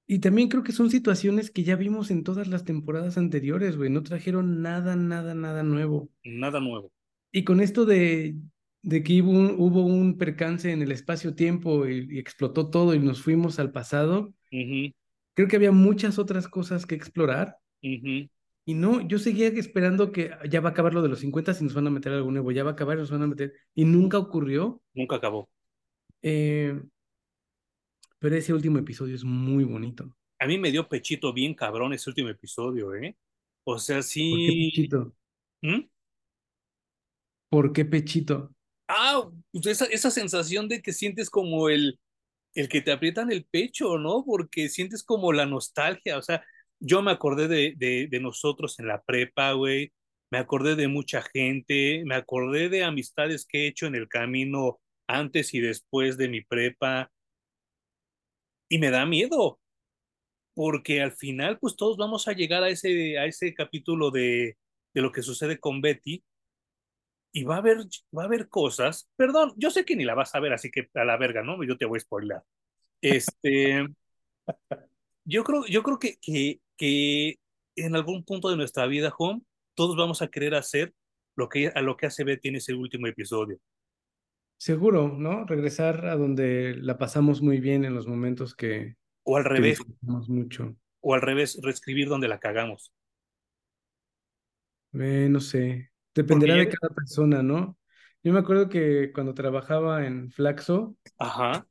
y 0.08 0.20
también 0.20 0.50
creo 0.50 0.64
que 0.64 0.74
son 0.74 0.90
situaciones 0.90 1.52
que 1.52 1.64
ya 1.64 1.78
vimos 1.78 2.12
en 2.12 2.24
todas 2.24 2.48
las 2.48 2.66
temporadas 2.66 3.18
anteriores, 3.18 3.78
güey. 3.78 3.90
No 3.90 4.04
trajeron 4.04 4.62
nada, 4.62 4.98
nada, 4.98 5.34
nada 5.34 5.64
nuevo. 5.64 6.10
Nada 6.26 6.60
nuevo. 6.60 6.92
Y 7.32 7.46
con 7.46 7.62
esto 7.62 7.86
de, 7.86 8.36
de 8.82 9.04
que 9.04 9.22
hubo 9.22 9.32
un, 9.32 9.56
hubo 9.58 9.86
un 9.86 10.18
percance 10.18 10.72
en 10.72 10.82
el 10.82 10.92
espacio-tiempo 10.92 11.88
y, 11.88 12.08
y 12.12 12.20
explotó 12.20 12.70
todo 12.70 12.94
y 12.94 13.00
nos 13.00 13.22
fuimos 13.22 13.58
al 13.60 13.72
pasado, 13.72 14.34
creo 14.50 15.48
que 15.48 15.56
había 15.56 15.72
muchas 15.72 16.20
otras 16.20 16.48
cosas 16.50 16.86
que 16.86 16.96
explorar. 16.96 17.58
Y 18.66 18.74
no, 18.74 19.02
yo 19.02 19.18
seguía 19.18 19.48
esperando 19.48 20.12
que 20.12 20.32
ya 20.50 20.62
va 20.62 20.70
a 20.70 20.72
acabar 20.74 20.94
lo 20.94 21.02
de 21.02 21.10
los 21.10 21.20
50 21.20 21.54
y 21.60 21.64
nos 21.64 21.74
van 21.74 21.88
a 21.88 21.90
meter 21.90 22.12
algo 22.14 22.32
nuevo, 22.32 22.52
ya 22.52 22.64
va 22.64 22.72
a 22.72 22.74
acabar 22.74 22.98
y 22.98 23.02
nos 23.02 23.12
van 23.12 23.24
a 23.24 23.28
meter. 23.28 23.54
Y 23.74 23.86
nunca 23.86 24.18
ocurrió. 24.18 24.82
Nunca 24.94 25.16
acabó. 25.16 25.50
Eh, 26.22 26.82
pero 28.20 28.36
ese 28.36 28.54
último 28.54 28.78
episodio 28.78 29.16
es 29.16 29.24
muy 29.24 29.64
bonito. 29.64 30.16
A 30.40 30.48
mí 30.48 30.58
me 30.58 30.72
dio 30.72 30.88
pechito 30.88 31.34
bien 31.34 31.54
cabrón 31.54 31.94
ese 31.94 32.10
último 32.10 32.30
episodio, 32.30 32.96
¿eh? 32.96 33.18
O 33.64 33.80
sea, 33.80 33.98
¿Por 33.98 34.04
qué 34.04 34.10
sí. 34.10 34.72
Pechito? 34.72 35.16
¿Mm? 35.62 35.82
¿Por 37.50 37.74
qué 37.74 37.86
Pechito? 37.86 38.56
Ah, 38.88 39.30
pues 39.52 39.66
esa, 39.68 39.86
esa 39.86 40.12
sensación 40.12 40.68
de 40.68 40.82
que 40.82 40.94
sientes 40.94 41.30
como 41.30 41.70
el, 41.70 42.00
el 42.56 42.70
que 42.70 42.82
te 42.82 42.92
aprietan 42.92 43.32
el 43.32 43.46
pecho, 43.46 43.98
¿no? 43.98 44.24
Porque 44.26 44.70
sientes 44.70 45.04
como 45.04 45.34
la 45.34 45.46
nostalgia, 45.46 46.18
o 46.18 46.22
sea, 46.22 46.44
yo 46.80 47.02
me 47.02 47.12
acordé 47.12 47.48
de, 47.48 47.74
de, 47.78 48.08
de 48.10 48.20
nosotros 48.20 48.80
en 48.80 48.88
la 48.88 49.02
prepa, 49.02 49.54
güey, 49.54 49.94
me 50.32 50.40
acordé 50.40 50.76
de 50.76 50.88
mucha 50.90 51.22
gente, 51.22 52.04
me 52.06 52.16
acordé 52.16 52.70
de 52.70 52.84
amistades 52.84 53.46
que 53.46 53.66
he 53.66 53.68
hecho 53.68 53.88
en 53.88 53.96
el 53.96 54.10
camino 54.10 54.81
antes 55.18 55.54
y 55.54 55.60
después 55.60 56.18
de 56.18 56.30
mi 56.30 56.42
prepa, 56.42 57.12
y 58.70 58.78
me 58.78 58.90
da 58.90 59.06
miedo, 59.06 59.60
porque 60.54 61.02
al 61.02 61.12
final, 61.12 61.60
pues 61.60 61.76
todos 61.76 61.98
vamos 61.98 62.28
a 62.28 62.34
llegar 62.34 62.64
a 62.64 62.70
ese, 62.70 63.18
a 63.20 63.26
ese 63.26 63.54
capítulo 63.54 64.12
de, 64.12 64.58
de 64.94 65.02
lo 65.02 65.12
que 65.12 65.22
sucede 65.22 65.60
con 65.60 65.82
Betty, 65.82 66.24
y 67.34 67.44
va 67.44 67.56
a 67.56 67.60
haber, 67.60 67.78
va 68.18 68.24
a 68.24 68.26
haber 68.26 68.50
cosas, 68.50 69.10
perdón, 69.16 69.54
yo 69.58 69.72
sé 69.72 69.86
que 69.86 69.96
ni 69.96 70.04
la 70.06 70.16
vas 70.16 70.36
a 70.36 70.40
ver, 70.40 70.54
así 70.54 70.70
que 70.70 70.90
a 70.94 71.06
la 71.06 71.18
verga, 71.18 71.44
¿no? 71.44 71.64
Yo 71.64 71.78
te 71.78 71.86
voy 71.86 71.98
a 71.98 72.02
spoiler. 72.02 72.42
Este, 73.02 73.86
Yo 75.24 75.44
creo, 75.44 75.66
yo 75.68 75.84
creo 75.84 76.00
que, 76.00 76.18
que, 76.22 76.62
que 76.78 77.36
en 77.76 77.96
algún 77.96 78.24
punto 78.24 78.50
de 78.50 78.58
nuestra 78.58 78.86
vida, 78.88 79.14
Home, 79.18 79.42
todos 79.76 79.96
vamos 79.96 80.22
a 80.22 80.28
querer 80.30 80.56
hacer 80.56 80.94
lo 81.36 81.48
que, 81.50 81.68
a 81.68 81.82
lo 81.82 81.96
que 81.96 82.08
hace 82.08 82.24
Betty 82.24 82.50
en 82.50 82.56
ese 82.58 82.74
último 82.74 83.08
episodio. 83.08 83.60
Seguro, 84.62 85.08
¿no? 85.08 85.44
Regresar 85.46 86.06
a 86.06 86.16
donde 86.16 86.76
la 86.76 87.00
pasamos 87.00 87.42
muy 87.42 87.60
bien 87.60 87.84
en 87.84 87.96
los 87.96 88.06
momentos 88.06 88.54
que, 88.54 88.96
O 89.24 89.36
al 89.36 89.44
revés, 89.44 89.80
mucho. 90.02 90.76
o 91.00 91.16
al 91.16 91.22
revés, 91.24 91.60
reescribir 91.64 92.08
donde 92.08 92.28
la 92.28 92.40
cagamos. 92.40 92.94
Eh, 94.94 95.30
no 95.32 95.40
sé, 95.40 95.90
dependerá 96.14 96.58
de 96.58 96.70
cada 96.70 96.94
persona, 96.94 97.42
¿no? 97.42 97.76
Yo 98.22 98.34
me 98.34 98.38
acuerdo 98.38 98.70
que 98.70 99.12
cuando 99.12 99.34
trabajaba 99.34 100.06
en 100.06 100.30
Flaxo, 100.30 100.96
ajá, 101.18 101.66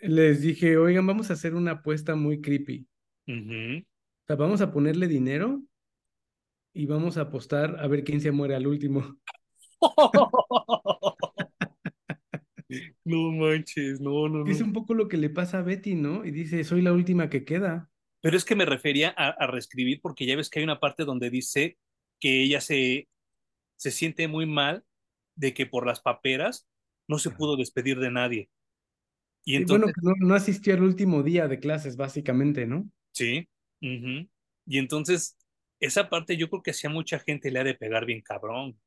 les 0.00 0.40
dije, 0.40 0.78
oigan, 0.78 1.06
vamos 1.06 1.28
a 1.28 1.34
hacer 1.34 1.54
una 1.54 1.72
apuesta 1.72 2.14
muy 2.14 2.40
creepy. 2.40 2.88
O 3.28 3.84
sea, 4.26 4.36
vamos 4.36 4.62
a 4.62 4.72
ponerle 4.72 5.08
dinero 5.08 5.62
y 6.72 6.86
vamos 6.86 7.18
a 7.18 7.22
apostar 7.22 7.78
a 7.80 7.86
ver 7.86 8.02
quién 8.02 8.22
se 8.22 8.30
muere 8.30 8.54
al 8.54 8.66
último. 8.66 9.18
No 13.04 13.32
manches, 13.32 14.00
no, 14.00 14.28
no, 14.28 14.50
Es 14.50 14.60
no. 14.60 14.66
un 14.66 14.72
poco 14.72 14.94
lo 14.94 15.08
que 15.08 15.16
le 15.16 15.30
pasa 15.30 15.58
a 15.58 15.62
Betty, 15.62 15.94
¿no? 15.94 16.24
Y 16.24 16.30
dice, 16.30 16.64
soy 16.64 16.82
la 16.82 16.92
última 16.92 17.28
que 17.30 17.44
queda. 17.44 17.90
Pero 18.20 18.36
es 18.36 18.44
que 18.44 18.54
me 18.54 18.64
refería 18.64 19.12
a, 19.16 19.30
a, 19.30 19.46
reescribir 19.46 20.00
porque 20.00 20.26
ya 20.26 20.36
ves 20.36 20.48
que 20.48 20.60
hay 20.60 20.64
una 20.64 20.78
parte 20.78 21.04
donde 21.04 21.28
dice 21.28 21.76
que 22.20 22.42
ella 22.42 22.60
se, 22.60 23.08
se 23.76 23.90
siente 23.90 24.28
muy 24.28 24.46
mal 24.46 24.84
de 25.34 25.54
que 25.54 25.66
por 25.66 25.86
las 25.86 26.00
paperas 26.00 26.68
no 27.08 27.18
se 27.18 27.30
pudo 27.30 27.56
despedir 27.56 27.98
de 27.98 28.10
nadie. 28.10 28.48
Y 29.44 29.56
entonces, 29.56 29.92
bueno, 30.00 30.16
no, 30.20 30.28
no, 30.28 30.34
asistió 30.34 30.74
al 30.74 30.82
último 30.82 31.22
día 31.22 31.48
de 31.48 31.58
clases, 31.58 31.96
básicamente, 31.96 32.66
¿no? 32.66 32.88
Sí. 33.12 33.48
Uh 33.80 33.86
-huh. 33.86 34.28
Y 34.66 34.78
entonces, 34.78 35.36
esa 35.80 36.08
parte 36.08 36.36
yo 36.36 36.48
creo 36.48 36.62
que 36.62 36.72
a 36.84 36.88
mucha 36.88 37.18
gente 37.18 37.50
le 37.50 37.58
ha 37.58 37.64
de 37.64 37.74
pegar 37.74 38.06
bien 38.06 38.20
cabrón. 38.20 38.78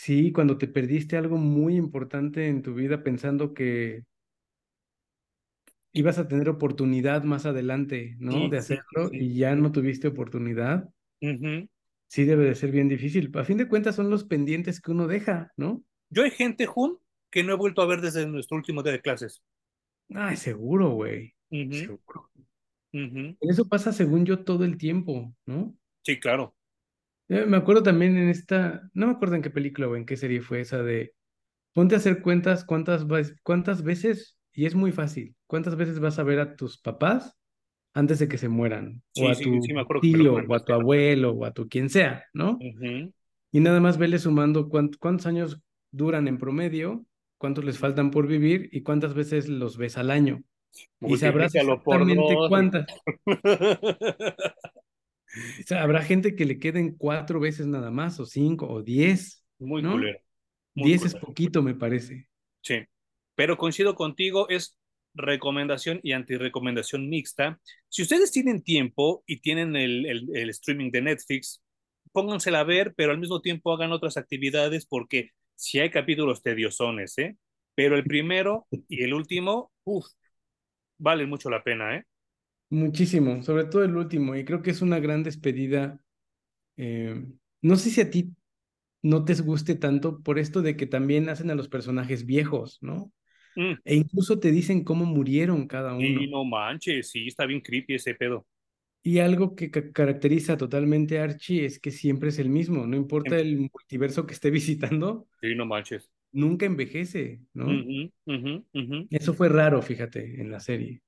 Sí, 0.00 0.30
cuando 0.30 0.58
te 0.58 0.68
perdiste 0.68 1.16
algo 1.16 1.38
muy 1.38 1.74
importante 1.74 2.46
en 2.46 2.62
tu 2.62 2.72
vida 2.72 3.02
pensando 3.02 3.52
que 3.52 4.04
ibas 5.92 6.20
a 6.20 6.28
tener 6.28 6.48
oportunidad 6.48 7.24
más 7.24 7.46
adelante, 7.46 8.14
¿no? 8.20 8.30
Sí, 8.30 8.48
de 8.48 8.58
hacerlo 8.58 9.08
sí, 9.10 9.18
sí, 9.18 9.24
y 9.24 9.34
ya 9.38 9.56
no 9.56 9.72
tuviste 9.72 10.06
oportunidad. 10.06 10.88
Uh 11.20 11.26
-huh. 11.26 11.68
Sí 12.06 12.24
debe 12.24 12.44
de 12.44 12.54
ser 12.54 12.70
bien 12.70 12.88
difícil. 12.88 13.32
A 13.34 13.42
fin 13.42 13.58
de 13.58 13.66
cuentas 13.66 13.96
son 13.96 14.08
los 14.08 14.22
pendientes 14.22 14.80
que 14.80 14.92
uno 14.92 15.08
deja, 15.08 15.52
¿no? 15.56 15.82
Yo 16.10 16.22
hay 16.22 16.30
gente, 16.30 16.66
Jun, 16.66 16.98
que 17.28 17.42
no 17.42 17.54
he 17.54 17.56
vuelto 17.56 17.82
a 17.82 17.86
ver 17.86 18.00
desde 18.00 18.24
nuestro 18.24 18.56
último 18.56 18.84
día 18.84 18.92
de 18.92 19.00
clases. 19.00 19.42
Ay, 20.10 20.36
seguro, 20.36 20.90
güey. 20.90 21.34
Uh 21.50 21.56
-huh. 21.56 21.80
Seguro. 21.80 22.30
Uh 22.92 22.98
-huh. 22.98 23.36
Eso 23.40 23.68
pasa 23.68 23.92
según 23.92 24.24
yo 24.24 24.44
todo 24.44 24.64
el 24.64 24.78
tiempo, 24.78 25.34
¿no? 25.44 25.76
Sí, 26.04 26.20
claro. 26.20 26.54
Eh, 27.28 27.44
me 27.46 27.58
acuerdo 27.58 27.82
también 27.82 28.16
en 28.16 28.28
esta, 28.28 28.88
no 28.94 29.06
me 29.06 29.12
acuerdo 29.12 29.34
en 29.34 29.42
qué 29.42 29.50
película 29.50 29.88
o 29.88 29.96
en 29.96 30.06
qué 30.06 30.16
serie 30.16 30.40
fue 30.40 30.60
esa 30.60 30.82
de, 30.82 31.14
ponte 31.74 31.94
a 31.94 31.98
hacer 31.98 32.22
cuentas 32.22 32.64
cuántas, 32.64 33.06
cuántas 33.42 33.82
veces, 33.82 34.38
y 34.52 34.66
es 34.66 34.74
muy 34.74 34.92
fácil, 34.92 35.36
cuántas 35.46 35.76
veces 35.76 36.00
vas 36.00 36.18
a 36.18 36.22
ver 36.22 36.40
a 36.40 36.56
tus 36.56 36.78
papás 36.80 37.36
antes 37.92 38.18
de 38.18 38.28
que 38.28 38.38
se 38.38 38.48
mueran, 38.48 39.02
sí, 39.14 39.24
o 39.24 39.28
a 39.28 39.34
sí, 39.34 39.44
tu 39.44 39.60
sí, 39.60 39.74
tío, 40.00 40.34
o 40.34 40.54
a 40.54 40.64
tu 40.64 40.72
abuelo, 40.72 41.32
o 41.32 41.44
a 41.44 41.52
tu 41.52 41.68
quien 41.68 41.90
sea, 41.90 42.24
¿no? 42.32 42.52
Uh 42.52 42.74
-huh. 42.74 43.12
Y 43.52 43.60
nada 43.60 43.80
más 43.80 43.98
vele 43.98 44.18
sumando 44.18 44.68
cuánt, 44.68 44.96
cuántos 44.98 45.26
años 45.26 45.60
duran 45.90 46.28
en 46.28 46.38
promedio, 46.38 47.04
cuántos 47.38 47.64
les 47.64 47.78
faltan 47.78 48.10
por 48.10 48.26
vivir 48.26 48.68
y 48.72 48.82
cuántas 48.82 49.14
veces 49.14 49.48
los 49.48 49.76
ves 49.76 49.98
al 49.98 50.10
año. 50.10 50.42
Y 51.00 51.16
sabrás 51.16 51.54
exactamente 51.54 52.34
cuántas. 52.48 52.86
O 55.60 55.66
sea, 55.66 55.82
habrá 55.82 56.02
gente 56.02 56.34
que 56.34 56.44
le 56.44 56.58
queden 56.58 56.96
cuatro 56.96 57.40
veces 57.40 57.66
nada 57.66 57.90
más, 57.90 58.18
o 58.20 58.26
cinco, 58.26 58.68
o 58.68 58.82
diez. 58.82 59.44
Muy 59.58 59.82
¿no? 59.82 59.92
culero. 59.92 60.18
Muy 60.74 60.88
diez 60.88 61.02
culero. 61.02 61.18
es 61.18 61.24
poquito, 61.24 61.62
me 61.62 61.74
parece. 61.74 62.28
Sí. 62.62 62.84
Pero 63.34 63.56
coincido 63.56 63.94
contigo, 63.94 64.48
es 64.48 64.76
recomendación 65.14 66.00
y 66.02 66.12
antirecomendación 66.12 67.08
mixta. 67.08 67.60
Si 67.88 68.02
ustedes 68.02 68.30
tienen 68.30 68.62
tiempo 68.62 69.22
y 69.26 69.40
tienen 69.40 69.76
el, 69.76 70.06
el, 70.06 70.36
el 70.36 70.50
streaming 70.50 70.90
de 70.90 71.02
Netflix, 71.02 71.62
póngansela 72.12 72.60
a 72.60 72.64
ver, 72.64 72.94
pero 72.96 73.12
al 73.12 73.18
mismo 73.18 73.40
tiempo 73.40 73.72
hagan 73.72 73.92
otras 73.92 74.16
actividades 74.16 74.86
porque 74.86 75.30
si 75.54 75.80
hay 75.80 75.90
capítulos 75.90 76.42
tediosones, 76.42 77.18
¿eh? 77.18 77.36
Pero 77.74 77.96
el 77.96 78.04
primero 78.04 78.66
y 78.88 79.02
el 79.04 79.14
último, 79.14 79.72
uff, 79.84 80.06
valen 80.98 81.28
mucho 81.28 81.50
la 81.50 81.62
pena, 81.62 81.96
¿eh? 81.96 82.04
Muchísimo, 82.70 83.42
sobre 83.42 83.64
todo 83.64 83.84
el 83.84 83.96
último, 83.96 84.36
y 84.36 84.44
creo 84.44 84.62
que 84.62 84.70
es 84.70 84.82
una 84.82 85.00
gran 85.00 85.22
despedida. 85.22 85.98
Eh, 86.76 87.24
no 87.62 87.76
sé 87.76 87.90
si 87.90 88.00
a 88.00 88.10
ti 88.10 88.34
no 89.02 89.24
te 89.24 89.34
guste 89.34 89.74
tanto 89.74 90.20
por 90.22 90.38
esto 90.38 90.60
de 90.62 90.76
que 90.76 90.86
también 90.86 91.28
hacen 91.28 91.50
a 91.50 91.54
los 91.54 91.68
personajes 91.68 92.26
viejos, 92.26 92.78
¿no? 92.82 93.12
Mm. 93.56 93.72
E 93.84 93.94
incluso 93.96 94.38
te 94.38 94.50
dicen 94.50 94.84
cómo 94.84 95.04
murieron 95.04 95.66
cada 95.66 95.94
uno. 95.94 96.04
Y 96.04 96.28
no 96.28 96.44
manches, 96.44 97.10
sí, 97.10 97.26
está 97.26 97.46
bien 97.46 97.60
creepy 97.60 97.94
ese 97.94 98.14
pedo. 98.14 98.46
Y 99.02 99.20
algo 99.20 99.54
que 99.54 99.70
ca 99.70 99.90
caracteriza 99.92 100.56
totalmente 100.56 101.18
a 101.18 101.24
Archie 101.24 101.64
es 101.64 101.78
que 101.78 101.90
siempre 101.90 102.28
es 102.28 102.38
el 102.38 102.50
mismo, 102.50 102.86
no 102.86 102.96
importa 102.96 103.38
el 103.38 103.70
multiverso 103.72 104.26
que 104.26 104.34
esté 104.34 104.50
visitando. 104.50 105.26
Sí, 105.40 105.54
no 105.54 105.64
manches. 105.64 106.10
Nunca 106.32 106.66
envejece, 106.66 107.40
¿no? 107.54 107.66
Uh 107.66 107.70
-huh, 107.70 108.12
uh 108.26 108.32
-huh, 108.32 108.64
uh 108.74 108.80
-huh. 108.80 109.06
Eso 109.10 109.32
fue 109.32 109.48
raro, 109.48 109.80
fíjate, 109.80 110.40
en 110.40 110.50
la 110.50 110.60
serie. 110.60 111.00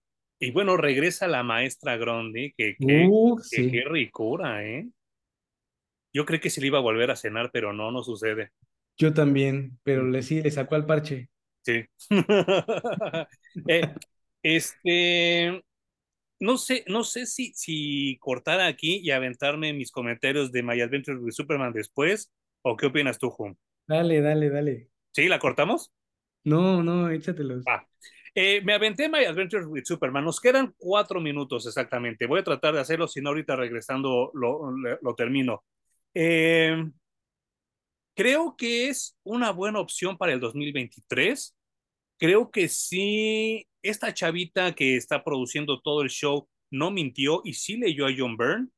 Y 0.42 0.52
bueno, 0.52 0.78
regresa 0.78 1.28
la 1.28 1.42
maestra 1.42 1.98
Grundy, 1.98 2.54
que, 2.56 2.74
que, 2.76 3.06
uh, 3.06 3.36
que 3.36 3.42
sí. 3.44 3.70
qué 3.70 3.84
ricura, 3.84 4.64
¿eh? 4.66 4.88
Yo 6.14 6.24
creí 6.24 6.40
que 6.40 6.48
se 6.48 6.62
le 6.62 6.68
iba 6.68 6.78
a 6.78 6.82
volver 6.82 7.10
a 7.10 7.16
cenar, 7.16 7.50
pero 7.52 7.74
no, 7.74 7.92
no 7.92 8.02
sucede. 8.02 8.50
Yo 8.96 9.12
también, 9.12 9.78
pero 9.82 10.04
le 10.04 10.22
sí, 10.22 10.40
le 10.42 10.50
sacó 10.50 10.76
al 10.76 10.86
parche. 10.86 11.28
Sí. 11.62 11.84
eh, 13.68 13.94
este, 14.42 15.62
no 16.40 16.56
sé, 16.56 16.84
no 16.88 17.04
sé 17.04 17.26
si, 17.26 17.52
si 17.54 18.16
cortar 18.18 18.60
aquí 18.60 18.98
y 19.02 19.10
aventarme 19.10 19.74
mis 19.74 19.92
comentarios 19.92 20.50
de 20.52 20.62
My 20.62 20.80
Adventure 20.80 21.18
with 21.18 21.32
Superman 21.32 21.74
después, 21.74 22.32
o 22.62 22.76
qué 22.76 22.86
opinas 22.86 23.18
tú, 23.18 23.28
Jun. 23.28 23.58
Dale, 23.86 24.22
dale, 24.22 24.48
dale. 24.48 24.88
¿Sí? 25.12 25.28
¿La 25.28 25.38
cortamos? 25.38 25.92
No, 26.44 26.82
no, 26.82 27.10
échatelos. 27.10 27.62
Ah. 27.68 27.86
Eh, 28.42 28.62
me 28.62 28.72
aventé 28.72 29.06
My 29.06 29.26
Adventures 29.26 29.66
with 29.66 29.84
Superman. 29.84 30.24
Nos 30.24 30.40
quedan 30.40 30.74
cuatro 30.78 31.20
minutos 31.20 31.66
exactamente. 31.66 32.24
Voy 32.24 32.40
a 32.40 32.42
tratar 32.42 32.72
de 32.72 32.80
hacerlo, 32.80 33.06
si 33.06 33.20
no, 33.20 33.28
ahorita 33.28 33.54
regresando 33.54 34.30
lo, 34.32 34.70
lo, 34.70 34.98
lo 35.02 35.14
termino. 35.14 35.62
Eh, 36.14 36.74
creo 38.16 38.56
que 38.56 38.88
es 38.88 39.18
una 39.24 39.50
buena 39.50 39.78
opción 39.78 40.16
para 40.16 40.32
el 40.32 40.40
2023. 40.40 41.54
Creo 42.18 42.50
que 42.50 42.68
sí, 42.70 43.68
esta 43.82 44.14
chavita 44.14 44.74
que 44.74 44.96
está 44.96 45.22
produciendo 45.22 45.78
todo 45.82 46.00
el 46.00 46.08
show 46.08 46.48
no 46.70 46.90
mintió 46.90 47.42
y 47.44 47.52
sí 47.52 47.76
leyó 47.76 48.06
a 48.06 48.14
John 48.16 48.38
Byrne, 48.38 48.68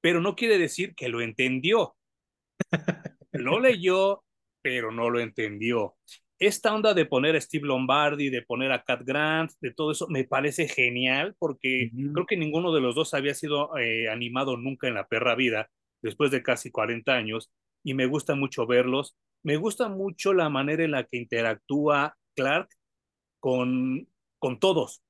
pero 0.00 0.22
no 0.22 0.34
quiere 0.34 0.56
decir 0.56 0.94
que 0.94 1.10
lo 1.10 1.20
entendió. 1.20 1.94
lo 3.32 3.60
leyó, 3.60 4.24
pero 4.62 4.90
no 4.92 5.10
lo 5.10 5.20
entendió 5.20 5.94
esta 6.38 6.74
onda 6.74 6.94
de 6.94 7.04
poner 7.04 7.34
a 7.36 7.40
Steve 7.40 7.66
Lombardi, 7.66 8.30
de 8.30 8.42
poner 8.42 8.70
a 8.72 8.82
Cat 8.82 9.02
Grant, 9.04 9.52
de 9.60 9.72
todo 9.72 9.90
eso, 9.90 10.06
me 10.08 10.24
parece 10.24 10.68
genial 10.68 11.34
porque 11.38 11.90
uh 11.92 11.96
-huh. 11.96 12.12
creo 12.12 12.26
que 12.26 12.36
ninguno 12.36 12.72
de 12.72 12.80
los 12.80 12.94
dos 12.94 13.14
había 13.14 13.34
sido 13.34 13.76
eh, 13.76 14.08
animado 14.08 14.56
nunca 14.56 14.86
en 14.88 14.94
la 14.94 15.08
perra 15.08 15.34
vida, 15.34 15.68
después 16.02 16.30
de 16.30 16.42
casi 16.42 16.70
40 16.70 17.12
años, 17.14 17.50
y 17.82 17.94
me 17.94 18.06
gusta 18.06 18.34
mucho 18.34 18.66
verlos. 18.66 19.16
Me 19.42 19.56
gusta 19.56 19.88
mucho 19.88 20.32
la 20.34 20.48
manera 20.48 20.84
en 20.84 20.92
la 20.92 21.04
que 21.04 21.16
interactúa 21.16 22.16
Clark 22.34 22.68
con, 23.40 24.08
con 24.38 24.58
todos, 24.60 25.02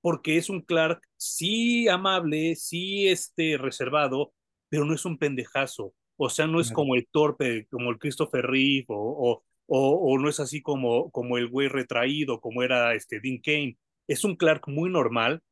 porque 0.00 0.36
es 0.36 0.48
un 0.50 0.62
Clark 0.62 1.00
sí 1.16 1.88
amable, 1.88 2.56
sí 2.56 3.08
este, 3.08 3.58
reservado, 3.58 4.32
pero 4.68 4.84
no 4.84 4.94
es 4.94 5.04
un 5.04 5.18
pendejazo. 5.18 5.94
O 6.16 6.28
sea, 6.28 6.46
no 6.46 6.60
es 6.60 6.70
como 6.70 6.94
el 6.94 7.08
torpe, 7.10 7.66
como 7.70 7.90
el 7.90 7.98
Christopher 7.98 8.46
Reeve 8.46 8.86
o, 8.88 8.96
o 8.96 9.44
o, 9.74 10.18
no 10.18 10.28
es 10.28 10.38
así 10.38 10.60
como, 10.60 11.10
como 11.10 11.38
el 11.38 11.48
güey 11.48 11.68
retraído, 11.68 12.40
como 12.42 12.62
era 12.62 12.94
este 12.94 13.20
Dean 13.20 13.38
Kane. 13.38 13.78
Es 14.06 14.22
un 14.22 14.36
Clark 14.36 14.68
muy 14.68 14.90
normal 14.90 15.42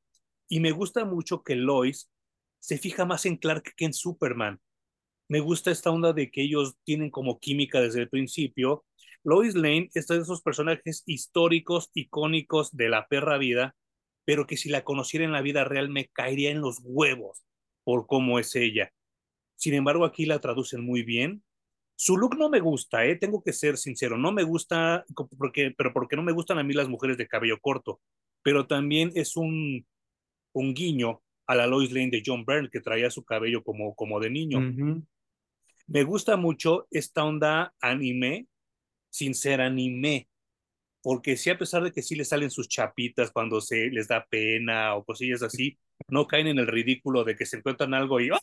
y 0.47 0.61
me 0.61 0.73
gusta 0.73 1.07
mucho 1.07 1.43
que 1.43 1.57
Lois 1.57 2.11
se 2.59 2.77
fija 2.77 3.07
más 3.07 3.25
en 3.25 3.39
Clark 3.39 3.73
que 3.77 3.87
en 3.87 3.95
Superman. 3.95 4.61
Me 5.29 5.41
gusta 5.41 5.71
esta 5.71 5.91
onda 5.91 6.13
de 6.13 6.31
que 6.31 6.43
ellos 6.43 6.75
tienen 6.85 7.11
como 7.11 7.41
química 7.41 7.81
desde 7.81 8.03
el 8.03 8.11
principio. 8.11 8.85
Lois 9.25 9.55
Lane 9.55 9.89
es 9.95 10.07
de 10.09 10.19
esos 10.19 10.43
personajes 10.43 11.03
históricos, 11.07 11.91
icónicos 11.95 12.77
de 12.77 12.91
la 12.91 13.07
perra 13.07 13.39
vida, 13.39 13.75
pero 14.27 14.47
que 14.47 14.59
si 14.59 14.69
la 14.69 14.85
conociera 14.85 15.25
en 15.25 15.33
la 15.33 15.41
vida 15.41 15.65
real 15.65 15.89
me 15.89 16.09
caería 16.09 16.51
en 16.51 16.61
los 16.61 16.81
huevos 16.83 17.43
por 17.85 18.07
cómo 18.07 18.39
es 18.39 18.55
ella. 18.55 18.93
Sin 19.57 19.73
embargo, 19.73 20.05
aquí 20.05 20.27
la 20.27 20.41
traducen 20.41 20.85
muy 20.85 21.05
bien 21.05 21.43
su 22.01 22.17
look 22.17 22.35
no 22.39 22.49
me 22.49 22.61
gusta, 22.61 23.05
¿eh? 23.05 23.17
tengo 23.17 23.43
que 23.43 23.53
ser 23.53 23.77
sincero, 23.77 24.17
no 24.17 24.33
me 24.33 24.43
gusta, 24.43 25.05
porque, 25.37 25.75
pero 25.77 25.93
porque 25.93 26.17
no 26.17 26.23
me 26.23 26.33
gustan 26.33 26.59
a 26.59 26.63
mí 26.63 26.73
las 26.73 26.89
mujeres 26.89 27.19
de 27.19 27.29
cabello 27.29 27.61
corto, 27.61 28.01
pero 28.43 28.67
también 28.67 29.13
es 29.15 29.37
un, 29.37 29.87
un 30.55 30.73
guiño 30.73 31.21
a 31.47 31.55
la 31.55 31.67
Lois 31.67 31.93
Lane 31.93 32.09
de 32.09 32.23
John 32.25 32.47
Byrne, 32.47 32.71
que 32.71 32.81
traía 32.81 33.11
su 33.11 33.23
cabello 33.23 33.63
como, 33.63 33.95
como 33.95 34.19
de 34.19 34.31
niño. 34.31 34.61
Uh 34.61 34.63
-huh. 34.63 35.07
Me 35.89 36.05
gusta 36.05 36.39
mucho 36.39 36.89
esta 36.91 37.23
onda 37.23 37.75
anime, 37.83 38.47
sin 39.11 39.35
ser 39.35 39.61
anime, 39.61 40.27
porque 41.03 41.37
sí, 41.37 41.51
a 41.51 41.59
pesar 41.59 41.83
de 41.83 41.93
que 41.93 42.01
sí 42.01 42.15
le 42.15 42.25
salen 42.25 42.51
sus 42.51 42.67
chapitas 42.67 43.31
cuando 43.31 43.61
se 43.61 43.91
les 43.91 44.09
da 44.09 44.25
pena 44.25 44.95
o 44.95 45.05
cosillas 45.05 45.43
así, 45.43 45.77
no 46.09 46.27
caen 46.27 46.47
en 46.47 46.59
el 46.61 46.67
ridículo 46.67 47.25
de 47.25 47.37
que 47.37 47.45
se 47.45 47.59
encuentran 47.59 47.93
algo 47.93 48.21
y... 48.21 48.31
¡oh! 48.31 48.39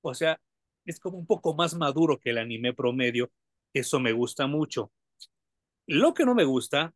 O 0.00 0.14
sea, 0.14 0.40
es 0.86 1.00
como 1.00 1.18
un 1.18 1.26
poco 1.26 1.54
más 1.54 1.74
maduro 1.74 2.18
que 2.18 2.30
el 2.30 2.38
anime 2.38 2.72
promedio. 2.72 3.30
Eso 3.74 4.00
me 4.00 4.12
gusta 4.12 4.46
mucho. 4.46 4.92
Lo 5.86 6.14
que 6.14 6.24
no 6.24 6.34
me 6.34 6.44
gusta 6.44 6.94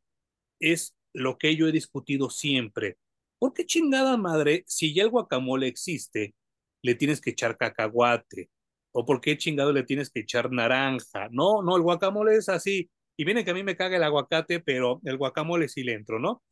es 0.60 0.96
lo 1.12 1.38
que 1.38 1.56
yo 1.56 1.68
he 1.68 1.72
discutido 1.72 2.30
siempre. 2.30 2.98
¿Por 3.38 3.52
qué 3.52 3.66
chingada 3.66 4.16
madre, 4.16 4.64
si 4.66 4.94
ya 4.94 5.02
el 5.02 5.10
guacamole 5.10 5.66
existe, 5.66 6.34
le 6.82 6.94
tienes 6.94 7.20
que 7.20 7.30
echar 7.30 7.56
cacahuate? 7.56 8.50
¿O 8.92 9.04
por 9.04 9.20
qué 9.20 9.36
chingado 9.38 9.72
le 9.72 9.84
tienes 9.84 10.10
que 10.10 10.20
echar 10.20 10.50
naranja? 10.50 11.28
No, 11.30 11.62
no, 11.62 11.76
el 11.76 11.82
guacamole 11.82 12.36
es 12.36 12.48
así. 12.48 12.90
Y 13.16 13.24
viene 13.24 13.44
que 13.44 13.50
a 13.50 13.54
mí 13.54 13.62
me 13.62 13.76
caga 13.76 13.96
el 13.96 14.02
aguacate, 14.02 14.60
pero 14.60 15.00
el 15.04 15.16
guacamole 15.16 15.68
sí 15.68 15.82
le 15.82 15.94
entro, 15.94 16.18
¿no? 16.18 16.42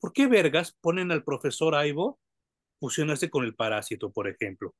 ¿por 0.00 0.12
qué 0.12 0.26
vergas 0.26 0.76
ponen 0.80 1.10
al 1.10 1.24
profesor 1.24 1.74
Ivo 1.86 2.18
fusionarse 2.80 3.30
con 3.30 3.44
el 3.44 3.54
parásito, 3.54 4.10
por 4.10 4.28
ejemplo? 4.28 4.74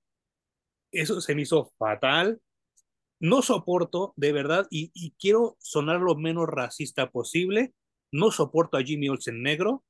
Eso 0.93 1.21
se 1.21 1.35
me 1.35 1.43
hizo 1.43 1.73
fatal. 1.79 2.41
No 3.21 3.43
soporto, 3.43 4.15
de 4.17 4.33
verdad, 4.33 4.67
y, 4.71 4.91
y 4.95 5.13
quiero 5.19 5.57
sonar 5.59 6.01
lo 6.01 6.15
menos 6.15 6.47
racista 6.49 7.11
posible. 7.11 7.75
No 8.13 8.31
soporto 8.31 8.77
a 8.77 8.83
Jimmy 8.83 9.09
Olsen 9.09 9.43
negro, 9.43 9.85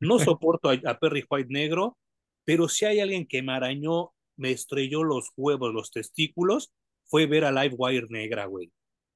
no 0.00 0.18
soporto 0.40 0.70
a, 0.70 0.74
a, 0.84 0.98
Perry 0.98 1.24
White 1.28 1.48
negro, 1.50 1.96
pero 2.44 2.68
si 2.68 2.84
hay 2.84 3.00
alguien 3.00 3.26
que 3.26 3.42
me 3.42 3.52
arañó, 3.52 4.12
me 4.36 4.50
estrelló 4.50 5.02
los 5.02 5.30
huevos, 5.36 5.72
los 5.72 5.90
testículos, 5.90 6.72
fue 7.06 7.26
ver 7.26 7.44
a 7.44 7.52
Livewire 7.52 8.06
negra, 8.10 8.46
güey. 8.46 8.72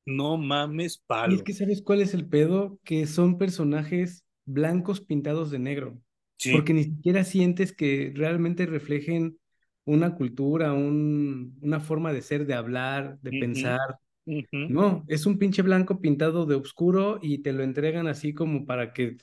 No 0.06 0.36
mames, 0.36 1.02
palo. 1.06 1.32
Y 1.32 1.36
es 1.36 1.42
que 1.42 1.52
sabes 1.52 1.82
cuál 1.82 2.00
es 2.00 2.14
el 2.14 2.26
pedo, 2.26 2.78
que 2.84 3.06
son 3.06 3.38
personajes 3.38 4.24
blancos 4.46 5.00
pintados 5.00 5.50
de 5.50 5.58
negro. 5.58 6.00
Sí. 6.38 6.52
Porque 6.52 6.72
ni 6.72 6.84
siquiera 6.84 7.22
sientes 7.24 7.72
que 7.72 8.12
realmente 8.14 8.64
reflejen 8.64 9.38
una 9.84 10.14
cultura, 10.14 10.72
un, 10.72 11.58
una 11.62 11.80
forma 11.80 12.12
de 12.12 12.22
ser, 12.22 12.46
de 12.46 12.54
hablar, 12.54 13.18
de 13.20 13.30
uh 13.30 13.32
-huh. 13.32 13.40
pensar. 13.40 13.98
Uh 14.26 14.32
-huh. 14.52 14.68
No, 14.68 15.04
es 15.08 15.26
un 15.26 15.38
pinche 15.38 15.62
blanco 15.62 16.00
pintado 16.00 16.46
de 16.46 16.54
oscuro 16.54 17.18
y 17.22 17.38
te 17.38 17.52
lo 17.52 17.62
entregan 17.62 18.06
así 18.06 18.34
como 18.34 18.66
para 18.66 18.92
que 18.92 19.16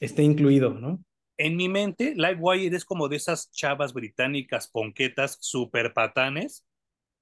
esté 0.00 0.22
incluido, 0.22 0.74
¿no? 0.74 1.04
En 1.36 1.56
mi 1.56 1.68
mente, 1.68 2.14
Livewire 2.16 2.76
es 2.76 2.84
como 2.84 3.08
de 3.08 3.16
esas 3.16 3.50
chavas 3.50 3.92
británicas 3.92 4.68
ponquetas 4.68 5.36
super 5.40 5.92
patanes 5.92 6.64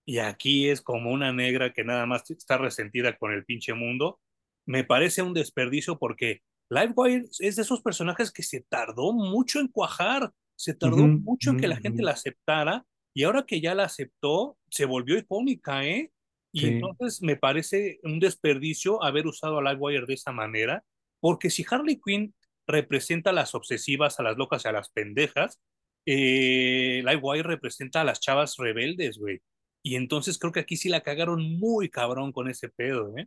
y 0.05 0.18
aquí 0.18 0.68
es 0.68 0.82
como 0.82 1.11
una 1.12 1.32
negra 1.32 1.72
que 1.72 1.84
nada 1.84 2.07
más 2.07 2.30
está 2.30 2.59
resentida 2.59 3.16
con 3.16 3.32
el 3.32 3.45
pinche 3.45 3.72
mundo. 3.72 4.20
Me 4.66 4.84
parece 4.84 5.22
un 5.22 5.32
desperdicio 5.32 5.99
porque 5.99 6.43
Livewire 6.68 7.24
es 7.40 7.57
de 7.57 7.62
esos 7.62 7.80
personajes 7.82 8.30
que 8.30 8.43
se 8.43 8.61
tardó 8.61 9.12
mucho 9.12 9.61
en 9.61 9.68
cuajar, 9.68 10.32
se 10.62 10.74
tardó 10.74 10.98
uh 10.98 11.08
-huh, 11.08 11.20
mucho 11.20 11.50
en 11.50 11.56
que 11.56 11.66
la 11.66 11.76
gente 11.76 12.04
la 12.04 12.12
aceptara 12.12 12.86
y 13.12 13.24
ahora 13.24 13.44
que 13.44 13.60
ya 13.60 13.74
la 13.74 13.82
aceptó, 13.82 14.56
se 14.70 14.84
volvió 14.84 15.18
icónica, 15.18 15.84
¿eh? 15.84 16.12
Y 16.52 16.60
sí. 16.60 16.66
entonces 16.68 17.20
me 17.20 17.34
parece 17.34 17.98
un 18.04 18.20
desperdicio 18.20 19.02
haber 19.02 19.26
usado 19.26 19.58
a 19.58 19.62
Livewire 19.62 20.06
de 20.06 20.14
esa 20.14 20.30
manera, 20.30 20.84
porque 21.18 21.50
si 21.50 21.66
Harley 21.68 22.00
Quinn 22.00 22.32
representa 22.68 23.30
a 23.30 23.32
las 23.32 23.56
obsesivas, 23.56 24.20
a 24.20 24.22
las 24.22 24.36
locas 24.36 24.64
y 24.64 24.68
a 24.68 24.72
las 24.72 24.88
pendejas, 24.90 25.60
eh, 26.06 27.02
Livewire 27.04 27.42
representa 27.42 28.02
a 28.02 28.04
las 28.04 28.20
chavas 28.20 28.54
rebeldes, 28.56 29.18
güey. 29.18 29.40
Y 29.82 29.96
entonces 29.96 30.38
creo 30.38 30.52
que 30.52 30.60
aquí 30.60 30.76
sí 30.76 30.88
la 30.88 31.00
cagaron 31.00 31.58
muy 31.58 31.90
cabrón 31.90 32.30
con 32.30 32.48
ese 32.48 32.68
pedo, 32.68 33.18
¿eh? 33.18 33.26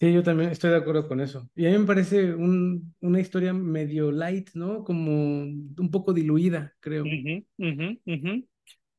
Sí, 0.00 0.12
yo 0.12 0.22
también 0.22 0.50
estoy 0.50 0.70
de 0.70 0.76
acuerdo 0.76 1.06
con 1.08 1.20
eso. 1.20 1.48
Y 1.54 1.66
a 1.66 1.70
mí 1.70 1.78
me 1.78 1.86
parece 1.86 2.34
un, 2.34 2.94
una 3.00 3.20
historia 3.20 3.52
medio 3.52 4.10
light, 4.10 4.50
¿no? 4.54 4.84
Como 4.84 5.42
un 5.42 5.90
poco 5.90 6.12
diluida, 6.12 6.74
creo. 6.80 7.04
Uh 7.04 7.06
-huh, 7.06 7.46
uh 7.58 7.64
-huh, 7.64 8.00
uh 8.04 8.12
-huh. 8.12 8.48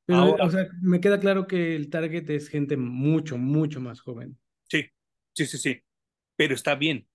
Pero, 0.06 0.20
Ahora, 0.20 0.46
o 0.46 0.52
sea, 0.52 0.68
me 0.82 1.02
queda 1.02 1.20
claro 1.20 1.48
que 1.48 1.76
el 1.76 1.89
target 1.89 2.30
es 2.30 2.48
gente 2.48 2.78
mucho, 2.78 3.38
mucho 3.38 3.82
más 3.82 4.02
joven. 4.02 4.38
Sí, 4.70 4.86
sí, 5.34 5.46
sí, 5.46 5.58
sí. 5.58 5.82
Pero 6.36 6.54
está 6.54 6.76
bien. 6.76 7.08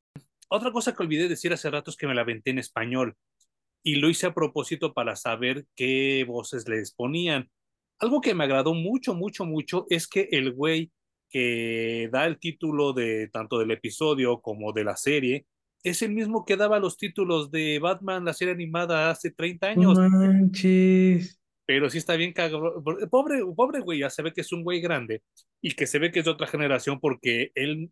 Otra 0.48 0.72
cosa 0.72 0.94
que 0.94 1.02
olvidé 1.02 1.28
decir 1.28 1.52
hace 1.52 1.70
rato 1.70 1.90
es 1.90 1.96
que 1.96 2.06
me 2.08 2.14
la 2.14 2.22
aventé 2.22 2.50
en 2.50 2.58
español. 2.58 3.16
Y 3.82 3.96
lo 3.96 4.10
hice 4.10 4.26
a 4.26 4.34
propósito 4.34 4.92
para 4.92 5.16
saber 5.16 5.64
qué 5.74 6.24
voces 6.26 6.68
les 6.68 6.92
ponían. 6.92 7.48
Algo 7.98 8.20
que 8.20 8.34
me 8.34 8.44
agradó 8.44 8.74
mucho, 8.74 9.14
mucho, 9.14 9.46
mucho 9.46 9.86
es 9.88 10.06
que 10.06 10.28
el 10.32 10.52
güey 10.52 10.90
que 11.30 12.08
da 12.12 12.26
el 12.26 12.38
título 12.38 12.92
de 12.92 13.28
tanto 13.28 13.58
del 13.58 13.70
episodio 13.70 14.40
como 14.40 14.72
de 14.72 14.84
la 14.84 14.96
serie 14.96 15.46
es 15.82 16.02
el 16.02 16.12
mismo 16.12 16.44
que 16.44 16.56
daba 16.56 16.78
los 16.78 16.96
títulos 16.96 17.50
de 17.50 17.78
Batman, 17.78 18.24
la 18.24 18.34
serie 18.34 18.52
animada 18.52 19.10
hace 19.10 19.30
30 19.30 19.66
años. 19.66 19.98
Manches. 19.98 21.40
Pero 21.64 21.88
sí 21.88 21.98
está 21.98 22.16
bien 22.16 22.32
cagado. 22.32 22.82
Pobre, 23.10 23.40
pobre 23.56 23.80
güey, 23.80 24.00
ya 24.00 24.10
se 24.10 24.22
ve 24.22 24.32
que 24.32 24.42
es 24.42 24.52
un 24.52 24.62
güey 24.62 24.80
grande 24.80 25.22
y 25.62 25.72
que 25.72 25.86
se 25.86 25.98
ve 25.98 26.10
que 26.10 26.18
es 26.18 26.24
de 26.24 26.32
otra 26.32 26.46
generación 26.46 27.00
porque 27.00 27.52
él, 27.54 27.90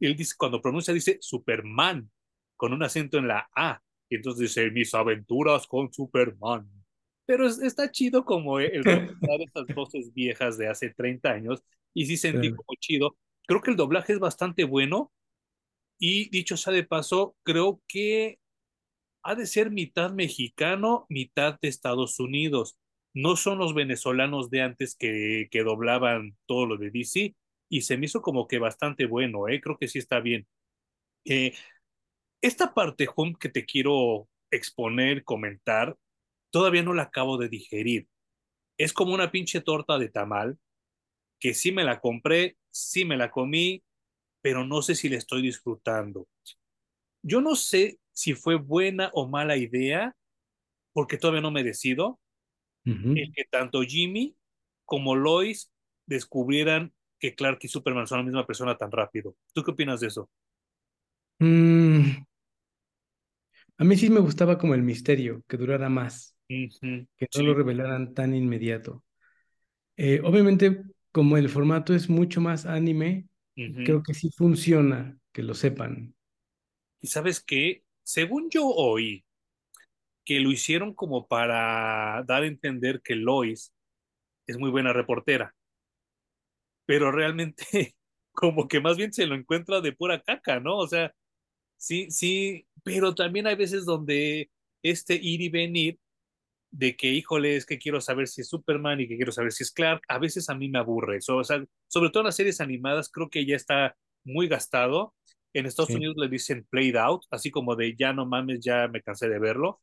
él 0.00 0.16
dice, 0.16 0.34
cuando 0.38 0.60
pronuncia 0.60 0.94
dice 0.94 1.18
Superman 1.20 2.08
con 2.56 2.72
un 2.72 2.82
acento 2.82 3.18
en 3.18 3.26
la 3.26 3.48
A. 3.56 3.80
Y 4.08 4.16
entonces 4.16 4.42
dice 4.42 4.70
mis 4.70 4.94
aventuras 4.94 5.66
con 5.66 5.92
Superman 5.92 6.68
pero 7.26 7.46
es, 7.46 7.58
está 7.60 7.90
chido 7.90 8.24
como 8.24 8.60
el 8.60 8.84
recuperar 8.84 9.40
esas 9.40 9.74
voces 9.74 10.12
viejas 10.12 10.58
de 10.58 10.68
hace 10.68 10.90
30 10.90 11.30
años 11.30 11.64
y 11.94 12.06
sí 12.06 12.16
sentí 12.16 12.48
sí. 12.48 12.54
como 12.54 12.76
chido. 12.80 13.16
Creo 13.46 13.62
que 13.62 13.70
el 13.70 13.76
doblaje 13.76 14.12
es 14.12 14.18
bastante 14.18 14.64
bueno 14.64 15.12
y 15.98 16.28
dicho 16.30 16.56
sea 16.56 16.72
de 16.72 16.84
paso, 16.84 17.36
creo 17.44 17.82
que 17.86 18.38
ha 19.22 19.34
de 19.34 19.46
ser 19.46 19.70
mitad 19.70 20.12
mexicano, 20.12 21.06
mitad 21.08 21.58
de 21.60 21.68
Estados 21.68 22.20
Unidos. 22.20 22.76
No 23.14 23.36
son 23.36 23.58
los 23.58 23.74
venezolanos 23.74 24.50
de 24.50 24.62
antes 24.62 24.96
que, 24.96 25.48
que 25.50 25.62
doblaban 25.62 26.36
todo 26.46 26.66
lo 26.66 26.76
de 26.76 26.90
DC 26.90 27.34
y 27.68 27.82
se 27.82 27.96
me 27.96 28.06
hizo 28.06 28.22
como 28.22 28.46
que 28.48 28.58
bastante 28.58 29.06
bueno, 29.06 29.48
¿eh? 29.48 29.60
creo 29.60 29.78
que 29.78 29.88
sí 29.88 29.98
está 29.98 30.20
bien. 30.20 30.46
Eh, 31.24 31.54
esta 32.42 32.74
parte, 32.74 33.08
Home, 33.16 33.36
que 33.40 33.48
te 33.48 33.64
quiero 33.64 34.28
exponer, 34.50 35.24
comentar, 35.24 35.96
todavía 36.50 36.82
no 36.82 36.92
la 36.92 37.04
acabo 37.04 37.38
de 37.38 37.48
digerir. 37.48 38.08
Es 38.78 38.92
como 38.92 39.14
una 39.14 39.30
pinche 39.30 39.60
torta 39.60 39.98
de 39.98 40.08
tamal 40.08 40.58
que 41.44 41.52
sí 41.52 41.72
me 41.72 41.84
la 41.84 42.00
compré, 42.00 42.56
sí 42.70 43.04
me 43.04 43.18
la 43.18 43.30
comí, 43.30 43.82
pero 44.40 44.64
no 44.64 44.80
sé 44.80 44.94
si 44.94 45.10
la 45.10 45.18
estoy 45.18 45.42
disfrutando. 45.42 46.26
Yo 47.20 47.42
no 47.42 47.54
sé 47.54 47.98
si 48.12 48.32
fue 48.32 48.54
buena 48.54 49.10
o 49.12 49.28
mala 49.28 49.58
idea, 49.58 50.16
porque 50.94 51.18
todavía 51.18 51.42
no 51.42 51.50
me 51.50 51.62
decido, 51.62 52.18
uh 52.86 52.90
-huh. 52.90 53.20
el 53.20 53.30
que 53.34 53.44
tanto 53.44 53.82
Jimmy 53.82 54.34
como 54.86 55.16
Lois 55.16 55.70
descubrieran 56.06 56.94
que 57.18 57.34
Clark 57.34 57.58
y 57.60 57.68
Superman 57.68 58.06
son 58.06 58.20
la 58.20 58.24
misma 58.24 58.46
persona 58.46 58.78
tan 58.78 58.90
rápido. 58.90 59.36
¿Tú 59.52 59.62
qué 59.62 59.72
opinas 59.72 60.00
de 60.00 60.06
eso? 60.06 60.30
Mm. 61.40 62.24
A 63.76 63.84
mí 63.84 63.96
sí 63.98 64.08
me 64.08 64.20
gustaba 64.20 64.56
como 64.56 64.74
el 64.74 64.82
misterio, 64.82 65.42
que 65.46 65.58
durara 65.58 65.90
más. 65.90 66.38
Uh 66.48 66.54
-huh. 66.54 67.06
Que 67.18 67.26
no 67.34 67.38
sí. 67.40 67.42
lo 67.42 67.52
revelaran 67.52 68.14
tan 68.14 68.34
inmediato. 68.34 69.04
Eh, 69.98 70.22
obviamente, 70.24 70.93
como 71.14 71.36
el 71.36 71.48
formato 71.48 71.94
es 71.94 72.10
mucho 72.10 72.40
más 72.40 72.66
anime, 72.66 73.28
uh 73.56 73.60
-huh. 73.60 73.84
creo 73.84 74.02
que 74.02 74.14
sí 74.14 74.30
funciona 74.36 75.16
que 75.32 75.44
lo 75.44 75.54
sepan. 75.54 76.12
Y 77.00 77.06
sabes 77.06 77.40
qué, 77.40 77.84
según 78.02 78.50
yo 78.50 78.66
oí, 78.66 79.24
que 80.24 80.40
lo 80.40 80.50
hicieron 80.50 80.92
como 80.92 81.28
para 81.28 82.24
dar 82.26 82.42
a 82.42 82.46
entender 82.48 83.00
que 83.00 83.14
Lois 83.14 83.72
es 84.48 84.58
muy 84.58 84.70
buena 84.70 84.92
reportera, 84.92 85.54
pero 86.84 87.12
realmente 87.12 87.64
como 88.32 88.66
que 88.66 88.80
más 88.80 88.96
bien 88.96 89.12
se 89.12 89.26
lo 89.26 89.36
encuentra 89.36 89.80
de 89.80 89.92
pura 89.92 90.20
caca, 90.20 90.58
¿no? 90.58 90.78
O 90.78 90.88
sea, 90.88 91.14
sí, 91.76 92.10
sí, 92.10 92.66
pero 92.82 93.14
también 93.14 93.46
hay 93.46 93.54
veces 93.54 93.84
donde 93.84 94.50
este 94.82 95.14
ir 95.14 95.42
y 95.42 95.48
venir 95.48 96.00
de 96.76 96.96
que, 96.96 97.06
híjole, 97.12 97.54
es 97.54 97.66
que 97.66 97.78
quiero 97.78 98.00
saber 98.00 98.26
si 98.26 98.40
es 98.40 98.48
Superman 98.48 99.00
y 99.00 99.06
que 99.06 99.14
quiero 99.14 99.30
saber 99.30 99.52
si 99.52 99.62
es 99.62 99.70
Clark, 99.70 100.02
a 100.08 100.18
veces 100.18 100.50
a 100.50 100.56
mí 100.56 100.68
me 100.68 100.80
aburre. 100.80 101.20
So, 101.20 101.36
o 101.36 101.44
sea, 101.44 101.64
sobre 101.86 102.10
todo 102.10 102.22
en 102.22 102.26
las 102.26 102.36
series 102.36 102.60
animadas, 102.60 103.08
creo 103.10 103.30
que 103.30 103.46
ya 103.46 103.54
está 103.54 103.96
muy 104.24 104.48
gastado. 104.48 105.14
En 105.52 105.66
Estados 105.66 105.88
sí. 105.88 105.94
Unidos 105.94 106.16
le 106.18 106.28
dicen 106.28 106.66
played 106.68 106.96
out, 106.96 107.22
así 107.30 107.52
como 107.52 107.76
de 107.76 107.94
ya 107.94 108.12
no 108.12 108.26
mames, 108.26 108.58
ya 108.60 108.88
me 108.88 109.02
cansé 109.02 109.28
de 109.28 109.38
verlo. 109.38 109.80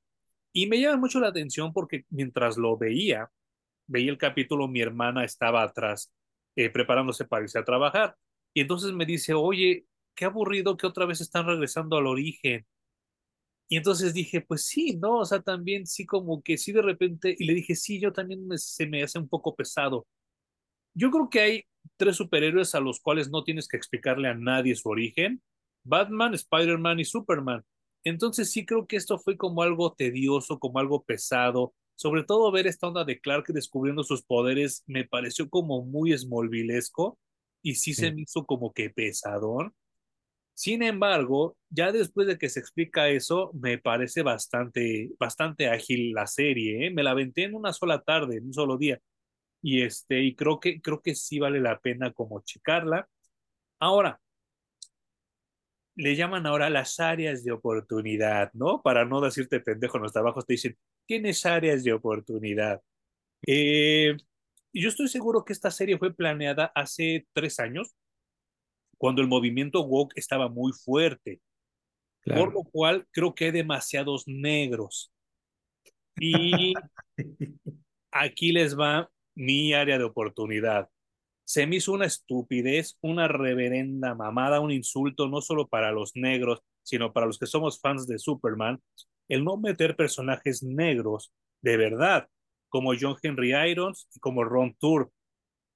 Y 0.52 0.68
me 0.68 0.82
llama 0.82 0.98
mucho 0.98 1.22
la 1.22 1.30
atención 1.30 1.72
porque 1.72 2.04
mientras 2.10 2.58
lo 2.58 2.78
veía, 2.78 3.32
veía 3.88 4.12
el 4.12 4.18
capítulo, 4.18 4.68
mi 4.68 4.82
hermana 4.82 5.24
estaba 5.24 5.64
atrás 5.64 6.14
eh, 6.58 6.70
preparándose 6.70 7.24
para 7.24 7.44
irse 7.44 7.58
a 7.58 7.64
trabajar. 7.64 8.18
Y 8.54 8.60
entonces 8.60 8.92
me 8.92 9.06
dice, 9.06 9.34
oye, 9.34 9.86
qué 10.14 10.26
aburrido 10.26 10.76
que 10.76 10.88
otra 10.88 11.06
vez 11.06 11.22
están 11.22 11.46
regresando 11.46 11.96
al 11.96 12.08
origen. 12.08 12.66
Y 13.72 13.78
entonces 13.78 14.14
dije, 14.14 14.42
pues 14.42 14.66
sí, 14.66 14.98
¿no? 14.98 15.20
O 15.20 15.26
sea, 15.26 15.42
también 15.42 15.88
sí 15.88 16.06
como 16.06 16.44
que 16.44 16.58
sí 16.58 16.74
de 16.74 16.82
repente, 16.82 17.34
y 17.40 17.46
le 17.46 17.54
dije, 17.54 17.74
sí, 17.74 18.02
yo 18.02 18.12
también 18.12 18.46
me, 18.46 18.58
se 18.58 18.86
me 18.86 19.02
hace 19.02 19.18
un 19.18 19.30
poco 19.30 19.56
pesado. 19.56 20.06
Yo 20.94 21.10
creo 21.10 21.30
que 21.30 21.40
hay 21.40 21.64
tres 21.96 22.18
superhéroes 22.18 22.76
a 22.76 22.82
los 22.82 23.00
cuales 23.00 23.30
no 23.30 23.46
tienes 23.46 23.70
que 23.70 23.78
explicarle 23.78 24.28
a 24.28 24.34
nadie 24.34 24.76
su 24.76 24.90
origen. 24.90 25.42
Batman, 25.86 26.34
Spider-Man 26.34 27.00
y 27.00 27.06
Superman. 27.06 27.64
Entonces 28.04 28.52
sí 28.52 28.66
creo 28.66 28.88
que 28.88 28.98
esto 28.98 29.18
fue 29.18 29.38
como 29.38 29.64
algo 29.64 29.94
tedioso, 29.94 30.60
como 30.60 30.80
algo 30.80 31.06
pesado. 31.06 31.74
Sobre 31.96 32.26
todo 32.26 32.52
ver 32.52 32.68
esta 32.68 32.90
onda 32.90 33.06
de 33.06 33.22
Clark 33.22 33.54
descubriendo 33.54 34.04
sus 34.04 34.22
poderes 34.22 34.84
me 34.86 35.06
pareció 35.06 35.50
como 35.50 35.82
muy 35.82 36.12
smallvilesco 36.18 37.18
y 37.62 37.76
sí, 37.76 37.94
sí. 37.94 38.02
se 38.02 38.12
me 38.12 38.24
hizo 38.24 38.46
como 38.46 38.74
que 38.74 38.90
pesadón. 38.90 39.74
Sin 40.54 40.84
embargo, 40.84 41.58
ya 41.70 41.92
después 41.92 42.28
de 42.28 42.38
que 42.38 42.50
se 42.50 42.60
explica 42.60 43.10
eso, 43.10 43.52
me 43.54 43.78
parece 43.80 44.22
bastante, 44.22 45.12
bastante 45.20 45.68
ágil 45.70 46.14
la 46.14 46.28
serie. 46.28 46.88
¿eh? 46.88 46.92
Me 46.92 47.04
la 47.04 47.12
aventé 47.12 47.44
en 47.46 47.56
una 47.56 47.74
sola 47.74 48.02
tarde, 48.02 48.38
en 48.38 48.46
un 48.48 48.54
solo 48.54 48.78
día. 48.78 49.00
Y, 49.62 49.84
este, 49.84 50.22
y 50.22 50.36
creo, 50.36 50.60
que, 50.60 50.82
creo 50.82 51.02
que 51.02 51.16
sí 51.16 51.40
vale 51.40 51.60
la 51.62 51.80
pena 51.80 52.14
como 52.14 52.42
checarla. 52.42 53.08
Ahora, 53.80 54.22
le 55.96 56.16
llaman 56.16 56.46
ahora 56.46 56.70
las 56.70 57.00
áreas 57.00 57.44
de 57.44 57.52
oportunidad, 57.52 58.52
¿no? 58.54 58.82
Para 58.82 59.06
no 59.06 59.22
decirte 59.22 59.60
pendejo 59.60 59.98
en 59.98 60.04
los 60.04 60.14
trabajos, 60.14 60.46
te 60.46 60.54
dicen, 60.54 60.78
tienes 61.06 61.46
áreas 61.46 61.84
de 61.84 61.94
oportunidad. 61.94 62.82
Eh, 63.46 64.16
yo 64.74 64.90
estoy 64.90 65.08
seguro 65.08 65.44
que 65.46 65.54
esta 65.54 65.72
serie 65.72 65.98
fue 65.98 66.14
planeada 66.14 66.72
hace 66.76 67.28
tres 67.34 67.60
años, 67.60 67.96
cuando 69.02 69.24
el 69.24 69.28
movimiento 69.28 69.82
woke 69.82 70.14
estaba 70.16 70.48
muy 70.48 70.74
fuerte. 70.74 71.42
Claro. 72.22 72.44
Por 72.44 72.54
lo 72.54 72.64
cual 72.66 73.08
creo 73.10 73.34
que 73.34 73.46
hay 73.46 73.52
demasiados 73.52 74.28
negros. 74.28 75.12
Y 76.20 76.74
aquí 78.12 78.52
les 78.52 78.78
va 78.78 79.10
mi 79.34 79.74
área 79.74 79.98
de 79.98 80.04
oportunidad. 80.04 80.88
Se 81.46 81.66
me 81.66 81.78
hizo 81.78 81.94
una 81.94 82.06
estupidez, 82.06 83.00
una 83.02 83.28
reverenda 83.28 84.14
mamada, 84.14 84.60
un 84.60 84.72
insulto, 84.72 85.28
no 85.30 85.42
solo 85.42 85.68
para 85.68 85.92
los 85.92 86.12
negros, 86.16 86.60
sino 86.84 87.12
para 87.12 87.26
los 87.26 87.40
que 87.40 87.48
somos 87.48 87.80
fans 87.80 88.06
de 88.06 88.20
Superman, 88.20 88.80
el 89.30 89.44
no 89.44 89.58
meter 89.58 89.96
personajes 89.96 90.62
negros 90.62 91.34
de 91.62 91.78
verdad, 91.78 92.28
como 92.70 92.92
John 93.00 93.16
Henry 93.24 93.54
Irons 93.72 94.08
y 94.14 94.20
como 94.20 94.44
Ron 94.44 94.76
Tour. 94.76 95.12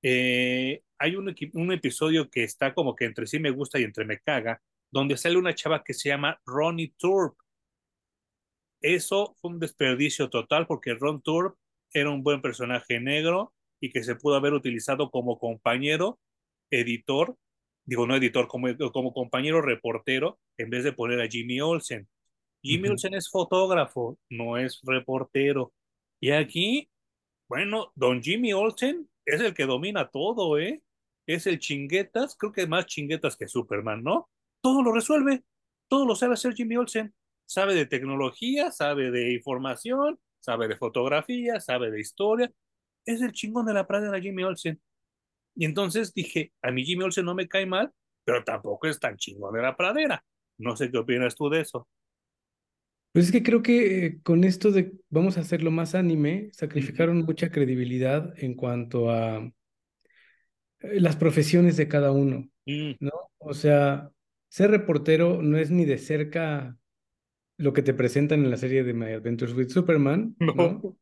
Eh, 0.03 0.83
hay 0.97 1.15
un, 1.15 1.33
un 1.53 1.71
episodio 1.71 2.29
que 2.29 2.43
está 2.43 2.73
como 2.73 2.95
que 2.95 3.05
entre 3.05 3.27
sí 3.27 3.39
me 3.39 3.51
gusta 3.51 3.79
y 3.79 3.83
entre 3.83 4.05
me 4.05 4.19
caga, 4.19 4.61
donde 4.91 5.17
sale 5.17 5.37
una 5.37 5.53
chava 5.53 5.83
que 5.83 5.93
se 5.93 6.09
llama 6.09 6.39
Ronnie 6.45 6.93
Turp. 6.97 7.35
Eso 8.81 9.35
fue 9.41 9.51
un 9.51 9.59
desperdicio 9.59 10.29
total 10.29 10.67
porque 10.67 10.93
Ron 10.93 11.21
Turp 11.21 11.57
era 11.91 12.09
un 12.09 12.23
buen 12.23 12.41
personaje 12.41 12.99
negro 12.99 13.53
y 13.79 13.91
que 13.91 14.03
se 14.03 14.15
pudo 14.15 14.35
haber 14.35 14.53
utilizado 14.53 15.09
como 15.11 15.39
compañero, 15.39 16.19
editor, 16.69 17.37
digo 17.85 18.07
no 18.07 18.15
editor, 18.15 18.47
como, 18.47 18.67
como 18.91 19.13
compañero 19.13 19.61
reportero, 19.61 20.39
en 20.57 20.69
vez 20.69 20.83
de 20.83 20.93
poner 20.93 21.21
a 21.21 21.27
Jimmy 21.27 21.61
Olsen. 21.61 22.07
Jimmy 22.61 22.89
Olsen 22.89 23.13
es 23.13 23.29
fotógrafo, 23.29 24.17
no 24.29 24.57
es 24.57 24.79
reportero. 24.83 25.73
Y 26.19 26.31
aquí, 26.31 26.89
bueno, 27.47 27.91
don 27.95 28.23
Jimmy 28.23 28.53
Olsen 28.53 29.07
es 29.25 29.41
el 29.41 29.53
que 29.53 29.65
domina 29.65 30.09
todo, 30.09 30.57
¿eh? 30.59 30.83
Es 31.27 31.47
el 31.47 31.59
chinguetas, 31.59 32.35
creo 32.37 32.51
que 32.51 32.67
más 32.67 32.85
chinguetas 32.85 33.35
que 33.35 33.47
Superman, 33.47 34.03
¿no? 34.03 34.29
Todo 34.61 34.83
lo 34.83 34.91
resuelve, 34.91 35.43
todo 35.87 36.05
lo 36.05 36.15
sabe 36.15 36.33
hacer 36.33 36.53
Jimmy 36.53 36.77
Olsen. 36.77 37.13
Sabe 37.47 37.75
de 37.75 37.85
tecnología, 37.85 38.71
sabe 38.71 39.11
de 39.11 39.33
información, 39.33 40.19
sabe 40.39 40.67
de 40.67 40.77
fotografía, 40.77 41.59
sabe 41.59 41.91
de 41.91 41.99
historia. 41.99 42.51
Es 43.05 43.21
el 43.21 43.31
chingón 43.33 43.65
de 43.67 43.73
la 43.73 43.85
pradera 43.87 44.19
Jimmy 44.19 44.43
Olsen. 44.43 44.81
Y 45.55 45.65
entonces 45.65 46.13
dije, 46.13 46.53
a 46.61 46.71
mí 46.71 46.83
Jimmy 46.83 47.03
Olsen 47.03 47.25
no 47.25 47.35
me 47.35 47.47
cae 47.47 47.65
mal, 47.65 47.91
pero 48.23 48.43
tampoco 48.43 48.87
es 48.87 48.99
tan 48.99 49.17
chingón 49.17 49.53
de 49.53 49.61
la 49.61 49.75
pradera. 49.75 50.23
No 50.57 50.75
sé 50.75 50.91
qué 50.91 50.97
opinas 50.97 51.35
tú 51.35 51.49
de 51.49 51.61
eso. 51.61 51.87
Pues 53.15 53.27
es 53.27 53.31
que 53.31 53.43
creo 53.43 53.63
que 53.63 54.05
eh, 54.05 54.19
con 54.23 54.43
esto 54.43 54.73
de 54.73 54.91
vamos 55.09 55.37
a 55.37 55.39
hacerlo 55.39 55.71
más 55.71 55.95
anime, 55.95 56.49
sacrificaron 56.51 57.19
mucha 57.19 57.49
credibilidad 57.49 58.33
en 58.35 58.55
cuanto 58.55 59.09
a 59.09 59.37
eh, 60.79 60.99
las 60.99 61.15
profesiones 61.15 61.77
de 61.77 61.87
cada 61.87 62.11
uno, 62.11 62.49
mm. 62.65 62.95
¿no? 62.99 63.13
O 63.37 63.53
sea, 63.53 64.11
ser 64.49 64.71
reportero 64.71 65.41
no 65.41 65.57
es 65.57 65.71
ni 65.71 65.85
de 65.85 65.97
cerca 65.97 66.77
lo 67.55 67.71
que 67.71 67.83
te 67.83 67.93
presentan 67.93 68.43
en 68.43 68.51
la 68.51 68.57
serie 68.57 68.83
de 68.83 68.93
My 68.93 69.13
Adventures 69.13 69.53
with 69.53 69.69
Superman, 69.69 70.35
¿no? 70.37 70.97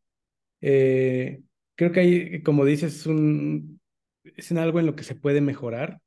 Eh, 0.61 1.41
creo 1.73 1.91
que 1.91 1.99
hay, 1.99 2.43
como 2.43 2.63
dices, 2.63 3.07
un, 3.07 3.81
es 4.23 4.51
algo 4.51 4.79
en 4.79 4.85
lo 4.85 4.95
que 4.95 5.03
se 5.03 5.15
puede 5.15 5.41
mejorar. 5.41 5.99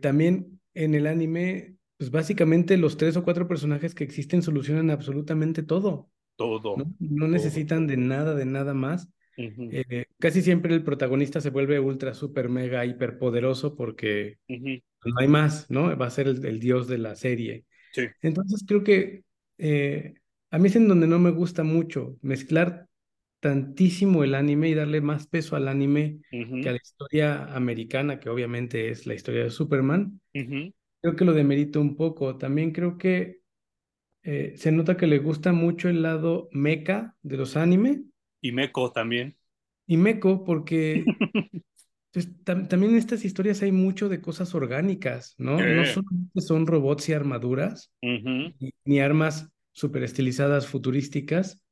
también 0.00 0.60
en 0.72 0.94
el 0.94 1.08
anime 1.08 1.75
pues 1.98 2.10
básicamente 2.10 2.76
los 2.76 2.96
tres 2.96 3.16
o 3.16 3.24
cuatro 3.24 3.48
personajes 3.48 3.94
que 3.94 4.04
existen 4.04 4.42
solucionan 4.42 4.90
absolutamente 4.90 5.62
todo. 5.62 6.10
Todo. 6.36 6.76
No, 6.98 7.28
necesitan 7.28 7.86
de 7.86 7.96
nada, 7.96 8.34
de 8.34 8.44
nada 8.44 8.74
más. 8.74 9.08
Eh, 9.38 10.06
casi 10.18 10.40
siempre 10.42 10.74
el 10.74 10.82
protagonista 10.82 11.40
se 11.40 11.50
vuelve 11.50 11.78
ultra, 11.78 12.14
super, 12.14 12.48
mega, 12.48 12.84
hiper 12.84 13.18
poderoso 13.18 13.74
porque 13.74 14.38
no 14.48 15.18
hay 15.18 15.28
más, 15.28 15.70
¿no? 15.70 15.96
Va 15.96 16.06
a 16.06 16.10
ser 16.10 16.28
el, 16.28 16.60
dios 16.60 16.88
de 16.88 16.98
la 16.98 17.16
serie. 17.16 17.64
Sí. 17.92 18.02
Entonces 18.22 18.64
creo 18.66 18.82
que 18.82 19.24
eh, 19.58 20.14
a 20.50 20.58
mí 20.58 20.68
es 20.68 20.76
en 20.76 20.88
donde 20.88 21.06
no 21.06 21.18
me 21.18 21.30
gusta 21.30 21.64
mucho 21.64 22.16
mezclar 22.22 22.86
tantísimo 23.40 24.24
el 24.24 24.34
anime 24.34 24.70
y 24.70 24.74
darle 24.74 25.00
más 25.00 25.26
peso 25.26 25.56
al 25.56 25.68
anime 25.68 26.20
que 26.30 26.68
a 26.68 26.72
la 26.72 26.80
historia 26.82 27.54
americana, 27.54 28.18
que 28.18 28.28
obviamente 28.28 28.90
es 28.90 29.06
la 29.06 29.14
historia 29.14 29.44
de 29.44 29.50
Superman 29.50 30.20
creo 31.06 31.16
que 31.16 31.24
lo 31.24 31.34
demerito 31.34 31.80
un 31.80 31.94
poco. 31.94 32.36
También 32.36 32.72
creo 32.72 32.98
que 32.98 33.38
eh, 34.24 34.54
se 34.56 34.72
nota 34.72 34.96
que 34.96 35.06
le 35.06 35.18
gusta 35.18 35.52
mucho 35.52 35.88
el 35.88 36.02
lado 36.02 36.48
meca 36.50 37.14
de 37.22 37.36
los 37.36 37.56
anime. 37.56 38.02
Y 38.40 38.50
meco 38.50 38.90
también. 38.90 39.36
Y 39.86 39.98
meco 39.98 40.42
porque 40.42 41.04
pues, 42.12 42.28
también 42.42 42.92
en 42.92 42.96
estas 42.96 43.24
historias 43.24 43.62
hay 43.62 43.70
mucho 43.70 44.08
de 44.08 44.20
cosas 44.20 44.52
orgánicas, 44.56 45.36
¿no? 45.38 45.52
No 45.52 45.84
solamente 45.84 46.40
son 46.40 46.66
robots 46.66 47.08
y 47.08 47.12
armaduras, 47.12 47.92
ni, 48.84 48.98
armas 48.98 49.48
super 49.70 50.02
estilizadas 50.02 50.66
futurísticas. 50.66 51.62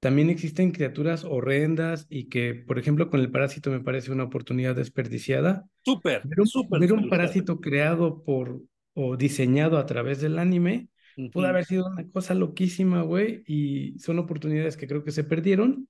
También 0.00 0.30
existen 0.30 0.72
criaturas 0.72 1.24
horrendas 1.24 2.08
y 2.08 2.28
que, 2.28 2.54
por 2.54 2.80
ejemplo, 2.80 3.08
con 3.08 3.20
el 3.20 3.30
parásito 3.30 3.70
me 3.70 3.80
parece 3.80 4.10
una 4.10 4.24
oportunidad 4.24 4.74
desperdiciada. 4.74 5.64
Súper, 5.84 6.22
súper. 6.44 6.80
Ver 6.80 6.92
un 6.92 7.08
parásito 7.08 7.60
creado 7.60 8.24
por 8.24 8.62
o 9.02 9.16
diseñado 9.16 9.78
a 9.78 9.86
través 9.86 10.20
del 10.20 10.38
anime, 10.38 10.88
pudo 11.32 11.46
haber 11.46 11.64
sido 11.64 11.86
una 11.86 12.08
cosa 12.10 12.34
loquísima, 12.34 13.02
güey, 13.02 13.42
y 13.46 13.98
son 13.98 14.18
oportunidades 14.18 14.76
que 14.76 14.86
creo 14.86 15.04
que 15.04 15.12
se 15.12 15.24
perdieron. 15.24 15.88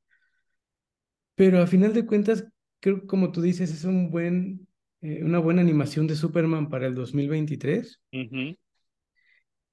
Pero 1.34 1.60
a 1.60 1.66
final 1.66 1.92
de 1.92 2.06
cuentas, 2.06 2.46
creo 2.80 3.00
que 3.00 3.06
como 3.06 3.32
tú 3.32 3.40
dices, 3.40 3.72
es 3.72 3.84
un 3.84 4.10
buen, 4.10 4.66
eh, 5.00 5.22
una 5.24 5.38
buena 5.38 5.62
animación 5.62 6.06
de 6.06 6.16
Superman 6.16 6.68
para 6.68 6.86
el 6.86 6.94
2023. 6.94 8.00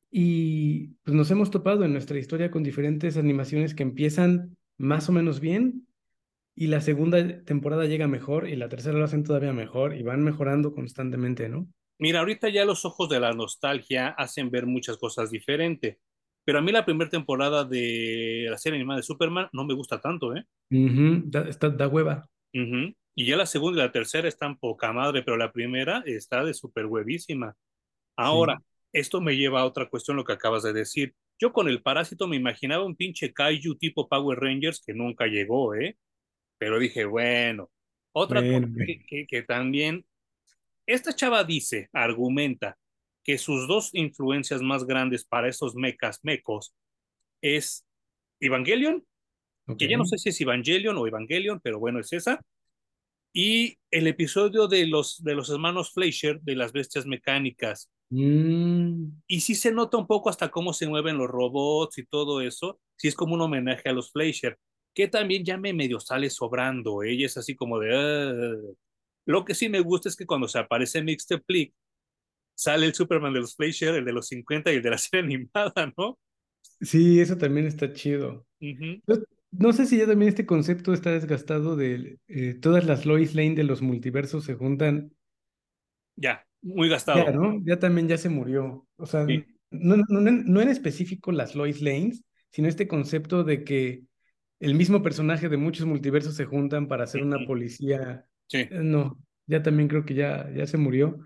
Y 0.10 0.88
pues 1.04 1.16
nos 1.16 1.30
hemos 1.32 1.52
topado 1.52 1.84
en 1.84 1.92
nuestra 1.94 2.18
historia 2.18 2.50
con 2.50 2.64
diferentes 2.64 3.18
animaciones 3.18 3.76
que 3.76 3.84
empiezan 3.84 4.58
más 4.78 5.10
o 5.10 5.12
menos 5.12 5.40
bien 5.40 5.88
y 6.56 6.68
la 6.68 6.82
segunda 6.82 7.44
temporada 7.44 7.86
llega 7.86 8.08
mejor 8.08 8.48
y 8.48 8.56
la 8.56 8.70
tercera 8.70 8.98
lo 8.98 9.06
hacen 9.06 9.24
todavía 9.24 9.54
mejor 9.54 9.96
y 9.96 10.04
van 10.04 10.24
mejorando 10.24 10.74
constantemente, 10.74 11.50
¿no? 11.50 11.68
Mira, 12.00 12.20
ahorita 12.20 12.50
ya 12.50 12.66
los 12.66 12.86
ojos 12.86 13.10
de 13.10 13.20
la 13.20 13.34
nostalgia 13.34 14.10
hacen 14.10 14.52
ver 14.52 14.66
muchas 14.66 14.98
cosas 14.98 15.32
diferentes. 15.32 15.98
Pero 16.46 16.60
a 16.60 16.62
mí 16.62 16.72
la 16.72 16.86
primera 16.86 17.10
temporada 17.10 17.66
de 17.66 18.48
la 18.50 18.58
serie 18.58 18.78
animada 18.78 18.98
de 18.98 19.04
Superman 19.04 19.50
no 19.52 19.66
me 19.66 19.74
gusta 19.74 20.00
tanto, 20.00 20.34
¿eh? 20.36 20.46
da, 21.26 21.88
hueva. 21.88 22.30
Y 22.54 23.26
ya 23.26 23.36
la 23.36 23.46
segunda 23.46 23.82
y 23.82 23.86
la 23.86 23.92
tercera 23.92 24.28
están 24.28 24.58
poca 24.58 24.94
madre, 24.94 25.24
pero 25.24 25.36
la 25.36 25.52
primera 25.52 26.04
está 26.06 26.46
de 26.46 26.54
súper 26.54 26.86
huevísima. 26.86 27.56
Ahora, 28.16 28.62
esto 28.94 29.20
me 29.20 29.36
lleva 29.36 29.62
a 29.62 29.66
otra 29.66 29.90
cuestión, 29.90 30.18
lo 30.18 30.24
que 30.24 30.34
acabas 30.34 30.64
de 30.64 30.72
decir. 30.72 31.14
Yo 31.40 31.52
con 31.52 31.68
el 31.68 31.82
parásito 31.82 32.28
me 32.28 32.36
imaginaba 32.36 32.86
un 32.86 32.96
pinche 32.96 33.34
kaiju 33.34 33.76
tipo 33.76 34.08
Power 34.08 34.40
Rangers 34.40 34.82
que 34.86 34.94
nunca 34.94 35.26
llegó, 35.26 35.76
¿eh? 35.76 35.98
Pero 36.58 36.80
dije, 36.80 37.06
bueno, 37.06 37.70
otra 38.14 38.42
cosa 38.42 38.68
que, 39.08 39.28
que, 39.28 39.42
también 39.44 40.06
esta 40.88 41.14
chava 41.14 41.44
dice, 41.44 41.90
argumenta, 41.94 42.78
que 43.24 43.38
sus 43.38 43.68
dos 43.68 43.90
influencias 43.94 44.62
más 44.62 44.86
grandes 44.86 45.26
para 45.26 45.50
esos 45.50 45.76
mecas, 45.76 46.20
mecos, 46.24 46.74
es 47.42 47.86
Evangelion, 48.40 49.06
que 49.78 49.90
ya 49.90 49.98
no 49.98 50.06
sé 50.06 50.18
si 50.18 50.30
es 50.30 50.40
Evangelion 50.40 50.98
o 50.98 51.06
Evangelion, 51.06 51.60
pero 51.60 51.78
bueno, 51.78 52.00
es 52.00 52.14
esa, 52.14 52.42
y 53.34 53.78
el 53.92 54.08
episodio 54.08 54.68
de 54.68 54.88
los, 54.88 55.22
de 55.24 55.36
los 55.36 55.50
hermanos 55.50 55.92
Fleischer, 55.92 56.40
de 56.42 56.56
las 56.56 56.72
bestias 56.72 57.06
mecánicas. 57.06 57.92
Mm. 58.10 59.10
Y 59.28 59.42
sí 59.42 59.56
se 59.56 59.72
nota 59.74 59.98
un 59.98 60.08
poco 60.08 60.30
hasta 60.30 60.50
cómo 60.50 60.72
se 60.72 60.88
mueven 60.88 61.18
los 61.18 61.28
robots 61.28 61.98
y 61.98 62.06
todo 62.06 62.40
eso, 62.40 62.80
sí 62.96 63.10
es 63.10 63.16
como 63.16 63.34
un 63.34 63.42
homenaje 63.42 63.90
a 63.90 63.94
los 63.94 64.12
Fleischer, 64.12 64.58
que 64.94 65.10
también 65.10 65.44
ya 65.44 65.58
me 65.58 65.74
medio 65.74 66.00
sale 66.00 66.30
sobrando, 66.30 67.04
ella 67.04 67.26
es 67.26 67.38
así 67.38 67.56
como 67.56 67.78
de... 67.80 67.94
Ah". 67.94 68.74
Lo 69.28 69.44
que 69.44 69.54
sí 69.54 69.68
me 69.68 69.82
gusta 69.82 70.08
es 70.08 70.16
que 70.16 70.26
cuando 70.26 70.48
se 70.48 70.58
aparece 70.58 71.04
Mixed 71.04 71.42
Plick, 71.46 71.74
sale 72.56 72.86
el 72.86 72.94
Superman 72.94 73.34
de 73.34 73.42
los 73.42 73.58
Fleischer, 73.58 73.94
el 73.94 74.06
de 74.06 74.14
los 74.14 74.28
50 74.28 74.72
y 74.72 74.78
el 74.78 74.82
de 74.82 74.90
la 74.90 74.98
serie 74.98 75.22
animada, 75.26 75.94
¿no? 75.98 76.18
Sí, 76.80 77.20
eso 77.20 77.38
también 77.38 77.68
está 77.68 77.92
chido. 77.92 78.46
no, 79.52 79.74
sé 79.74 79.86
si 79.86 79.98
ya 79.98 80.08
también 80.08 80.30
este 80.30 80.46
concepto 80.46 80.94
está 80.94 81.12
desgastado 81.12 81.76
de 81.76 82.20
eh, 82.28 82.54
todas 82.54 82.86
las 82.86 83.06
Lois 83.06 83.36
Lane 83.36 83.56
de 83.56 83.66
los 83.66 83.82
multiversos 83.82 84.46
se 84.46 84.56
juntan. 84.56 85.12
Ya, 86.16 86.46
muy 86.62 86.88
gastado. 86.88 87.26
Ya, 87.26 87.32
¿no? 87.32 87.60
Ya 87.66 87.80
también 87.80 88.08
ya 88.08 88.18
se 88.18 88.30
murió. 88.30 88.88
O 88.96 89.06
sea, 89.06 89.26
no, 89.72 89.98
no, 89.98 90.22
no 90.22 90.62
en 90.62 90.70
específico 90.70 91.34
las 91.34 91.54
Lois 91.54 91.82
Lanes, 91.82 92.24
sino 92.52 92.70
este 92.70 92.88
concepto 92.88 93.44
de 93.44 93.66
que 93.66 94.04
el 94.62 94.74
mismo 94.74 95.04
personaje 95.04 95.50
de 95.50 95.58
muchos 95.58 95.86
multiversos 95.86 96.36
se 96.36 96.46
juntan 96.46 96.88
para 96.88 97.04
hacer 97.04 97.24
una 97.24 97.46
policía 97.46 98.26
Sí. 98.48 98.60
Eh, 98.60 98.70
no, 98.72 99.18
ya 99.46 99.62
también 99.62 99.88
creo 99.88 100.06
que 100.06 100.14
ya, 100.14 100.50
ya 100.56 100.66
se 100.68 100.78
murió. 100.78 101.20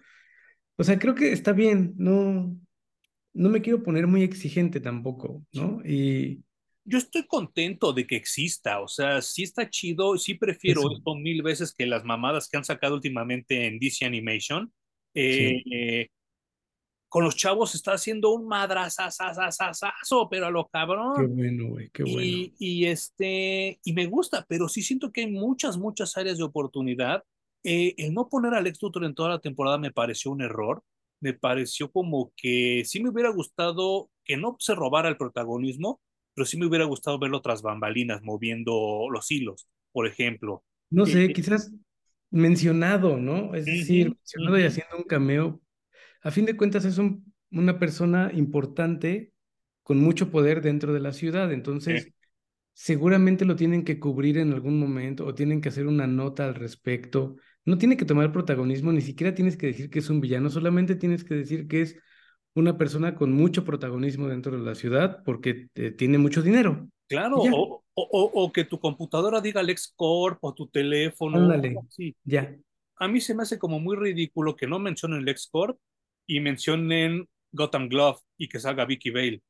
O 0.78 0.84
sea, 0.84 0.98
creo 0.98 1.16
que 1.16 1.32
está 1.32 1.54
bien, 1.54 1.94
no, 1.98 2.58
no 3.34 3.50
me 3.50 3.62
quiero 3.62 3.84
poner 3.84 4.08
muy 4.08 4.24
exigente 4.24 4.80
tampoco, 4.80 5.46
¿no? 5.54 5.82
Y 5.86 6.44
yo 6.84 6.98
estoy 6.98 7.28
contento 7.28 7.94
de 7.94 8.08
que 8.08 8.16
exista, 8.16 8.82
o 8.82 8.88
sea, 8.88 9.22
sí 9.22 9.44
está 9.44 9.70
chido, 9.70 10.18
sí 10.18 10.34
prefiero 10.34 10.82
eso, 10.82 10.94
esto 10.94 11.16
mil 11.16 11.44
veces 11.44 11.74
que 11.74 11.86
las 11.86 12.04
mamadas 12.04 12.50
que 12.50 12.58
han 12.58 12.64
sacado 12.64 12.96
últimamente 12.96 13.68
en 13.68 13.80
DC 13.80 14.06
Animation. 14.06 14.72
Eh, 15.14 15.62
sí, 15.64 15.74
eh, 15.74 16.10
con 17.12 17.26
los 17.26 17.36
chavos 17.36 17.76
está 17.76 17.94
haciendo 17.94 18.32
un 18.32 18.48
madrazazazazazo, 18.48 20.30
pero 20.30 20.48
a 20.48 20.52
lo 20.52 20.70
qué 21.14 21.26
cabrón. 21.26 21.28
bueno, 21.28 21.70
güey, 21.70 21.90
qué 21.92 22.04
bueno. 22.04 22.30
Y, 22.30 22.54
y, 22.60 22.86
este, 22.86 23.80
y 23.84 23.94
me 23.94 24.06
gusta, 24.08 24.46
pero 24.50 24.70
sí 24.70 24.82
siento 24.82 25.12
que 25.12 25.22
hay 25.22 25.32
muchas, 25.32 25.78
muchas 25.78 26.18
áreas 26.18 26.38
de 26.38 26.44
oportunidad. 26.46 27.24
Eh, 27.64 27.94
el 27.98 28.14
no 28.14 28.30
poner 28.30 28.54
a 28.56 28.62
Lex 28.62 28.82
Luthor 28.82 29.06
en 29.06 29.16
toda 29.16 29.30
la 29.30 29.40
temporada 29.40 29.78
me 29.78 29.92
pareció 29.92 30.32
un 30.32 30.42
error. 30.42 30.84
Me 31.22 31.34
pareció 31.34 31.92
como 31.92 32.34
que 32.38 32.84
sí 32.86 33.04
me 33.04 33.10
hubiera 33.10 33.30
gustado 33.32 34.10
que 34.26 34.38
no 34.38 34.56
se 34.60 34.76
robara 34.76 35.10
el 35.10 35.18
protagonismo, 35.18 36.02
pero 36.34 36.46
sí 36.46 36.58
me 36.58 36.66
hubiera 36.66 36.86
gustado 36.86 37.20
verlo 37.20 37.42
tras 37.42 37.62
bambalinas, 37.62 38.22
moviendo 38.24 39.08
los 39.12 39.30
hilos, 39.32 39.68
por 39.92 40.08
ejemplo. 40.08 40.64
No 40.90 41.06
Eh, 41.06 41.08
sé, 41.08 41.34
quizás 41.34 41.72
mencionado, 42.32 43.18
¿no? 43.18 43.54
Es 43.56 43.66
decir, 43.66 44.10
mencionado 44.10 44.60
y 44.60 44.64
haciendo 44.64 44.98
un 44.98 45.04
cameo. 45.04 45.62
A 46.22 46.32
fin 46.32 46.46
de 46.46 46.56
cuentas 46.56 46.86
es 46.86 46.98
un, 46.98 47.34
una 47.52 47.80
persona 47.80 48.32
importante 48.34 49.34
con 49.84 49.98
mucho 49.98 50.30
poder 50.30 50.62
dentro 50.62 50.94
de 50.94 51.00
la 51.00 51.14
ciudad, 51.14 51.52
entonces 51.52 52.14
seguramente 52.74 53.46
lo 53.46 53.56
tienen 53.56 53.84
que 53.84 54.00
cubrir 54.00 54.38
en 54.38 54.54
algún 54.54 54.80
momento 54.80 55.26
o 55.26 55.34
tienen 55.34 55.62
que 55.62 55.70
hacer 55.70 55.88
una 55.88 56.08
nota 56.08 56.46
al 56.46 56.56
respecto. 56.56 57.36
No 57.66 57.78
tiene 57.78 57.98
que 57.98 58.06
tomar 58.06 58.32
protagonismo, 58.32 58.92
ni 58.92 59.02
siquiera 59.02 59.36
tienes 59.36 59.58
que 59.58 59.68
decir 59.68 59.90
que 59.90 60.00
es 60.00 60.10
un 60.10 60.22
villano, 60.22 60.50
solamente 60.50 60.96
tienes 60.96 61.24
que 61.24 61.36
decir 61.36 61.68
que 61.68 61.82
es 61.82 61.98
una 62.54 62.78
persona 62.78 63.16
con 63.16 63.32
mucho 63.32 63.64
protagonismo 63.64 64.28
dentro 64.28 64.58
de 64.58 64.64
la 64.64 64.76
ciudad 64.76 65.24
porque 65.24 65.70
eh, 65.76 65.92
tiene 65.92 66.18
mucho 66.18 66.42
dinero. 66.42 66.88
claro, 67.08 67.38
o, 67.38 67.84
o, 67.94 68.04
o, 68.04 68.44
o 68.44 68.52
que 68.52 68.66
tu 68.66 68.80
computadora 68.80 69.42
diga 69.42 69.64
LexCorp 69.64 70.38
o 70.42 70.54
tu 70.54 70.68
teléfono, 70.68 71.38
ándale, 71.38 71.76
sí. 71.90 72.16
ya. 72.24 72.56
a 72.98 73.08
mí 73.08 73.22
se 73.22 73.36
me 73.36 73.44
hace 73.44 73.58
como 73.58 73.80
muy 73.80 73.96
ridículo 73.96 74.56
que 74.56 74.68
no 74.68 74.80
mencionen 74.80 75.26
LexCorp 75.26 75.78
y 76.36 76.40
mencionen 76.42 77.28
Gotham 77.52 77.90
Glove 77.90 78.20
y 78.38 78.48
que 78.50 78.60
salga 78.60 78.86
Vicky 78.86 79.10
Bale. 79.12 79.42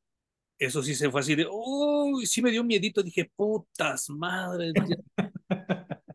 Eso 0.60 0.84
sí 0.84 0.96
se 0.96 1.10
fue 1.12 1.22
así 1.22 1.36
de, 1.36 1.48
uy, 1.52 2.26
sí 2.28 2.42
me 2.42 2.52
dio 2.52 2.64
miedito. 2.64 3.04
Dije, 3.04 3.32
putas 3.36 4.10
madres, 4.12 4.74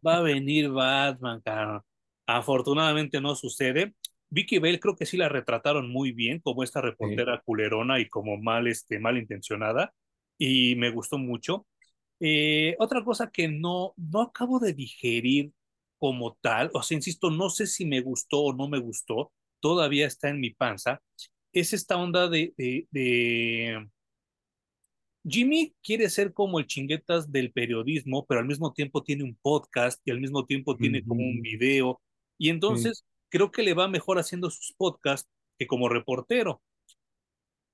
va 0.07 0.17
a 0.19 0.23
venir 0.23 0.71
Batman, 0.71 1.41
cara. 1.45 1.85
Afortunadamente 2.27 3.21
no 3.21 3.35
sucede. 3.35 3.95
Vicky 4.31 4.59
Bale 4.59 4.81
creo 4.81 4.97
que 4.97 5.07
sí 5.07 5.17
la 5.17 5.29
retrataron 5.29 5.89
muy 5.91 6.13
bien 6.13 6.41
como 6.41 6.63
esta 6.63 6.81
Sí. 6.99 7.07
reportera 7.07 7.41
culerona 7.45 8.01
y 8.01 8.09
como 8.09 8.37
mal, 8.39 8.67
este, 8.67 8.99
mal 8.99 9.19
intencionada 9.19 9.95
y 10.39 10.75
me 10.77 10.91
gustó 10.91 11.19
mucho. 11.19 11.67
Eh, 12.21 12.77
otra 12.79 13.05
cosa 13.05 13.31
que 13.31 13.49
no, 13.49 13.95
no 13.97 14.23
acabo 14.23 14.59
de 14.59 14.73
digerir 14.75 15.53
como 15.99 16.37
tal, 16.41 16.71
o 16.75 16.83
sea, 16.83 16.97
insisto, 16.97 17.31
no 17.31 17.51
sé 17.51 17.67
si 17.67 17.87
me 17.87 18.01
gustó 18.01 18.41
o 18.43 18.53
no 18.55 18.69
me 18.69 18.79
gustó, 18.79 19.33
todavía 19.67 20.07
está 20.07 20.29
en 20.29 20.39
mi 20.39 20.51
panza, 20.51 21.01
es 21.53 21.73
esta 21.73 21.97
onda 21.97 22.29
de, 22.29 22.55
de, 22.57 22.87
de... 22.93 23.89
Jimmy 25.29 25.75
quiere 25.83 26.09
ser 26.09 26.33
como 26.33 26.61
el 26.61 26.67
chinguetas 26.67 27.33
del 27.33 27.51
periodismo, 27.51 28.25
pero 28.27 28.39
al 28.39 28.47
mismo 28.47 28.73
tiempo 28.73 29.03
tiene 29.03 29.25
un 29.25 29.35
podcast 29.43 30.01
y 30.05 30.13
al 30.13 30.21
mismo 30.21 30.45
tiempo 30.45 30.77
tiene 30.77 31.03
como 31.05 31.23
un 31.23 31.41
video, 31.43 32.01
y 32.39 32.51
entonces 32.51 33.05
creo 33.29 33.51
que 33.51 33.65
le 33.65 33.75
va 33.75 33.89
mejor 33.89 34.19
haciendo 34.19 34.51
sus 34.51 34.73
podcasts 34.77 35.29
que 35.59 35.67
como 35.67 35.89
reportero. 35.89 36.63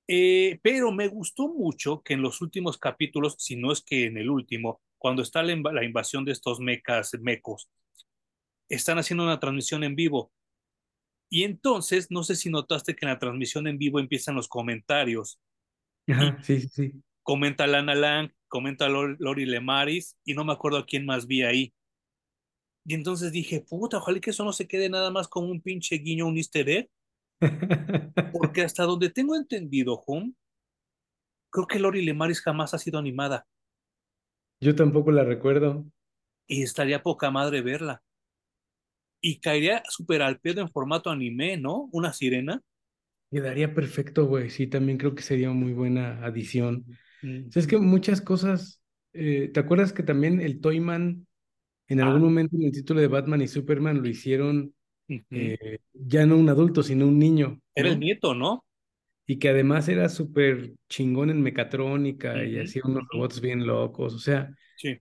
Eh, 0.08 0.58
pero 0.62 0.92
me 0.92 1.08
gustó 1.08 1.48
mucho 1.48 2.00
que 2.02 2.14
en 2.14 2.22
los 2.22 2.40
últimos 2.40 2.78
capítulos, 2.78 3.36
si 3.38 3.56
no 3.56 3.70
es 3.70 3.82
que 3.82 4.06
en 4.06 4.16
el 4.16 4.30
último, 4.30 4.80
cuando 4.98 5.22
está 5.22 5.42
la, 5.42 5.52
inv- 5.52 5.72
la 5.72 5.84
invasión 5.84 6.24
de 6.24 6.32
estos 6.32 6.58
mecas, 6.58 7.12
mecos, 7.20 7.68
están 8.68 8.98
haciendo 8.98 9.24
una 9.24 9.38
transmisión 9.38 9.84
en 9.84 9.94
vivo. 9.94 10.30
Y 11.32 11.44
entonces, 11.44 12.12
no 12.12 12.22
sé 12.24 12.36
si 12.36 12.50
notaste 12.50 12.94
que 12.94 13.06
en 13.06 13.10
la 13.12 13.18
transmisión 13.18 13.66
en 13.66 13.78
vivo 13.78 13.98
empiezan 13.98 14.36
los 14.36 14.46
comentarios 14.48 15.40
Ajá, 16.08 16.38
sí, 16.42 16.60
sí, 16.60 16.68
sí. 16.68 17.02
comenta 17.24 17.66
Lana 17.66 17.94
Lang, 17.96 18.30
comenta 18.48 18.88
Lor- 18.88 19.16
Lori 19.18 19.46
Lemaris 19.46 20.16
y 20.24 20.34
no 20.34 20.44
me 20.44 20.52
acuerdo 20.52 20.78
a 20.78 20.86
quién 20.86 21.06
más 21.06 21.26
vi 21.26 21.42
ahí. 21.42 21.74
Y 22.84 22.94
entonces 22.94 23.32
dije, 23.32 23.60
puta, 23.60 23.96
ojalá 23.98 24.20
que 24.20 24.30
eso 24.30 24.44
no 24.44 24.52
se 24.52 24.68
quede 24.68 24.88
nada 24.88 25.10
más 25.10 25.26
como 25.28 25.48
un 25.48 25.60
pinche 25.60 25.96
guiño, 25.96 26.26
un 26.28 26.36
easter 26.36 26.68
egg, 26.68 26.90
porque 28.32 28.62
hasta 28.62 28.82
donde 28.82 29.10
tengo 29.10 29.36
entendido, 29.36 30.02
Hum, 30.08 30.34
creo 31.50 31.68
que 31.68 31.78
Lori 31.78 32.04
Lemaris 32.04 32.40
jamás 32.40 32.74
ha 32.74 32.78
sido 32.78 32.98
animada 32.98 33.46
Yo 34.62 34.74
tampoco 34.74 35.12
la 35.12 35.24
recuerdo. 35.24 35.84
y 36.46 36.62
estaría 36.62 37.02
poca 37.02 37.32
madre 37.32 37.62
verla. 37.62 38.00
Y 39.22 39.40
caería 39.40 39.82
súper 39.88 40.20
al 40.22 40.38
pedo 40.38 40.60
en 40.60 40.70
formato 40.70 41.08
anime, 41.10 41.56
¿no? 41.56 41.88
Una 41.92 42.12
sirena. 42.12 42.60
Quedaría 43.30 43.74
perfecto, 43.74 44.26
güey. 44.26 44.50
Sí, 44.50 44.66
también 44.66 44.98
creo 44.98 45.14
que 45.14 45.22
sería 45.22 45.50
muy 45.50 45.72
buena 45.72 46.22
adición. 46.24 46.84
O 46.88 46.96
Mm, 47.24 47.52
sea, 47.52 47.60
es 47.62 47.66
que 47.66 47.78
muchas 47.78 48.20
cosas. 48.20 48.80
eh, 49.14 49.50
¿te 49.52 49.60
acuerdas 49.60 49.92
que 49.92 50.02
también 50.02 50.40
el 50.40 50.60
Toyman 50.60 51.26
en 51.88 52.00
algún 52.00 52.20
Ah, 52.20 52.24
momento 52.24 52.56
en 52.56 52.64
el 52.64 52.72
título 52.72 53.00
de 53.00 53.08
Batman 53.08 53.42
y 53.42 53.48
Superman 53.48 54.02
lo 54.02 54.08
hicieron 54.08 54.74
eh, 55.30 55.80
ya 55.94 56.26
no 56.26 56.36
un 56.38 56.48
adulto, 56.50 56.82
sino 56.84 57.06
un 57.08 57.18
niño, 57.18 57.60
Era 57.74 57.90
el 57.90 58.00
nieto, 58.00 58.34
¿no? 58.34 58.64
Y 59.26 59.38
que 59.38 59.48
además 59.50 59.88
era 59.88 60.08
súper 60.08 60.74
chingón 60.88 61.30
en 61.30 61.42
mecatrónica 61.42 62.44
y 62.44 62.58
hacía 62.58 62.82
unos 62.84 63.04
robots 63.12 63.40
bien 63.40 63.66
locos. 63.66 64.14
O 64.14 64.18
sea, 64.18 64.54
Sí. 64.74 65.00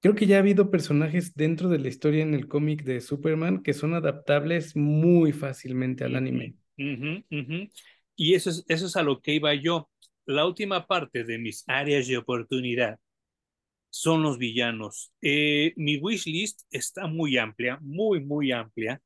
Creo 0.00 0.14
que 0.14 0.26
ya 0.26 0.36
ha 0.36 0.40
habido 0.40 0.70
personajes 0.70 1.34
dentro 1.34 1.68
de 1.68 1.78
la 1.78 1.88
historia 1.88 2.22
en 2.22 2.34
el 2.34 2.48
cómic 2.48 2.84
de 2.84 3.00
Superman 3.00 3.62
que 3.62 3.74
son 3.74 3.94
adaptables 3.94 4.76
muy 4.76 5.32
fácilmente 5.32 6.04
al 6.04 6.16
anime. 6.16 6.54
Y 8.16 8.34
eso 8.34 8.50
es, 8.50 8.64
eso 8.68 8.86
es 8.86 8.96
a 8.96 9.02
lo 9.02 9.20
que 9.20 9.34
iba 9.34 9.54
yo. 9.54 9.88
La 10.26 10.46
última 10.46 10.86
parte 10.86 11.24
de 11.24 11.38
mis 11.38 11.64
áreas 11.66 12.06
de 12.06 12.18
oportunidad 12.18 12.98
son 13.90 14.22
los 14.22 14.38
villanos. 14.38 15.12
Eh, 15.22 15.72
mi 15.76 15.96
wishlist 15.96 16.62
está 16.70 17.06
muy 17.06 17.38
amplia, 17.38 17.78
muy, 17.80 18.20
muy 18.24 18.52
amplia, 18.52 19.00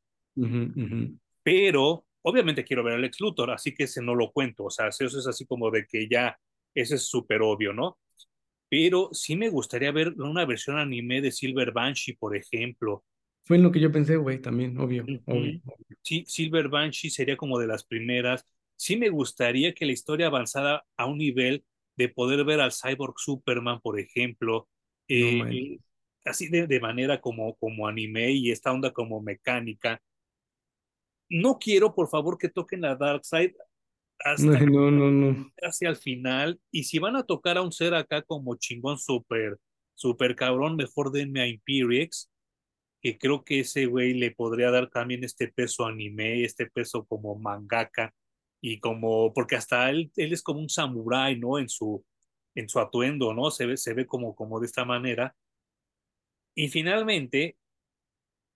pero 1.43 2.05
obviamente 2.23 2.65
quiero 2.65 2.83
ver 2.83 2.95
al 2.95 3.05
ex 3.05 3.21
Luthor, 3.21 3.51
así 3.51 3.75
que 3.75 3.85
ese 3.85 4.03
no 4.03 4.15
lo 4.15 4.33
cuento. 4.33 4.65
O 4.65 4.71
sea, 4.71 4.89
eso 4.89 5.05
es 5.07 5.27
así 5.27 5.47
como 5.47 5.71
de 5.71 5.87
que 5.87 6.09
ya, 6.09 6.37
ese 6.75 6.97
es 6.97 7.03
súper 7.09 7.43
obvio, 7.43 7.73
¿no? 7.73 7.99
Pero 8.73 9.11
sí 9.13 9.37
me 9.37 9.51
gustaría 9.51 9.93
ver 9.93 10.15
una 10.15 10.47
versión 10.47 10.79
anime 10.79 11.21
de 11.21 11.31
Silver 11.31 11.73
Banshee, 11.73 12.17
por 12.17 12.35
ejemplo. 12.35 13.05
Fue 13.45 13.59
en 13.59 13.65
lo 13.65 13.71
que 13.71 13.81
yo 13.81 13.93
pensé, 13.93 14.17
güey, 14.17 14.41
también, 14.41 14.79
obvio, 14.79 15.05
obvio. 15.27 15.61
Sí, 16.01 16.25
Silver 16.27 16.71
Banshee 16.71 17.11
sería 17.11 17.37
como 17.37 17.59
de 17.59 17.67
las 17.67 17.85
primeras. 17.85 18.47
Sí 18.75 18.97
me 18.97 19.11
gustaría 19.11 19.75
que 19.75 19.85
la 19.85 19.93
historia 19.93 20.29
avanzara 20.29 20.87
a 20.97 21.05
un 21.05 21.19
nivel 21.19 21.67
de 21.97 22.09
poder 22.09 22.47
ver 22.47 22.63
al 22.63 22.73
Cyborg 22.73 23.13
Superman, 23.19 23.79
por 23.83 24.01
ejemplo, 24.01 24.71
No 25.07 25.47
eh, 25.51 25.79
así 26.25 26.49
de, 26.49 26.67
de 26.67 26.81
manera 26.81 27.21
como, 27.21 27.55
como 27.57 27.87
anime 27.87 28.31
y 28.31 28.53
esta 28.53 28.73
onda 28.73 28.91
como 28.91 29.21
mecánica. 29.21 30.01
No 31.29 31.59
quiero, 31.59 31.95
por 31.95 32.09
favor, 32.09 32.39
que 32.39 32.49
toquen 32.49 32.81
la 32.81 32.97
Dark 32.97 33.27
Side 33.27 33.55
hasta 34.21 34.61
No, 34.61 34.91
no, 34.91 35.11
no. 35.11 35.53
hacia 35.63 35.89
el 35.89 35.97
final. 35.97 36.61
Y 36.71 36.85
si 36.85 36.99
van 36.99 37.17
a 37.17 37.25
tocar 37.25 37.59
a 37.59 37.63
un 37.63 37.73
ser 37.73 37.95
acá 37.95 38.23
como 38.23 38.57
chingón 38.57 38.99
super, 38.99 39.59
super 39.95 40.37
cabrón, 40.37 40.77
mejor 40.77 41.13
denme 41.13 41.41
a 41.41 41.47
Imperiex 41.47 42.31
que 43.03 43.19
creo 43.19 43.45
que 43.45 43.61
ese 43.61 43.87
güey 43.87 44.15
le 44.15 44.31
podría 44.31 44.71
dar 44.71 44.89
también 44.89 45.25
este 45.25 45.49
peso 45.49 45.85
anime, 45.85 46.45
este 46.45 46.67
peso 46.67 47.05
como 47.05 47.35
mangaka, 47.37 48.15
y 48.61 48.79
como, 48.79 49.35
porque 49.35 49.57
hasta 49.57 49.91
él, 49.91 50.13
él 50.17 50.33
es 50.33 50.41
como 50.41 50.61
un 50.61 50.69
samurái, 50.69 51.39
¿no? 51.39 51.59
En 51.59 51.69
su, 51.69 52.05
en 52.55 52.69
su 52.69 52.79
atuendo, 52.79 53.35
¿no? 53.35 53.51
Se 53.51 53.67
ve, 53.67 53.77
se 53.77 53.93
ve 53.93 54.07
como, 54.07 54.37
como 54.37 54.61
de 54.61 54.67
esta 54.67 54.85
manera. 54.85 55.35
Y 56.55 56.69
finalmente, 56.69 57.57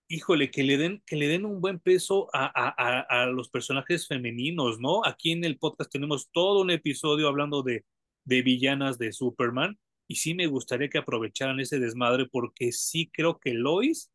híjole, 0.07 0.51
que 0.51 0.63
le 0.63 0.77
den, 0.77 1.03
que 1.05 1.15
le 1.15 1.27
den 1.27 1.45
un 1.45 1.59
buen 1.61 1.79
peso 1.79 2.29
a, 2.33 2.45
a, 2.45 2.73
a, 2.77 3.23
a 3.23 3.25
los 3.27 3.49
personajes 3.49 4.07
femeninos, 4.07 4.79
¿no? 4.79 5.05
Aquí 5.05 5.31
en 5.31 5.43
el 5.43 5.57
podcast 5.57 5.91
tenemos 5.91 6.29
todo 6.31 6.61
un 6.61 6.71
episodio 6.71 7.27
hablando 7.27 7.63
de, 7.63 7.85
de 8.23 8.41
villanas 8.41 8.97
de 8.97 9.11
Superman, 9.11 9.77
y 10.07 10.15
sí 10.15 10.33
me 10.33 10.47
gustaría 10.47 10.89
que 10.89 10.97
aprovecharan 10.97 11.59
ese 11.59 11.79
desmadre, 11.79 12.27
porque 12.31 12.71
sí 12.71 13.09
creo 13.11 13.39
que 13.39 13.53
Lois 13.53 14.09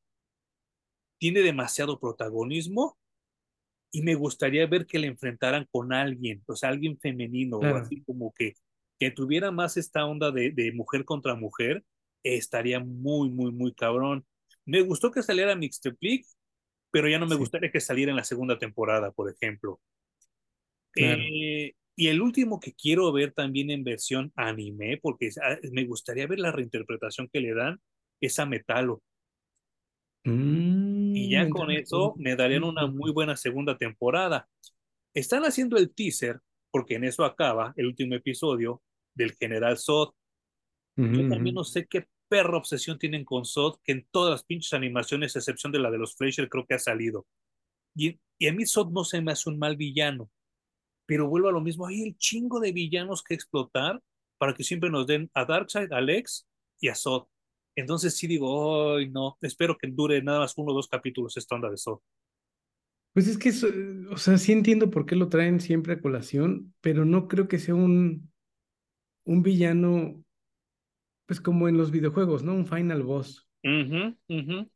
tiene 1.19 1.41
demasiado 1.41 2.01
protagonismo 2.01 2.99
y 3.93 4.01
me 4.03 4.15
gustaría 4.15 4.67
ver 4.67 4.87
que 4.87 4.99
le 4.99 5.07
enfrentaran 5.07 5.69
con 5.71 5.93
alguien, 5.93 6.43
o 6.47 6.57
sea, 6.57 6.71
alguien 6.71 6.99
femenino 6.99 7.59
o 7.59 7.77
así 7.77 8.03
como 8.03 8.33
que, 8.33 8.55
que 8.99 9.11
tuviera 9.11 9.51
más 9.51 9.77
esta 9.77 10.07
onda 10.07 10.31
de, 10.31 10.51
de 10.51 10.73
mujer 10.73 11.05
contra 11.05 11.35
mujer, 11.35 11.85
estaría 12.23 12.81
muy, 12.81 13.29
muy, 13.29 13.53
muy 13.53 13.75
cabrón. 13.75 14.25
Me 14.67 14.81
gustó 14.83 15.11
que 15.13 15.23
saliera 15.23 15.55
Mixteplic, 15.57 16.27
pero 16.91 17.09
ya 17.09 17.19
no 17.21 17.27
me 17.29 17.37
Sí, 17.37 17.37
gustaría 17.37 17.71
que 17.73 17.81
saliera 17.81 18.11
en 18.13 18.17
la 18.17 18.25
segunda 18.25 18.59
temporada, 18.59 19.13
por 19.13 19.31
ejemplo. 19.31 19.81
claro. 20.93 21.33
Eh, 21.35 21.75
y 21.97 22.09
el 22.09 22.21
último 22.23 22.61
que 22.61 22.73
quiero 22.75 23.13
ver 23.13 23.33
también 23.33 23.71
en 23.71 23.85
versión 23.85 24.33
anime, 24.37 24.99
porque 25.03 25.31
ah, 25.43 25.57
me 25.73 25.85
gustaría 25.87 26.27
ver 26.27 26.39
la 26.41 26.53
reinterpretación 26.53 27.29
que 27.33 27.41
le 27.41 27.55
dan, 27.55 27.81
es 28.21 28.39
a 28.39 28.47
Metalo. 28.47 29.03
Y 31.13 31.29
Mm, 31.29 31.31
ya 31.31 31.49
con 31.49 31.71
eso 31.71 32.15
me 32.19 32.37
darían 32.37 32.65
una 32.65 32.87
muy 32.87 33.13
buena 33.13 33.37
segunda 33.37 33.77
temporada. 33.77 34.49
Están 35.15 35.45
haciendo 35.45 35.77
el 35.79 35.95
teaser, 35.95 36.41
porque 36.71 36.97
en 36.97 37.05
eso 37.05 37.25
acaba 37.25 37.75
el 37.77 37.87
último 37.89 38.15
episodio 38.17 38.83
del 39.15 39.37
General 39.39 39.79
Zod. 39.79 40.11
Yo 41.11 41.27
también 41.27 41.55
no 41.57 41.65
sé 41.65 41.87
qué 41.87 42.07
perra 42.33 42.57
obsesión 42.57 42.99
tienen 42.99 43.27
con 43.27 43.45
Zod, 43.45 43.77
que 43.85 43.93
en 43.93 44.07
todas 44.11 44.31
las 44.31 44.43
pinches 44.43 44.73
animaciones, 44.73 45.37
excepción 45.37 45.71
de 45.71 45.81
la 45.81 45.91
de 45.91 45.99
los 45.99 46.17
Fleischer, 46.17 46.49
creo 46.49 46.65
que 46.65 46.73
ha 46.73 46.79
salido. 46.79 47.27
Y, 47.95 48.19
a 48.49 48.53
mí 48.55 48.65
Zod 48.65 48.91
no 48.91 49.05
se 49.05 49.21
me 49.21 49.33
hace 49.33 49.51
un 49.51 49.59
mal 49.59 49.77
villano, 49.77 50.31
pero 51.05 51.29
vuelvo 51.29 51.51
a 51.51 51.53
lo 51.53 51.61
mismo, 51.61 51.87
hay 51.87 52.03
el 52.03 52.17
chingo 52.17 52.59
de 52.59 52.73
villanos 52.73 53.23
que 53.23 53.35
explotar 53.35 54.03
para 54.39 54.55
que 54.55 54.65
siempre 54.65 54.89
nos 54.89 55.07
den 55.07 55.31
a 55.35 55.45
Darkseid, 55.45 55.93
a 55.93 56.01
Lex 56.01 56.49
y 56.81 56.89
a 56.89 56.95
Zod. 56.95 57.27
Entonces 57.77 58.17
sí 58.17 58.27
digo, 58.27 58.95
ay 58.97 59.11
no, 59.11 59.37
espero 59.43 59.77
que 59.77 59.89
dure 59.89 60.23
nada 60.23 60.39
más 60.39 60.57
uno 60.57 60.73
o 60.73 60.75
dos 60.75 60.89
capítulos 60.89 61.37
esta 61.37 61.55
onda 61.55 61.69
de 61.69 61.77
Zod. 61.77 61.99
Pues 63.13 63.29
es 63.29 63.37
que, 63.37 63.51
o 64.11 64.17
sea, 64.17 64.39
sí 64.39 64.53
entiendo 64.53 64.91
por 64.91 65.05
qué 65.05 65.17
lo 65.17 65.29
traen 65.29 65.61
siempre 65.61 65.93
a 65.93 66.01
colación, 66.01 66.75
pero 66.81 67.05
no 67.05 67.29
creo 67.29 67.47
que 67.47 67.59
sea 67.59 67.75
un, 67.75 68.33
un 69.25 69.43
villano, 69.43 70.25
pues 71.27 71.41
como 71.41 71.69
en 71.69 71.77
los 71.77 71.91
videojuegos, 71.91 72.43
¿no? 72.43 72.55
Un 72.55 72.67
final 72.67 73.03
boss. 73.03 73.49
Ujú, 73.65 74.17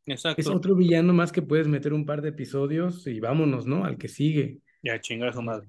Es 0.06 0.14
exacto. 0.14 0.52
otro 0.56 0.74
villano 0.77 1.12
más 1.12 1.32
que 1.32 1.43
puedes 1.43 1.68
meter 1.68 1.93
un 1.93 2.06
par 2.06 2.23
de 2.23 2.28
episodios 2.31 3.06
y 3.06 3.20
vámonos, 3.20 3.66
¿no? 3.66 3.85
Al 3.85 3.98
que 3.98 4.09
sigue. 4.09 4.60
Ya, 4.82 4.98
chingar 5.01 5.28
a 5.28 5.32
su 5.32 5.43
madre. 5.43 5.68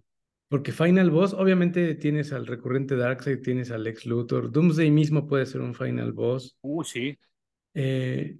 Porque 0.49 0.71
Final 0.71 1.09
Boss, 1.11 1.33
obviamente 1.33 1.95
tienes 1.95 2.31
al 2.31 2.47
recurrente 2.47 2.95
Darkseid, 2.95 3.41
tienes 3.41 3.71
al 3.71 3.83
Lex 3.83 4.05
Luthor, 4.05 4.51
Doomsday 4.51 4.89
mismo 4.91 5.27
puede 5.27 5.45
ser 5.45 5.61
un 5.61 5.75
Final 5.75 6.13
Boss, 6.13 6.57
Uy, 6.61 6.85
sí. 6.85 7.17
eh, 7.73 8.37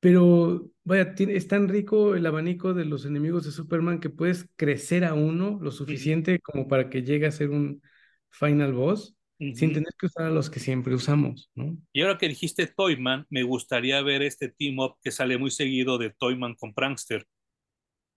pero 0.00 0.70
vaya, 0.84 1.14
es 1.18 1.48
tan 1.48 1.68
rico 1.68 2.14
el 2.14 2.26
abanico 2.26 2.74
de 2.74 2.84
los 2.84 3.04
enemigos 3.04 3.44
de 3.44 3.52
Superman 3.52 4.00
que 4.00 4.10
puedes 4.10 4.48
crecer 4.56 5.04
a 5.04 5.14
uno 5.14 5.58
lo 5.60 5.70
suficiente 5.72 6.40
como 6.40 6.68
para 6.68 6.88
que 6.90 7.02
llegue 7.02 7.26
a 7.26 7.32
ser 7.32 7.50
un 7.50 7.82
Final 8.30 8.72
Boss 8.74 9.16
sin 9.52 9.72
tener 9.72 9.92
que 9.98 10.06
usar 10.06 10.26
a 10.26 10.30
los 10.30 10.50
que 10.50 10.60
siempre 10.60 10.94
usamos, 10.94 11.50
¿no? 11.54 11.76
Y 11.92 12.00
ahora 12.00 12.16
que 12.16 12.28
dijiste 12.28 12.66
Toyman, 12.66 13.26
me 13.28 13.42
gustaría 13.42 14.00
ver 14.02 14.22
este 14.22 14.48
team 14.48 14.78
up 14.78 14.96
que 15.02 15.10
sale 15.10 15.36
muy 15.38 15.50
seguido 15.50 15.98
de 15.98 16.08
Toyman 16.10 16.54
con 16.54 16.72
Prankster. 16.72 17.26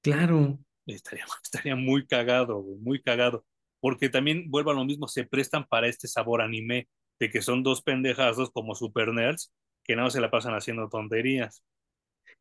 Claro, 0.04 0.60
Estaría, 0.86 1.26
estaría 1.44 1.76
muy 1.76 2.06
cagado, 2.08 2.62
muy 2.82 3.02
cagado. 3.02 3.46
Porque 3.80 4.10
también, 4.10 4.50
vuelvo 4.52 4.72
a 4.72 4.74
lo 4.76 4.86
mismo, 4.86 5.08
se 5.08 5.26
prestan 5.26 5.66
para 5.68 5.88
este 5.88 6.08
sabor 6.08 6.42
anime, 6.42 6.88
de 7.20 7.30
que 7.30 7.42
son 7.42 7.64
dos 7.64 7.82
pendejazos 7.82 8.52
como 8.52 8.76
super 8.76 9.10
nerds, 9.14 9.54
que 9.84 9.96
no 9.96 10.10
se 10.12 10.22
la 10.22 10.30
pasan 10.32 10.54
haciendo 10.56 10.90
tonterías. 10.90 11.64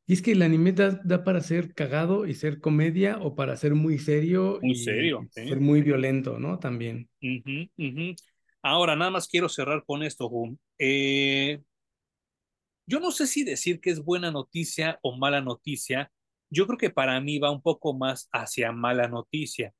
y 0.07 0.15
es 0.15 0.23
que 0.23 0.33
el 0.33 0.43
anime 0.43 0.73
da, 0.73 0.91
da 1.05 1.25
para 1.25 1.41
ser 1.41 1.75
cagado 1.75 2.27
y 2.27 2.35
ser 2.35 2.61
comedia 2.61 3.19
o 3.21 3.35
para 3.35 3.57
ser 3.57 3.75
muy 3.75 3.99
serio 3.99 4.61
Muy 4.61 4.75
y 4.75 4.75
serio, 4.75 5.29
ser 5.31 5.61
muy 5.61 5.83
violento, 5.83 6.39
¿no? 6.39 6.59
También. 6.59 7.09
Ujú, 7.23 7.69
ujú. 7.79 8.07
Ahora, 8.63 8.97
nada 8.97 9.11
más 9.11 9.29
quiero 9.29 9.49
cerrar 9.49 9.85
con 9.85 10.03
esto, 10.03 10.29
Hum. 10.29 10.57
Eh, 10.79 11.61
yo 12.87 12.99
no 12.99 13.13
sé 13.13 13.27
si 13.29 13.45
decir 13.45 13.81
que 13.81 13.91
es 13.91 14.03
buena 14.05 14.33
noticia 14.33 14.99
o 15.03 15.17
mala 15.17 15.41
noticia. 15.41 16.11
Yo 16.51 16.67
creo 16.67 16.77
que 16.79 16.91
para 16.91 17.21
mí 17.21 17.39
va 17.39 17.51
un 17.53 17.63
poco 17.63 17.95
más 17.95 18.29
hacia 18.33 18.73
mala 18.73 19.07
noticia, 19.07 19.73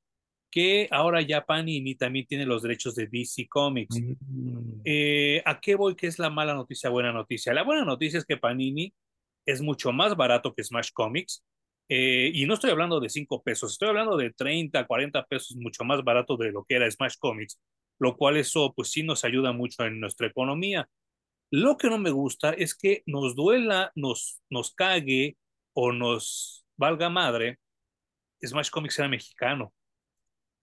que 0.49 0.87
ahora 0.91 1.21
ya 1.21 1.45
Panini 1.45 1.95
también 1.95 2.25
tiene 2.25 2.45
los 2.45 2.61
derechos 2.63 2.95
de 2.95 3.07
DC 3.07 3.47
Comics. 3.49 3.99
Mm. 3.99 4.81
Eh, 4.85 5.41
¿a 5.45 5.59
qué 5.59 5.75
voy? 5.75 5.95
¿Qué 5.95 6.07
es 6.07 6.19
la 6.19 6.29
mala 6.29 6.53
noticia, 6.53 6.89
buena 6.89 7.11
noticia? 7.11 7.53
La 7.53 7.63
buena 7.63 7.83
noticia 7.83 8.17
es 8.19 8.25
que 8.25 8.37
Panini 8.37 8.93
es 9.45 9.61
mucho 9.61 9.91
más 9.91 10.15
barato 10.15 10.53
que 10.53 10.63
Smash 10.63 10.91
Comics. 10.93 11.43
eh, 11.89 12.31
y 12.33 12.45
no 12.45 12.53
estoy 12.53 12.71
hablando 12.71 13.01
de 13.01 13.09
5 13.09 13.43
pesos, 13.43 13.73
estoy 13.73 13.89
hablando 13.89 14.15
de 14.15 14.31
30, 14.31 14.87
40 14.87 15.25
pesos, 15.25 15.57
mucho 15.57 15.83
más 15.83 16.01
barato 16.05 16.37
de 16.37 16.51
lo 16.53 16.63
que 16.63 16.75
era 16.75 16.89
Smash 16.89 17.15
Comics, 17.19 17.59
lo 18.01 18.17
cual 18.17 18.37
eso 18.37 18.73
pues 18.75 18.89
sí 18.89 19.03
nos 19.03 19.23
ayuda 19.23 19.53
mucho 19.53 19.85
en 19.85 19.99
nuestra 19.99 20.25
economía. 20.25 20.89
Lo 21.51 21.77
que 21.77 21.87
no 21.87 21.99
me 21.99 22.09
gusta 22.09 22.51
es 22.51 22.73
que 22.73 23.03
nos 23.05 23.35
duela, 23.35 23.91
nos, 23.93 24.41
nos 24.49 24.73
cague 24.73 25.37
o 25.73 25.91
nos 25.91 26.65
valga 26.77 27.11
madre, 27.11 27.59
Smash 28.43 28.71
Comics 28.71 28.97
era 28.97 29.07
mexicano 29.07 29.71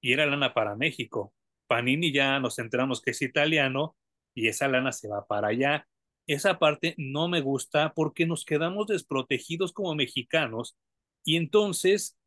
y 0.00 0.14
era 0.14 0.26
lana 0.26 0.52
para 0.52 0.74
México. 0.74 1.32
Panini 1.68 2.12
ya 2.12 2.40
nos 2.40 2.58
enteramos 2.58 3.00
que 3.00 3.12
es 3.12 3.22
italiano 3.22 3.96
y 4.34 4.48
esa 4.48 4.66
lana 4.66 4.90
se 4.90 5.06
va 5.06 5.24
para 5.24 5.48
allá. 5.48 5.86
Esa 6.26 6.58
parte 6.58 6.96
no 6.98 7.28
me 7.28 7.40
gusta 7.40 7.94
porque 7.94 8.26
nos 8.26 8.44
quedamos 8.44 8.88
desprotegidos 8.88 9.72
como 9.72 9.94
mexicanos 9.94 10.76
y 11.24 11.36
entonces 11.36 12.18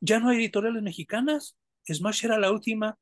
ya 0.00 0.18
no 0.18 0.30
hay 0.30 0.38
editoriales 0.38 0.82
mexicanas. 0.82 1.56
Smash 1.86 2.24
era 2.24 2.38
la 2.40 2.50
última 2.50 2.98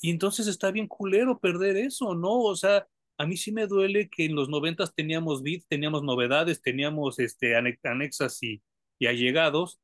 y 0.00 0.10
entonces 0.10 0.46
está 0.46 0.70
bien 0.70 0.86
culero 0.86 1.38
perder 1.38 1.76
eso, 1.76 2.14
¿no? 2.14 2.40
O 2.40 2.56
sea, 2.56 2.86
a 3.18 3.26
mí 3.26 3.36
sí 3.36 3.52
me 3.52 3.66
duele 3.66 4.08
que 4.08 4.26
en 4.26 4.34
los 4.34 4.48
noventas 4.48 4.94
teníamos 4.94 5.42
beats, 5.42 5.66
teníamos 5.66 6.02
novedades, 6.04 6.62
teníamos 6.62 7.18
este, 7.18 7.56
anexas 7.56 8.42
y, 8.42 8.62
y 8.98 9.06
allegados 9.06 9.80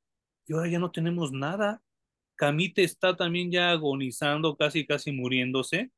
y 0.47 0.53
ahora 0.53 0.69
ya 0.69 0.79
no 0.79 0.91
tenemos 0.91 1.33
nada. 1.33 1.83
Camite 2.37 2.85
está 2.85 3.17
también 3.17 3.51
ya 3.51 3.71
agonizando, 3.71 4.57
casi, 4.57 4.87
casi 4.87 5.13
muriéndose. 5.13 5.91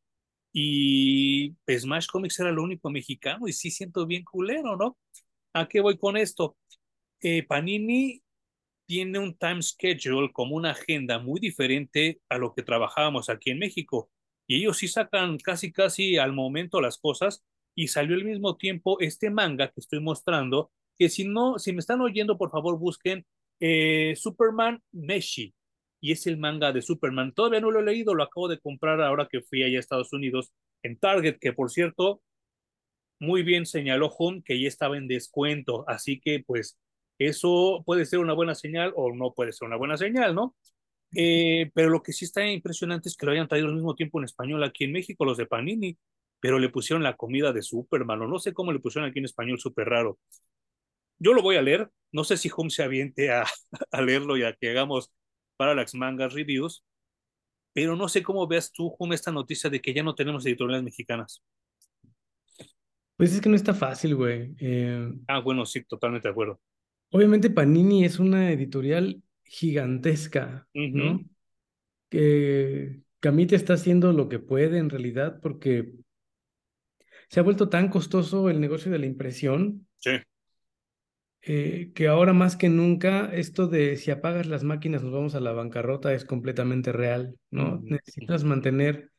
Y 0.53 1.55
Smash 1.69 2.07
Comics 2.07 2.41
era 2.41 2.53
lo 2.53 2.63
único 2.63 2.91
mexicano 2.91 3.47
y 3.49 3.53
sí 3.53 3.71
siento 3.71 4.07
bien 4.07 4.25
culero, 4.25 4.77
¿no? 4.77 4.97
¿A 5.53 5.69
qué 5.69 5.81
voy 5.81 5.99
con 5.99 6.17
esto? 6.17 6.57
Eh, 7.21 7.43
Panini 7.43 8.23
tiene 8.87 9.19
un 9.19 9.37
time 9.37 9.63
schedule 9.63 10.33
como 10.33 10.57
una 10.57 10.71
agenda 10.71 11.19
muy 11.19 11.41
diferente 11.41 12.21
a 12.29 12.39
lo 12.39 12.55
que 12.55 12.63
trabajábamos 12.63 13.29
aquí 13.29 13.51
en 13.51 13.59
México. 13.59 14.11
Y 14.47 14.59
ellos 14.59 14.79
sí 14.79 14.89
sacan 14.89 15.39
casi, 15.39 15.73
casi 15.73 16.19
al 16.19 16.33
momento 16.33 16.81
las 16.81 16.99
cosas. 16.99 17.45
Y 17.75 17.89
salió 17.89 18.17
al 18.17 18.25
mismo 18.25 18.57
tiempo 18.57 18.99
este 19.01 19.29
manga 19.29 19.69
que 19.69 19.81
estoy 19.81 20.01
mostrando, 20.01 20.71
que 20.97 21.11
si 21.11 21.25
no, 21.29 21.59
si 21.59 21.73
me 21.73 21.81
están 21.81 22.01
oyendo, 22.01 22.39
por 22.39 22.51
favor 22.51 22.79
busquen 22.79 23.27
eh, 23.61 24.15
Superman 24.17 24.83
Meshi 24.93 25.55
y 26.01 26.13
es 26.13 26.27
el 26.27 26.39
manga 26.39 26.73
de 26.73 26.83
Superman. 26.83 27.33
Todavía 27.35 27.61
no 27.61 27.71
lo 27.71 27.81
he 27.81 27.85
leído, 27.85 28.15
lo 28.15 28.23
acabo 28.23 28.49
de 28.49 28.59
comprar 28.59 29.01
ahora 29.03 29.29
que 29.31 29.43
fui 29.43 29.63
allá 29.63 29.77
a 29.77 29.81
Estados 29.81 30.13
Unidos 30.13 30.53
en 30.83 30.99
Target, 30.99 31.39
que 31.39 31.53
por 31.53 31.71
cierto, 31.71 32.23
muy 33.19 33.43
bien 33.43 33.67
señaló 33.67 34.15
Hum 34.19 34.43
que 34.43 34.61
ya 34.61 34.69
estaba 34.69 34.97
en 34.97 35.09
descuento, 35.09 35.85
así 35.89 36.21
que 36.21 36.43
pues 36.47 36.79
eso 37.19 37.83
puede 37.87 38.07
ser 38.07 38.19
una 38.21 38.35
buena 38.35 38.55
señal 38.55 38.93
o 38.97 39.13
no 39.15 39.33
puede 39.35 39.53
ser 39.53 39.67
una 39.69 39.77
buena 39.77 39.97
señal, 39.97 40.35
¿no? 40.35 40.57
Eh, 41.17 41.71
pero 41.75 41.91
lo 41.91 42.03
que 42.03 42.13
sí 42.13 42.25
está 42.27 42.47
impresionante 42.49 43.09
es 43.09 43.17
que 43.17 43.27
lo 43.27 43.33
hayan 43.33 43.49
traído 43.49 43.69
al 43.69 43.75
mismo 43.75 43.95
tiempo 43.97 44.19
en 44.21 44.25
español 44.27 44.65
aquí 44.65 44.85
en 44.85 44.93
México, 44.93 45.25
los 45.25 45.39
de 45.39 45.47
Panini, 45.47 45.99
pero 46.41 46.59
le 46.59 46.69
pusieron 46.71 47.03
la 47.03 47.17
comida 47.17 47.53
de 47.53 47.63
Superman, 47.63 48.23
o 48.23 48.29
no 48.29 48.39
sé 48.39 48.53
cómo 48.55 48.73
le 48.73 48.81
pusieron 48.81 49.09
aquí 49.11 49.19
en 49.21 49.27
español, 49.27 49.59
súper 49.61 49.89
raro. 49.89 50.19
Yo 51.19 51.33
lo 51.35 51.43
voy 51.43 51.57
a 51.57 51.63
leer, 51.63 51.91
no 52.13 52.25
sé 52.25 52.37
si 52.37 52.51
Hum 52.57 52.71
se 52.71 52.83
aviente 52.83 53.31
a, 53.33 53.45
a 53.91 54.03
leerlo 54.03 54.37
y 54.37 54.45
a 54.45 54.53
que 54.55 54.71
hagamos 54.71 55.13
Parallax 55.57 55.95
Manga 55.95 56.29
Reviews, 56.29 56.85
pero 57.75 57.97
no 57.97 58.09
sé 58.09 58.23
cómo 58.23 58.47
veas 58.49 58.73
tú, 58.73 58.97
Hum, 59.01 59.13
esta 59.15 59.33
noticia 59.33 59.71
de 59.71 59.81
que 59.83 59.95
ya 59.95 60.03
no 60.05 60.15
tenemos 60.15 60.47
editoriales 60.47 60.85
mexicanas. 60.85 61.43
Pues 63.17 63.33
es 63.35 63.41
que 63.41 63.49
no 63.49 63.57
está 63.57 63.75
fácil, 63.75 64.15
güey. 64.15 64.55
Eh, 64.61 65.11
Ah, 65.29 65.39
bueno, 65.41 65.65
sí, 65.67 65.85
totalmente 65.85 66.29
de 66.29 66.33
acuerdo. 66.33 66.61
Obviamente 67.11 67.51
Panini 67.51 68.05
es 68.05 68.19
una 68.19 68.51
editorial 68.51 69.23
gigantesca, 69.45 70.67
¿no? 70.75 71.25
Que 72.09 73.01
Camite 73.21 73.57
está 73.57 73.75
haciendo 73.75 74.13
lo 74.13 74.29
que 74.29 74.39
puede 74.39 74.79
en 74.79 74.91
realidad 74.91 75.41
porque 75.41 75.93
se 77.29 77.41
ha 77.41 77.43
vuelto 77.43 77.69
tan 77.69 77.89
costoso 77.89 78.49
el 78.51 78.61
negocio 78.61 78.91
de 78.93 78.99
la 78.99 79.07
impresión 79.07 79.87
Sí. 80.01 80.11
eh, 81.43 81.93
que 81.95 82.09
ahora 82.09 82.33
más 82.33 82.57
que 82.57 82.69
nunca 82.69 83.31
esto 83.33 83.69
de 83.69 83.97
si 83.97 84.11
apagas 84.11 84.47
las 84.47 84.65
máquinas 84.65 85.03
nos 85.03 85.13
vamos 85.13 85.35
a 85.35 85.41
la 85.41 85.53
bancarrota 85.53 86.13
es 86.13 86.25
completamente 86.25 86.93
real, 86.93 87.37
¿no? 87.51 87.81
Necesitas 87.83 88.45
mantener 88.45 89.11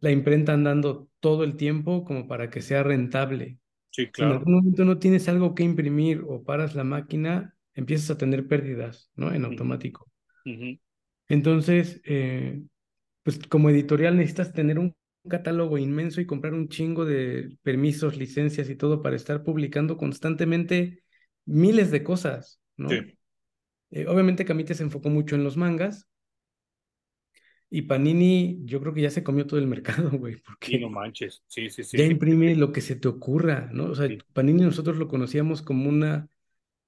la 0.00 0.10
imprenta 0.10 0.52
andando 0.52 1.08
todo 1.20 1.44
el 1.44 1.56
tiempo 1.56 2.04
como 2.04 2.28
para 2.28 2.50
que 2.50 2.62
sea 2.62 2.82
rentable. 2.82 3.58
Sí, 3.90 4.10
Si 4.12 4.22
en 4.24 4.30
claro. 4.30 4.32
algún 4.32 4.54
momento 4.54 4.84
no 4.84 4.98
tienes 4.98 5.28
algo 5.28 5.54
que 5.54 5.62
imprimir 5.64 6.22
o 6.26 6.44
paras 6.44 6.74
la 6.74 6.84
máquina, 6.84 7.56
empiezas 7.74 8.10
a 8.10 8.18
tener 8.18 8.46
pérdidas, 8.48 9.10
¿no? 9.16 9.32
En 9.34 9.44
automático. 9.44 10.10
Entonces, 11.28 12.00
eh, 12.04 12.62
pues 13.22 13.38
como 13.48 13.70
editorial 13.70 14.16
necesitas 14.16 14.52
tener 14.52 14.78
un 14.78 14.96
catálogo 15.28 15.78
inmenso 15.78 16.20
y 16.20 16.26
comprar 16.26 16.54
un 16.54 16.68
chingo 16.68 17.04
de 17.04 17.58
permisos, 17.62 18.16
licencias 18.16 18.70
y 18.70 18.76
todo 18.76 19.02
para 19.02 19.16
estar 19.16 19.44
publicando 19.44 19.96
constantemente 19.98 21.04
miles 21.46 21.90
de 21.90 22.04
cosas, 22.04 22.60
Sí. 22.88 22.96
¿no? 22.96 23.08
Eh, 23.90 24.06
obviamente 24.08 24.44
Camite 24.44 24.74
se 24.74 24.84
enfocó 24.84 25.10
mucho 25.10 25.36
en 25.36 25.44
los 25.44 25.56
mangas. 25.56 26.08
Y 27.70 27.82
Panini, 27.82 28.60
yo 28.64 28.80
creo 28.80 28.94
que 28.94 29.02
ya 29.02 29.10
se 29.10 29.22
comió 29.22 29.46
todo 29.46 29.60
el 29.60 29.66
mercado, 29.66 30.10
güey, 30.18 30.34
Y 30.34 30.36
no 30.36 30.42
porque 30.44 30.86
manches, 30.88 31.42
sí, 31.48 31.68
sí, 31.68 31.84
sí. 31.84 31.98
ya 31.98 32.04
imprime 32.04 32.54
lo 32.56 32.72
que 32.72 32.80
se 32.80 32.96
te 32.96 33.08
ocurra, 33.08 33.68
¿no? 33.72 33.86
O 33.86 33.94
sea, 33.94 34.08
sí. 34.08 34.18
Panini 34.32 34.62
nosotros 34.62 34.96
lo 34.96 35.08
conocíamos 35.08 35.62
como 35.62 35.88
una 35.88 36.28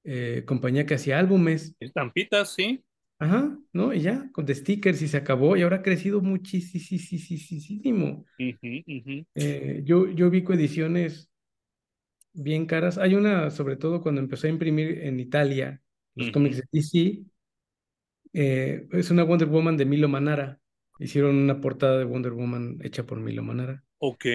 eh, 0.04 0.44
compañía 0.46 0.86
que 0.86 0.94
hacía 0.94 1.18
álbumes, 1.18 1.74
Estampitas, 1.78 2.54
sí. 2.54 2.82
ajá, 3.18 3.58
¿no? 3.72 3.92
Y 3.92 4.00
ya, 4.00 4.30
con 4.32 4.46
de 4.46 4.54
stickers 4.54 5.02
y 5.02 5.08
se 5.08 5.18
acabó 5.18 5.56
y 5.56 5.62
ahora 5.62 5.76
ha 5.76 5.82
crecido 5.82 6.22
muchísimo. 6.22 8.24
Eh, 9.34 9.82
yo, 9.84 10.10
yo 10.10 10.28
ubico 10.28 10.54
ediciones 10.54 11.30
bien 12.32 12.66
caras. 12.66 12.98
Hay 12.98 13.14
una, 13.14 13.50
sobre 13.50 13.76
todo 13.76 14.02
cuando 14.02 14.20
empezó 14.20 14.46
a 14.46 14.50
imprimir 14.50 15.00
en 15.02 15.20
Italia 15.20 15.80
los 16.14 16.30
cómics 16.30 16.56
de 16.56 16.64
DC, 16.72 17.22
eh, 18.32 18.86
es 18.92 19.10
una 19.10 19.24
Wonder 19.24 19.48
Woman 19.48 19.76
de 19.76 19.84
Milo 19.84 20.08
Manara. 20.08 20.59
Hicieron 21.00 21.36
una 21.36 21.60
portada 21.60 21.98
de 21.98 22.04
Wonder 22.04 22.32
Woman 22.32 22.78
hecha 22.82 23.04
por 23.04 23.18
Milo 23.18 23.42
Manara. 23.42 23.82
Ok. 23.98 24.26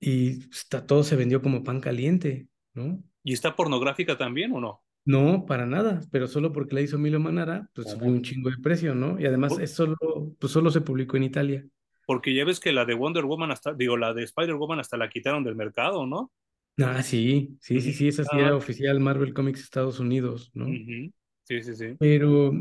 Y 0.00 0.48
está, 0.50 0.86
todo 0.86 1.02
se 1.02 1.16
vendió 1.16 1.42
como 1.42 1.64
pan 1.64 1.80
caliente, 1.80 2.48
¿no? 2.72 3.02
¿Y 3.24 3.32
está 3.32 3.54
pornográfica 3.54 4.16
también 4.16 4.52
o 4.52 4.60
no? 4.60 4.82
No, 5.04 5.44
para 5.46 5.66
nada, 5.66 6.00
pero 6.12 6.28
solo 6.28 6.52
porque 6.52 6.76
la 6.76 6.80
hizo 6.80 6.98
Milo 6.98 7.18
Manara, 7.18 7.68
pues 7.74 7.88
Ajá. 7.88 8.04
un 8.04 8.22
chingo 8.22 8.50
de 8.50 8.58
precio, 8.58 8.94
¿no? 8.94 9.18
Y 9.18 9.26
además 9.26 9.58
es 9.58 9.72
solo, 9.72 9.96
pues 10.38 10.52
solo 10.52 10.70
se 10.70 10.80
publicó 10.80 11.16
en 11.16 11.24
Italia. 11.24 11.66
Porque 12.06 12.34
ya 12.34 12.44
ves 12.44 12.60
que 12.60 12.72
la 12.72 12.84
de 12.84 12.94
Wonder 12.94 13.24
Woman 13.24 13.50
hasta, 13.50 13.74
digo, 13.74 13.96
la 13.96 14.14
de 14.14 14.22
Spider-Woman 14.24 14.78
hasta 14.80 14.96
la 14.96 15.08
quitaron 15.08 15.42
del 15.42 15.56
mercado, 15.56 16.06
¿no? 16.06 16.30
Ah, 16.78 17.02
sí, 17.02 17.56
sí, 17.60 17.80
sí, 17.80 17.92
sí, 17.92 18.08
esa 18.08 18.24
sí 18.24 18.30
Nada 18.32 18.48
era 18.48 18.56
oficial 18.56 18.98
Marvel 19.00 19.34
Comics 19.34 19.60
Estados 19.60 20.00
Unidos, 20.00 20.50
¿no? 20.54 20.66
Sí, 21.44 21.62
sí, 21.62 21.74
sí. 21.74 21.96
Pero, 21.98 22.52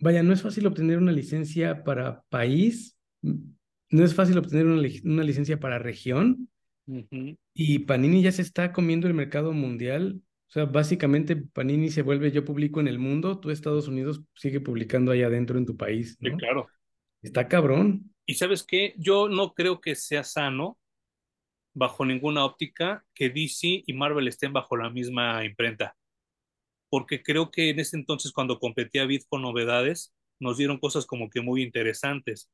vaya, 0.00 0.22
no 0.22 0.32
es 0.32 0.42
fácil 0.42 0.66
obtener 0.66 0.98
una 0.98 1.12
licencia 1.12 1.84
para 1.84 2.22
país, 2.28 2.98
mm, 3.22 3.36
no 3.90 4.04
es 4.04 4.14
fácil 4.14 4.38
obtener 4.38 4.66
una, 4.66 4.88
una 5.04 5.24
licencia 5.24 5.58
para 5.58 5.78
región, 5.78 6.48
y 7.54 7.80
Panini 7.80 8.22
ya 8.22 8.32
se 8.32 8.42
está 8.42 8.72
comiendo 8.72 9.06
el 9.06 9.14
mercado 9.14 9.52
mundial. 9.52 10.20
O 10.48 10.52
sea, 10.52 10.64
básicamente 10.64 11.36
Panini 11.36 11.88
se 11.90 12.02
vuelve 12.02 12.32
yo 12.32 12.44
publico 12.44 12.80
en 12.80 12.88
el 12.88 12.98
mundo, 12.98 13.38
tú 13.38 13.50
Estados 13.50 13.86
Unidos 13.86 14.22
sigue 14.34 14.60
publicando 14.60 15.12
allá 15.12 15.26
adentro 15.26 15.58
en 15.58 15.66
tu 15.66 15.76
país, 15.76 16.18
claro. 16.38 16.68
Está 17.22 17.46
cabrón. 17.46 18.12
Y 18.26 18.34
sabes 18.34 18.64
qué, 18.64 18.94
yo 18.96 19.28
no 19.28 19.52
creo 19.52 19.80
que 19.80 19.94
sea 19.94 20.24
sano, 20.24 20.78
bajo 21.74 22.04
ninguna 22.04 22.44
óptica, 22.44 23.04
que 23.14 23.28
DC 23.28 23.84
y 23.86 23.92
Marvel 23.92 24.26
estén 24.26 24.52
bajo 24.52 24.76
la 24.76 24.90
misma 24.90 25.44
imprenta. 25.44 25.94
Porque 26.90 27.22
creo 27.22 27.50
que 27.50 27.70
en 27.70 27.80
ese 27.80 27.96
entonces, 27.96 28.32
cuando 28.32 28.58
competía 28.58 29.06
Vid 29.06 29.22
con 29.28 29.42
novedades, 29.42 30.12
nos 30.40 30.58
dieron 30.58 30.78
cosas 30.78 31.06
como 31.06 31.30
que 31.30 31.40
muy 31.42 31.62
interesantes. 31.62 32.50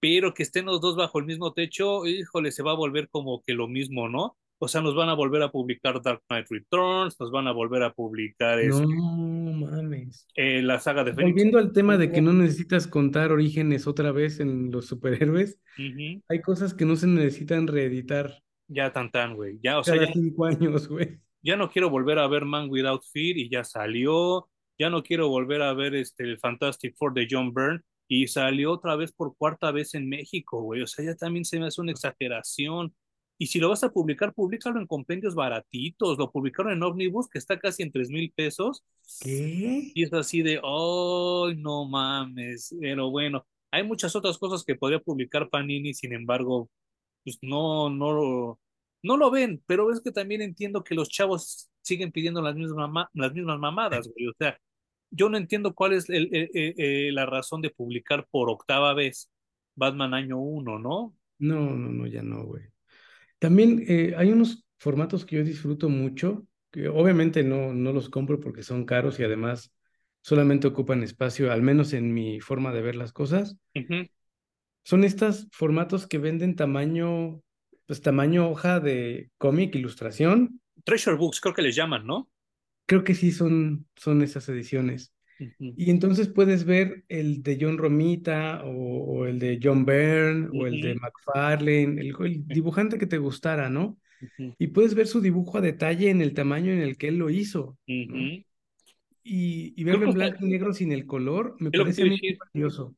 Pero 0.00 0.34
que 0.34 0.42
estén 0.42 0.66
los 0.66 0.80
dos 0.80 0.96
bajo 0.96 1.18
el 1.20 1.26
mismo 1.26 1.52
techo, 1.52 2.06
híjole, 2.06 2.50
se 2.52 2.62
va 2.62 2.72
a 2.72 2.76
volver 2.76 3.08
como 3.08 3.42
que 3.46 3.54
lo 3.54 3.68
mismo, 3.68 4.08
¿no? 4.08 4.36
O 4.58 4.68
sea, 4.68 4.80
nos 4.80 4.94
van 4.94 5.08
a 5.08 5.14
volver 5.14 5.42
a 5.42 5.50
publicar 5.50 6.00
Dark 6.02 6.22
Knight 6.28 6.46
Returns, 6.50 7.18
nos 7.20 7.30
van 7.32 7.48
a 7.48 7.52
volver 7.52 7.82
a 7.82 7.92
publicar 7.92 8.58
No 8.58 8.80
este, 8.80 8.86
mames. 8.86 10.26
eh, 10.36 10.62
la 10.62 10.78
saga 10.80 11.04
de 11.04 11.14
Fénix 11.14 11.32
Volviendo 11.32 11.58
al 11.58 11.72
tema 11.72 11.96
de 11.98 12.10
que 12.12 12.20
no 12.20 12.32
necesitas 12.32 12.86
contar 12.86 13.32
orígenes 13.32 13.86
otra 13.86 14.12
vez 14.12 14.40
en 14.40 14.70
los 14.70 14.86
superhéroes, 14.86 15.58
Ujú. 15.78 16.22
hay 16.28 16.42
cosas 16.42 16.74
que 16.74 16.84
no 16.84 16.96
se 16.96 17.06
necesitan 17.06 17.66
reeditar 17.66 18.42
Ya 18.68 18.92
tan 18.92 19.10
tan, 19.10 19.34
güey. 19.36 19.58
Ya, 19.62 19.78
o 19.78 19.84
sea, 19.84 19.94
ya 19.96 20.02
cada 20.02 20.12
cinco 20.12 20.44
años, 20.46 20.88
güey. 20.88 21.20
Ya 21.42 21.56
no 21.56 21.70
quiero 21.70 21.90
volver 21.90 22.18
a 22.18 22.28
ver 22.28 22.44
Man 22.44 22.68
Without 22.70 23.02
Fear 23.12 23.38
y 23.38 23.48
ya 23.50 23.64
salió, 23.64 24.48
ya 24.78 24.90
no 24.90 25.02
quiero 25.02 25.28
volver 25.28 25.62
a 25.62 25.74
ver 25.74 25.94
este 25.94 26.24
el 26.24 26.38
Fantastic 26.38 26.96
Four 26.96 27.14
de 27.14 27.26
John 27.30 27.52
Byrne 27.52 27.80
y 28.08 28.26
salió 28.28 28.72
otra 28.72 28.96
vez 28.96 29.12
por 29.12 29.36
cuarta 29.36 29.70
vez 29.72 29.94
en 29.94 30.08
México, 30.08 30.60
güey, 30.62 30.82
o 30.82 30.86
sea, 30.86 31.04
ya 31.04 31.14
también 31.16 31.44
se 31.44 31.58
me 31.58 31.66
hace 31.66 31.80
una 31.80 31.92
exageración. 31.92 32.94
Y 33.38 33.46
si 33.48 33.58
lo 33.58 33.70
vas 33.70 33.82
a 33.82 33.90
publicar, 33.90 34.34
públicalo 34.34 34.78
en 34.78 34.86
compendios 34.86 35.34
baratitos, 35.34 36.16
lo 36.18 36.30
publicaron 36.30 36.72
en 36.74 36.82
Omnibus, 36.82 37.28
que 37.28 37.38
está 37.38 37.58
casi 37.58 37.82
en 37.82 37.90
tres 37.90 38.08
mil 38.10 38.32
pesos, 38.36 38.84
¿Qué? 39.20 39.90
y 39.94 40.02
es 40.04 40.12
así 40.12 40.42
de, 40.42 40.60
oh, 40.62 41.50
no 41.56 41.86
mames, 41.86 42.74
pero 42.80 43.10
bueno, 43.10 43.44
hay 43.70 43.82
muchas 43.84 44.14
otras 44.14 44.38
cosas 44.38 44.64
que 44.64 44.76
podría 44.76 45.00
publicar 45.00 45.48
Panini, 45.50 45.94
sin 45.94 46.12
embargo, 46.12 46.70
pues 47.24 47.38
no, 47.42 47.90
no, 47.90 48.12
lo- 48.12 48.60
no 49.02 49.16
lo 49.16 49.30
ven, 49.30 49.62
pero 49.66 49.90
es 49.92 50.00
que 50.00 50.12
también 50.12 50.42
entiendo 50.42 50.84
que 50.84 50.94
los 50.94 51.08
chavos 51.08 51.70
siguen 51.82 52.12
pidiendo 52.12 52.42
las 52.42 52.54
mismas, 52.54 52.76
mama- 52.76 53.10
las 53.14 53.32
mismas 53.34 53.58
mamadas, 53.58 54.08
güey. 54.08 54.28
O 54.28 54.32
sea, 54.38 54.58
yo 55.10 55.28
no 55.28 55.36
entiendo 55.36 55.74
cuál 55.74 55.92
es 55.94 56.08
el- 56.10 56.28
el- 56.34 56.50
el- 56.54 56.74
el- 56.80 57.14
la 57.14 57.26
razón 57.26 57.60
de 57.62 57.70
publicar 57.70 58.26
por 58.30 58.50
octava 58.50 58.94
vez 58.94 59.30
Batman 59.74 60.14
año 60.14 60.38
uno, 60.38 60.78
¿no? 60.78 61.14
No, 61.38 61.60
no, 61.76 61.90
no, 61.90 62.06
ya 62.06 62.22
no, 62.22 62.44
güey. 62.44 62.64
También 63.38 63.84
eh, 63.88 64.14
hay 64.16 64.32
unos 64.32 64.66
formatos 64.78 65.24
que 65.26 65.36
yo 65.36 65.44
disfruto 65.44 65.88
mucho, 65.88 66.46
que 66.70 66.88
obviamente 66.88 67.44
no, 67.44 67.74
no 67.74 67.92
los 67.92 68.08
compro 68.10 68.40
porque 68.40 68.62
son 68.62 68.84
caros 68.86 69.20
y 69.20 69.24
además 69.24 69.74
solamente 70.22 70.68
ocupan 70.68 71.02
espacio, 71.02 71.52
al 71.52 71.62
menos 71.62 71.92
en 71.94 72.14
mi 72.14 72.40
forma 72.40 72.72
de 72.72 72.82
ver 72.82 72.96
las 72.96 73.12
cosas. 73.12 73.56
Son 74.84 75.04
estos 75.04 75.48
formatos 75.52 76.06
que 76.06 76.18
venden 76.18 76.56
tamaño, 76.56 77.40
pues 77.86 78.00
tamaño 78.00 78.48
hoja 78.48 78.80
de 78.80 79.30
cómic, 79.38 79.74
ilustración. 79.74 80.60
Treasure 80.84 81.16
Books, 81.16 81.40
creo 81.40 81.54
que 81.54 81.62
les 81.62 81.76
llaman, 81.76 82.06
¿no? 82.06 82.30
Creo 82.86 83.04
que 83.04 83.14
sí 83.14 83.32
son, 83.32 83.86
son 83.96 84.22
esas 84.22 84.48
ediciones. 84.48 85.12
Y 85.58 85.90
entonces 85.90 86.28
puedes 86.28 86.64
ver 86.64 87.04
el 87.08 87.42
de 87.42 87.58
John 87.60 87.76
Romita 87.76 88.62
o, 88.64 88.70
o 88.70 89.26
el 89.26 89.40
de 89.40 89.58
John 89.60 89.84
Byrne 89.84 90.48
o 90.52 90.66
el 90.66 90.80
de 90.80 90.94
McFarlane, 90.94 92.00
el, 92.00 92.14
el 92.20 92.46
dibujante 92.46 92.96
que 92.96 93.06
te 93.06 93.18
gustara, 93.18 93.68
¿no? 93.68 93.98
Y 94.58 94.68
puedes 94.68 94.94
ver 94.94 95.06
su 95.06 95.20
dibujo 95.20 95.58
a 95.58 95.60
detalle 95.60 96.10
en 96.10 96.20
el 96.20 96.34
tamaño 96.34 96.72
en 96.72 96.80
el 96.80 96.96
que 96.96 97.08
él 97.08 97.16
lo 97.16 97.30
hizo. 97.30 97.76
Y, 97.86 99.84
verlo 99.84 100.08
en 100.08 100.14
blanco 100.14 100.46
y 100.46 100.48
negro 100.48 100.72
sin 100.72 100.92
el 100.92 101.06
color 101.06 101.56
me 101.58 101.70
parece 101.70 102.04
muy 102.04 102.38
valioso. 102.52 102.94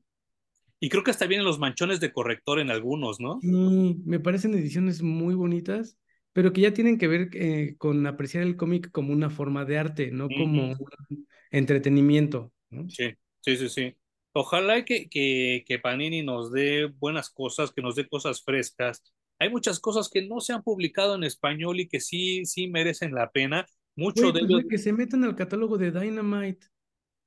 Y 0.85 0.91
creo 0.91 1.03
que 1.03 1.13
hasta 1.13 1.27
vienen 1.27 1.47
los 1.47 1.59
manchones 1.59 1.99
de 1.99 2.13
corrector 2.13 2.61
en 2.61 2.71
algunos, 2.71 3.19
¿no? 3.19 3.41
Sí, 3.41 4.03
me 4.05 4.21
parecen 4.21 4.53
ediciones 4.53 5.01
muy 5.01 5.35
bonitas, 5.35 5.97
pero 6.35 6.53
que 6.53 6.61
ya 6.61 6.75
tienen 6.75 6.99
que 6.99 7.09
ver 7.09 7.31
eh, 7.33 7.75
con 7.79 8.07
apreciar 8.07 8.43
el 8.43 8.59
cómic 8.59 8.91
como 8.91 9.15
una 9.15 9.31
forma 9.31 9.65
de 9.65 9.79
arte, 9.79 10.11
no 10.11 10.29
como 10.29 10.73
Ujú. 10.73 10.85
un 11.09 11.27
entretenimiento, 11.51 12.53
¿no? 12.69 12.87
Sí, 12.87 13.15
sí, 13.41 13.57
sí, 13.57 13.69
sí. 13.71 13.97
Ojalá 14.35 14.85
que, 14.85 15.09
que, 15.09 15.65
que 15.67 15.79
Panini 15.79 16.23
nos 16.23 16.53
dé 16.53 16.85
buenas 16.85 17.31
cosas, 17.31 17.73
que 17.73 17.81
nos 17.81 17.97
dé 17.97 18.07
cosas 18.07 18.43
frescas. 18.43 19.03
Hay 19.39 19.49
muchas 19.49 19.81
cosas 19.81 20.11
que 20.11 20.21
no 20.21 20.41
se 20.41 20.53
han 20.53 20.63
publicado 20.63 21.15
en 21.15 21.25
español 21.25 21.81
y 21.81 21.89
que 21.89 22.01
sí, 22.01 22.45
sí 22.45 22.69
merecen 22.69 23.15
la 23.15 23.31
pena. 23.31 23.65
Mucho 23.97 24.33
de 24.33 24.41
pues 24.41 24.51
ve 24.53 24.67
que 24.69 24.77
se 24.77 24.93
metan 24.93 25.25
al 25.25 25.35
catálogo 25.35 25.79
de 25.79 25.93
Dynamite. 25.93 26.67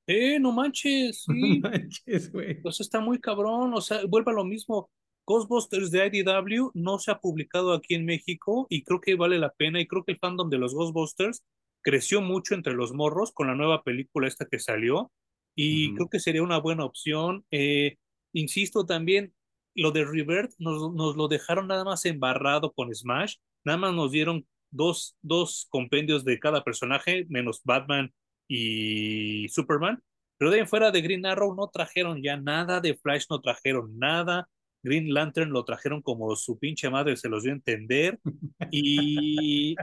Eh, 0.08 0.40
no 0.40 0.52
manches, 0.52 1.26
No 1.28 1.36
sí, 1.36 1.60
manches, 1.60 2.32
güey. 2.32 2.62
pues 2.62 2.80
está 2.80 3.00
muy 3.00 3.20
cabrón, 3.20 3.74
o 3.74 3.82
sea, 3.82 4.06
vuelve 4.08 4.32
a 4.32 4.36
lo 4.36 4.46
mismo. 4.46 4.90
Ghostbusters 5.26 5.92
de 5.92 6.06
IDW 6.08 6.72
no 6.74 7.00
se 7.00 7.12
ha 7.12 7.20
publicado 7.20 7.74
aquí 7.74 7.96
en 7.96 8.06
México 8.06 8.66
y 8.70 8.84
creo 8.84 9.02
que 9.02 9.16
vale 9.16 9.38
la 9.40 9.52
pena 9.54 9.82
y 9.82 9.86
creo 9.86 10.06
que 10.06 10.14
el 10.14 10.20
fandom 10.20 10.50
de 10.50 10.58
los 10.58 10.74
Ghostbusters 10.74 11.44
creció 11.82 12.22
mucho 12.22 12.56
entre 12.56 12.74
los 12.74 12.94
morros 12.94 13.34
con 13.34 13.48
la 13.48 13.56
nueva 13.56 13.84
película 13.84 14.28
esta 14.28 14.46
que 14.46 14.60
salió 14.60 15.12
y 15.54 15.94
creo 15.96 16.08
que 16.08 16.20
sería 16.22 16.44
una 16.44 16.60
buena 16.60 16.86
opción. 16.86 17.46
Eh, 17.52 17.98
insisto 18.32 18.86
también, 18.86 19.34
lo 19.76 19.92
de 19.92 20.06
Rebirth 20.06 20.54
nos, 20.60 20.94
nos 20.94 21.18
lo 21.18 21.28
dejaron 21.28 21.68
nada 21.68 21.84
más 21.84 22.06
embarrado 22.06 22.72
con 22.72 22.94
Smash, 22.94 23.36
nada 23.66 23.78
más 23.78 23.94
nos 23.94 24.12
dieron 24.12 24.48
dos, 24.72 25.18
dos 25.22 25.68
compendios 25.70 26.24
de 26.24 26.40
cada 26.40 26.64
personaje, 26.64 27.26
menos 27.28 27.62
Batman 27.66 28.14
y 28.48 29.48
Superman, 29.50 30.02
pero 30.38 30.52
de 30.52 30.58
ahí 30.58 30.62
en 30.62 30.68
fuera 30.68 30.92
de 30.92 31.02
Green 31.02 31.26
Arrow 31.26 31.56
no 31.56 31.68
trajeron 31.70 32.22
ya 32.22 32.38
nada, 32.38 32.80
de 32.80 32.96
Flash 32.96 33.26
no 33.30 33.42
trajeron 33.42 33.98
nada, 33.98 34.50
Green 34.84 35.14
Lantern 35.14 35.52
lo 35.52 35.66
trajeron 35.66 36.02
como 36.02 36.36
su 36.36 36.58
pinche 36.60 36.90
madre 36.90 37.18
se 37.18 37.30
los 37.30 37.44
dio 37.44 37.52
a 37.52 37.56
entender, 37.56 38.20
y 38.72 39.76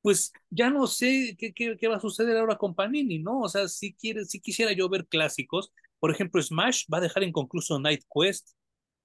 pues 0.00 0.32
ya 0.50 0.68
no 0.70 0.86
sé 0.86 1.36
qué, 1.38 1.52
qué, 1.52 1.76
qué 1.76 1.88
va 1.88 1.96
a 1.96 2.00
suceder 2.00 2.36
ahora 2.36 2.56
con 2.58 2.74
Panini, 2.74 3.20
¿no? 3.20 3.40
O 3.40 3.48
sea, 3.48 3.68
si, 3.68 3.94
quiere, 3.94 4.24
si 4.24 4.40
quisiera 4.40 4.72
yo 4.72 4.88
ver 4.88 5.06
clásicos, 5.06 5.72
por 6.00 6.10
ejemplo, 6.10 6.42
Smash 6.42 6.84
va 6.92 6.98
a 6.98 7.02
dejar 7.02 7.22
inconcluso 7.22 7.78
Night 7.78 8.02
Quest, 8.12 8.50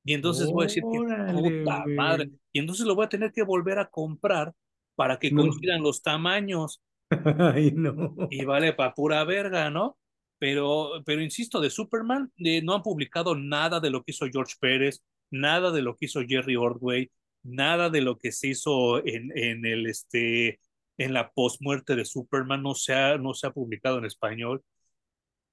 y 0.03 0.13
entonces 0.13 0.49
voy 0.49 0.63
a 0.63 0.67
decir 0.67 0.83
que 0.91 0.99
puta 0.99 1.85
madre, 1.95 2.31
y 2.51 2.59
entonces 2.59 2.85
lo 2.85 2.95
voy 2.95 3.05
a 3.05 3.09
tener 3.09 3.31
que 3.31 3.43
volver 3.43 3.77
a 3.77 3.89
comprar 3.89 4.53
para 4.95 5.19
que 5.19 5.29
No. 5.29 5.43
coincidan 5.43 5.83
los 5.83 6.01
tamaños 6.01 6.81
Ay, 7.39 7.71
no. 7.71 8.15
y 8.29 8.43
vale 8.45 8.73
para 8.73 8.93
pura 8.93 9.23
verga, 9.23 9.69
¿no? 9.69 9.97
Pero, 10.39 11.01
pero 11.05 11.21
insisto, 11.21 11.59
de 11.59 11.69
Superman 11.69 12.31
no 12.63 12.75
han 12.75 12.83
publicado 12.83 13.35
nada 13.35 13.79
de 13.79 13.89
lo 13.89 14.03
que 14.03 14.11
hizo 14.11 14.27
George 14.31 14.55
Pérez, 14.59 15.01
nada 15.31 15.71
de 15.71 15.81
lo 15.81 15.95
que 15.95 16.05
hizo 16.05 16.21
Jerry 16.27 16.55
Ordway, 16.55 17.09
nada 17.43 17.89
de 17.89 18.01
lo 18.01 18.17
que 18.17 18.31
se 18.31 18.49
hizo 18.49 19.05
en, 19.05 19.31
en 19.35 19.65
el 19.65 19.87
este 19.87 20.59
en 20.97 21.13
la 21.13 21.31
postmuerte 21.31 21.95
de 21.95 22.05
Superman 22.05 22.63
no 22.63 22.73
se 22.75 22.93
ha, 22.93 23.17
no 23.17 23.33
se 23.35 23.47
ha 23.47 23.51
publicado 23.51 23.99
en 23.99 24.05
español. 24.05 24.63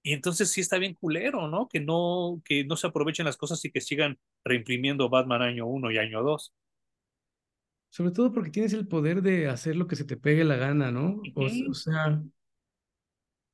Y 0.02 0.12
entonces 0.12 0.50
sí 0.50 0.60
está 0.60 0.78
bien 0.78 0.94
culero, 0.94 1.48
¿no? 1.48 1.68
Que 1.68 1.80
no, 1.80 2.42
que 2.44 2.64
no 2.64 2.76
se 2.76 2.86
aprovechen 2.86 3.24
las 3.26 3.36
cosas 3.38 3.64
y 3.64 3.70
que 3.70 3.80
sigan 3.80 4.18
reimprimiendo 4.44 5.08
Batman 5.08 5.42
año 5.42 5.66
1 5.66 5.90
y 5.92 5.98
año 5.98 6.22
2. 6.22 6.54
Sobre 7.94 8.10
todo 8.10 8.32
porque 8.32 8.50
tienes 8.50 8.72
el 8.72 8.88
poder 8.88 9.22
de 9.22 9.46
hacer 9.46 9.76
lo 9.76 9.86
que 9.86 9.94
se 9.94 10.04
te 10.04 10.16
pegue 10.16 10.42
la 10.42 10.56
gana, 10.56 10.90
¿no? 10.90 11.22
O, 11.36 11.44
o 11.44 11.74
sea, 11.74 12.20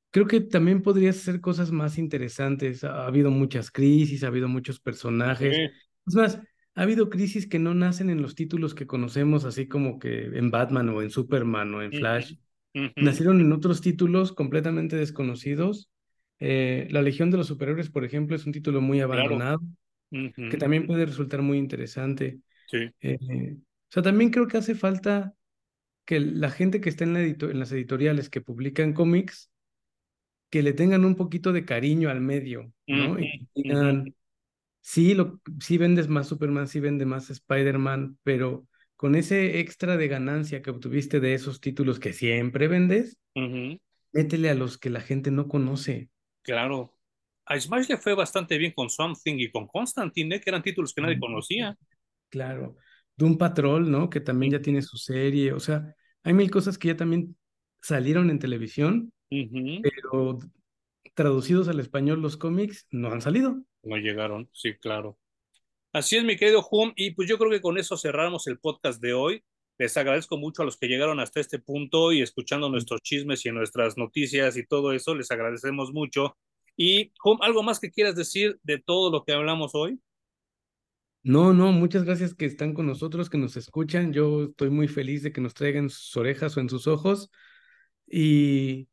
creo 0.09 0.25
que 0.25 0.41
también 0.41 0.81
podrías 0.81 1.17
hacer 1.17 1.41
cosas 1.41 1.71
más 1.71 1.99
interesantes. 1.99 2.83
Ha, 2.83 3.05
habido 3.05 3.29
muchas 3.29 3.69
crisis, 3.69 4.23
ha 4.23 4.29
habido 4.29 4.47
muchos 4.47 4.79
personajes. 4.79 5.69
Es 6.07 6.15
más, 6.15 6.41
ha 6.73 6.81
habido 6.81 7.11
crisis 7.11 7.45
que 7.45 7.59
no 7.59 7.75
nacen 7.75 8.09
en 8.09 8.23
los 8.23 8.33
títulos 8.33 8.73
que 8.73 8.87
conocemos, 8.87 9.45
así 9.45 9.67
como 9.67 9.99
que 9.99 10.23
en 10.35 10.49
Batman 10.49 10.89
o 10.89 11.03
en 11.03 11.11
Superman 11.11 11.71
o 11.75 11.83
en 11.83 11.91
Flash. 11.91 12.33
Nacieron 12.95 13.41
en 13.41 13.51
otros 13.51 13.79
títulos 13.79 14.31
completamente 14.31 14.95
desconocidos. 14.95 15.91
Eh, 16.39 16.87
la 16.89 17.03
Legión 17.03 17.29
de 17.29 17.37
los 17.37 17.45
Superhéroes, 17.45 17.91
por 17.91 18.05
ejemplo, 18.05 18.35
es 18.35 18.47
un 18.47 18.53
título 18.53 18.81
muy 18.81 19.01
abandonado, 19.01 19.61
que 20.09 20.57
también 20.57 20.87
puede 20.87 21.05
resultar 21.05 21.43
muy 21.43 21.59
interesante. 21.59 22.39
Sí. 22.65 22.89
Eh, 23.01 23.55
o 23.91 23.93
sea, 23.93 24.03
también 24.03 24.29
creo 24.29 24.47
que 24.47 24.55
hace 24.55 24.73
falta 24.73 25.35
que 26.05 26.21
la 26.21 26.49
gente 26.49 26.79
que 26.79 26.87
está 26.87 27.03
en, 27.03 27.13
la 27.13 27.19
en 27.19 27.59
las 27.59 27.73
editoriales 27.73 28.29
que 28.29 28.39
publican 28.39 28.93
cómics 28.93 29.51
que 30.49 30.63
le 30.63 30.71
tengan 30.71 31.03
un 31.03 31.15
poquito 31.15 31.51
de 31.51 31.65
cariño 31.65 32.09
al 32.09 32.21
medio, 32.21 32.71
¿no? 32.87 33.19
y 33.19 33.49
digan, 33.53 34.15
sí, 34.79 35.13
lo, 35.13 35.41
sí 35.59 35.77
vendes 35.77 36.07
más 36.07 36.29
Superman, 36.29 36.69
sí 36.69 36.79
vende 36.79 37.05
más 37.05 37.29
Spider-Man, 37.29 38.17
pero 38.23 38.65
con 38.95 39.15
ese 39.15 39.59
extra 39.59 39.97
de 39.97 40.07
ganancia 40.07 40.61
que 40.61 40.69
obtuviste 40.69 41.19
de 41.19 41.33
esos 41.33 41.59
títulos 41.59 41.99
que 41.99 42.13
siempre 42.13 42.69
vendes, 42.69 43.17
métele 44.13 44.49
a 44.49 44.55
los 44.55 44.77
que 44.77 44.89
la 44.89 45.01
gente 45.01 45.31
no 45.31 45.49
conoce. 45.49 46.09
Claro. 46.43 46.97
A 47.45 47.59
Smash 47.59 47.89
le 47.89 47.97
fue 47.97 48.13
bastante 48.13 48.57
bien 48.57 48.71
con 48.71 48.89
Something 48.89 49.35
y 49.37 49.51
con 49.51 49.67
Constantine, 49.67 50.37
¿eh? 50.37 50.39
que 50.39 50.49
eran 50.49 50.63
títulos 50.63 50.93
que 50.93 51.01
nadie 51.01 51.19
conocía. 51.19 51.77
Claro. 52.29 52.77
Doom 53.21 53.37
Patrol, 53.37 53.89
¿no? 53.89 54.09
Que 54.09 54.19
también 54.19 54.53
ya 54.53 54.61
tiene 54.61 54.81
su 54.81 54.97
serie. 54.97 55.53
O 55.53 55.59
sea, 55.59 55.95
hay 56.23 56.33
mil 56.33 56.49
cosas 56.49 56.77
que 56.77 56.89
ya 56.89 56.97
también 56.97 57.37
salieron 57.81 58.29
en 58.29 58.39
televisión 58.39 59.13
pero 59.81 60.39
traducidos 61.13 61.67
al 61.67 61.79
español 61.79 62.21
los 62.21 62.37
cómics 62.37 62.87
no 62.91 63.11
han 63.11 63.21
salido. 63.21 63.63
No 63.83 63.97
llegaron, 63.97 64.49
sí, 64.53 64.75
claro. 64.75 65.17
Así 65.93 66.17
es, 66.17 66.23
mi 66.23 66.37
querido 66.37 66.65
Hum, 66.69 66.93
y 66.95 67.11
pues 67.11 67.27
yo 67.29 67.37
creo 67.37 67.49
que 67.49 67.61
con 67.61 67.77
eso 67.77 67.97
cerramos 67.97 68.47
el 68.47 68.59
podcast 68.59 69.01
de 69.01 69.13
hoy. 69.13 69.43
Les 69.77 69.95
agradezco 69.97 70.37
mucho 70.37 70.61
a 70.61 70.65
los 70.65 70.77
que 70.77 70.87
llegaron 70.87 71.19
hasta 71.19 71.39
este 71.39 71.59
punto 71.59 72.11
y 72.11 72.21
escuchando 72.21 72.69
nuestros 72.69 73.01
chismes 73.01 73.45
y 73.45 73.51
nuestras 73.51 73.97
noticias 73.97 74.57
y 74.57 74.65
todo 74.65 74.93
eso, 74.93 75.15
les 75.15 75.31
agradecemos 75.31 75.91
mucho. 75.91 76.37
Y 76.75 77.11
Hum, 77.23 77.37
¿algo 77.41 77.63
más 77.63 77.79
que 77.79 77.91
quieras 77.91 78.15
decir 78.15 78.59
de 78.63 78.79
todo 78.79 79.11
lo 79.11 79.23
que 79.23 79.33
hablamos 79.33 79.71
hoy? 79.75 79.99
No, 81.23 81.53
no, 81.53 81.71
muchas 81.71 82.03
gracias 82.03 82.33
que 82.33 82.45
están 82.45 82.73
con 82.73 82.87
nosotros, 82.87 83.29
que 83.29 83.37
nos 83.37 83.55
escuchan. 83.55 84.11
Yo 84.11 84.45
estoy 84.45 84.71
muy 84.71 84.87
feliz 84.87 85.21
de 85.21 85.31
que 85.31 85.41
nos 85.41 85.53
traigan 85.53 85.89
sus 85.89 86.17
orejas 86.17 86.57
o 86.57 86.61
en 86.61 86.69
sus 86.69 86.87
ojos. 86.87 87.29
Y 88.07 88.87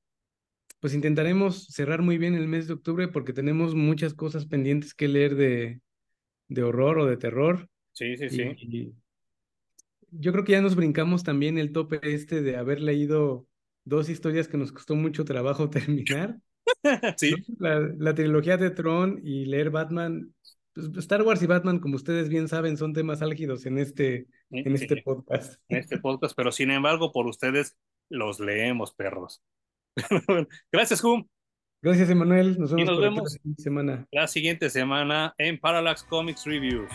pues 0.80 0.94
intentaremos 0.94 1.66
cerrar 1.68 2.02
muy 2.02 2.18
bien 2.18 2.34
el 2.34 2.46
mes 2.46 2.66
de 2.68 2.74
octubre 2.74 3.08
porque 3.08 3.32
tenemos 3.32 3.74
muchas 3.74 4.14
cosas 4.14 4.46
pendientes 4.46 4.94
que 4.94 5.08
leer 5.08 5.34
de, 5.34 5.80
de 6.48 6.62
horror 6.62 6.98
o 6.98 7.06
de 7.06 7.16
terror. 7.16 7.68
Sí, 7.92 8.16
sí, 8.16 8.28
sí. 8.28 8.92
yo 10.10 10.32
creo 10.32 10.44
que 10.44 10.52
ya 10.52 10.60
nos 10.60 10.76
brincamos 10.76 11.24
también 11.24 11.58
el 11.58 11.72
tope 11.72 11.98
este 12.02 12.42
de 12.42 12.56
haber 12.56 12.80
leído 12.80 13.48
dos 13.84 14.08
historias 14.08 14.46
que 14.46 14.58
nos 14.58 14.70
costó 14.70 14.94
mucho 14.94 15.24
trabajo 15.24 15.70
terminar. 15.70 16.38
sí. 17.16 17.34
La, 17.58 17.80
la, 17.80 18.14
trilogía 18.14 18.56
de 18.56 18.70
Tron 18.70 19.20
y 19.24 19.46
leer 19.46 19.70
Batman. 19.70 20.32
Pues, 20.78 20.96
Star 20.98 21.22
Wars 21.22 21.42
y 21.42 21.46
Batman, 21.46 21.80
como 21.80 21.96
ustedes 21.96 22.28
bien 22.28 22.46
saben, 22.46 22.76
son 22.76 22.92
temas 22.92 23.20
álgidos 23.20 23.66
en 23.66 23.78
este, 23.78 24.26
en 24.50 24.74
este 24.74 25.02
podcast. 25.02 25.60
En 25.68 25.78
este 25.78 25.98
podcast, 25.98 26.36
pero 26.36 26.52
sin 26.52 26.70
embargo, 26.70 27.10
por 27.10 27.26
ustedes 27.26 27.76
los 28.08 28.38
leemos, 28.38 28.94
perros. 28.94 29.42
Gracias, 30.72 31.02
Hum. 31.02 31.26
Gracias, 31.82 32.10
Emanuel. 32.10 32.58
Nos 32.58 32.72
vemos, 32.72 32.82
y 32.82 32.84
nos 32.84 33.00
vemos 33.00 33.38
la 33.44 33.54
semana. 33.56 34.06
La 34.10 34.26
siguiente 34.26 34.70
semana 34.70 35.34
en 35.38 35.58
Parallax 35.58 36.02
Comics 36.04 36.44
Reviews. 36.44 36.90